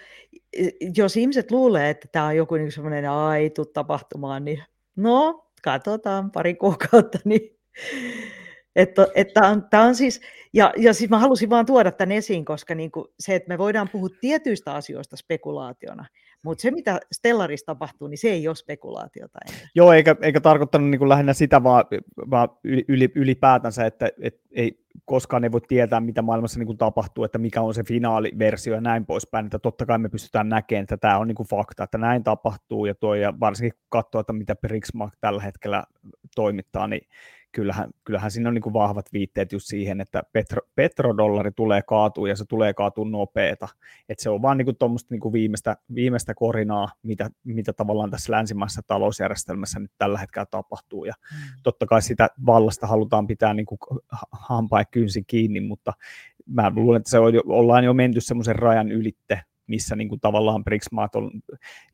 jos 0.97 1.17
ihmiset 1.17 1.51
luulee, 1.51 1.89
että 1.89 2.07
tämä 2.11 2.25
on 2.25 2.35
joku 2.35 2.55
niin 2.55 2.71
semmoinen 2.71 3.09
aitu 3.09 3.65
tapahtumaan, 3.65 4.45
niin 4.45 4.63
no, 4.95 5.47
katsotaan 5.63 6.31
pari 6.31 6.55
kuukautta, 6.55 7.19
niin 7.25 7.41
Että, 8.77 9.07
että 9.15 9.47
on, 9.47 9.69
tämä 9.69 9.83
on 9.83 9.95
siis, 9.95 10.21
ja, 10.53 10.73
ja 10.77 10.93
siis 10.93 11.09
mä 11.09 11.19
halusin 11.19 11.49
vaan 11.49 11.65
tuoda 11.65 11.91
tämän 11.91 12.11
esiin, 12.11 12.45
koska 12.45 12.75
niin 12.75 12.91
kuin 12.91 13.05
se, 13.19 13.35
että 13.35 13.49
me 13.49 13.57
voidaan 13.57 13.89
puhua 13.89 14.09
tietyistä 14.21 14.73
asioista 14.73 15.17
spekulaationa, 15.17 16.05
mutta 16.43 16.61
se, 16.61 16.71
mitä 16.71 16.99
Stellarissa 17.11 17.65
tapahtuu, 17.65 18.07
niin 18.07 18.17
se 18.17 18.29
ei 18.29 18.47
ole 18.47 18.55
spekulaatiota. 18.55 19.39
Enää. 19.49 19.69
Joo, 19.75 19.93
eikä, 19.93 20.15
eikä 20.21 20.41
tarkoittanut 20.41 20.89
niin 20.89 20.99
kuin 20.99 21.09
lähinnä 21.09 21.33
sitä, 21.33 21.63
vaan, 21.63 21.85
vaan 22.31 22.49
yli, 22.63 23.11
ylipäätänsä, 23.15 23.85
että, 23.85 24.09
että 24.21 24.41
ei, 24.51 24.79
koskaan 25.05 25.43
ei 25.43 25.51
voi 25.51 25.61
tietää, 25.67 25.99
mitä 25.99 26.21
maailmassa 26.21 26.59
niin 26.59 26.67
kuin 26.67 26.77
tapahtuu, 26.77 27.23
että 27.23 27.37
mikä 27.37 27.61
on 27.61 27.73
se 27.73 27.83
finaaliversio 27.83 28.75
ja 28.75 28.81
näin 28.81 29.05
poispäin. 29.05 29.45
Että 29.45 29.59
totta 29.59 29.85
kai 29.85 29.97
me 29.97 30.09
pystytään 30.09 30.49
näkemään, 30.49 30.83
että 30.83 30.97
tämä 30.97 31.17
on 31.17 31.27
niin 31.27 31.35
kuin 31.35 31.47
fakta, 31.47 31.83
että 31.83 31.97
näin 31.97 32.23
tapahtuu, 32.23 32.85
ja, 32.85 32.95
tuo, 32.95 33.15
ja 33.15 33.33
varsinkin 33.39 33.73
kun 33.73 33.87
katsoo, 33.89 34.21
että 34.21 34.33
mitä 34.33 34.55
Brixmark 34.55 35.13
tällä 35.21 35.41
hetkellä 35.41 35.83
toimittaa, 36.37 36.87
niin 36.87 37.07
kyllähän, 37.51 37.89
kyllähän 38.03 38.31
siinä 38.31 38.49
on 38.49 38.53
niin 38.53 38.61
kuin 38.61 38.73
vahvat 38.73 39.13
viitteet 39.13 39.51
just 39.51 39.67
siihen, 39.67 40.01
että 40.01 40.23
petro, 40.33 40.61
petrodollari 40.75 41.51
tulee 41.51 41.81
kaatuu 41.81 42.25
ja 42.25 42.35
se 42.35 42.45
tulee 42.45 42.73
kaatuu 42.73 43.03
nopeeta. 43.03 43.67
Että 44.09 44.23
se 44.23 44.29
on 44.29 44.41
vaan 44.41 44.57
niin 44.57 44.77
tuommoista 44.79 45.15
niin 45.15 45.33
viimeistä, 45.33 45.77
viimeistä 45.95 46.33
korinaa, 46.33 46.87
mitä, 47.03 47.29
mitä 47.43 47.73
tavallaan 47.73 48.11
tässä 48.11 48.33
länsimaisessa 48.33 48.81
talousjärjestelmässä 48.87 49.79
nyt 49.79 49.91
tällä 49.97 50.19
hetkellä 50.19 50.45
tapahtuu. 50.45 51.05
Ja 51.05 51.13
mm. 51.13 51.37
totta 51.63 51.85
kai 51.85 52.01
sitä 52.01 52.29
vallasta 52.45 52.87
halutaan 52.87 53.27
pitää 53.27 53.53
niin 53.53 53.65
kuin 53.65 53.79
hampaa 54.31 54.85
kynsin 54.85 55.23
kiinni, 55.27 55.59
mutta 55.59 55.93
mä 56.45 56.71
luulen, 56.75 56.99
että 56.99 57.09
se 57.09 57.19
on 57.19 57.33
jo, 57.33 57.41
ollaan 57.45 57.83
jo 57.83 57.93
menty 57.93 58.21
semmoisen 58.21 58.55
rajan 58.55 58.91
ylitte, 58.91 59.41
missä 59.67 59.95
niin 59.95 60.09
kuin 60.09 60.21
tavallaan 60.21 60.63
BRICS-maat 60.63 61.15
on, 61.15 61.31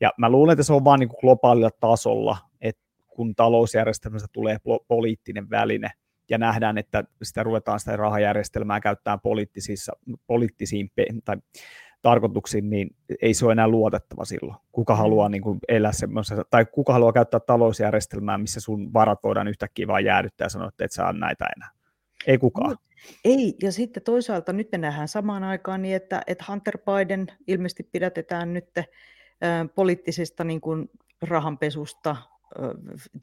ja 0.01 0.11
mä 0.17 0.29
luulen, 0.29 0.53
että 0.53 0.63
se 0.63 0.73
on 0.73 0.85
vaan 0.85 0.99
niin 0.99 1.09
kuin 1.09 1.19
globaalilla 1.21 1.69
tasolla, 1.79 2.37
että 2.61 2.81
kun 3.15 3.35
talousjärjestelmästä 3.35 4.27
tulee 4.31 4.57
poliittinen 4.87 5.49
väline, 5.49 5.91
ja 6.29 6.37
nähdään, 6.37 6.77
että 6.77 7.03
sitä 7.23 7.43
ruvetaan 7.43 7.79
sitä 7.79 7.95
rahajärjestelmää 7.95 8.79
käyttämään 8.79 9.19
poliittisissa, 9.19 9.93
poliittisiin 10.27 10.91
tai 11.25 11.37
tarkoituksiin, 12.01 12.69
niin 12.69 12.95
ei 13.21 13.33
se 13.33 13.45
ole 13.45 13.51
enää 13.51 13.67
luotettava 13.67 14.25
silloin. 14.25 14.57
Kuka 14.71 14.93
mm. 14.93 14.97
haluaa 14.97 15.29
niin 15.29 15.41
kuin 15.41 15.59
elää 15.67 15.91
semmoisessa, 15.91 16.45
tai 16.49 16.65
kuka 16.65 16.93
haluaa 16.93 17.13
käyttää 17.13 17.39
talousjärjestelmää, 17.39 18.37
missä 18.37 18.59
sun 18.59 18.93
varat 18.93 19.19
voidaan 19.23 19.47
yhtäkkiä 19.47 19.87
vain 19.87 20.05
jäädyttää 20.05 20.45
ja 20.45 20.49
sanoa, 20.49 20.67
että 20.67 20.85
et 20.85 20.91
saa 20.91 21.13
näitä 21.13 21.45
enää. 21.57 21.69
Ei 22.27 22.37
kukaan. 22.37 22.77
Ei, 23.25 23.55
ja 23.61 23.71
sitten 23.71 24.03
toisaalta 24.03 24.53
nyt 24.53 24.71
me 24.71 24.77
nähdään 24.77 25.07
samaan 25.07 25.43
aikaan 25.43 25.81
niin, 25.81 25.95
että, 25.95 26.21
että 26.27 26.45
Hunter 26.47 26.77
Biden 26.77 27.27
ilmeisesti 27.47 27.83
pidätetään 27.91 28.53
nyt 28.53 28.77
äh, 28.77 28.85
poliittisesta 29.75 30.43
niin 30.43 30.61
kuin 30.61 30.89
rahanpesusta, 31.21 32.15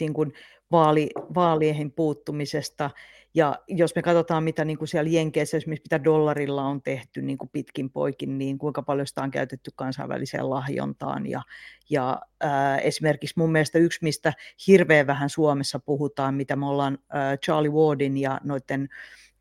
niin 0.00 0.14
kuin 0.14 0.32
vaali, 0.70 1.10
vaalien 1.34 1.92
puuttumisesta. 1.92 2.90
Ja 3.34 3.58
jos 3.68 3.94
me 3.94 4.02
katsotaan, 4.02 4.44
mitä 4.44 4.64
niin 4.64 4.78
kuin 4.78 4.88
siellä 4.88 5.10
Jenkeissä, 5.10 5.56
esimerkiksi 5.56 5.84
mitä 5.84 6.04
dollarilla 6.04 6.62
on 6.62 6.82
tehty 6.82 7.22
niin 7.22 7.38
kuin 7.38 7.48
pitkin 7.48 7.90
poikin, 7.90 8.38
niin 8.38 8.58
kuinka 8.58 8.82
paljon 8.82 9.06
sitä 9.06 9.22
on 9.22 9.30
käytetty 9.30 9.70
kansainväliseen 9.76 10.50
lahjontaan. 10.50 11.26
Ja, 11.26 11.42
ja 11.90 12.20
äh, 12.44 12.78
esimerkiksi 12.82 13.34
mun 13.36 13.52
mielestä 13.52 13.78
yksi, 13.78 13.98
mistä 14.02 14.32
hirveän 14.66 15.06
vähän 15.06 15.30
Suomessa 15.30 15.78
puhutaan, 15.78 16.34
mitä 16.34 16.56
me 16.56 16.66
ollaan 16.66 16.98
äh, 17.14 17.38
Charlie 17.38 17.70
Wardin 17.70 18.16
ja 18.16 18.40
noiden 18.44 18.88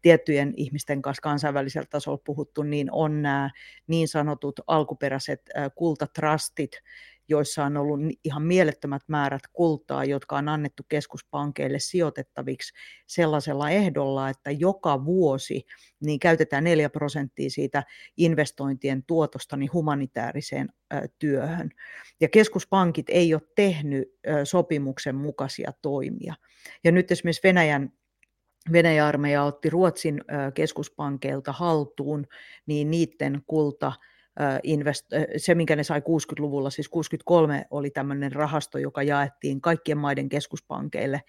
tiettyjen 0.02 0.54
ihmisten 0.58 1.02
kanssa 1.02 1.22
kansainvälisellä 1.22 1.88
tasolla 1.90 2.22
puhuttu, 2.26 2.64
niin 2.64 2.92
on 2.92 3.22
nämä 3.22 3.50
niin 3.88 4.08
sanotut 4.08 4.60
alkuperäiset 4.68 5.50
kultatrustit, 5.76 6.72
joissa 7.30 7.66
on 7.66 7.78
ollut 7.78 8.00
ihan 8.24 8.42
mielettömät 8.44 9.02
määrät 9.08 9.42
kultaa, 9.54 10.06
jotka 10.06 10.38
on 10.38 10.50
annettu 10.50 10.84
keskuspankeille 10.90 11.80
sijoitettaviksi 11.80 12.74
sellaisella 13.08 13.70
ehdolla, 13.70 14.30
että 14.30 14.52
joka 14.52 15.06
vuosi 15.06 15.66
niin 16.00 16.20
käytetään 16.20 16.64
4 16.64 16.90
prosenttia 16.90 17.50
siitä 17.50 17.84
investointien 18.18 19.04
tuotosta 19.04 19.58
niin 19.58 19.74
humanitaariseen 19.74 20.70
työhön. 21.20 21.70
Ja 22.22 22.30
keskuspankit 22.30 23.06
ei 23.10 23.34
ole 23.34 23.42
tehnyt 23.56 24.08
sopimuksen 24.44 25.16
mukaisia 25.16 25.72
toimia. 25.82 26.36
Ja 26.84 26.92
nyt 26.92 27.12
esimerkiksi 27.12 27.44
Venäjän 27.44 27.92
Venäjän 28.72 29.08
armeija 29.08 29.44
otti 29.44 29.70
Ruotsin 29.70 30.22
keskuspankeilta 30.54 31.52
haltuun, 31.52 32.28
niin 32.66 32.92
niiden 32.92 33.42
kulta 33.48 33.92
invest- 34.64 35.38
se, 35.38 35.56
minkä 35.56 35.76
ne 35.76 35.84
sai 35.84 36.00
60-luvulla, 36.00 36.70
siis 36.70 36.90
63 36.90 37.66
oli 37.72 37.90
tämmöinen 37.90 38.32
rahasto, 38.32 38.78
joka 38.78 39.04
jaettiin 39.04 39.62
kaikkien 39.62 39.98
maiden 39.98 40.30
keskuspankeille. 40.30 41.22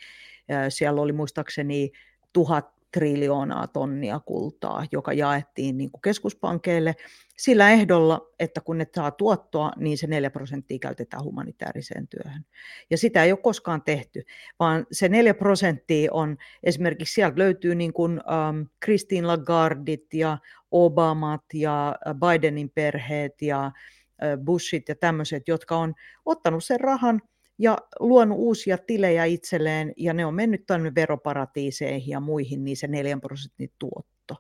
Siellä 0.69 1.01
oli 1.01 1.13
muistaakseni 1.13 1.93
tuhat 2.33 2.80
triljoonaa 2.93 3.67
tonnia 3.67 4.21
kultaa, 4.21 4.85
joka 4.93 5.13
jaettiin 5.13 5.79
niin 5.79 5.91
kuin 5.91 6.03
keskuspankeille 6.03 6.95
sillä 7.39 7.71
ehdolla, 7.71 8.21
että 8.39 8.61
kun 8.61 8.79
ne 8.79 8.87
saa 8.95 9.11
tuottoa, 9.11 9.73
niin 9.77 9.99
se 9.99 10.07
4 10.07 10.31
prosenttia 10.31 10.79
käytetään 10.79 11.25
humanitaariseen 11.25 12.09
työhön. 12.09 12.45
Ja 12.91 12.99
sitä 12.99 13.25
ei 13.25 13.33
ole 13.33 13.41
koskaan 13.43 13.83
tehty, 13.83 14.23
vaan 14.59 14.87
se 14.93 15.09
4 15.09 15.35
prosenttia 15.35 16.11
on, 16.13 16.37
esimerkiksi 16.63 17.15
sieltä 17.15 17.39
löytyy 17.39 17.75
niin 17.75 17.93
kuin 17.93 18.13
um, 18.13 18.67
Christine 18.85 19.27
Lagardit 19.27 20.15
ja 20.15 20.39
Obamat 20.71 21.45
ja 21.55 21.97
Bidenin 22.15 22.71
perheet 22.71 23.43
ja 23.43 23.73
Bushit 24.45 24.89
ja 24.89 24.95
tämmöiset, 24.95 25.49
jotka 25.49 25.77
on 25.77 25.95
ottanut 26.25 26.65
sen 26.65 26.81
rahan 26.81 27.23
ja 27.61 27.79
luonut 28.01 28.39
uusia 28.39 28.79
tilejä 28.79 29.25
itselleen, 29.25 29.93
ja 29.97 30.15
ne 30.15 30.27
on 30.27 30.35
mennyt 30.35 30.67
tänne 30.67 30.93
veroparatiiseihin 30.95 32.09
ja 32.11 32.21
muihin, 32.21 32.65
niin 32.65 32.77
se 32.77 32.87
4 32.87 33.19
prosentin 33.19 33.73
tuotto. 33.79 34.37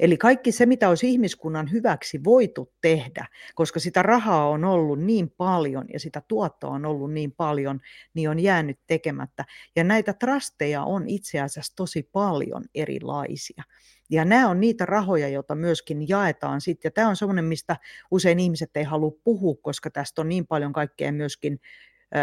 Eli 0.00 0.16
kaikki 0.16 0.52
se, 0.52 0.66
mitä 0.66 0.88
olisi 0.88 1.10
ihmiskunnan 1.10 1.72
hyväksi 1.72 2.24
voitu 2.24 2.72
tehdä, 2.80 3.26
koska 3.54 3.80
sitä 3.80 4.02
rahaa 4.02 4.48
on 4.48 4.64
ollut 4.64 5.00
niin 5.00 5.30
paljon 5.30 5.84
ja 5.92 6.00
sitä 6.00 6.22
tuottoa 6.28 6.70
on 6.70 6.86
ollut 6.86 7.12
niin 7.12 7.32
paljon, 7.32 7.80
niin 8.14 8.30
on 8.30 8.38
jäänyt 8.38 8.78
tekemättä. 8.86 9.44
Ja 9.76 9.84
näitä 9.84 10.12
trasteja 10.12 10.82
on 10.82 11.08
itse 11.08 11.40
asiassa 11.40 11.76
tosi 11.76 12.08
paljon 12.12 12.64
erilaisia. 12.74 13.62
Ja 14.10 14.24
nämä 14.24 14.48
on 14.48 14.60
niitä 14.60 14.86
rahoja, 14.86 15.28
joita 15.28 15.54
myöskin 15.54 16.08
jaetaan 16.08 16.60
sitten. 16.60 16.88
Ja 16.88 16.92
tämä 16.92 17.08
on 17.08 17.16
semmoinen, 17.16 17.44
mistä 17.44 17.76
usein 18.10 18.38
ihmiset 18.38 18.70
ei 18.74 18.84
halua 18.84 19.12
puhua, 19.24 19.54
koska 19.62 19.90
tästä 19.90 20.20
on 20.20 20.28
niin 20.28 20.46
paljon 20.46 20.72
kaikkea 20.72 21.12
myöskin 21.12 21.60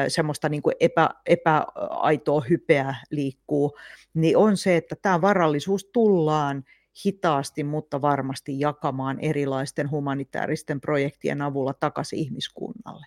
semmoista 0.07 0.49
niin 0.49 0.61
kuin 0.61 0.75
epä, 0.79 1.09
epäaitoa 1.25 2.41
hypeä 2.49 2.95
liikkuu, 3.11 3.77
niin 4.13 4.37
on 4.37 4.57
se, 4.57 4.77
että 4.77 4.95
tämä 5.01 5.21
varallisuus 5.21 5.89
tullaan 5.93 6.63
hitaasti, 7.05 7.63
mutta 7.63 8.01
varmasti 8.01 8.59
jakamaan 8.59 9.19
erilaisten 9.19 9.91
humanitaaristen 9.91 10.81
projektien 10.81 11.41
avulla 11.41 11.73
takaisin 11.73 12.19
ihmiskunnalle. 12.19 13.05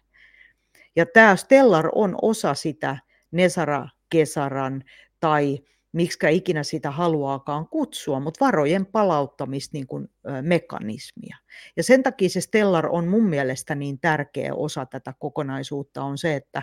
Ja 0.96 1.06
tämä 1.06 1.36
Stellar 1.36 1.88
on 1.94 2.16
osa 2.22 2.54
sitä 2.54 2.98
Nesara 3.30 3.88
Kesaran 4.10 4.84
tai 5.20 5.58
miksi 5.98 6.18
ikinä 6.32 6.62
sitä 6.62 6.90
haluaakaan 6.90 7.68
kutsua, 7.68 8.20
mutta 8.20 8.44
varojen 8.44 8.86
palauttamista 8.86 9.76
niin 9.76 9.86
kuin, 9.86 10.08
mekanismia. 10.42 11.36
Ja 11.76 11.82
sen 11.82 12.02
takia 12.02 12.28
se 12.28 12.40
Stellar 12.40 12.86
on 12.86 13.06
mun 13.08 13.24
mielestä 13.24 13.74
niin 13.74 14.00
tärkeä 14.00 14.54
osa 14.54 14.86
tätä 14.86 15.14
kokonaisuutta 15.18 16.02
on 16.02 16.18
se, 16.18 16.34
että 16.34 16.62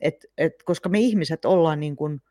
et, 0.00 0.24
et, 0.38 0.52
koska 0.64 0.88
me 0.88 0.98
ihmiset 0.98 1.44
ollaan 1.44 1.80
niin 1.80 1.96
kuin, 1.96 2.22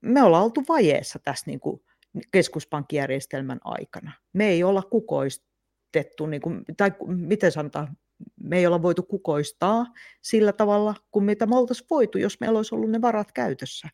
me 0.00 0.22
ollaan 0.22 0.44
oltu 0.44 0.64
vajeessa 0.68 1.18
tässä 1.18 1.44
niin 1.46 1.60
kuin 1.60 1.82
keskuspankkijärjestelmän 2.30 3.58
aikana. 3.64 4.12
Me 4.32 4.48
ei 4.48 4.64
olla 4.64 4.82
kukoistettu, 4.82 6.26
niin 6.26 6.42
kuin, 6.42 6.64
tai 6.76 6.92
miten 7.06 7.52
sanotaan, 7.52 7.96
me 8.42 8.58
ei 8.58 8.66
olla 8.66 8.82
voitu 8.82 9.02
kukoistaa 9.02 9.86
sillä 10.22 10.52
tavalla 10.52 10.94
kuin 11.10 11.24
mitä 11.24 11.46
me 11.46 11.56
oltaisiin 11.56 11.86
voitu, 11.90 12.18
jos 12.18 12.40
meillä 12.40 12.56
olisi 12.56 12.74
ollut 12.74 12.90
ne 12.90 13.00
varat 13.00 13.32
käytössä. 13.32 13.88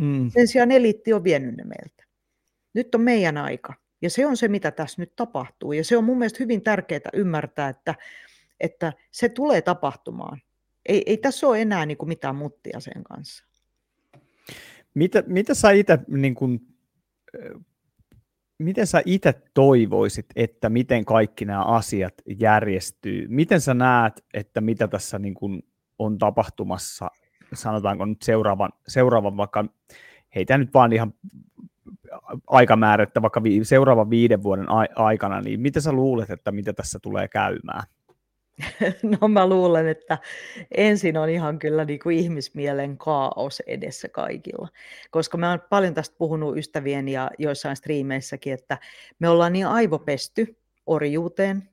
Mm. 0.00 0.30
Sen 0.30 0.48
sijaan 0.48 0.72
eliitti 0.72 1.12
on 1.12 1.24
vienyt 1.24 1.56
ne 1.56 1.64
meiltä. 1.64 2.04
Nyt 2.74 2.94
on 2.94 3.00
meidän 3.00 3.36
aika. 3.36 3.74
Ja 4.02 4.10
se 4.10 4.26
on 4.26 4.36
se, 4.36 4.48
mitä 4.48 4.70
tässä 4.70 5.02
nyt 5.02 5.16
tapahtuu. 5.16 5.72
Ja 5.72 5.84
se 5.84 5.96
on 5.96 6.04
mun 6.04 6.18
mielestä 6.18 6.36
hyvin 6.40 6.62
tärkeää 6.62 7.10
ymmärtää, 7.12 7.68
että, 7.68 7.94
että 8.60 8.92
se 9.10 9.28
tulee 9.28 9.62
tapahtumaan. 9.62 10.40
Ei, 10.86 11.02
ei 11.06 11.16
tässä 11.16 11.46
ole 11.46 11.62
enää 11.62 11.86
niin 11.86 11.98
kuin 11.98 12.08
mitään 12.08 12.36
muttia 12.36 12.80
sen 12.80 13.04
kanssa. 13.04 13.44
Mitä, 14.94 15.22
mitä 15.26 15.54
sä 15.54 15.70
itse, 15.70 15.98
niin 16.08 16.34
kuin, 16.34 16.60
miten 18.58 18.86
sä 18.86 19.02
itse 19.04 19.34
toivoisit, 19.54 20.26
että 20.36 20.68
miten 20.68 21.04
kaikki 21.04 21.44
nämä 21.44 21.64
asiat 21.64 22.14
järjestyy? 22.38 23.26
Miten 23.28 23.60
sä 23.60 23.74
näet, 23.74 24.24
että 24.34 24.60
mitä 24.60 24.88
tässä 24.88 25.18
niin 25.18 25.34
kuin 25.34 25.62
on 25.98 26.18
tapahtumassa 26.18 27.10
sanotaanko 27.56 28.04
nyt 28.04 28.22
seuraavan, 28.22 28.70
seuraavan 28.88 29.36
vaikka, 29.36 29.64
heitä 30.34 30.58
nyt 30.58 30.74
vaan 30.74 30.92
ihan 30.92 31.14
aikamäärä, 32.46 33.02
että 33.02 33.22
vaikka 33.22 33.42
vi, 33.42 33.64
seuraavan 33.64 34.10
viiden 34.10 34.42
vuoden 34.42 34.70
a- 34.70 35.04
aikana, 35.04 35.40
niin 35.40 35.60
mitä 35.60 35.80
sä 35.80 35.92
luulet, 35.92 36.30
että 36.30 36.52
mitä 36.52 36.72
tässä 36.72 36.98
tulee 37.02 37.28
käymään? 37.28 37.82
No 39.20 39.28
mä 39.28 39.48
luulen, 39.48 39.88
että 39.88 40.18
ensin 40.76 41.16
on 41.16 41.28
ihan 41.28 41.58
kyllä 41.58 41.84
niin 41.84 42.00
kuin 42.02 42.16
ihmismielen 42.16 42.98
kaos 42.98 43.60
edessä 43.66 44.08
kaikilla. 44.08 44.68
Koska 45.10 45.38
mä 45.38 45.50
oon 45.50 45.60
paljon 45.70 45.94
tästä 45.94 46.16
puhunut 46.18 46.56
ystävien 46.56 47.08
ja 47.08 47.30
joissain 47.38 47.76
striimeissäkin, 47.76 48.52
että 48.52 48.78
me 49.18 49.28
ollaan 49.28 49.52
niin 49.52 49.66
aivopesty 49.66 50.56
orjuuteen, 50.86 51.68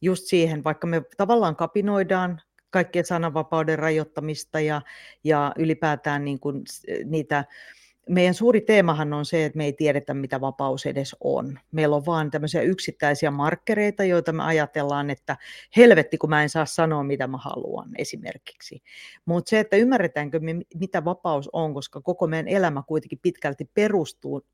just 0.00 0.24
siihen, 0.26 0.64
vaikka 0.64 0.86
me 0.86 1.02
tavallaan 1.16 1.56
kapinoidaan 1.56 2.40
kaikkien 2.72 3.04
sananvapauden 3.04 3.78
rajoittamista 3.78 4.60
ja, 4.60 4.82
ja 5.24 5.52
ylipäätään 5.58 6.24
niin 6.24 6.40
kuin 6.40 6.64
niitä 7.04 7.44
meidän 8.08 8.34
suuri 8.34 8.60
teemahan 8.60 9.12
on 9.12 9.24
se, 9.24 9.44
että 9.44 9.56
me 9.56 9.64
ei 9.64 9.72
tiedetä, 9.72 10.14
mitä 10.14 10.40
vapaus 10.40 10.86
edes 10.86 11.16
on. 11.20 11.58
Meillä 11.72 11.96
on 11.96 12.06
vaan 12.06 12.30
tämmöisiä 12.30 12.62
yksittäisiä 12.62 13.30
markkereita, 13.30 14.04
joita 14.04 14.32
me 14.32 14.42
ajatellaan, 14.42 15.10
että 15.10 15.36
helvetti, 15.76 16.18
kun 16.18 16.30
mä 16.30 16.42
en 16.42 16.48
saa 16.48 16.66
sanoa, 16.66 17.02
mitä 17.02 17.26
mä 17.26 17.36
haluan 17.36 17.90
esimerkiksi. 17.98 18.82
Mutta 19.24 19.50
se, 19.50 19.60
että 19.60 19.76
ymmärretäänkö 19.76 20.40
me, 20.40 20.54
mitä 20.74 21.04
vapaus 21.04 21.50
on, 21.52 21.74
koska 21.74 22.00
koko 22.00 22.26
meidän 22.26 22.48
elämä 22.48 22.82
kuitenkin 22.86 23.18
pitkälti 23.22 23.70
perustuu 23.74 24.46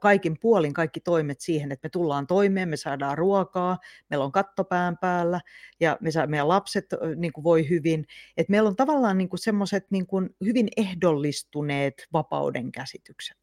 kaikin 0.00 0.36
puolin, 0.40 0.72
kaikki 0.72 1.00
toimet 1.00 1.40
siihen, 1.40 1.72
että 1.72 1.86
me 1.86 1.90
tullaan 1.90 2.26
toimeen, 2.26 2.68
me 2.68 2.76
saadaan 2.76 3.18
ruokaa, 3.18 3.78
meillä 4.10 4.24
on 4.24 4.32
kattopään 4.32 4.98
päällä 4.98 5.40
ja 5.80 5.98
me 6.00 6.10
saa, 6.10 6.26
meidän 6.26 6.48
lapset 6.48 6.86
niin 7.16 7.32
kuin 7.32 7.44
voi 7.44 7.68
hyvin. 7.68 8.06
Et 8.36 8.48
meillä 8.48 8.68
on 8.68 8.76
tavallaan 8.76 9.18
niin 9.18 9.28
semmoiset 9.34 9.86
niin 9.90 10.06
hyvin 10.44 10.68
ehdollistuneet 10.76 12.06
vapauden 12.12 12.72
käsi 12.72 12.93
käsitykset. 12.94 13.38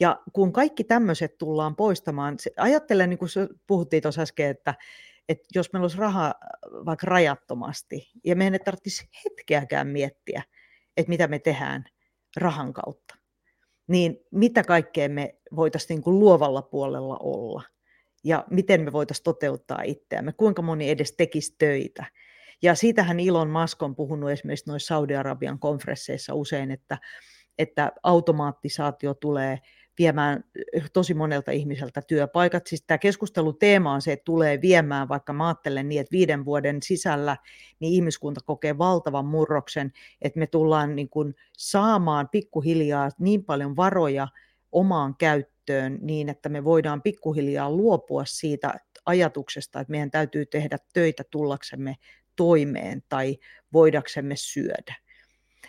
Ja 0.00 0.22
kun 0.32 0.52
kaikki 0.52 0.84
tämmöiset 0.84 1.38
tullaan 1.38 1.76
poistamaan, 1.76 2.38
se, 2.38 2.50
ajattelen, 2.56 3.10
niin 3.10 3.18
kuin 3.18 3.28
puhuttiin 3.66 4.02
tuossa 4.02 4.22
äsken, 4.22 4.50
että, 4.50 4.74
että 5.28 5.44
jos 5.54 5.72
meillä 5.72 5.84
olisi 5.84 5.98
rahaa 5.98 6.34
vaikka 6.86 7.06
rajattomasti, 7.06 8.10
ja 8.24 8.36
meidän 8.36 8.54
ei 8.54 8.58
tarvitsisi 8.58 9.08
hetkeäkään 9.24 9.86
miettiä, 9.86 10.42
että 10.96 11.10
mitä 11.10 11.28
me 11.28 11.38
tehdään 11.38 11.84
rahan 12.36 12.72
kautta, 12.72 13.14
niin 13.86 14.16
mitä 14.30 14.64
kaikkea 14.64 15.08
me 15.08 15.38
voitaisiin 15.56 16.02
niin 16.06 16.18
luovalla 16.18 16.62
puolella 16.62 17.16
olla, 17.20 17.62
ja 18.24 18.44
miten 18.50 18.80
me 18.80 18.92
voitaisiin 18.92 19.24
toteuttaa 19.24 19.82
itseämme, 19.82 20.32
kuinka 20.32 20.62
moni 20.62 20.90
edes 20.90 21.12
tekisi 21.12 21.54
töitä. 21.58 22.04
Ja 22.62 22.74
siitähän 22.74 23.20
Ilon 23.20 23.50
Musk 23.50 23.82
on 23.82 23.96
puhunut 23.96 24.30
esimerkiksi 24.30 24.70
noissa 24.70 24.94
Saudi-Arabian 24.94 25.58
konferensseissa 25.58 26.34
usein, 26.34 26.70
että 26.70 26.98
että 27.58 27.92
automaattisaatio 28.02 29.14
tulee 29.14 29.58
viemään 29.98 30.44
eh, 30.72 30.90
tosi 30.92 31.14
monelta 31.14 31.50
ihmiseltä 31.50 32.02
työpaikat. 32.02 32.66
Siis 32.66 32.84
tämä 32.86 32.98
keskusteluteema 32.98 33.92
on 33.92 34.02
se, 34.02 34.12
että 34.12 34.24
tulee 34.24 34.60
viemään, 34.60 35.08
vaikka 35.08 35.32
mä 35.32 35.46
ajattelen 35.46 35.88
niin, 35.88 36.00
että 36.00 36.12
viiden 36.12 36.44
vuoden 36.44 36.82
sisällä 36.82 37.36
niin 37.80 37.92
ihmiskunta 37.92 38.40
kokee 38.44 38.78
valtavan 38.78 39.26
murroksen, 39.26 39.92
että 40.22 40.38
me 40.38 40.46
tullaan 40.46 40.96
niin 40.96 41.08
kuin 41.08 41.34
saamaan 41.52 42.28
pikkuhiljaa 42.28 43.10
niin 43.18 43.44
paljon 43.44 43.76
varoja 43.76 44.28
omaan 44.72 45.14
käyttöön 45.18 45.98
niin, 46.02 46.28
että 46.28 46.48
me 46.48 46.64
voidaan 46.64 47.02
pikkuhiljaa 47.02 47.70
luopua 47.70 48.24
siitä 48.24 48.74
ajatuksesta, 49.06 49.80
että 49.80 49.90
meidän 49.90 50.10
täytyy 50.10 50.46
tehdä 50.46 50.78
töitä 50.92 51.24
tullaksemme 51.30 51.94
toimeen 52.36 53.02
tai 53.08 53.36
voidaksemme 53.72 54.34
syödä. 54.36 55.05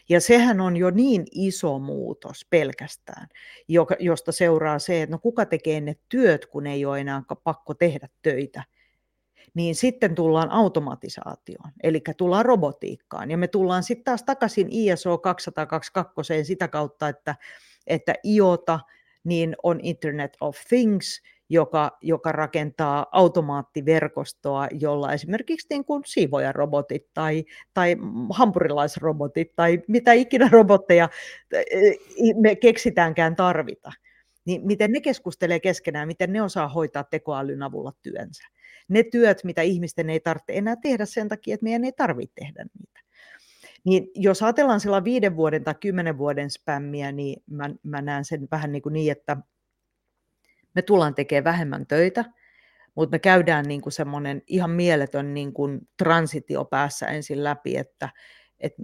Ja 0.10 0.22
sehän 0.22 0.62
on 0.62 0.78
jo 0.78 0.90
niin 0.90 1.26
iso 1.32 1.80
muutos 1.80 2.46
pelkästään, 2.50 3.28
josta 4.00 4.32
seuraa 4.32 4.80
se, 4.80 5.02
että 5.02 5.12
no 5.12 5.20
kuka 5.20 5.46
tekee 5.46 5.82
ne 5.82 5.96
työt, 6.10 6.46
kun 6.46 6.68
ei 6.68 6.86
ole 6.86 7.00
enää 7.00 7.24
pakko 7.44 7.74
tehdä 7.74 8.10
töitä. 8.22 8.64
Niin 9.54 9.76
sitten 9.76 10.16
tullaan 10.16 10.52
automatisaatioon, 10.52 11.72
eli 11.84 12.02
tullaan 12.18 12.46
robotiikkaan. 12.46 13.32
Ja 13.32 13.38
me 13.38 13.48
tullaan 13.48 13.84
sitten 13.84 14.04
taas 14.04 14.24
takaisin 14.24 14.68
ISO 14.72 15.18
222 15.18 16.44
sitä 16.44 16.68
kautta, 16.68 17.10
että, 17.10 17.36
että 17.88 18.14
IOTA 18.26 18.80
niin 19.24 19.56
on 19.64 19.80
Internet 19.84 20.38
of 20.42 20.58
Things– 20.70 21.22
joka, 21.50 21.98
joka 22.02 22.32
rakentaa 22.32 23.06
automaattiverkostoa, 23.12 24.68
jolla 24.72 25.14
esimerkiksi 25.14 25.68
niin 25.70 25.86
kuin 25.86 26.04
siivojarobotit 26.06 27.06
tai, 27.14 27.46
tai 27.74 27.98
hampurilaisrobotit 28.30 29.56
tai 29.56 29.82
mitä 29.88 30.14
ikinä 30.14 30.50
robotteja 30.58 31.10
me 32.42 32.56
keksitäänkään 32.56 33.36
tarvita. 33.36 33.92
Niin 34.46 34.66
miten 34.66 34.92
ne 34.92 35.02
keskustelee 35.02 35.60
keskenään, 35.60 36.08
miten 36.08 36.34
ne 36.34 36.42
osaa 36.42 36.68
hoitaa 36.68 37.04
tekoälyn 37.04 37.64
avulla 37.64 37.92
työnsä. 38.02 38.44
Ne 38.88 39.04
työt, 39.04 39.44
mitä 39.44 39.62
ihmisten 39.62 40.10
ei 40.10 40.20
tarvitse 40.20 40.54
enää 40.54 40.76
tehdä 40.76 41.06
sen 41.06 41.28
takia, 41.28 41.54
että 41.54 41.64
meidän 41.64 41.84
ei 41.84 41.92
tarvitse 41.92 42.34
tehdä 42.36 42.66
niitä. 42.80 43.00
Niin 43.84 44.08
jos 44.16 44.44
ajatellaan 44.44 44.80
sillä 44.80 45.04
viiden 45.04 45.36
vuoden 45.36 45.64
tai 45.64 45.76
kymmenen 45.80 46.18
vuoden 46.18 46.50
spämmiä, 46.50 47.12
niin 47.12 47.44
mä, 47.50 47.70
mä 47.84 48.02
näen 48.02 48.26
sen 48.26 48.48
vähän 48.52 48.72
niin, 48.72 48.82
kuin 48.82 48.94
niin 48.94 49.12
että 49.12 49.38
me 50.78 50.82
tullaan 50.82 51.16
tekemään 51.16 51.44
vähemmän 51.44 51.88
töitä, 51.88 52.26
mutta 52.96 53.12
me 53.16 53.20
käydään 53.20 53.66
niin 53.66 53.82
kuin 53.82 53.94
semmoinen 53.94 54.42
ihan 54.48 54.70
mieletön 54.70 55.34
niin 55.34 55.54
kuin 55.54 55.88
transitio 55.98 56.66
päässä 56.66 57.06
ensin 57.06 57.44
läpi, 57.44 57.78
että, 57.78 58.10
että 58.60 58.84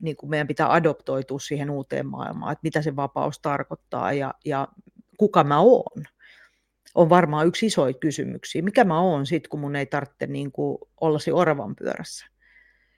niin 0.00 0.16
kuin 0.16 0.30
meidän 0.30 0.46
pitää 0.46 0.72
adoptoitua 0.72 1.38
siihen 1.38 1.70
uuteen 1.70 2.06
maailmaan, 2.06 2.52
että 2.52 2.60
mitä 2.62 2.82
se 2.82 2.96
vapaus 2.96 3.38
tarkoittaa 3.38 4.12
ja, 4.12 4.34
ja 4.44 4.68
kuka 5.18 5.44
mä 5.44 5.60
oon. 5.60 6.04
On 6.94 7.08
varmaan 7.08 7.46
yksi 7.46 7.66
isoja 7.66 7.94
kysymyksiä. 7.94 8.62
Mikä 8.62 8.84
mä 8.84 9.00
oon 9.00 9.26
sitten, 9.26 9.50
kun 9.50 9.60
mun 9.60 9.76
ei 9.76 9.86
tarvitse 9.86 10.26
niin 10.26 10.52
kuin 10.52 10.78
olla 11.00 11.18
siinä 11.18 11.36
oravan 11.36 11.76
pyörässä? 11.76 12.26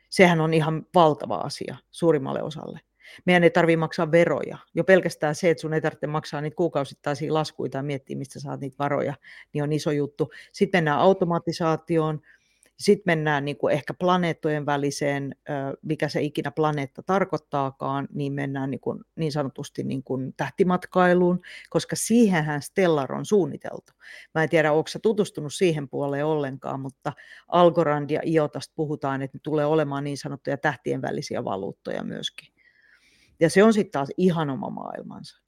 Sehän 0.09 0.40
on 0.40 0.55
ihan 0.55 0.86
valtava 0.94 1.36
asia 1.36 1.76
suurimmalle 1.90 2.42
osalle. 2.42 2.80
Meidän 3.24 3.44
ei 3.44 3.51
tarvitse 3.51 3.76
maksaa 3.76 4.12
veroja. 4.12 4.59
Jo 4.74 4.85
pelkästään 4.85 5.35
se, 5.35 5.51
että 5.51 5.60
sun 5.60 5.74
ei 5.74 5.80
tarvitse 5.80 6.06
maksaa 6.06 6.40
niitä 6.40 6.56
kuukausittaisia 6.56 7.35
laskuja 7.35 7.70
tai 7.70 7.82
miettiä, 7.82 8.16
mistä 8.16 8.40
saat 8.40 8.60
niitä 8.60 8.76
varoja, 8.78 9.14
niin 9.52 9.62
on 9.62 9.72
iso 9.72 9.90
juttu. 9.90 10.30
Sitten 10.52 10.78
mennään 10.78 10.98
automatisaatioon, 10.98 12.20
sitten 12.78 13.02
mennään 13.06 13.44
niin 13.44 13.56
kuin 13.56 13.74
ehkä 13.74 13.94
planeettojen 13.94 14.66
väliseen, 14.66 15.35
mikä 15.82 16.09
se 16.09 16.22
ikinä 16.22 16.51
planeetta 16.51 17.02
tarkoittaakaan, 17.02 18.09
niin 18.14 18.32
mennään 18.32 18.70
niin, 18.70 18.80
kuin, 18.80 19.01
niin 19.16 19.32
sanotusti 19.32 19.82
niin 19.82 20.02
kuin 20.02 20.35
tähtimatkailuun, 20.36 21.40
koska 21.70 21.97
siihenhän 21.97 22.62
Stellar 22.62 23.14
on 23.14 23.24
suunniteltu. 23.24 23.93
Mä 24.35 24.43
en 24.43 24.48
tiedä, 24.48 24.72
onko 24.72 24.90
tutustunut 25.02 25.55
siihen 25.55 25.89
puoleen 25.89 26.26
ollenkaan, 26.26 26.80
mutta 26.80 27.12
Algorand 27.48 28.10
ja 28.10 28.20
Iotasta 28.26 28.72
puhutaan, 28.76 29.22
että 29.22 29.36
ne 29.36 29.40
tulee 29.43 29.66
olemaan 29.66 30.05
niin 30.05 30.18
sanottuja 30.18 30.56
tähtien 30.56 31.02
välisiä 31.02 31.44
valuuttoja 31.44 32.05
myöskin. 32.05 32.57
Ja 33.40 33.51
se 33.51 33.65
on 33.65 33.73
sitten 33.73 33.93
taas 33.93 34.09
ihan 34.16 34.51
oma 34.51 34.70
maailmansa. 34.70 35.43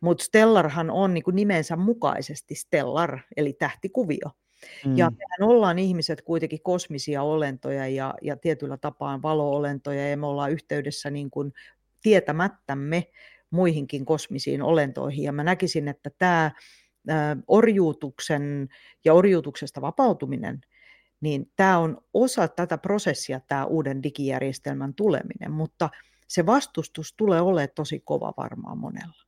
Mutta 0.00 0.24
Stellarhan 0.24 0.90
on 0.90 1.14
niin 1.14 1.24
kuin 1.24 1.36
nimensä 1.36 1.76
mukaisesti 1.76 2.54
Stellar, 2.54 3.18
eli 3.36 3.52
tähtikuvio. 3.52 4.30
Mm. 4.86 4.96
Ja 4.96 5.10
mehän 5.10 5.50
ollaan 5.50 5.78
ihmiset 5.78 6.22
kuitenkin 6.22 6.62
kosmisia 6.62 7.22
olentoja 7.22 7.88
ja, 7.88 8.14
ja 8.22 8.36
tietyllä 8.36 8.76
tapaa 8.76 9.22
valo-olentoja, 9.22 10.08
ja 10.08 10.16
me 10.16 10.26
ollaan 10.26 10.52
yhteydessä 10.52 11.10
niin 11.10 11.30
kuin 11.30 11.52
tietämättämme 12.02 13.06
muihinkin 13.50 14.04
kosmisiin 14.04 14.62
olentoihin. 14.62 15.24
Ja 15.24 15.32
mä 15.32 15.44
näkisin, 15.44 15.88
että 15.88 16.10
tämä 16.18 16.50
orjuutuksen 17.46 18.68
ja 19.04 19.14
orjuutuksesta 19.14 19.80
vapautuminen, 19.80 20.60
niin 21.20 21.52
tämä 21.56 21.78
on 21.78 21.98
osa 22.14 22.48
tätä 22.48 22.78
prosessia, 22.78 23.40
tämä 23.40 23.64
uuden 23.64 24.02
digijärjestelmän 24.02 24.94
tuleminen, 24.94 25.52
mutta– 25.52 25.90
se 26.32 26.46
vastustus 26.46 27.14
tulee 27.16 27.40
olemaan 27.40 27.68
tosi 27.74 28.00
kova 28.04 28.32
varmaan 28.36 28.78
monella. 28.78 29.22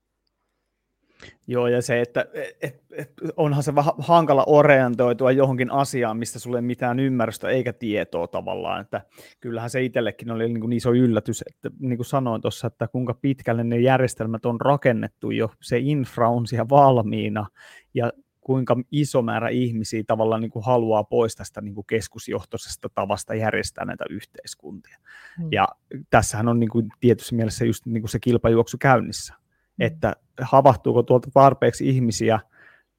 Joo, 1.47 1.69
ja 1.69 1.83
se, 1.83 2.01
että 2.01 2.27
et, 2.63 2.83
et, 2.93 3.13
onhan 3.37 3.63
se 3.63 3.75
vähän 3.75 3.95
hankala 3.99 4.45
orientoitua 4.47 5.33
johonkin 5.33 5.71
asiaan, 5.71 6.17
mistä 6.17 6.39
sulle 6.39 6.59
ei 6.59 6.63
mitään 6.63 7.01
ymmärrystä 7.01 7.49
eikä 7.49 7.73
tietoa 7.73 8.27
tavallaan, 8.27 8.81
että 8.81 9.01
kyllähän 9.41 9.71
se 9.71 9.83
itsellekin 9.83 10.31
oli 10.31 10.49
niin 10.49 10.61
kuin 10.61 10.73
iso 10.73 10.93
yllätys, 10.93 11.45
että 11.47 11.71
niin 11.79 11.99
kuin 11.99 12.07
sanoin 12.07 12.43
tuossa, 12.43 12.67
että 12.67 12.89
kuinka 12.89 13.15
pitkälle 13.15 13.65
ne 13.65 13.81
järjestelmät 13.81 14.47
on 14.47 14.61
rakennettu 14.61 15.31
jo, 15.31 15.51
se 15.63 15.79
infra 15.79 16.29
on 16.29 16.47
siellä 16.47 16.69
valmiina, 16.69 17.47
ja 17.95 18.13
kuinka 18.45 18.77
iso 18.93 19.23
määrä 19.23 19.49
ihmisiä 19.49 20.05
tavallaan 20.07 20.41
niin 20.41 20.51
kuin 20.51 20.65
haluaa 20.65 21.05
pois 21.05 21.37
tästä 21.37 21.61
niin 21.61 21.75
kuin 21.75 21.87
keskusjohtoisesta 21.87 22.89
tavasta 22.89 23.35
järjestää 23.35 23.85
näitä 23.85 24.05
yhteiskuntia. 24.11 24.99
Mm. 25.39 25.49
Ja 25.53 25.69
tässähän 26.11 26.49
on 26.49 26.61
niin 26.61 26.71
kuin 26.71 26.89
tietyssä 27.01 27.37
mielessä 27.37 27.65
just 27.65 27.87
niin 27.87 28.03
kuin 28.03 28.11
se 28.11 28.19
kilpajuoksu 28.21 28.77
käynnissä, 28.81 29.35
mm. 29.35 29.87
että 29.87 30.13
havahtuuko 30.41 31.03
tuolta 31.03 31.31
tarpeeksi 31.35 31.89
ihmisiä 31.89 32.41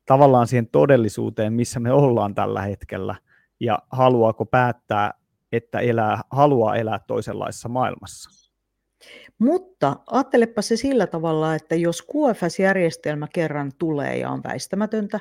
tavallaan 0.06 0.48
siihen 0.48 0.68
todellisuuteen, 0.68 1.54
missä 1.54 1.80
me 1.80 1.92
ollaan 1.92 2.36
tällä 2.36 2.62
hetkellä, 2.62 3.16
ja 3.60 3.80
haluaako 3.92 4.46
päättää, 4.46 5.14
että 5.52 5.80
elää, 5.80 6.22
haluaa 6.32 6.76
elää 6.76 7.00
toisenlaisessa 7.08 7.70
maailmassa. 7.70 8.45
Mutta 9.40 9.95
ajattelepa 10.07 10.61
se 10.61 10.77
sillä 10.77 11.07
tavalla, 11.07 11.56
että 11.56 11.76
jos 11.76 12.03
QFS-järjestelmä 12.07 13.27
kerran 13.34 13.72
tulee 13.80 14.18
ja 14.18 14.30
on 14.30 14.44
väistämätöntä, 14.44 15.19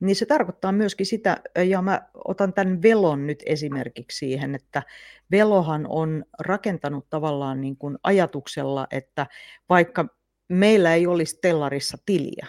niin 0.00 0.16
se 0.16 0.26
tarkoittaa 0.26 0.72
myöskin 0.72 1.06
sitä, 1.06 1.42
ja 1.68 1.82
mä 1.82 2.08
otan 2.24 2.52
tämän 2.52 2.82
Velon 2.82 3.26
nyt 3.26 3.42
esimerkiksi 3.46 4.18
siihen, 4.18 4.54
että 4.54 4.82
Velohan 5.30 5.86
on 5.88 6.24
rakentanut 6.38 7.10
tavallaan 7.10 7.60
niin 7.60 7.76
kuin 7.76 7.98
ajatuksella, 8.02 8.86
että 8.90 9.26
vaikka 9.68 10.08
meillä 10.48 10.94
ei 10.94 11.06
olisi 11.06 11.36
Stellarissa 11.36 11.98
tiliä, 12.06 12.46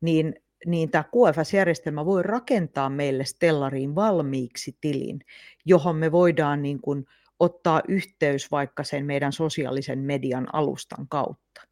niin 0.00 0.34
niin 0.66 0.90
tämä 0.90 1.04
QFS-järjestelmä 1.04 2.04
voi 2.04 2.22
rakentaa 2.22 2.90
meille 2.90 3.24
Stellariin 3.24 3.94
valmiiksi 3.94 4.76
tilin, 4.80 5.20
johon 5.64 5.96
me 5.96 6.12
voidaan 6.12 6.62
niin 6.62 6.80
kuin 6.80 7.06
ottaa 7.40 7.82
yhteys 7.88 8.50
vaikka 8.50 8.84
sen 8.84 9.06
meidän 9.06 9.32
sosiaalisen 9.32 9.98
median 9.98 10.54
alustan 10.54 11.08
kautta. 11.08 11.62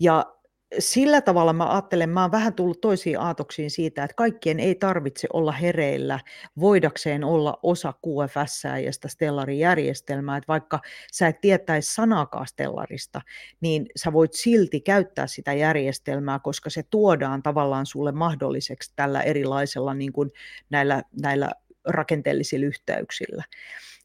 Ja 0.00 0.34
sillä 0.78 1.20
tavalla 1.20 1.52
mä 1.52 1.72
ajattelen, 1.72 2.10
mä 2.10 2.22
oon 2.22 2.32
vähän 2.32 2.54
tullut 2.54 2.80
toisiin 2.80 3.20
aatoksiin 3.20 3.70
siitä, 3.70 4.04
että 4.04 4.14
kaikkien 4.14 4.60
ei 4.60 4.74
tarvitse 4.74 5.28
olla 5.32 5.52
hereillä 5.52 6.20
voidakseen 6.60 7.24
olla 7.24 7.58
osa 7.62 7.94
QFS 8.06 8.62
ja 8.84 8.92
sitä 8.92 9.08
Stellarin 9.08 9.58
järjestelmää, 9.58 10.36
että 10.36 10.48
vaikka 10.48 10.80
sä 11.12 11.28
et 11.28 11.40
tietäisi 11.40 11.94
sanaakaan 11.94 12.46
Stellarista, 12.46 13.20
niin 13.60 13.86
sä 13.96 14.12
voit 14.12 14.32
silti 14.32 14.80
käyttää 14.80 15.26
sitä 15.26 15.52
järjestelmää, 15.52 16.38
koska 16.38 16.70
se 16.70 16.82
tuodaan 16.90 17.42
tavallaan 17.42 17.86
sulle 17.86 18.12
mahdolliseksi 18.12 18.92
tällä 18.96 19.22
erilaisella 19.22 19.94
niin 19.94 20.12
kuin 20.12 20.30
näillä, 20.70 21.02
näillä 21.22 21.50
rakenteellisilla 21.84 22.66
yhteyksillä. 22.66 23.44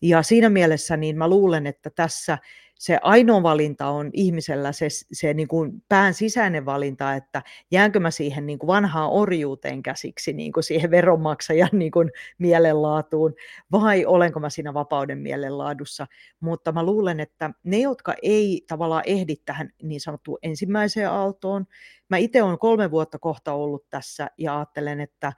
Ja 0.01 0.23
siinä 0.23 0.49
mielessä 0.49 0.97
niin 0.97 1.17
mä 1.17 1.27
luulen, 1.27 1.67
että 1.67 1.89
tässä 1.89 2.37
se 2.79 2.99
ainoa 3.01 3.43
valinta 3.43 3.87
on 3.87 4.09
ihmisellä 4.13 4.71
se, 4.71 4.87
se 5.11 5.33
niin 5.33 5.47
kuin 5.47 5.83
pään 5.89 6.13
sisäinen 6.13 6.65
valinta, 6.65 7.13
että 7.15 7.43
jäänkö 7.71 7.99
mä 7.99 8.11
siihen 8.11 8.45
niin 8.45 8.59
kuin 8.59 8.67
vanhaan 8.67 9.09
orjuuteen 9.09 9.83
käsiksi, 9.83 10.33
niin 10.33 10.51
kuin 10.51 10.63
siihen 10.63 10.91
veronmaksajan 10.91 11.69
niin 11.73 11.91
kuin 11.91 12.11
mielenlaatuun, 12.37 13.33
vai 13.71 14.05
olenko 14.05 14.39
mä 14.39 14.49
siinä 14.49 14.73
vapauden 14.73 15.17
mielenlaadussa. 15.17 16.07
Mutta 16.39 16.71
mä 16.71 16.83
luulen, 16.83 17.19
että 17.19 17.51
ne, 17.63 17.77
jotka 17.77 18.15
ei 18.21 18.63
tavallaan 18.67 19.03
ehdi 19.05 19.35
tähän 19.45 19.69
niin 19.83 20.01
sanottuun 20.01 20.39
ensimmäiseen 20.41 21.09
aaltoon, 21.09 21.65
mä 22.09 22.17
itse 22.17 22.43
olen 22.43 22.59
kolme 22.59 22.91
vuotta 22.91 23.19
kohta 23.19 23.53
ollut 23.53 23.89
tässä 23.89 24.29
ja 24.37 24.57
ajattelen, 24.57 24.99
että 24.99 25.33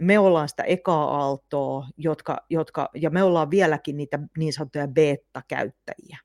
me 0.00 0.18
ollaan 0.18 0.48
sitä 0.48 0.62
ekaa 0.62 1.16
aaltoa, 1.16 1.86
jotka, 1.96 2.36
jotka, 2.50 2.88
ja 2.94 3.10
me 3.10 3.22
ollaan 3.22 3.50
vieläkin 3.50 3.96
niitä 3.96 4.18
niin 4.38 4.52
sanottuja 4.52 4.88
beta-käyttäjiä. 4.88 6.18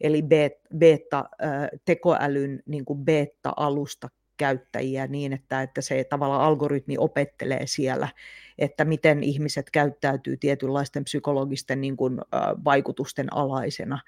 Eli 0.00 0.24
beta, 0.78 1.24
tekoälyn 1.84 2.62
niin 2.66 2.84
kuin 2.84 3.04
beta-alusta 3.04 4.08
käyttäjiä 4.36 5.06
niin, 5.06 5.32
että, 5.32 5.62
että 5.62 5.80
se 5.80 6.04
tavallaan 6.04 6.42
algoritmi 6.42 6.98
opettelee 6.98 7.66
siellä, 7.66 8.08
että 8.58 8.84
miten 8.84 9.22
ihmiset 9.22 9.70
käyttäytyy 9.70 10.36
tietynlaisten 10.36 11.04
psykologisten 11.04 11.80
niin 11.80 11.96
kuin, 11.96 12.18
vaikutusten 12.64 13.32
alaisena 13.36 13.98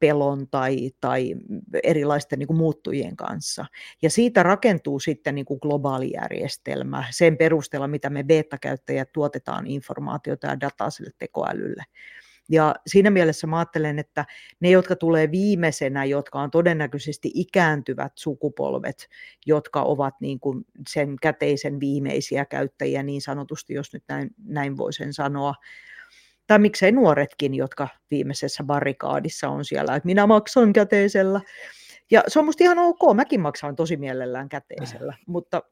pelon 0.00 0.48
tai, 0.50 0.90
tai 1.00 1.34
erilaisten 1.82 2.38
niin 2.38 2.46
kuin 2.46 2.56
muuttujien 2.56 3.16
kanssa. 3.16 3.66
Ja 4.02 4.10
siitä 4.10 4.42
rakentuu 4.42 5.00
sitten 5.00 5.34
niin 5.34 5.44
kuin 5.44 5.58
globaali 5.62 6.10
järjestelmä 6.14 7.04
sen 7.10 7.36
perusteella, 7.36 7.88
mitä 7.88 8.10
me 8.10 8.22
beta-käyttäjät 8.22 9.12
tuotetaan 9.12 9.66
informaatiota 9.66 10.46
ja 10.46 10.60
dataa 10.60 10.90
sille 10.90 11.10
tekoälylle. 11.18 11.84
Ja 12.50 12.74
siinä 12.86 13.10
mielessä 13.10 13.46
mä 13.46 13.58
ajattelen, 13.58 13.98
että 13.98 14.24
ne, 14.60 14.70
jotka 14.70 14.96
tulee 14.96 15.30
viimeisenä, 15.30 16.04
jotka 16.04 16.40
on 16.40 16.50
todennäköisesti 16.50 17.30
ikääntyvät 17.34 18.12
sukupolvet, 18.14 19.08
jotka 19.46 19.82
ovat 19.82 20.14
niin 20.20 20.40
kuin 20.40 20.64
sen 20.88 21.16
käteisen 21.22 21.80
viimeisiä 21.80 22.44
käyttäjiä 22.44 23.02
niin 23.02 23.22
sanotusti, 23.22 23.74
jos 23.74 23.92
nyt 23.92 24.04
näin, 24.08 24.30
näin 24.44 24.76
voisin 24.76 25.12
sanoa, 25.12 25.54
tai 26.50 26.58
miksei 26.58 26.92
nuoretkin, 26.92 27.54
jotka 27.54 27.88
viimeisessä 28.10 28.64
barrikaadissa 28.64 29.48
on 29.48 29.64
siellä, 29.64 29.96
että 29.96 30.06
minä 30.06 30.26
maksan 30.26 30.72
käteisellä. 30.72 31.40
Ja 32.10 32.22
se 32.28 32.38
on 32.38 32.44
musta 32.44 32.64
ihan 32.64 32.78
ok, 32.78 33.16
mäkin 33.16 33.40
maksan 33.40 33.76
tosi 33.76 33.96
mielellään 33.96 34.48
käteisellä, 34.48 35.14
mutta, 35.26 35.62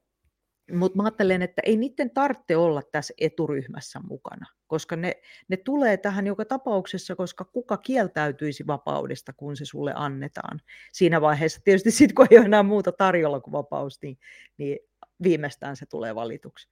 mutta 0.73 0.97
mä 0.97 1.03
ajattelen, 1.03 1.43
että 1.43 1.63
ei 1.65 1.77
niiden 1.77 2.11
tarvitse 2.11 2.57
olla 2.57 2.83
tässä 2.93 3.15
eturyhmässä 3.21 4.01
mukana, 4.01 4.47
koska 4.67 4.97
ne, 4.97 5.13
ne 5.49 5.57
tulee 5.57 5.97
tähän 5.97 6.27
joka 6.27 6.45
tapauksessa, 6.45 7.17
koska 7.17 7.45
kuka 7.45 7.77
kieltäytyisi 7.77 8.67
vapaudesta, 8.67 9.33
kun 9.33 9.57
se 9.57 9.65
sulle 9.65 9.93
annetaan. 9.97 10.61
Siinä 10.93 11.21
vaiheessa 11.21 11.61
tietysti 11.65 11.91
sitten, 11.91 12.15
kun 12.15 12.27
ei 12.31 12.39
ole 12.39 12.47
enää 12.47 12.63
muuta 12.63 12.93
tarjolla 12.93 13.41
kuin 13.41 13.53
vapaus, 13.53 14.03
niin, 14.03 14.19
niin 14.59 14.79
viimeistään 15.23 15.77
se 15.77 15.87
tulee 15.87 16.15
valituksi. 16.15 16.69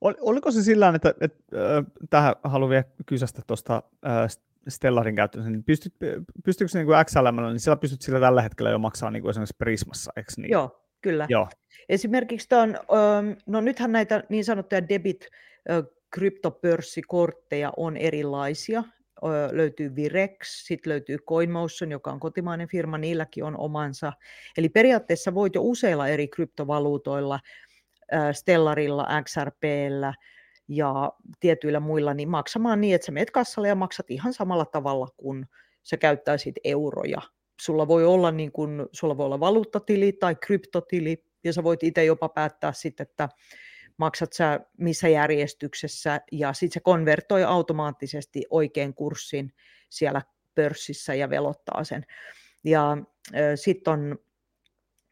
Oliko 0.00 0.50
se 0.50 0.62
sillä 0.62 0.92
että, 0.94 1.14
että 1.20 1.38
äh, 1.54 1.84
tähän 2.10 2.34
haluan 2.44 2.70
vielä 2.70 2.84
kysästä 3.06 3.42
tuosta 3.46 3.82
äh, 4.06 4.28
Stellarin 4.68 5.16
käyttöön, 5.16 5.52
niin 5.52 5.64
pystyt, 5.64 5.94
pystyykö 6.44 6.68
se 6.68 6.78
niin 6.78 7.04
XLM, 7.04 7.36
niin 7.36 7.60
sillä 7.60 7.76
pystyt 7.76 8.02
sillä 8.02 8.20
tällä 8.20 8.42
hetkellä 8.42 8.70
jo 8.70 8.78
maksaa 8.78 9.10
niin 9.10 9.22
kuin 9.22 9.30
esimerkiksi 9.30 9.56
Prismassa, 9.58 10.12
eikö 10.16 10.32
niin? 10.36 10.50
Joo, 10.50 10.86
kyllä. 11.00 11.26
Joo. 11.28 11.48
Esimerkiksi 11.88 12.54
on, 12.54 12.78
no 13.46 13.60
nythän 13.60 13.92
näitä 13.92 14.24
niin 14.28 14.44
sanottuja 14.44 14.88
debit 14.88 15.28
kryptopörssikortteja 16.10 17.72
on 17.76 17.96
erilaisia. 17.96 18.84
Löytyy 19.52 19.96
Virex, 19.96 20.64
sitten 20.66 20.90
löytyy 20.90 21.18
CoinMotion, 21.18 21.90
joka 21.90 22.12
on 22.12 22.20
kotimainen 22.20 22.68
firma, 22.68 22.98
niilläkin 22.98 23.44
on 23.44 23.58
omansa. 23.58 24.12
Eli 24.56 24.68
periaatteessa 24.68 25.34
voit 25.34 25.54
jo 25.54 25.62
useilla 25.62 26.08
eri 26.08 26.28
kryptovaluutoilla 26.28 27.40
Stellarilla, 28.32 29.06
XRPllä 29.24 30.14
ja 30.68 31.12
tietyillä 31.40 31.80
muilla 31.80 32.14
niin 32.14 32.28
maksamaan 32.28 32.80
niin, 32.80 32.94
että 32.94 33.06
sä 33.06 33.12
menet 33.12 33.30
kassalle 33.30 33.68
ja 33.68 33.74
maksat 33.74 34.10
ihan 34.10 34.32
samalla 34.32 34.64
tavalla 34.64 35.08
kuin 35.16 35.46
sä 35.82 35.96
käyttäisit 35.96 36.54
euroja. 36.64 37.20
Sulla 37.60 37.88
voi 37.88 38.04
olla, 38.04 38.30
niin 38.30 38.52
kun, 38.52 38.88
sulla 38.92 39.16
voi 39.16 39.26
olla 39.26 39.40
valuuttatili 39.40 40.12
tai 40.12 40.34
kryptotili, 40.34 41.24
ja 41.44 41.52
sä 41.52 41.64
voit 41.64 41.82
itse 41.82 42.04
jopa 42.04 42.28
päättää 42.28 42.72
sitten, 42.72 43.06
että 43.10 43.28
maksat 43.96 44.32
sä 44.32 44.60
missä 44.78 45.08
järjestyksessä, 45.08 46.20
ja 46.32 46.52
sitten 46.52 46.74
se 46.74 46.80
konvertoi 46.80 47.44
automaattisesti 47.44 48.42
oikein 48.50 48.94
kurssin 48.94 49.52
siellä 49.90 50.22
pörssissä 50.54 51.14
ja 51.14 51.30
velottaa 51.30 51.84
sen. 51.84 52.06
Ja 52.64 52.96
sitten 53.54 53.92
on 53.92 54.18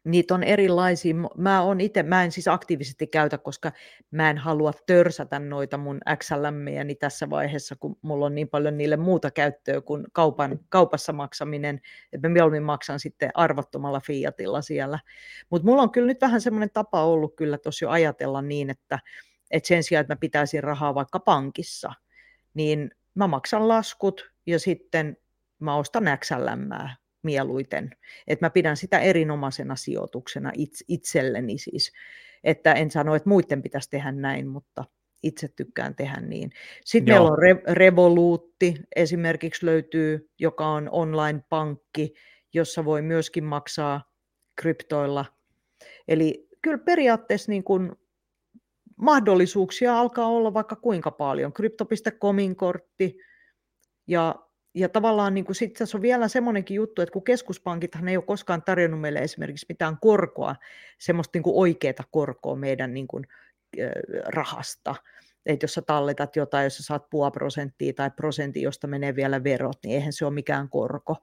niitä 0.09 0.35
on 0.35 0.43
erilaisia. 0.43 1.15
Mä, 1.37 1.63
on 1.63 1.81
ite, 1.81 2.03
mä 2.03 2.25
en 2.25 2.33
siis 2.33 2.49
aktiivisesti 2.49 3.07
käytä, 3.07 3.39
koska 3.39 3.73
mä 4.11 4.31
en 4.31 4.39
halua 4.39 4.73
törsätä 4.87 5.39
noita 5.39 5.79
mun 5.79 6.01
XLMiäni 6.17 6.95
tässä 6.95 7.31
vaiheessa, 7.31 7.77
kun 7.77 7.99
mulla 8.03 8.27
on 8.27 8.35
niin 8.35 8.49
paljon 8.49 8.79
niille 8.79 8.97
muuta 8.97 9.31
käyttöä 9.31 9.81
kuin 9.81 10.05
kaupan, 10.13 10.59
kaupassa 10.69 11.13
maksaminen, 11.13 11.81
että 12.13 12.29
mä 12.29 12.33
mieluummin 12.33 12.63
maksan 12.63 13.01
sitten 13.01 13.31
arvottomalla 13.35 14.01
fiatilla 14.01 14.63
siellä. 14.63 14.99
Mutta 15.51 15.67
mulla 15.67 15.83
on 15.83 15.91
kyllä 15.91 16.07
nyt 16.07 16.21
vähän 16.21 16.41
semmoinen 16.41 16.71
tapa 16.73 17.05
ollut 17.05 17.37
kyllä 17.37 17.59
tosi 17.59 17.85
ajatella 17.85 18.43
niin, 18.43 18.71
että, 18.71 18.99
että 19.51 19.67
sen 19.67 19.83
sijaan, 19.83 20.01
että 20.01 20.15
mä 20.15 20.19
pitäisin 20.19 20.65
rahaa 20.65 20.95
vaikka 20.95 21.21
pankissa, 21.21 21.93
niin 22.55 22.91
mä 23.15 23.27
maksan 23.27 23.69
laskut 23.69 24.31
ja 24.47 24.59
sitten 24.59 25.17
mä 25.59 25.77
ostan 25.77 26.05
XLM 26.19 26.69
mieluiten. 27.29 27.91
Että 28.27 28.47
mä 28.47 28.51
pidän 28.51 28.77
sitä 28.77 28.99
erinomaisena 28.99 29.77
sijoituksena 29.77 30.53
itselleni 30.89 31.59
siis. 31.59 31.93
Että 32.45 32.73
en 32.73 32.91
sano, 32.91 33.15
että 33.15 33.29
muiden 33.29 33.63
pitäisi 33.63 33.91
tehdä 33.91 34.13
näin, 34.13 34.49
mutta 34.49 34.85
itse 35.23 35.49
tykkään 35.49 35.95
tehdä 35.95 36.21
niin. 36.21 36.51
Sitten 36.85 37.15
Joo. 37.15 37.19
meillä 37.19 37.33
on 37.33 37.39
Re- 37.39 37.75
Revoluutti 37.75 38.75
esimerkiksi 38.97 39.67
löytyy, 39.67 40.31
joka 40.39 40.67
on 40.67 40.89
online-pankki, 40.93 42.15
jossa 42.55 42.85
voi 42.85 43.03
myöskin 43.03 43.45
maksaa 43.45 44.13
kryptoilla. 44.57 45.25
Eli 46.09 46.49
kyllä 46.63 46.79
periaatteessa 46.79 47.53
niin 47.53 47.65
kuin 47.65 47.93
mahdollisuuksia 48.97 49.99
alkaa 49.99 50.27
olla 50.27 50.55
vaikka 50.55 50.77
kuinka 50.77 51.11
paljon. 51.11 51.53
Crypto.comin 51.53 52.57
kortti 52.57 53.19
ja 54.07 54.48
ja 54.75 54.89
tavallaan 54.89 55.35
niin 55.35 55.45
sitten 55.53 55.79
tässä 55.79 55.99
on 55.99 56.03
vielä 56.03 56.29
semmoinenkin 56.29 56.75
juttu, 56.75 57.03
että 57.03 57.13
kun 57.13 57.25
keskuspankithan 57.25 58.09
ei 58.09 58.17
ole 58.17 58.25
koskaan 58.25 58.63
tarjonnut 58.63 59.01
meille 59.01 59.19
esimerkiksi 59.19 59.67
mitään 59.69 59.99
korkoa, 60.01 60.57
semmoista 60.99 61.39
niin 61.39 61.43
oikeaa 61.47 62.05
korkoa 62.11 62.57
meidän 62.57 62.95
niin 62.95 63.09
kuin, 63.09 63.27
rahasta, 64.27 64.95
että 65.47 65.65
jos 65.65 65.75
sä 65.75 65.83
talletat 65.83 66.37
jotain, 66.37 66.65
jos 66.65 66.77
sä 66.77 66.83
saat 66.83 67.11
puoli 67.11 67.31
prosenttia 67.31 67.93
tai 67.93 68.11
prosentti, 68.11 68.63
josta 68.63 68.87
menee 68.87 69.17
vielä 69.17 69.45
verot, 69.45 69.79
niin 69.85 69.95
eihän 69.95 70.13
se 70.13 70.25
ole 70.25 70.35
mikään 70.35 70.69
korko. 70.69 71.17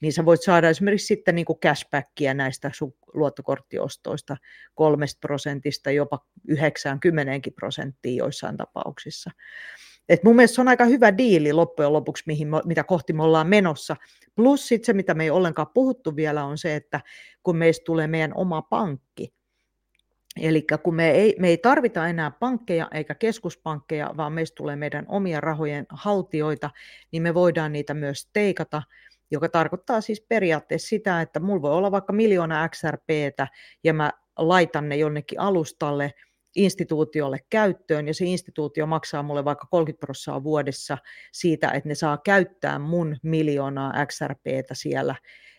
Niin 0.00 0.12
sä 0.12 0.24
voit 0.24 0.42
saada 0.42 0.68
esimerkiksi 0.68 1.06
sitten 1.06 1.34
niin 1.34 1.44
kuin 1.44 1.60
cashbackia 1.60 2.34
näistä 2.34 2.70
sun 2.74 2.94
luottokorttiostoista 3.14 4.36
kolmesta 4.74 5.18
prosentista 5.20 5.90
jopa 5.90 6.26
90 6.48 7.50
prosenttia 7.54 8.24
joissain 8.24 8.56
tapauksissa. 8.56 9.30
Et 10.08 10.24
mun 10.24 10.36
mielestä 10.36 10.54
se 10.54 10.60
on 10.60 10.68
aika 10.68 10.84
hyvä 10.84 11.18
diili 11.18 11.52
loppujen 11.52 11.92
lopuksi, 11.92 12.24
mihin, 12.26 12.48
mitä 12.64 12.84
kohti 12.84 13.12
me 13.12 13.22
ollaan 13.22 13.46
menossa. 13.46 13.96
Plus 14.34 14.68
sitten 14.68 14.86
se, 14.86 14.92
mitä 14.92 15.14
me 15.14 15.24
ei 15.24 15.30
ollenkaan 15.30 15.68
puhuttu 15.74 16.16
vielä, 16.16 16.44
on 16.44 16.58
se, 16.58 16.76
että 16.76 17.00
kun 17.42 17.56
meistä 17.56 17.84
tulee 17.84 18.06
meidän 18.06 18.32
oma 18.34 18.62
pankki, 18.62 19.32
Eli 20.40 20.66
kun 20.82 20.94
me 20.94 21.10
ei, 21.10 21.36
me 21.38 21.48
ei 21.48 21.58
tarvita 21.58 22.08
enää 22.08 22.30
pankkeja 22.30 22.88
eikä 22.94 23.14
keskuspankkeja, 23.14 24.10
vaan 24.16 24.32
meistä 24.32 24.54
tulee 24.54 24.76
meidän 24.76 25.04
omia 25.08 25.40
rahojen 25.40 25.86
haltioita, 25.90 26.70
niin 27.12 27.22
me 27.22 27.34
voidaan 27.34 27.72
niitä 27.72 27.94
myös 27.94 28.30
teikata, 28.32 28.82
joka 29.30 29.48
tarkoittaa 29.48 30.00
siis 30.00 30.20
periaatteessa 30.28 30.88
sitä, 30.88 31.20
että 31.20 31.40
mulla 31.40 31.62
voi 31.62 31.72
olla 31.72 31.90
vaikka 31.90 32.12
miljoona 32.12 32.68
XRPtä 32.68 33.48
ja 33.84 33.94
mä 33.94 34.12
laitan 34.38 34.88
ne 34.88 34.96
jonnekin 34.96 35.40
alustalle, 35.40 36.12
instituutiolle 36.56 37.38
käyttöön 37.50 38.08
ja 38.08 38.14
se 38.14 38.24
instituutio 38.24 38.86
maksaa 38.86 39.22
mulle 39.22 39.44
vaikka 39.44 39.66
30 39.70 40.00
prosenttia 40.00 40.44
vuodessa 40.44 40.98
siitä, 41.32 41.70
että 41.70 41.88
ne 41.88 41.94
saa 41.94 42.18
käyttää 42.18 42.78
mun 42.78 43.16
miljoonaa 43.22 44.06
XRPtä 44.06 44.74
siellä, 44.74 45.14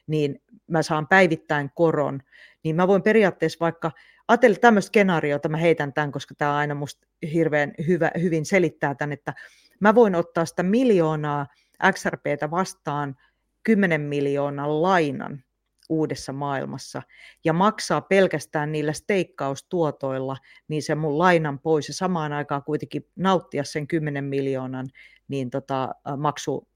niin 0.07 0.41
mä 0.67 0.83
saan 0.83 1.07
päivittäin 1.07 1.69
koron, 1.75 2.19
niin 2.63 2.75
mä 2.75 2.87
voin 2.87 3.01
periaatteessa 3.01 3.57
vaikka 3.59 3.91
ajatella 4.27 4.57
tämmöistä 4.57 4.87
skenaariota, 4.87 5.49
mä 5.49 5.57
heitän 5.57 5.93
tämän, 5.93 6.11
koska 6.11 6.35
tämä 6.37 6.55
aina 6.55 6.75
musta 6.75 7.07
hirveän 7.33 7.73
hyvä, 7.87 8.11
hyvin 8.21 8.45
selittää 8.45 8.95
tämän, 8.95 9.13
että 9.13 9.33
mä 9.79 9.95
voin 9.95 10.15
ottaa 10.15 10.45
sitä 10.45 10.63
miljoonaa 10.63 11.47
XRPtä 11.93 12.51
vastaan 12.51 13.15
10 13.63 14.01
miljoonan 14.01 14.81
lainan 14.81 15.43
uudessa 15.91 16.33
maailmassa 16.33 17.01
ja 17.43 17.53
maksaa 17.53 18.01
pelkästään 18.01 18.71
niillä 18.71 18.93
steikkaustuotoilla 18.93 20.37
niin 20.67 20.83
se 20.83 20.95
mun 20.95 21.17
lainan 21.17 21.59
pois 21.59 21.87
ja 21.87 21.93
samaan 21.93 22.33
aikaan 22.33 22.63
kuitenkin 22.63 23.07
nauttia 23.15 23.63
sen 23.63 23.87
10 23.87 24.23
miljoonan 24.23 24.87
niin 25.27 25.49
tota, 25.49 25.89
maksu 26.17 26.67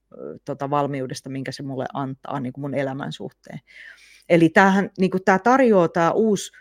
tota, 0.44 0.70
valmiudesta, 0.70 1.30
minkä 1.30 1.52
se 1.52 1.62
mulle 1.62 1.86
antaa 1.92 2.40
niin 2.40 2.52
kuin 2.52 2.62
mun 2.62 2.74
elämän 2.74 3.12
suhteen. 3.12 3.58
Eli 4.28 4.48
tämähän, 4.48 4.90
niin 4.98 5.10
kuin 5.10 5.24
tämä 5.24 5.38
tarjoaa 5.38 5.88
tämä 5.88 6.10
uusi 6.10 6.52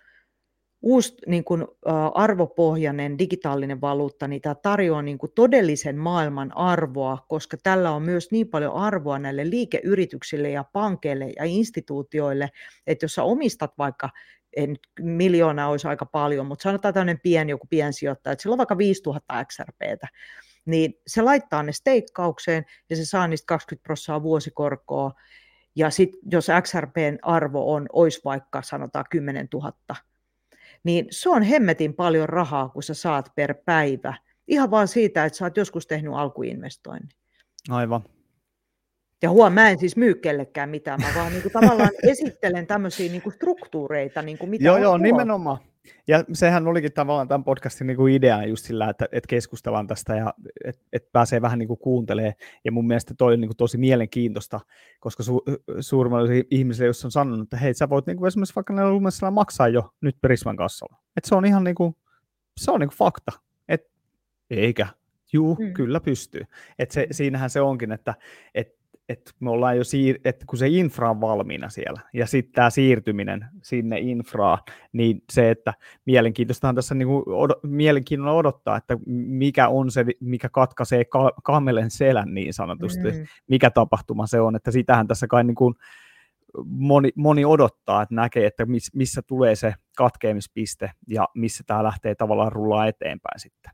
uusi 0.86 1.16
niin 1.28 1.44
kuin, 1.44 1.66
arvopohjainen 2.14 3.20
digitaalinen 3.20 3.82
valuutta, 3.82 4.28
niin 4.28 4.42
tämä 4.42 4.56
tarjoaa 4.56 5.02
niin 5.02 5.18
kuin 5.18 5.32
todellisen 5.36 5.98
maailman 5.98 6.58
arvoa, 6.58 7.26
koska 7.28 7.58
tällä 7.64 7.92
on 7.92 8.02
myös 8.02 8.32
niin 8.32 8.48
paljon 8.48 8.74
arvoa 8.74 9.20
näille 9.20 9.50
liikeyrityksille 9.50 10.50
ja 10.50 10.64
pankeille 10.64 11.26
ja 11.26 11.44
instituutioille, 11.44 12.50
että 12.88 13.04
jos 13.06 13.16
sä 13.16 13.24
omistat 13.24 13.78
vaikka 13.78 14.10
ei 14.56 14.68
nyt 14.68 14.88
miljoonaa 15.00 15.70
olisi 15.70 15.88
aika 15.88 16.06
paljon, 16.06 16.46
mutta 16.46 16.64
sanotaan 16.64 16.94
tämmöinen 16.94 17.20
pieni 17.24 17.52
joku 17.52 17.68
piensijoittaja, 17.70 18.32
että 18.32 18.42
sillä 18.44 18.54
on 18.54 18.58
vaikka 18.58 18.78
5000 18.78 19.46
XRPtä, 19.46 20.08
niin 20.66 20.94
se 21.08 21.22
laittaa 21.22 21.64
ne 21.64 21.72
steikkaukseen 21.72 22.66
ja 22.90 22.96
se 22.96 23.06
saa 23.06 23.28
niistä 23.28 23.46
20 23.46 23.84
prosenttia 23.84 24.24
vuosikorkoa, 24.24 25.12
ja 25.76 25.90
sitten 25.90 26.20
jos 26.32 26.48
XRPn 26.62 27.18
arvo 27.22 27.74
on, 27.74 27.86
olisi 27.94 28.22
vaikka 28.26 28.62
sanotaan 28.62 29.06
10 29.10 29.48
000, 29.54 29.72
niin 30.86 31.06
se 31.12 31.30
on 31.30 31.44
hemmetin 31.44 31.94
paljon 31.94 32.30
rahaa, 32.30 32.70
kun 32.70 32.84
sä 32.84 32.94
saat 32.94 33.30
per 33.36 33.56
päivä. 33.66 34.14
Ihan 34.48 34.72
vaan 34.72 34.88
siitä, 34.88 35.26
että 35.26 35.38
sä 35.38 35.46
oot 35.46 35.58
joskus 35.58 35.88
tehnyt 35.88 36.14
alkuinvestoinnin. 36.14 37.10
Aivan. 37.70 38.02
Ja 39.22 39.30
huom, 39.30 39.54
mä 39.54 39.70
en 39.70 39.80
siis 39.80 39.98
myy 39.98 40.16
kellekään 40.16 40.70
mitään, 40.70 41.02
mä 41.02 41.08
vaan 41.16 41.32
niin 41.32 41.42
kuin 41.42 41.52
tavallaan 41.52 41.90
esittelen 42.04 42.68
tämmöisiä 42.68 43.12
niin 43.12 43.22
kuin 43.22 43.34
struktuureita, 43.34 44.22
niin 44.22 44.38
kuin 44.38 44.50
mitä 44.50 44.64
Joo, 44.64 44.78
joo, 44.78 44.98
nimenomaan. 44.98 45.58
Ja 46.08 46.24
sehän 46.34 46.68
olikin 46.68 46.94
tavallaan 46.94 47.28
tämän 47.28 47.44
podcastin 47.44 47.88
niin 47.88 47.98
kuin 47.98 48.14
idea 48.14 48.46
just 48.46 48.66
sillä, 48.66 48.90
että, 48.90 49.06
että 49.12 49.28
keskustellaan 49.28 49.88
tästä 49.88 50.16
ja 50.16 50.34
että, 50.66 50.82
että 50.94 51.10
pääsee 51.12 51.42
vähän 51.42 51.60
niin 51.60 51.68
kuin 51.68 51.80
kuuntelee. 51.80 52.34
Ja 52.64 52.72
mun 52.72 52.88
mielestä 52.88 53.14
toi 53.18 53.34
on 53.34 53.42
niin 53.42 53.50
kuin 53.50 53.58
tosi 53.58 53.78
mielenkiintoista, 53.78 54.60
koska 55.00 55.24
su, 55.24 55.44
suurimmalle 55.80 56.44
ihmisille, 56.52 56.88
jos 56.88 57.06
on 57.06 57.12
sanonut, 57.12 57.44
että 57.44 57.58
hei, 57.58 57.74
sä 57.74 57.90
voit 57.90 58.06
niin 58.06 58.18
kuin 58.18 58.28
esimerkiksi 58.28 58.56
vaikka 58.56 58.74
näillä 58.74 59.32
maksaa 59.32 59.68
jo 59.68 59.94
nyt 60.02 60.18
Prisman 60.22 60.56
kassalla. 60.58 60.98
Että 61.18 61.30
se 61.30 61.36
on 61.36 61.46
ihan 61.46 61.64
niin 61.64 61.76
kuin, 61.76 61.96
se 62.58 62.72
on 62.72 62.80
niin 62.80 62.90
kuin 62.90 62.98
fakta. 62.98 63.32
Et, 63.68 63.92
eikä, 64.50 64.88
juu, 65.34 65.56
mm. 65.56 65.74
kyllä 65.74 66.00
pystyy. 66.00 66.42
Et 66.80 66.92
se, 66.92 67.08
siinähän 67.12 67.50
se 67.50 67.62
onkin, 67.62 67.92
että 67.92 68.16
et, 68.56 68.76
että 69.10 69.32
me 69.40 69.50
ollaan 69.50 69.78
jo 69.78 69.84
siir- 69.84 70.22
että 70.24 70.46
kun 70.46 70.60
se 70.60 70.68
infra 70.68 71.10
on 71.10 71.22
valmiina 71.22 71.70
siellä, 71.70 72.02
ja 72.14 72.28
sitten 72.28 72.54
tämä 72.54 72.70
siirtyminen 72.70 73.46
sinne 73.64 74.00
infraa, 74.00 74.66
niin 74.94 75.24
se, 75.32 75.50
että 75.50 75.74
mielenkiintoista 76.06 76.74
tässä 76.74 76.96
niin 76.96 77.08
od- 77.08 77.60
mielenkiinnolla 77.64 78.34
odottaa, 78.34 78.78
että 78.78 78.98
mikä 79.06 79.68
on 79.68 79.92
se, 79.92 80.06
mikä 80.20 80.50
katkaisee 80.50 81.06
ka- 81.06 81.34
kamelen 81.44 81.92
selän 81.92 82.34
niin 82.34 82.54
sanotusti, 82.54 83.12
mm. 83.12 83.26
mikä 83.48 83.70
tapahtuma 83.70 84.28
se 84.28 84.42
on, 84.42 84.56
että 84.56 84.72
sitähän 84.72 85.08
tässä 85.08 85.28
kai 85.28 85.44
niin 85.44 85.56
kuin 85.56 85.76
moni, 86.66 87.12
moni 87.16 87.46
odottaa, 87.46 88.02
että 88.02 88.16
näkee, 88.16 88.46
että 88.46 88.66
miss, 88.66 88.94
missä 88.94 89.22
tulee 89.22 89.56
se 89.56 89.74
katkeamispiste, 89.98 90.92
ja 91.08 91.28
missä 91.36 91.64
tämä 91.68 91.84
lähtee 91.84 92.16
tavallaan 92.16 92.52
rullaa 92.52 92.88
eteenpäin 92.88 93.40
sitten. 93.40 93.72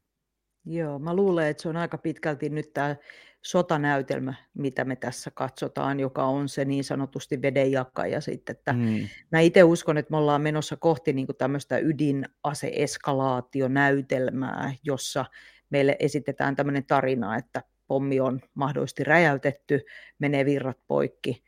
Joo, 0.65 0.99
mä 0.99 1.15
luulen, 1.15 1.47
että 1.47 1.63
se 1.63 1.69
on 1.69 1.77
aika 1.77 1.97
pitkälti 1.97 2.49
nyt 2.49 2.73
tämä 2.73 2.95
sotanäytelmä, 3.41 4.33
mitä 4.53 4.85
me 4.85 4.95
tässä 4.95 5.31
katsotaan, 5.31 5.99
joka 5.99 6.23
on 6.23 6.49
se 6.49 6.65
niin 6.65 6.83
sanotusti 6.83 7.41
vedenjakaja 7.41 8.21
sitten. 8.21 8.55
Että 8.55 8.73
mm. 8.73 9.07
Mä 9.31 9.39
itse 9.39 9.63
uskon, 9.63 9.97
että 9.97 10.11
me 10.11 10.17
ollaan 10.17 10.41
menossa 10.41 10.77
kohti 10.77 11.13
niin 11.13 11.27
tämmöistä 11.37 11.77
ydinaseeskalaationäytelmää, 11.77 14.73
jossa 14.83 15.25
meille 15.69 15.95
esitetään 15.99 16.55
tämmöinen 16.55 16.85
tarina, 16.85 17.37
että 17.37 17.63
pommi 17.87 18.19
on 18.19 18.41
mahdollisesti 18.53 19.03
räjäytetty, 19.03 19.85
menee 20.19 20.45
virrat 20.45 20.77
poikki, 20.87 21.43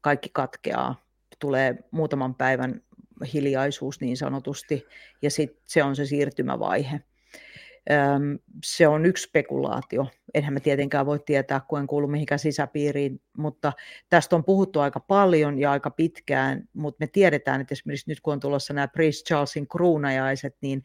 kaikki 0.00 0.30
katkeaa, 0.32 1.06
tulee 1.38 1.76
muutaman 1.90 2.34
päivän 2.34 2.82
hiljaisuus 3.32 4.00
niin 4.00 4.16
sanotusti, 4.16 4.86
ja 5.22 5.30
sitten 5.30 5.62
se 5.64 5.82
on 5.82 5.96
se 5.96 6.06
siirtymävaihe. 6.06 7.00
Se 8.64 8.88
on 8.88 9.06
yksi 9.06 9.24
spekulaatio. 9.24 10.06
Enhän 10.34 10.54
me 10.54 10.60
tietenkään 10.60 11.06
voi 11.06 11.18
tietää, 11.18 11.60
kun 11.68 11.80
en 11.80 11.86
kuulu 11.86 12.08
mihinkään 12.08 12.38
sisäpiiriin, 12.38 13.20
mutta 13.38 13.72
tästä 14.08 14.36
on 14.36 14.44
puhuttu 14.44 14.80
aika 14.80 15.00
paljon 15.00 15.58
ja 15.58 15.70
aika 15.70 15.90
pitkään, 15.90 16.68
mutta 16.72 16.96
me 17.00 17.06
tiedetään, 17.06 17.60
että 17.60 17.72
esimerkiksi 17.72 18.10
nyt 18.10 18.20
kun 18.20 18.32
on 18.32 18.40
tulossa 18.40 18.74
nämä 18.74 18.88
Prince 18.88 19.24
Charlesin 19.24 19.68
kruunajaiset, 19.68 20.56
niin 20.60 20.82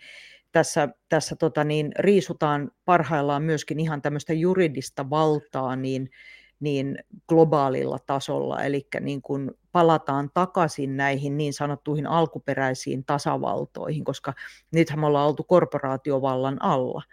tässä, 0.52 0.90
tässä 1.10 1.36
tota 1.36 1.64
niin, 1.64 1.92
riisutaan 2.00 2.72
parhaillaan 2.86 3.44
myöskin 3.44 3.80
ihan 3.80 4.02
tämmöistä 4.02 4.34
juridista 4.34 5.10
valtaa, 5.10 5.76
niin 5.76 6.10
niin 6.60 6.98
globaalilla 7.30 8.00
tasolla, 8.00 8.64
eli 8.64 8.88
niin 9.00 9.22
kuin 9.22 9.52
palataan 9.72 10.30
takaisin 10.34 10.98
näihin 10.98 11.38
niin 11.38 11.54
sanottuihin 11.54 12.08
alkuperäisiin 12.08 13.06
tasavaltoihin, 13.06 14.04
koska 14.04 14.34
nythän 14.72 15.00
me 15.00 15.06
ollaan 15.06 15.28
oltu 15.28 15.44
korporaatiovallan 15.44 16.62
alla. 16.62 17.04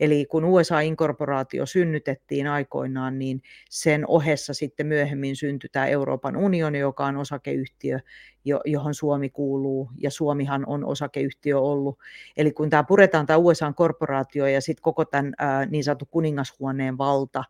Eli 0.00 0.26
kun 0.26 0.44
USA-inkorporaatio 0.44 1.66
synnytettiin 1.66 2.46
aikoinaan, 2.46 3.18
niin 3.18 3.42
sen 3.70 4.04
ohessa 4.08 4.54
sitten 4.54 4.86
myöhemmin 4.86 5.36
syntyi 5.36 5.70
tämä 5.72 5.86
Euroopan 5.86 6.36
unioni, 6.36 6.78
joka 6.78 7.06
on 7.06 7.16
osakeyhtiö, 7.16 7.98
johon 8.64 8.94
Suomi 8.94 9.30
kuuluu, 9.30 9.90
ja 9.98 10.10
Suomihan 10.10 10.64
on 10.66 10.84
osakeyhtiö 10.84 11.60
ollut. 11.60 11.98
Eli 12.36 12.52
kun 12.52 12.70
tämä 12.70 12.84
puretaan 12.84 13.26
tämä 13.26 13.36
USA-korporaatio 13.36 14.46
ja 14.46 14.60
sitten 14.60 14.82
koko 14.82 15.04
tämän 15.04 15.32
niin 15.70 15.84
sanottu 15.84 16.08
kuningashuoneen 16.10 16.98
valta, 16.98 17.44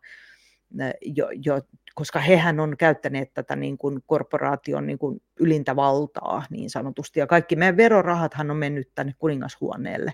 jo, 1.01 1.29
jo, 1.45 1.61
koska 1.95 2.19
hehän 2.19 2.59
on 2.59 2.77
käyttäneet 2.77 3.33
tätä 3.33 3.55
niin 3.55 3.77
kuin 3.77 3.99
korporaation 4.07 4.87
niin 4.87 4.99
kuin 4.99 5.21
ylintä 5.39 5.75
valtaa 5.75 6.43
niin 6.49 6.69
sanotusti, 6.69 7.19
ja 7.19 7.27
kaikki 7.27 7.55
meidän 7.55 7.77
verorahathan 7.77 8.51
on 8.51 8.57
mennyt 8.57 8.89
tänne 8.95 9.13
kuningashuoneelle 9.19 10.13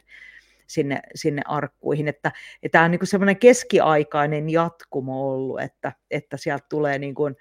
sinne, 0.67 0.99
sinne 1.15 1.41
arkkuihin, 1.45 2.07
että, 2.07 2.31
että 2.63 2.77
tämä 2.77 2.85
on 2.85 2.91
niin 2.91 3.07
semmoinen 3.07 3.37
keskiaikainen 3.37 4.49
jatkumo 4.49 5.33
ollut, 5.33 5.61
että, 5.61 5.91
että 6.11 6.37
sieltä 6.37 6.65
tulee 6.69 6.99
niin 6.99 7.15
kuin 7.15 7.35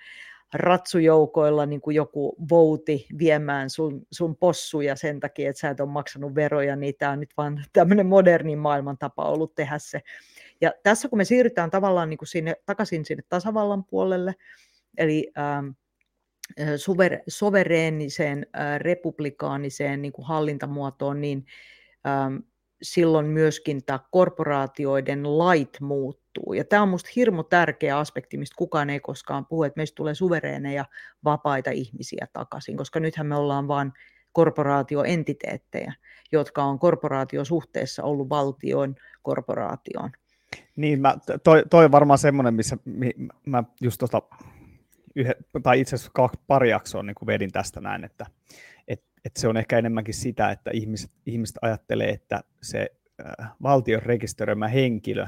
ratsujoukoilla 0.55 1.67
niin 1.67 1.81
kuin 1.81 1.97
joku 1.97 2.37
vouti 2.51 3.07
viemään 3.19 3.71
sun, 3.71 4.07
sun 4.13 4.37
possuja 4.37 4.97
sen 4.97 5.21
takia, 5.21 5.51
että 5.51 5.61
sä 5.61 5.71
et 5.71 5.81
ole 5.81 5.89
maksanut 5.89 6.35
veroja, 6.35 6.77
niin 6.77 6.95
tämä 6.99 7.13
on 7.13 7.21
nyt 7.21 7.31
vaan 7.37 7.65
tämmöinen 7.73 8.07
modernin 8.07 8.59
maailman 8.59 8.99
tapa 8.99 9.25
ollut 9.25 9.55
tehdä 9.55 9.79
se. 9.79 10.01
Ja 10.61 10.73
tässä 10.83 11.09
kun 11.09 11.17
me 11.17 11.25
siirrytään 11.25 11.71
tavallaan 11.71 12.11
niin 12.11 12.19
kuin 12.19 12.29
sinne, 12.29 12.57
takaisin 12.67 13.05
sinne 13.05 13.23
tasavallan 13.29 13.85
puolelle, 13.85 14.35
eli 14.99 15.33
ähm, 15.39 15.69
suver, 16.77 17.19
sovereeniseen, 17.29 18.47
äh, 18.59 18.81
republikaaniseen 18.81 20.03
niin 20.03 20.13
kuin 20.13 20.27
hallintamuotoon, 20.27 21.21
niin 21.21 21.47
ähm, 22.07 22.37
silloin 22.83 23.27
myöskin 23.27 23.85
tämä 23.85 23.99
korporaatioiden 24.11 25.39
lait 25.39 25.81
muuttuu. 25.81 26.53
Ja 26.53 26.65
tämä 26.65 26.83
on 26.83 26.89
minusta 26.89 27.11
hirmu 27.17 27.43
tärkeä 27.45 27.99
aspekti, 27.99 28.39
mistä 28.39 28.55
kukaan 28.59 28.91
ei 28.91 29.01
koskaan 29.01 29.47
puhu, 29.47 29.63
että 29.63 29.79
meistä 29.79 29.95
tulee 29.95 30.15
suvereeneja, 30.15 30.85
vapaita 31.25 31.71
ihmisiä 31.71 32.27
takaisin, 32.33 32.77
koska 32.77 33.01
nythän 33.01 33.27
me 33.27 33.37
ollaan 33.37 33.69
vain 33.69 33.93
korporaatioentiteettejä, 34.33 35.93
jotka 36.33 36.65
on 36.65 36.79
korporaatiosuhteessa 36.79 38.03
ollut 38.03 38.29
valtion 38.29 38.95
korporaatioon. 39.23 40.11
Niin, 40.81 41.01
mä, 41.01 41.15
toi, 41.45 41.63
toi 41.71 41.85
on 41.85 41.93
varmaan 41.93 42.19
semmoinen, 42.19 42.55
missä 42.55 42.77
mi, 42.85 43.11
mä 43.47 43.65
just 43.81 44.03
yhden, 45.15 45.35
tai 45.63 45.81
itse 45.81 45.95
asiassa 45.95 46.13
kaksi, 46.15 46.41
pari 46.47 46.71
jaksoa 46.71 47.03
niin 47.03 47.15
vedin 47.27 47.53
tästä 47.53 47.81
näin, 47.81 48.05
että 48.05 48.27
et, 48.89 49.03
et 49.25 49.37
se 49.37 49.49
on 49.49 49.57
ehkä 49.57 49.79
enemmänkin 49.79 50.15
sitä, 50.15 50.51
että 50.51 50.71
ihmiset, 50.75 51.11
ihmiset 51.27 51.59
ajattelee, 51.63 52.09
että 52.09 52.41
se 52.63 52.91
äh, 53.41 53.51
valtion 53.63 54.03
rekisteröimä 54.03 54.69
henkilö 54.69 55.27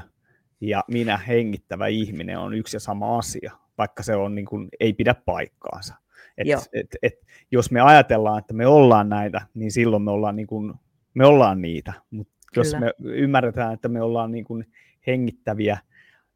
ja 0.61 0.83
minä 0.87 1.17
hengittävä 1.17 1.87
ihminen 1.87 2.39
on 2.39 2.53
yksi 2.53 2.75
ja 2.75 2.79
sama 2.79 3.17
asia, 3.17 3.51
vaikka 3.77 4.03
se 4.03 4.15
on, 4.15 4.35
niin 4.35 4.45
kuin, 4.45 4.69
ei 4.79 4.93
pidä 4.93 5.13
paikkaansa. 5.13 5.95
Et, 6.37 6.47
et, 6.73 6.87
et, 7.01 7.13
jos 7.51 7.71
me 7.71 7.81
ajatellaan, 7.81 8.39
että 8.39 8.53
me 8.53 8.67
ollaan 8.67 9.09
näitä, 9.09 9.41
niin 9.53 9.71
silloin 9.71 10.03
me 10.03 10.11
ollaan, 10.11 10.35
niin 10.35 10.47
kuin, 10.47 10.73
me 11.13 11.25
ollaan 11.25 11.61
niitä. 11.61 11.93
Mutta 12.11 12.33
jos 12.55 12.75
me 12.79 12.93
ymmärretään, 13.03 13.73
että 13.73 13.87
me 13.87 14.01
ollaan 14.01 14.31
niin 14.31 14.43
kuin 14.43 14.65
hengittäviä, 15.07 15.77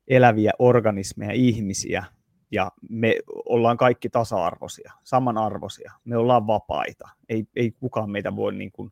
eläviä 0.07 0.51
organismeja, 0.59 1.31
ihmisiä, 1.33 2.03
ja 2.51 2.71
me 2.89 3.15
ollaan 3.27 3.77
kaikki 3.77 4.09
tasa-arvoisia, 4.09 4.93
samanarvoisia, 5.03 5.91
me 6.05 6.17
ollaan 6.17 6.47
vapaita, 6.47 7.09
ei, 7.29 7.45
ei 7.55 7.71
kukaan 7.71 8.09
meitä 8.09 8.35
voi 8.35 8.53
niin 8.53 8.71
kuin 8.71 8.91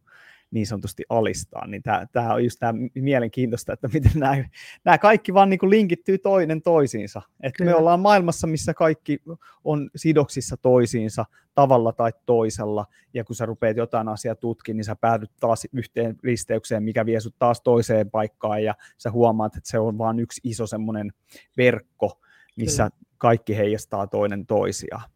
niin 0.52 0.68
sanotusti 0.68 1.04
alistaa, 1.10 1.68
niin 1.68 1.84
tämä, 2.12 2.34
on 2.34 2.44
just 2.44 2.60
tämä 2.60 2.74
mielenkiintoista, 2.96 3.74
että 3.74 3.88
miten 3.94 4.12
nämä, 4.16 4.46
nämä 4.86 4.98
kaikki 4.98 5.34
vaan 5.34 5.50
niin 5.50 5.60
kuin 5.60 5.70
linkittyy 5.70 6.18
toinen 6.18 6.62
toisiinsa. 6.62 7.22
Että 7.44 7.64
me 7.64 7.76
ollaan 7.76 8.00
maailmassa, 8.00 8.48
missä 8.48 8.74
kaikki 8.74 9.20
on 9.64 9.90
sidoksissa 9.96 10.58
toisiinsa 10.58 11.26
tavalla 11.56 11.92
tai 11.92 12.12
toisella, 12.26 12.86
ja 13.14 13.24
kun 13.24 13.36
sä 13.36 13.46
rupeat 13.46 13.78
jotain 13.78 14.08
asiaa 14.08 14.36
tutkimaan, 14.36 14.78
niin 14.78 14.86
sä 14.86 14.96
päädyt 14.96 15.32
taas 15.40 15.68
yhteen 15.74 16.16
risteykseen, 16.24 16.84
mikä 16.84 17.06
vie 17.06 17.20
sut 17.20 17.36
taas 17.40 17.62
toiseen 17.62 18.12
paikkaan, 18.12 18.64
ja 18.64 18.76
sä 18.98 19.12
huomaat, 19.12 19.56
että 19.56 19.70
se 19.70 19.80
on 19.80 19.98
vain 19.98 20.20
yksi 20.20 20.42
iso 20.44 20.68
semmoinen 20.68 21.14
verkko, 21.58 22.22
missä 22.56 22.84
Kyllä. 22.84 23.06
kaikki 23.18 23.58
heijastaa 23.58 24.08
toinen 24.08 24.46
toisiaan. 24.46 25.15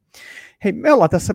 Hei, 0.63 0.71
me 0.71 0.93
ollaan 0.93 1.09
tässä 1.09 1.33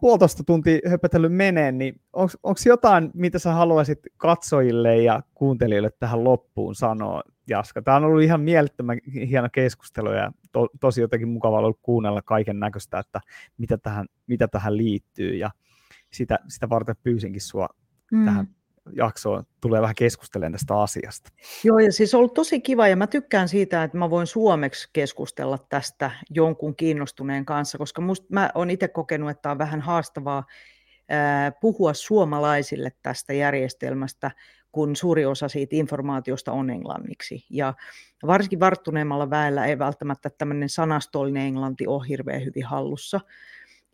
puolitoista 0.00 0.44
tuntia 0.44 0.78
höpötellyt 0.90 1.32
meneen, 1.32 1.78
niin 1.78 2.00
onko 2.12 2.60
jotain, 2.66 3.10
mitä 3.14 3.38
sä 3.38 3.52
haluaisit 3.52 3.98
katsojille 4.16 4.96
ja 4.96 5.22
kuuntelijoille 5.34 5.90
tähän 5.98 6.24
loppuun 6.24 6.74
sanoa, 6.74 7.22
Jaska? 7.48 7.82
Tämä 7.82 7.96
on 7.96 8.04
ollut 8.04 8.22
ihan 8.22 8.40
mielettömän 8.40 8.98
hieno 9.28 9.48
keskustelu 9.52 10.12
ja 10.12 10.32
to, 10.52 10.68
tosi 10.80 11.00
jotenkin 11.00 11.28
mukava 11.28 11.58
ollut 11.58 11.78
kuunnella 11.82 12.22
kaiken 12.22 12.60
näköistä, 12.60 12.98
että 12.98 13.20
mitä 13.58 13.78
tähän, 13.78 14.06
mitä 14.26 14.48
tähän 14.48 14.76
liittyy 14.76 15.34
ja 15.34 15.50
sitä, 16.12 16.38
sitä 16.48 16.68
varten 16.68 16.96
pyysinkin 17.02 17.40
sua 17.40 17.68
mm. 18.12 18.24
tähän 18.24 18.48
jaksoon 18.96 19.44
tulee 19.60 19.82
vähän 19.82 19.94
keskustelemaan 19.94 20.52
tästä 20.52 20.80
asiasta. 20.80 21.30
Joo, 21.64 21.78
ja 21.78 21.92
siis 21.92 22.14
on 22.14 22.18
ollut 22.18 22.34
tosi 22.34 22.60
kiva, 22.60 22.88
ja 22.88 22.96
mä 22.96 23.06
tykkään 23.06 23.48
siitä, 23.48 23.82
että 23.82 23.98
mä 23.98 24.10
voin 24.10 24.26
suomeksi 24.26 24.88
keskustella 24.92 25.58
tästä 25.68 26.10
jonkun 26.30 26.76
kiinnostuneen 26.76 27.44
kanssa, 27.44 27.78
koska 27.78 28.02
musta, 28.02 28.26
mä 28.30 28.50
oon 28.54 28.70
itse 28.70 28.88
kokenut, 28.88 29.30
että 29.30 29.50
on 29.50 29.58
vähän 29.58 29.80
haastavaa 29.80 30.44
ää, 31.08 31.52
puhua 31.52 31.94
suomalaisille 31.94 32.92
tästä 33.02 33.32
järjestelmästä, 33.32 34.30
kun 34.72 34.96
suuri 34.96 35.26
osa 35.26 35.48
siitä 35.48 35.76
informaatiosta 35.76 36.52
on 36.52 36.70
englanniksi. 36.70 37.46
Ja 37.50 37.74
varsinkin 38.26 38.60
varttuneemmalla 38.60 39.30
väellä 39.30 39.66
ei 39.66 39.78
välttämättä 39.78 40.30
tämmöinen 40.38 40.68
sanastollinen 40.68 41.42
englanti 41.42 41.86
ole 41.86 42.08
hirveän 42.08 42.44
hyvin 42.44 42.64
hallussa. 42.64 43.20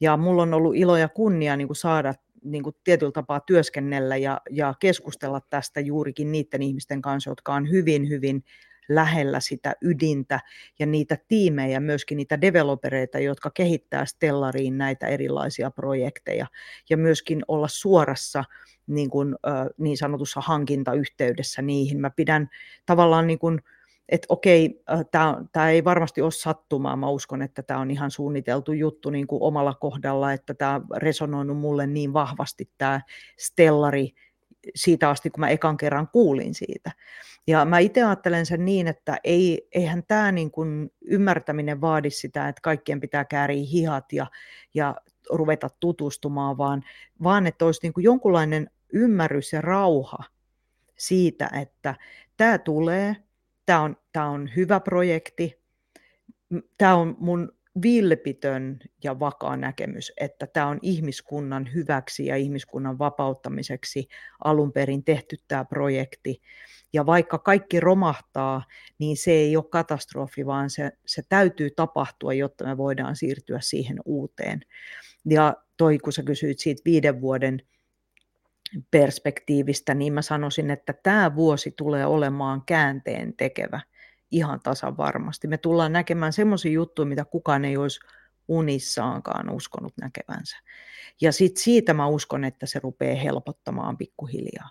Ja 0.01 0.17
mulla 0.17 0.43
on 0.43 0.55
ollut 0.55 0.77
ilo 0.77 0.97
ja 0.97 1.09
kunnia 1.09 1.57
niin 1.57 1.69
kuin 1.69 1.77
saada 1.77 2.15
niin 2.45 2.63
kuin 2.63 2.77
tietyllä 2.85 3.13
tapaa 3.13 3.41
työskennellä 3.41 4.17
ja, 4.17 4.41
ja 4.51 4.75
keskustella 4.81 5.41
tästä 5.51 5.81
juurikin 5.81 6.33
niiden 6.33 6.63
ihmisten 6.63 7.03
kanssa, 7.03 7.31
jotka 7.31 7.55
on 7.55 7.71
hyvin, 7.71 8.09
hyvin 8.09 8.45
lähellä 8.89 9.41
sitä 9.41 9.75
ydintä 9.83 10.41
ja 10.79 10.87
niitä 10.87 11.19
tiimejä, 11.29 11.81
myöskin 11.81 12.17
niitä 12.17 12.41
developereita, 12.41 13.19
jotka 13.19 13.51
kehittää 13.51 14.05
Stellariin 14.05 14.79
näitä 14.79 15.07
erilaisia 15.07 15.71
projekteja 15.71 16.47
ja 16.91 16.97
myöskin 16.97 17.43
olla 17.49 17.69
suorassa 17.69 18.45
niin, 18.87 19.11
kuin, 19.11 19.37
niin 19.79 19.97
sanotussa 19.97 20.41
hankintayhteydessä 20.41 21.63
niihin. 21.63 22.01
Mä 22.01 22.11
pidän 22.11 22.49
tavallaan 22.87 23.27
niin 23.27 23.39
kuin, 23.39 23.61
että 24.09 24.27
okei, 24.29 24.83
äh, 24.93 25.01
tämä 25.53 25.71
ei 25.71 25.85
varmasti 25.85 26.23
ole 26.23 26.31
sattumaa, 26.31 26.97
mä 26.97 27.09
uskon, 27.09 27.43
että 27.43 27.63
tämä 27.63 27.81
on 27.81 27.91
ihan 27.91 28.11
suunniteltu 28.11 28.73
juttu 28.73 29.11
niin 29.11 29.27
kuin 29.27 29.43
omalla 29.43 29.75
kohdalla, 29.75 30.33
että 30.33 30.55
tämä 30.55 30.81
resonoinut 30.97 31.59
mulle 31.59 31.87
niin 31.87 32.13
vahvasti 32.13 32.71
tämä 32.79 33.01
Stellari 33.39 34.15
siitä 34.75 35.09
asti, 35.09 35.31
kun 35.31 35.41
mä 35.41 35.49
ekan 35.49 35.77
kerran 35.77 36.09
kuulin 36.09 36.55
siitä. 36.55 36.93
Ja 37.47 37.65
mä 37.65 37.79
itse 37.79 38.03
ajattelen 38.03 38.47
sen 38.47 38.65
niin, 38.65 38.87
että 38.87 39.19
ei, 39.25 39.69
eihän 39.73 40.03
tämä 40.09 40.33
niin 40.33 40.51
kuin 40.51 40.93
ymmärtäminen 41.01 41.81
vaadi 41.81 42.11
sitä, 42.11 42.49
että 42.49 42.61
kaikkien 42.63 43.01
pitää 43.01 43.25
kääriä 43.25 43.65
hihat 43.73 44.13
ja, 44.13 44.27
ja 44.75 44.95
ruveta 45.31 45.69
tutustumaan, 45.81 46.59
vaan, 46.59 46.83
vaan 47.23 47.47
että 47.47 47.65
olisi 47.65 47.81
niin 47.83 47.93
kuin 47.93 48.05
jonkunlainen 48.05 48.71
ymmärrys 48.93 49.53
ja 49.53 49.61
rauha 49.61 50.19
siitä, 50.97 51.51
että 51.63 51.95
tämä 52.37 52.59
tulee, 52.59 53.17
tämä 53.69 53.83
on, 53.83 53.97
tämä 54.13 54.27
on 54.27 54.51
hyvä 54.57 54.81
projekti, 54.81 55.61
tämä 56.79 56.95
on 56.95 57.17
mun 57.19 57.53
vilpitön 57.83 58.79
ja 59.05 59.21
vakaa 59.21 59.57
näkemys, 59.57 60.13
että 60.17 60.47
tämä 60.47 60.67
on 60.67 60.79
ihmiskunnan 60.83 61.69
hyväksi 61.75 62.27
ja 62.27 62.37
ihmiskunnan 62.37 62.99
vapauttamiseksi 62.99 64.09
alun 64.45 64.73
perin 64.73 65.05
tehty 65.05 65.37
tämä 65.49 65.65
projekti. 65.65 66.43
Ja 66.93 67.07
vaikka 67.07 67.39
kaikki 67.39 67.81
romahtaa, 67.81 68.65
niin 68.99 69.17
se 69.17 69.31
ei 69.31 69.57
ole 69.57 69.65
katastrofi, 69.71 70.47
vaan 70.47 70.71
se, 70.71 70.93
se 71.07 71.23
täytyy 71.29 71.71
tapahtua, 71.71 72.35
jotta 72.35 72.65
me 72.65 72.77
voidaan 72.77 73.17
siirtyä 73.17 73.61
siihen 73.61 73.99
uuteen. 74.05 74.61
Ja 75.31 75.55
toi, 75.77 75.99
kun 75.99 76.13
sä 76.13 76.23
kysyit 76.23 76.59
siitä 76.59 76.83
viiden 76.85 77.21
vuoden 77.21 77.63
perspektiivistä, 78.91 79.95
niin 79.95 80.13
mä 80.13 80.23
sanoisin, 80.23 80.71
että 80.71 80.93
tämä 81.03 81.35
vuosi 81.35 81.71
tulee 81.71 82.07
olemaan 82.07 82.63
käänteen 82.67 83.37
tekevä 83.37 83.81
ihan 84.31 84.61
tasan 84.63 84.97
varmasti. 84.97 85.49
Me 85.49 85.59
tullaan 85.59 85.93
näkemään 85.93 86.33
semmoisia 86.33 86.73
juttuja, 86.73 87.07
mitä 87.07 87.25
kukaan 87.25 87.65
ei 87.65 87.77
olisi 87.77 88.01
unissaankaan 88.49 89.51
uskonut 89.51 89.93
näkevänsä. 90.01 90.57
Ja 91.21 91.33
sit 91.33 91.57
siitä 91.57 91.95
mä 91.95 92.07
uskon, 92.07 92.45
että 92.45 92.67
se 92.67 92.81
rupeaa 92.83 93.21
helpottamaan 93.23 93.97
pikkuhiljaa. 93.97 94.71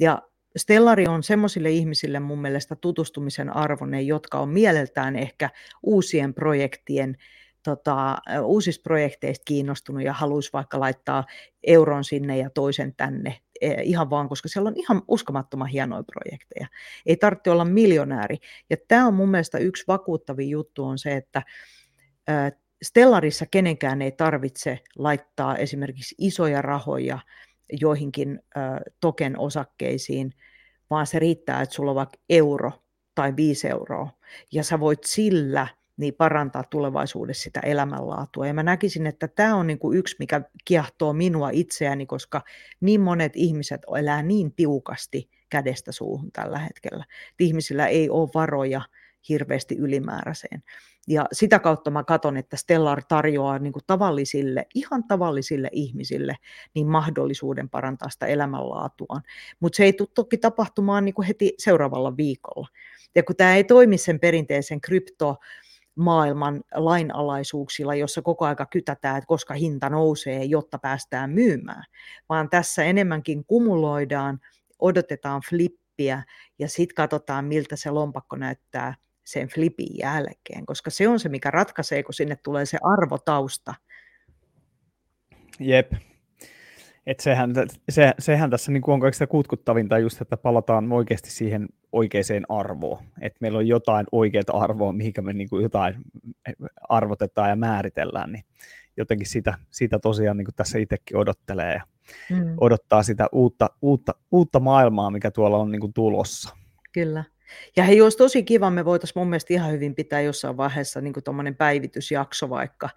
Ja 0.00 0.22
Stellari 0.56 1.06
on 1.06 1.22
semmoisille 1.22 1.70
ihmisille 1.70 2.20
mun 2.20 2.40
mielestä 2.40 2.76
tutustumisen 2.76 3.56
arvoinen, 3.56 4.06
jotka 4.06 4.38
on 4.38 4.48
mieleltään 4.48 5.16
ehkä 5.16 5.50
uusien 5.82 6.34
projektien 6.34 7.16
tota, 7.62 8.18
uusista 8.42 8.82
projekteista 8.82 9.42
kiinnostunut 9.44 10.02
ja 10.02 10.12
haluaisi 10.12 10.50
vaikka 10.52 10.80
laittaa 10.80 11.24
euron 11.62 12.04
sinne 12.04 12.38
ja 12.38 12.50
toisen 12.50 12.94
tänne 12.94 13.40
e, 13.60 13.82
ihan 13.82 14.10
vaan, 14.10 14.28
koska 14.28 14.48
siellä 14.48 14.68
on 14.68 14.76
ihan 14.76 15.02
uskomattoman 15.08 15.68
hienoja 15.68 16.02
projekteja. 16.02 16.66
Ei 17.06 17.16
tarvitse 17.16 17.50
olla 17.50 17.64
miljonääri. 17.64 18.36
Ja 18.70 18.76
tämä 18.88 19.06
on 19.06 19.14
mun 19.14 19.30
mielestä 19.30 19.58
yksi 19.58 19.84
vakuuttavi 19.88 20.50
juttu 20.50 20.84
on 20.84 20.98
se, 20.98 21.16
että 21.16 21.42
Stellarissa 22.82 23.46
kenenkään 23.46 24.02
ei 24.02 24.12
tarvitse 24.12 24.78
laittaa 24.98 25.56
esimerkiksi 25.56 26.14
isoja 26.18 26.62
rahoja 26.62 27.18
joihinkin 27.80 28.40
token 29.00 29.38
osakkeisiin, 29.38 30.32
vaan 30.90 31.06
se 31.06 31.18
riittää, 31.18 31.62
että 31.62 31.74
sulla 31.74 31.90
on 31.90 31.94
vaikka 31.94 32.18
euro 32.30 32.72
tai 33.14 33.36
viisi 33.36 33.68
euroa, 33.68 34.10
ja 34.52 34.64
sä 34.64 34.80
voit 34.80 35.04
sillä– 35.04 35.66
niin 36.00 36.14
parantaa 36.14 36.64
tulevaisuudessa 36.64 37.42
sitä 37.42 37.60
elämänlaatua. 37.60 38.46
Ja 38.46 38.54
mä 38.54 38.62
näkisin, 38.62 39.06
että 39.06 39.28
tämä 39.28 39.56
on 39.56 39.66
niin 39.66 39.78
kuin 39.78 39.98
yksi, 39.98 40.16
mikä 40.18 40.40
kiehtoo 40.64 41.12
minua 41.12 41.50
itseäni, 41.52 42.06
koska 42.06 42.42
niin 42.80 43.00
monet 43.00 43.32
ihmiset 43.34 43.80
elää 43.98 44.22
niin 44.22 44.54
tiukasti 44.54 45.30
kädestä 45.50 45.92
suuhun 45.92 46.32
tällä 46.32 46.58
hetkellä. 46.58 47.04
Että 47.30 47.44
ihmisillä 47.44 47.86
ei 47.86 48.10
ole 48.10 48.28
varoja 48.34 48.80
hirveästi 49.28 49.76
ylimääräiseen. 49.76 50.62
Ja 51.08 51.26
sitä 51.32 51.58
kautta 51.58 51.90
mä 51.90 52.04
katson, 52.04 52.36
että 52.36 52.56
Stellar 52.56 53.02
tarjoaa 53.08 53.58
niin 53.58 53.72
kuin 53.72 53.82
tavallisille, 53.86 54.66
ihan 54.74 55.04
tavallisille 55.04 55.68
ihmisille 55.72 56.36
niin 56.74 56.86
mahdollisuuden 56.86 57.68
parantaa 57.68 58.10
sitä 58.10 58.26
elämänlaatuaan. 58.26 59.22
Mutta 59.60 59.76
se 59.76 59.84
ei 59.84 59.92
tule 59.92 60.08
toki 60.14 60.36
tapahtumaan 60.36 61.04
niin 61.04 61.14
kuin 61.14 61.26
heti 61.26 61.54
seuraavalla 61.58 62.16
viikolla. 62.16 62.68
Ja 63.14 63.22
kun 63.22 63.36
tämä 63.36 63.56
ei 63.56 63.64
toimi 63.64 63.98
sen 63.98 64.20
perinteisen 64.20 64.80
krypto 64.80 65.36
maailman 65.94 66.60
lainalaisuuksilla, 66.74 67.94
jossa 67.94 68.22
koko 68.22 68.44
aika 68.44 68.66
kytätään, 68.66 69.16
että 69.16 69.26
koska 69.26 69.54
hinta 69.54 69.88
nousee, 69.88 70.44
jotta 70.44 70.78
päästään 70.78 71.30
myymään, 71.30 71.84
vaan 72.28 72.50
tässä 72.50 72.84
enemmänkin 72.84 73.44
kumuloidaan, 73.44 74.40
odotetaan 74.78 75.42
flippiä 75.50 76.22
ja 76.58 76.68
sitten 76.68 76.94
katsotaan, 76.94 77.44
miltä 77.44 77.76
se 77.76 77.90
lompakko 77.90 78.36
näyttää 78.36 78.94
sen 79.24 79.48
flipin 79.48 79.98
jälkeen, 79.98 80.66
koska 80.66 80.90
se 80.90 81.08
on 81.08 81.20
se, 81.20 81.28
mikä 81.28 81.50
ratkaisee, 81.50 82.02
kun 82.02 82.14
sinne 82.14 82.36
tulee 82.36 82.66
se 82.66 82.78
arvotausta. 82.82 83.74
Jep. 85.60 85.92
Et 87.06 87.20
sehän, 87.20 87.52
se, 87.88 88.14
sehän 88.18 88.50
tässä 88.50 88.72
niin 88.72 88.82
kuin 88.82 88.92
on 88.92 89.00
kaikista 89.00 89.26
kutkuttavinta 89.26 89.98
just, 89.98 90.20
että 90.20 90.36
palataan 90.36 90.92
oikeasti 90.92 91.30
siihen 91.30 91.68
oikeaan 91.92 92.46
arvoon. 92.48 93.04
Että 93.20 93.38
meillä 93.40 93.58
on 93.58 93.68
jotain 93.68 94.06
oikeaa 94.12 94.44
arvoa, 94.52 94.92
mihinkä 94.92 95.22
me 95.22 95.32
niin 95.32 95.48
kuin 95.48 95.62
jotain 95.62 95.94
arvotetaan 96.88 97.50
ja 97.50 97.56
määritellään. 97.56 98.32
Niin 98.32 98.44
jotenkin 98.96 99.26
sitä, 99.26 99.54
sitä 99.70 99.98
tosiaan 99.98 100.36
niin 100.36 100.44
kuin 100.44 100.54
tässä 100.54 100.78
itsekin 100.78 101.16
odottelee 101.16 101.74
ja 101.74 101.82
mm. 102.30 102.54
odottaa 102.60 103.02
sitä 103.02 103.26
uutta, 103.32 103.70
uutta, 103.82 104.14
uutta 104.30 104.60
maailmaa, 104.60 105.10
mikä 105.10 105.30
tuolla 105.30 105.56
on 105.58 105.72
niin 105.72 105.80
kuin 105.80 105.92
tulossa. 105.92 106.56
Kyllä. 106.92 107.24
Ja 107.76 107.84
hei, 107.84 108.00
olisi 108.00 108.18
tosi 108.18 108.42
kiva, 108.42 108.70
me 108.70 108.84
voitaisiin 108.84 109.20
mun 109.20 109.28
mielestä 109.28 109.54
ihan 109.54 109.72
hyvin 109.72 109.94
pitää 109.94 110.20
jossain 110.20 110.56
vaiheessa 110.56 111.00
niin 111.00 111.14
tuommoinen 111.24 111.56
päivitysjakso 111.56 112.50
vaikka, 112.50 112.88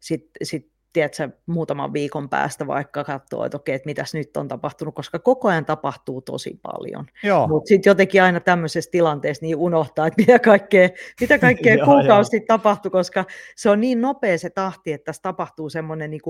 sitten 0.00 0.46
sit 0.46 0.71
tiedätkö, 0.92 1.30
muutaman 1.46 1.92
viikon 1.92 2.28
päästä 2.28 2.66
vaikka 2.66 3.04
katsoa, 3.04 3.46
että 3.46 3.56
okei, 3.56 3.74
että 3.74 3.86
mitäs 3.86 4.14
nyt 4.14 4.36
on 4.36 4.48
tapahtunut, 4.48 4.94
koska 4.94 5.18
koko 5.18 5.48
ajan 5.48 5.64
tapahtuu 5.64 6.20
tosi 6.20 6.58
paljon. 6.62 7.06
Mutta 7.48 7.68
sitten 7.68 7.90
jotenkin 7.90 8.22
aina 8.22 8.40
tämmöisessä 8.40 8.90
tilanteessa 8.90 9.46
niin 9.46 9.56
unohtaa, 9.56 10.06
että 10.06 10.22
mitä 10.22 10.38
kaikkea, 10.38 10.88
mitä 11.20 11.38
kaikkea 11.38 11.76
kuukausi 11.84 12.28
sitten 12.28 12.46
tapahtui, 12.46 12.90
koska 12.90 13.24
se 13.56 13.70
on 13.70 13.80
niin 13.80 14.00
nopea 14.00 14.38
se 14.38 14.50
tahti, 14.50 14.92
että 14.92 15.04
tässä 15.04 15.22
tapahtuu 15.22 15.70
semmoinen 15.70 16.10
niin 16.10 16.20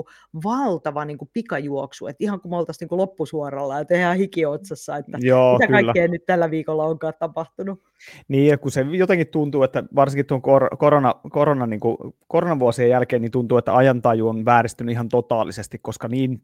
valtava 0.44 1.04
niin 1.04 1.18
kuin 1.18 1.30
pikajuoksu, 1.32 2.06
että 2.06 2.24
ihan 2.24 2.40
kuin 2.40 2.52
me 2.52 2.56
oltaisiin 2.56 2.88
niin 2.90 2.98
loppusuoralla 2.98 3.78
ja 3.78 3.84
tehdään 3.84 4.16
hikiotsassa, 4.16 4.96
että 4.96 5.18
Joo, 5.20 5.52
mitä 5.52 5.66
kyllä. 5.66 5.82
kaikkea 5.82 6.08
nyt 6.08 6.26
tällä 6.26 6.50
viikolla 6.50 6.84
onkaan 6.84 7.14
tapahtunut. 7.18 7.82
Niin, 8.28 8.46
ja 8.46 8.58
kun 8.58 8.70
se 8.70 8.86
jotenkin 8.90 9.26
tuntuu, 9.26 9.62
että 9.62 9.84
varsinkin 9.94 10.26
tuon 10.26 10.42
kor- 10.42 10.76
korona, 10.76 11.14
korona, 11.30 11.66
niin 11.66 11.80
kuin, 11.80 11.96
koronavuosien 12.28 12.90
jälkeen, 12.90 13.22
niin 13.22 13.32
tuntuu, 13.32 13.58
että 13.58 13.76
ajantaju 13.76 14.28
on 14.28 14.44
vääristynyt 14.52 14.92
ihan 14.92 15.08
totaalisesti, 15.08 15.78
koska 15.78 16.08
niin 16.08 16.42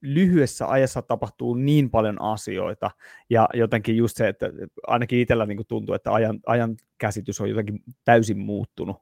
lyhyessä 0.00 0.68
ajassa 0.68 1.02
tapahtuu 1.02 1.54
niin 1.54 1.90
paljon 1.90 2.22
asioita, 2.22 2.90
ja 3.30 3.48
jotenkin 3.54 3.96
just 3.96 4.16
se, 4.16 4.28
että 4.28 4.50
ainakin 4.86 5.18
itsellä 5.18 5.46
niin 5.46 5.66
tuntuu, 5.68 5.94
että 5.94 6.12
ajan, 6.12 6.40
ajan 6.46 6.76
käsitys 6.98 7.40
on 7.40 7.48
jotenkin 7.48 7.80
täysin 8.04 8.38
muuttunut, 8.38 8.96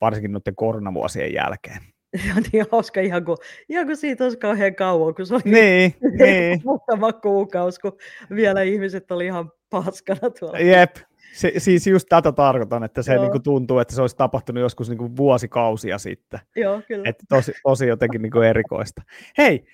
varsinkin 0.00 0.32
noiden 0.32 0.56
koronavuosien 0.56 1.32
jälkeen. 1.34 1.78
Se 2.16 2.32
on 2.36 2.42
niin 2.52 2.66
hauska, 2.72 3.00
ihan 3.00 3.24
kuin, 3.24 3.36
ihan 3.68 3.86
kuin 3.86 3.96
siitä 3.96 4.24
olisi 4.24 4.38
kauhean 4.38 4.74
kauan, 4.74 5.14
kun 5.14 5.26
se 5.26 5.34
oli 5.34 5.42
niin, 5.44 5.94
niin. 6.18 6.62
muutama 6.64 7.12
kuukausi, 7.12 7.80
kun 7.80 7.98
vielä 8.34 8.62
ihmiset 8.62 9.10
oli 9.10 9.26
ihan 9.26 9.52
paskana 9.70 10.30
tuolla. 10.38 10.58
Jep, 10.58 10.96
se, 11.32 11.52
siis 11.58 11.86
just 11.86 12.06
tätä 12.08 12.32
tarkoitan, 12.32 12.84
että 12.84 13.02
se 13.02 13.18
niin 13.18 13.30
kuin 13.30 13.42
tuntuu, 13.42 13.78
että 13.78 13.94
se 13.94 14.00
olisi 14.00 14.16
tapahtunut 14.16 14.60
joskus 14.60 14.88
niin 14.88 14.98
kuin 14.98 15.16
vuosikausia 15.16 15.98
sitten. 15.98 16.40
Joo, 16.56 16.82
kyllä. 16.88 17.08
Että 17.08 17.24
tosi, 17.28 17.52
tosi 17.62 17.86
jotenkin 17.86 18.22
niin 18.22 18.32
kuin 18.32 18.48
erikoista. 18.48 19.02
Hei, 19.38 19.64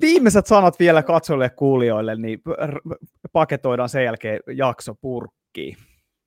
viimeiset 0.00 0.46
sanat 0.46 0.78
vielä 0.78 1.02
katsojille 1.02 1.44
ja 1.44 1.50
kuulijoille, 1.50 2.16
niin 2.16 2.42
paketoidaan 3.32 3.88
sen 3.88 4.04
jälkeen 4.04 4.40
jakso 4.56 4.94
purkkiin. 4.94 5.76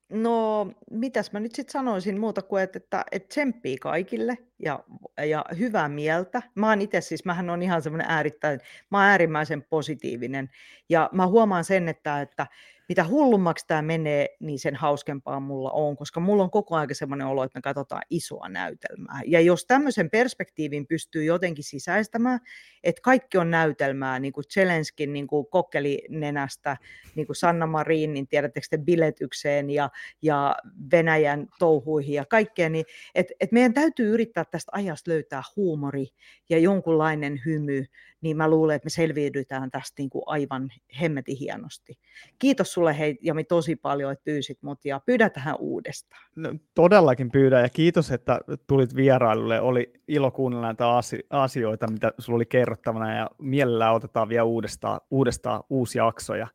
No, 0.09 0.67
mitäs 0.91 1.31
mä 1.31 1.39
nyt 1.39 1.55
sitten 1.55 1.71
sanoisin 1.71 2.19
muuta 2.19 2.41
kuin, 2.41 2.63
että, 2.63 2.77
että, 2.77 3.05
että 3.11 3.27
tsemppii 3.27 3.77
kaikille 3.77 4.37
ja, 4.59 4.79
ja 5.25 5.45
hyvää 5.59 5.89
mieltä. 5.89 6.41
Mä 6.55 6.69
oon 6.69 6.81
itse 6.81 7.01
siis, 7.01 7.25
mähän 7.25 7.49
on 7.49 7.61
ihan 7.61 7.81
semmoinen 7.81 8.07
äärittäin, 8.09 8.59
mä 8.91 8.97
oon 8.97 9.07
äärimmäisen 9.07 9.63
positiivinen 9.69 10.49
ja 10.89 11.09
mä 11.13 11.27
huomaan 11.27 11.63
sen, 11.63 11.89
että, 11.89 12.21
että 12.21 12.47
mitä 12.89 13.07
hullummaksi 13.07 13.65
tämä 13.67 13.81
menee, 13.81 14.29
niin 14.39 14.59
sen 14.59 14.75
hauskempaa 14.75 15.39
mulla 15.39 15.71
on, 15.71 15.97
koska 15.97 16.19
mulla 16.19 16.43
on 16.43 16.51
koko 16.51 16.75
ajan 16.75 16.89
semmoinen 16.91 17.27
olo, 17.27 17.43
että 17.43 17.57
me 17.57 17.61
katsotaan 17.61 18.01
isoa 18.09 18.49
näytelmää. 18.49 19.21
Ja 19.25 19.41
jos 19.41 19.65
tämmöisen 19.65 20.09
perspektiivin 20.09 20.87
pystyy 20.87 21.23
jotenkin 21.23 21.63
sisäistämään, 21.63 22.39
että 22.83 23.01
kaikki 23.01 23.37
on 23.37 23.51
näytelmää, 23.51 24.19
niin 24.19 24.33
kuin 24.33 24.43
Zelenskin 24.53 25.13
niin 25.13 25.27
kuin 25.27 25.45
kokkelinenästä, 25.49 26.77
niin 27.15 27.27
kuin 27.27 27.35
Sanna 27.35 27.67
Marinin, 27.67 28.27
tiedättekö 28.27 28.67
te, 28.69 28.77
biletykseen 28.77 29.69
ja, 29.69 29.89
ja 30.21 30.55
Venäjän 30.91 31.47
touhuihin 31.59 32.13
ja 32.13 32.25
kaikkeen, 32.25 32.71
niin 32.71 32.85
että 33.15 33.33
et 33.39 33.51
meidän 33.51 33.73
täytyy 33.73 34.13
yrittää 34.13 34.45
tästä 34.45 34.71
ajasta 34.73 35.11
löytää 35.11 35.43
huumori 35.55 36.07
ja 36.49 36.59
jonkunlainen 36.59 37.41
hymy, 37.45 37.85
niin 38.21 38.37
mä 38.37 38.49
luulen, 38.49 38.75
että 38.75 38.85
me 38.85 38.89
selviydytään 38.89 39.71
tästä 39.71 39.93
niin 39.97 40.09
kuin 40.09 40.23
aivan 40.25 40.69
hemmetin 41.01 41.37
hienosti. 41.37 41.99
Kiitos 42.39 42.73
sulle 42.73 42.97
hei 42.99 43.17
Jami 43.21 43.43
tosi 43.43 43.75
paljon, 43.75 44.11
että 44.11 44.23
pyysit 44.23 44.57
mut 44.61 44.85
ja 44.85 45.01
pyydä 45.05 45.29
tähän 45.29 45.55
uudestaan. 45.59 46.21
No, 46.35 46.53
todellakin 46.73 47.31
pyydän 47.31 47.61
ja 47.61 47.69
kiitos, 47.69 48.11
että 48.11 48.39
tulit 48.67 48.95
vierailulle. 48.95 49.61
Oli 49.61 49.93
ilo 50.07 50.31
kuunnella 50.31 50.67
näitä 50.67 50.85
asioita, 51.29 51.87
mitä 51.87 52.11
sulla 52.17 52.35
oli 52.35 52.45
kerrottavana 52.45 53.17
ja 53.17 53.29
mielellään 53.37 53.95
otetaan 53.95 54.29
vielä 54.29 54.43
uudestaan, 54.43 55.01
uudestaan 55.11 55.63
uusi 55.69 55.97
jakso. 55.97 56.35
Ja 56.35 56.47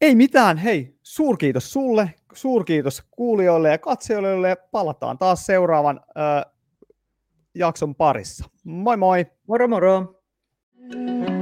ei 0.00 0.14
mitään, 0.14 0.56
hei, 0.58 0.98
suurkiitos 1.02 1.72
sulle, 1.72 2.14
suurkiitos 2.32 3.02
kuulijoille 3.10 3.70
ja 3.70 3.78
katsojille 3.78 4.48
ja 4.48 4.56
palataan 4.70 5.18
taas 5.18 5.46
seuraavan 5.46 6.00
äh, 6.08 6.52
jakson 7.54 7.94
parissa. 7.94 8.44
Moi 8.64 8.96
moi! 8.96 9.26
Moro 9.46 9.68
moro! 9.68 10.19
Mm-hmm. 10.90 11.39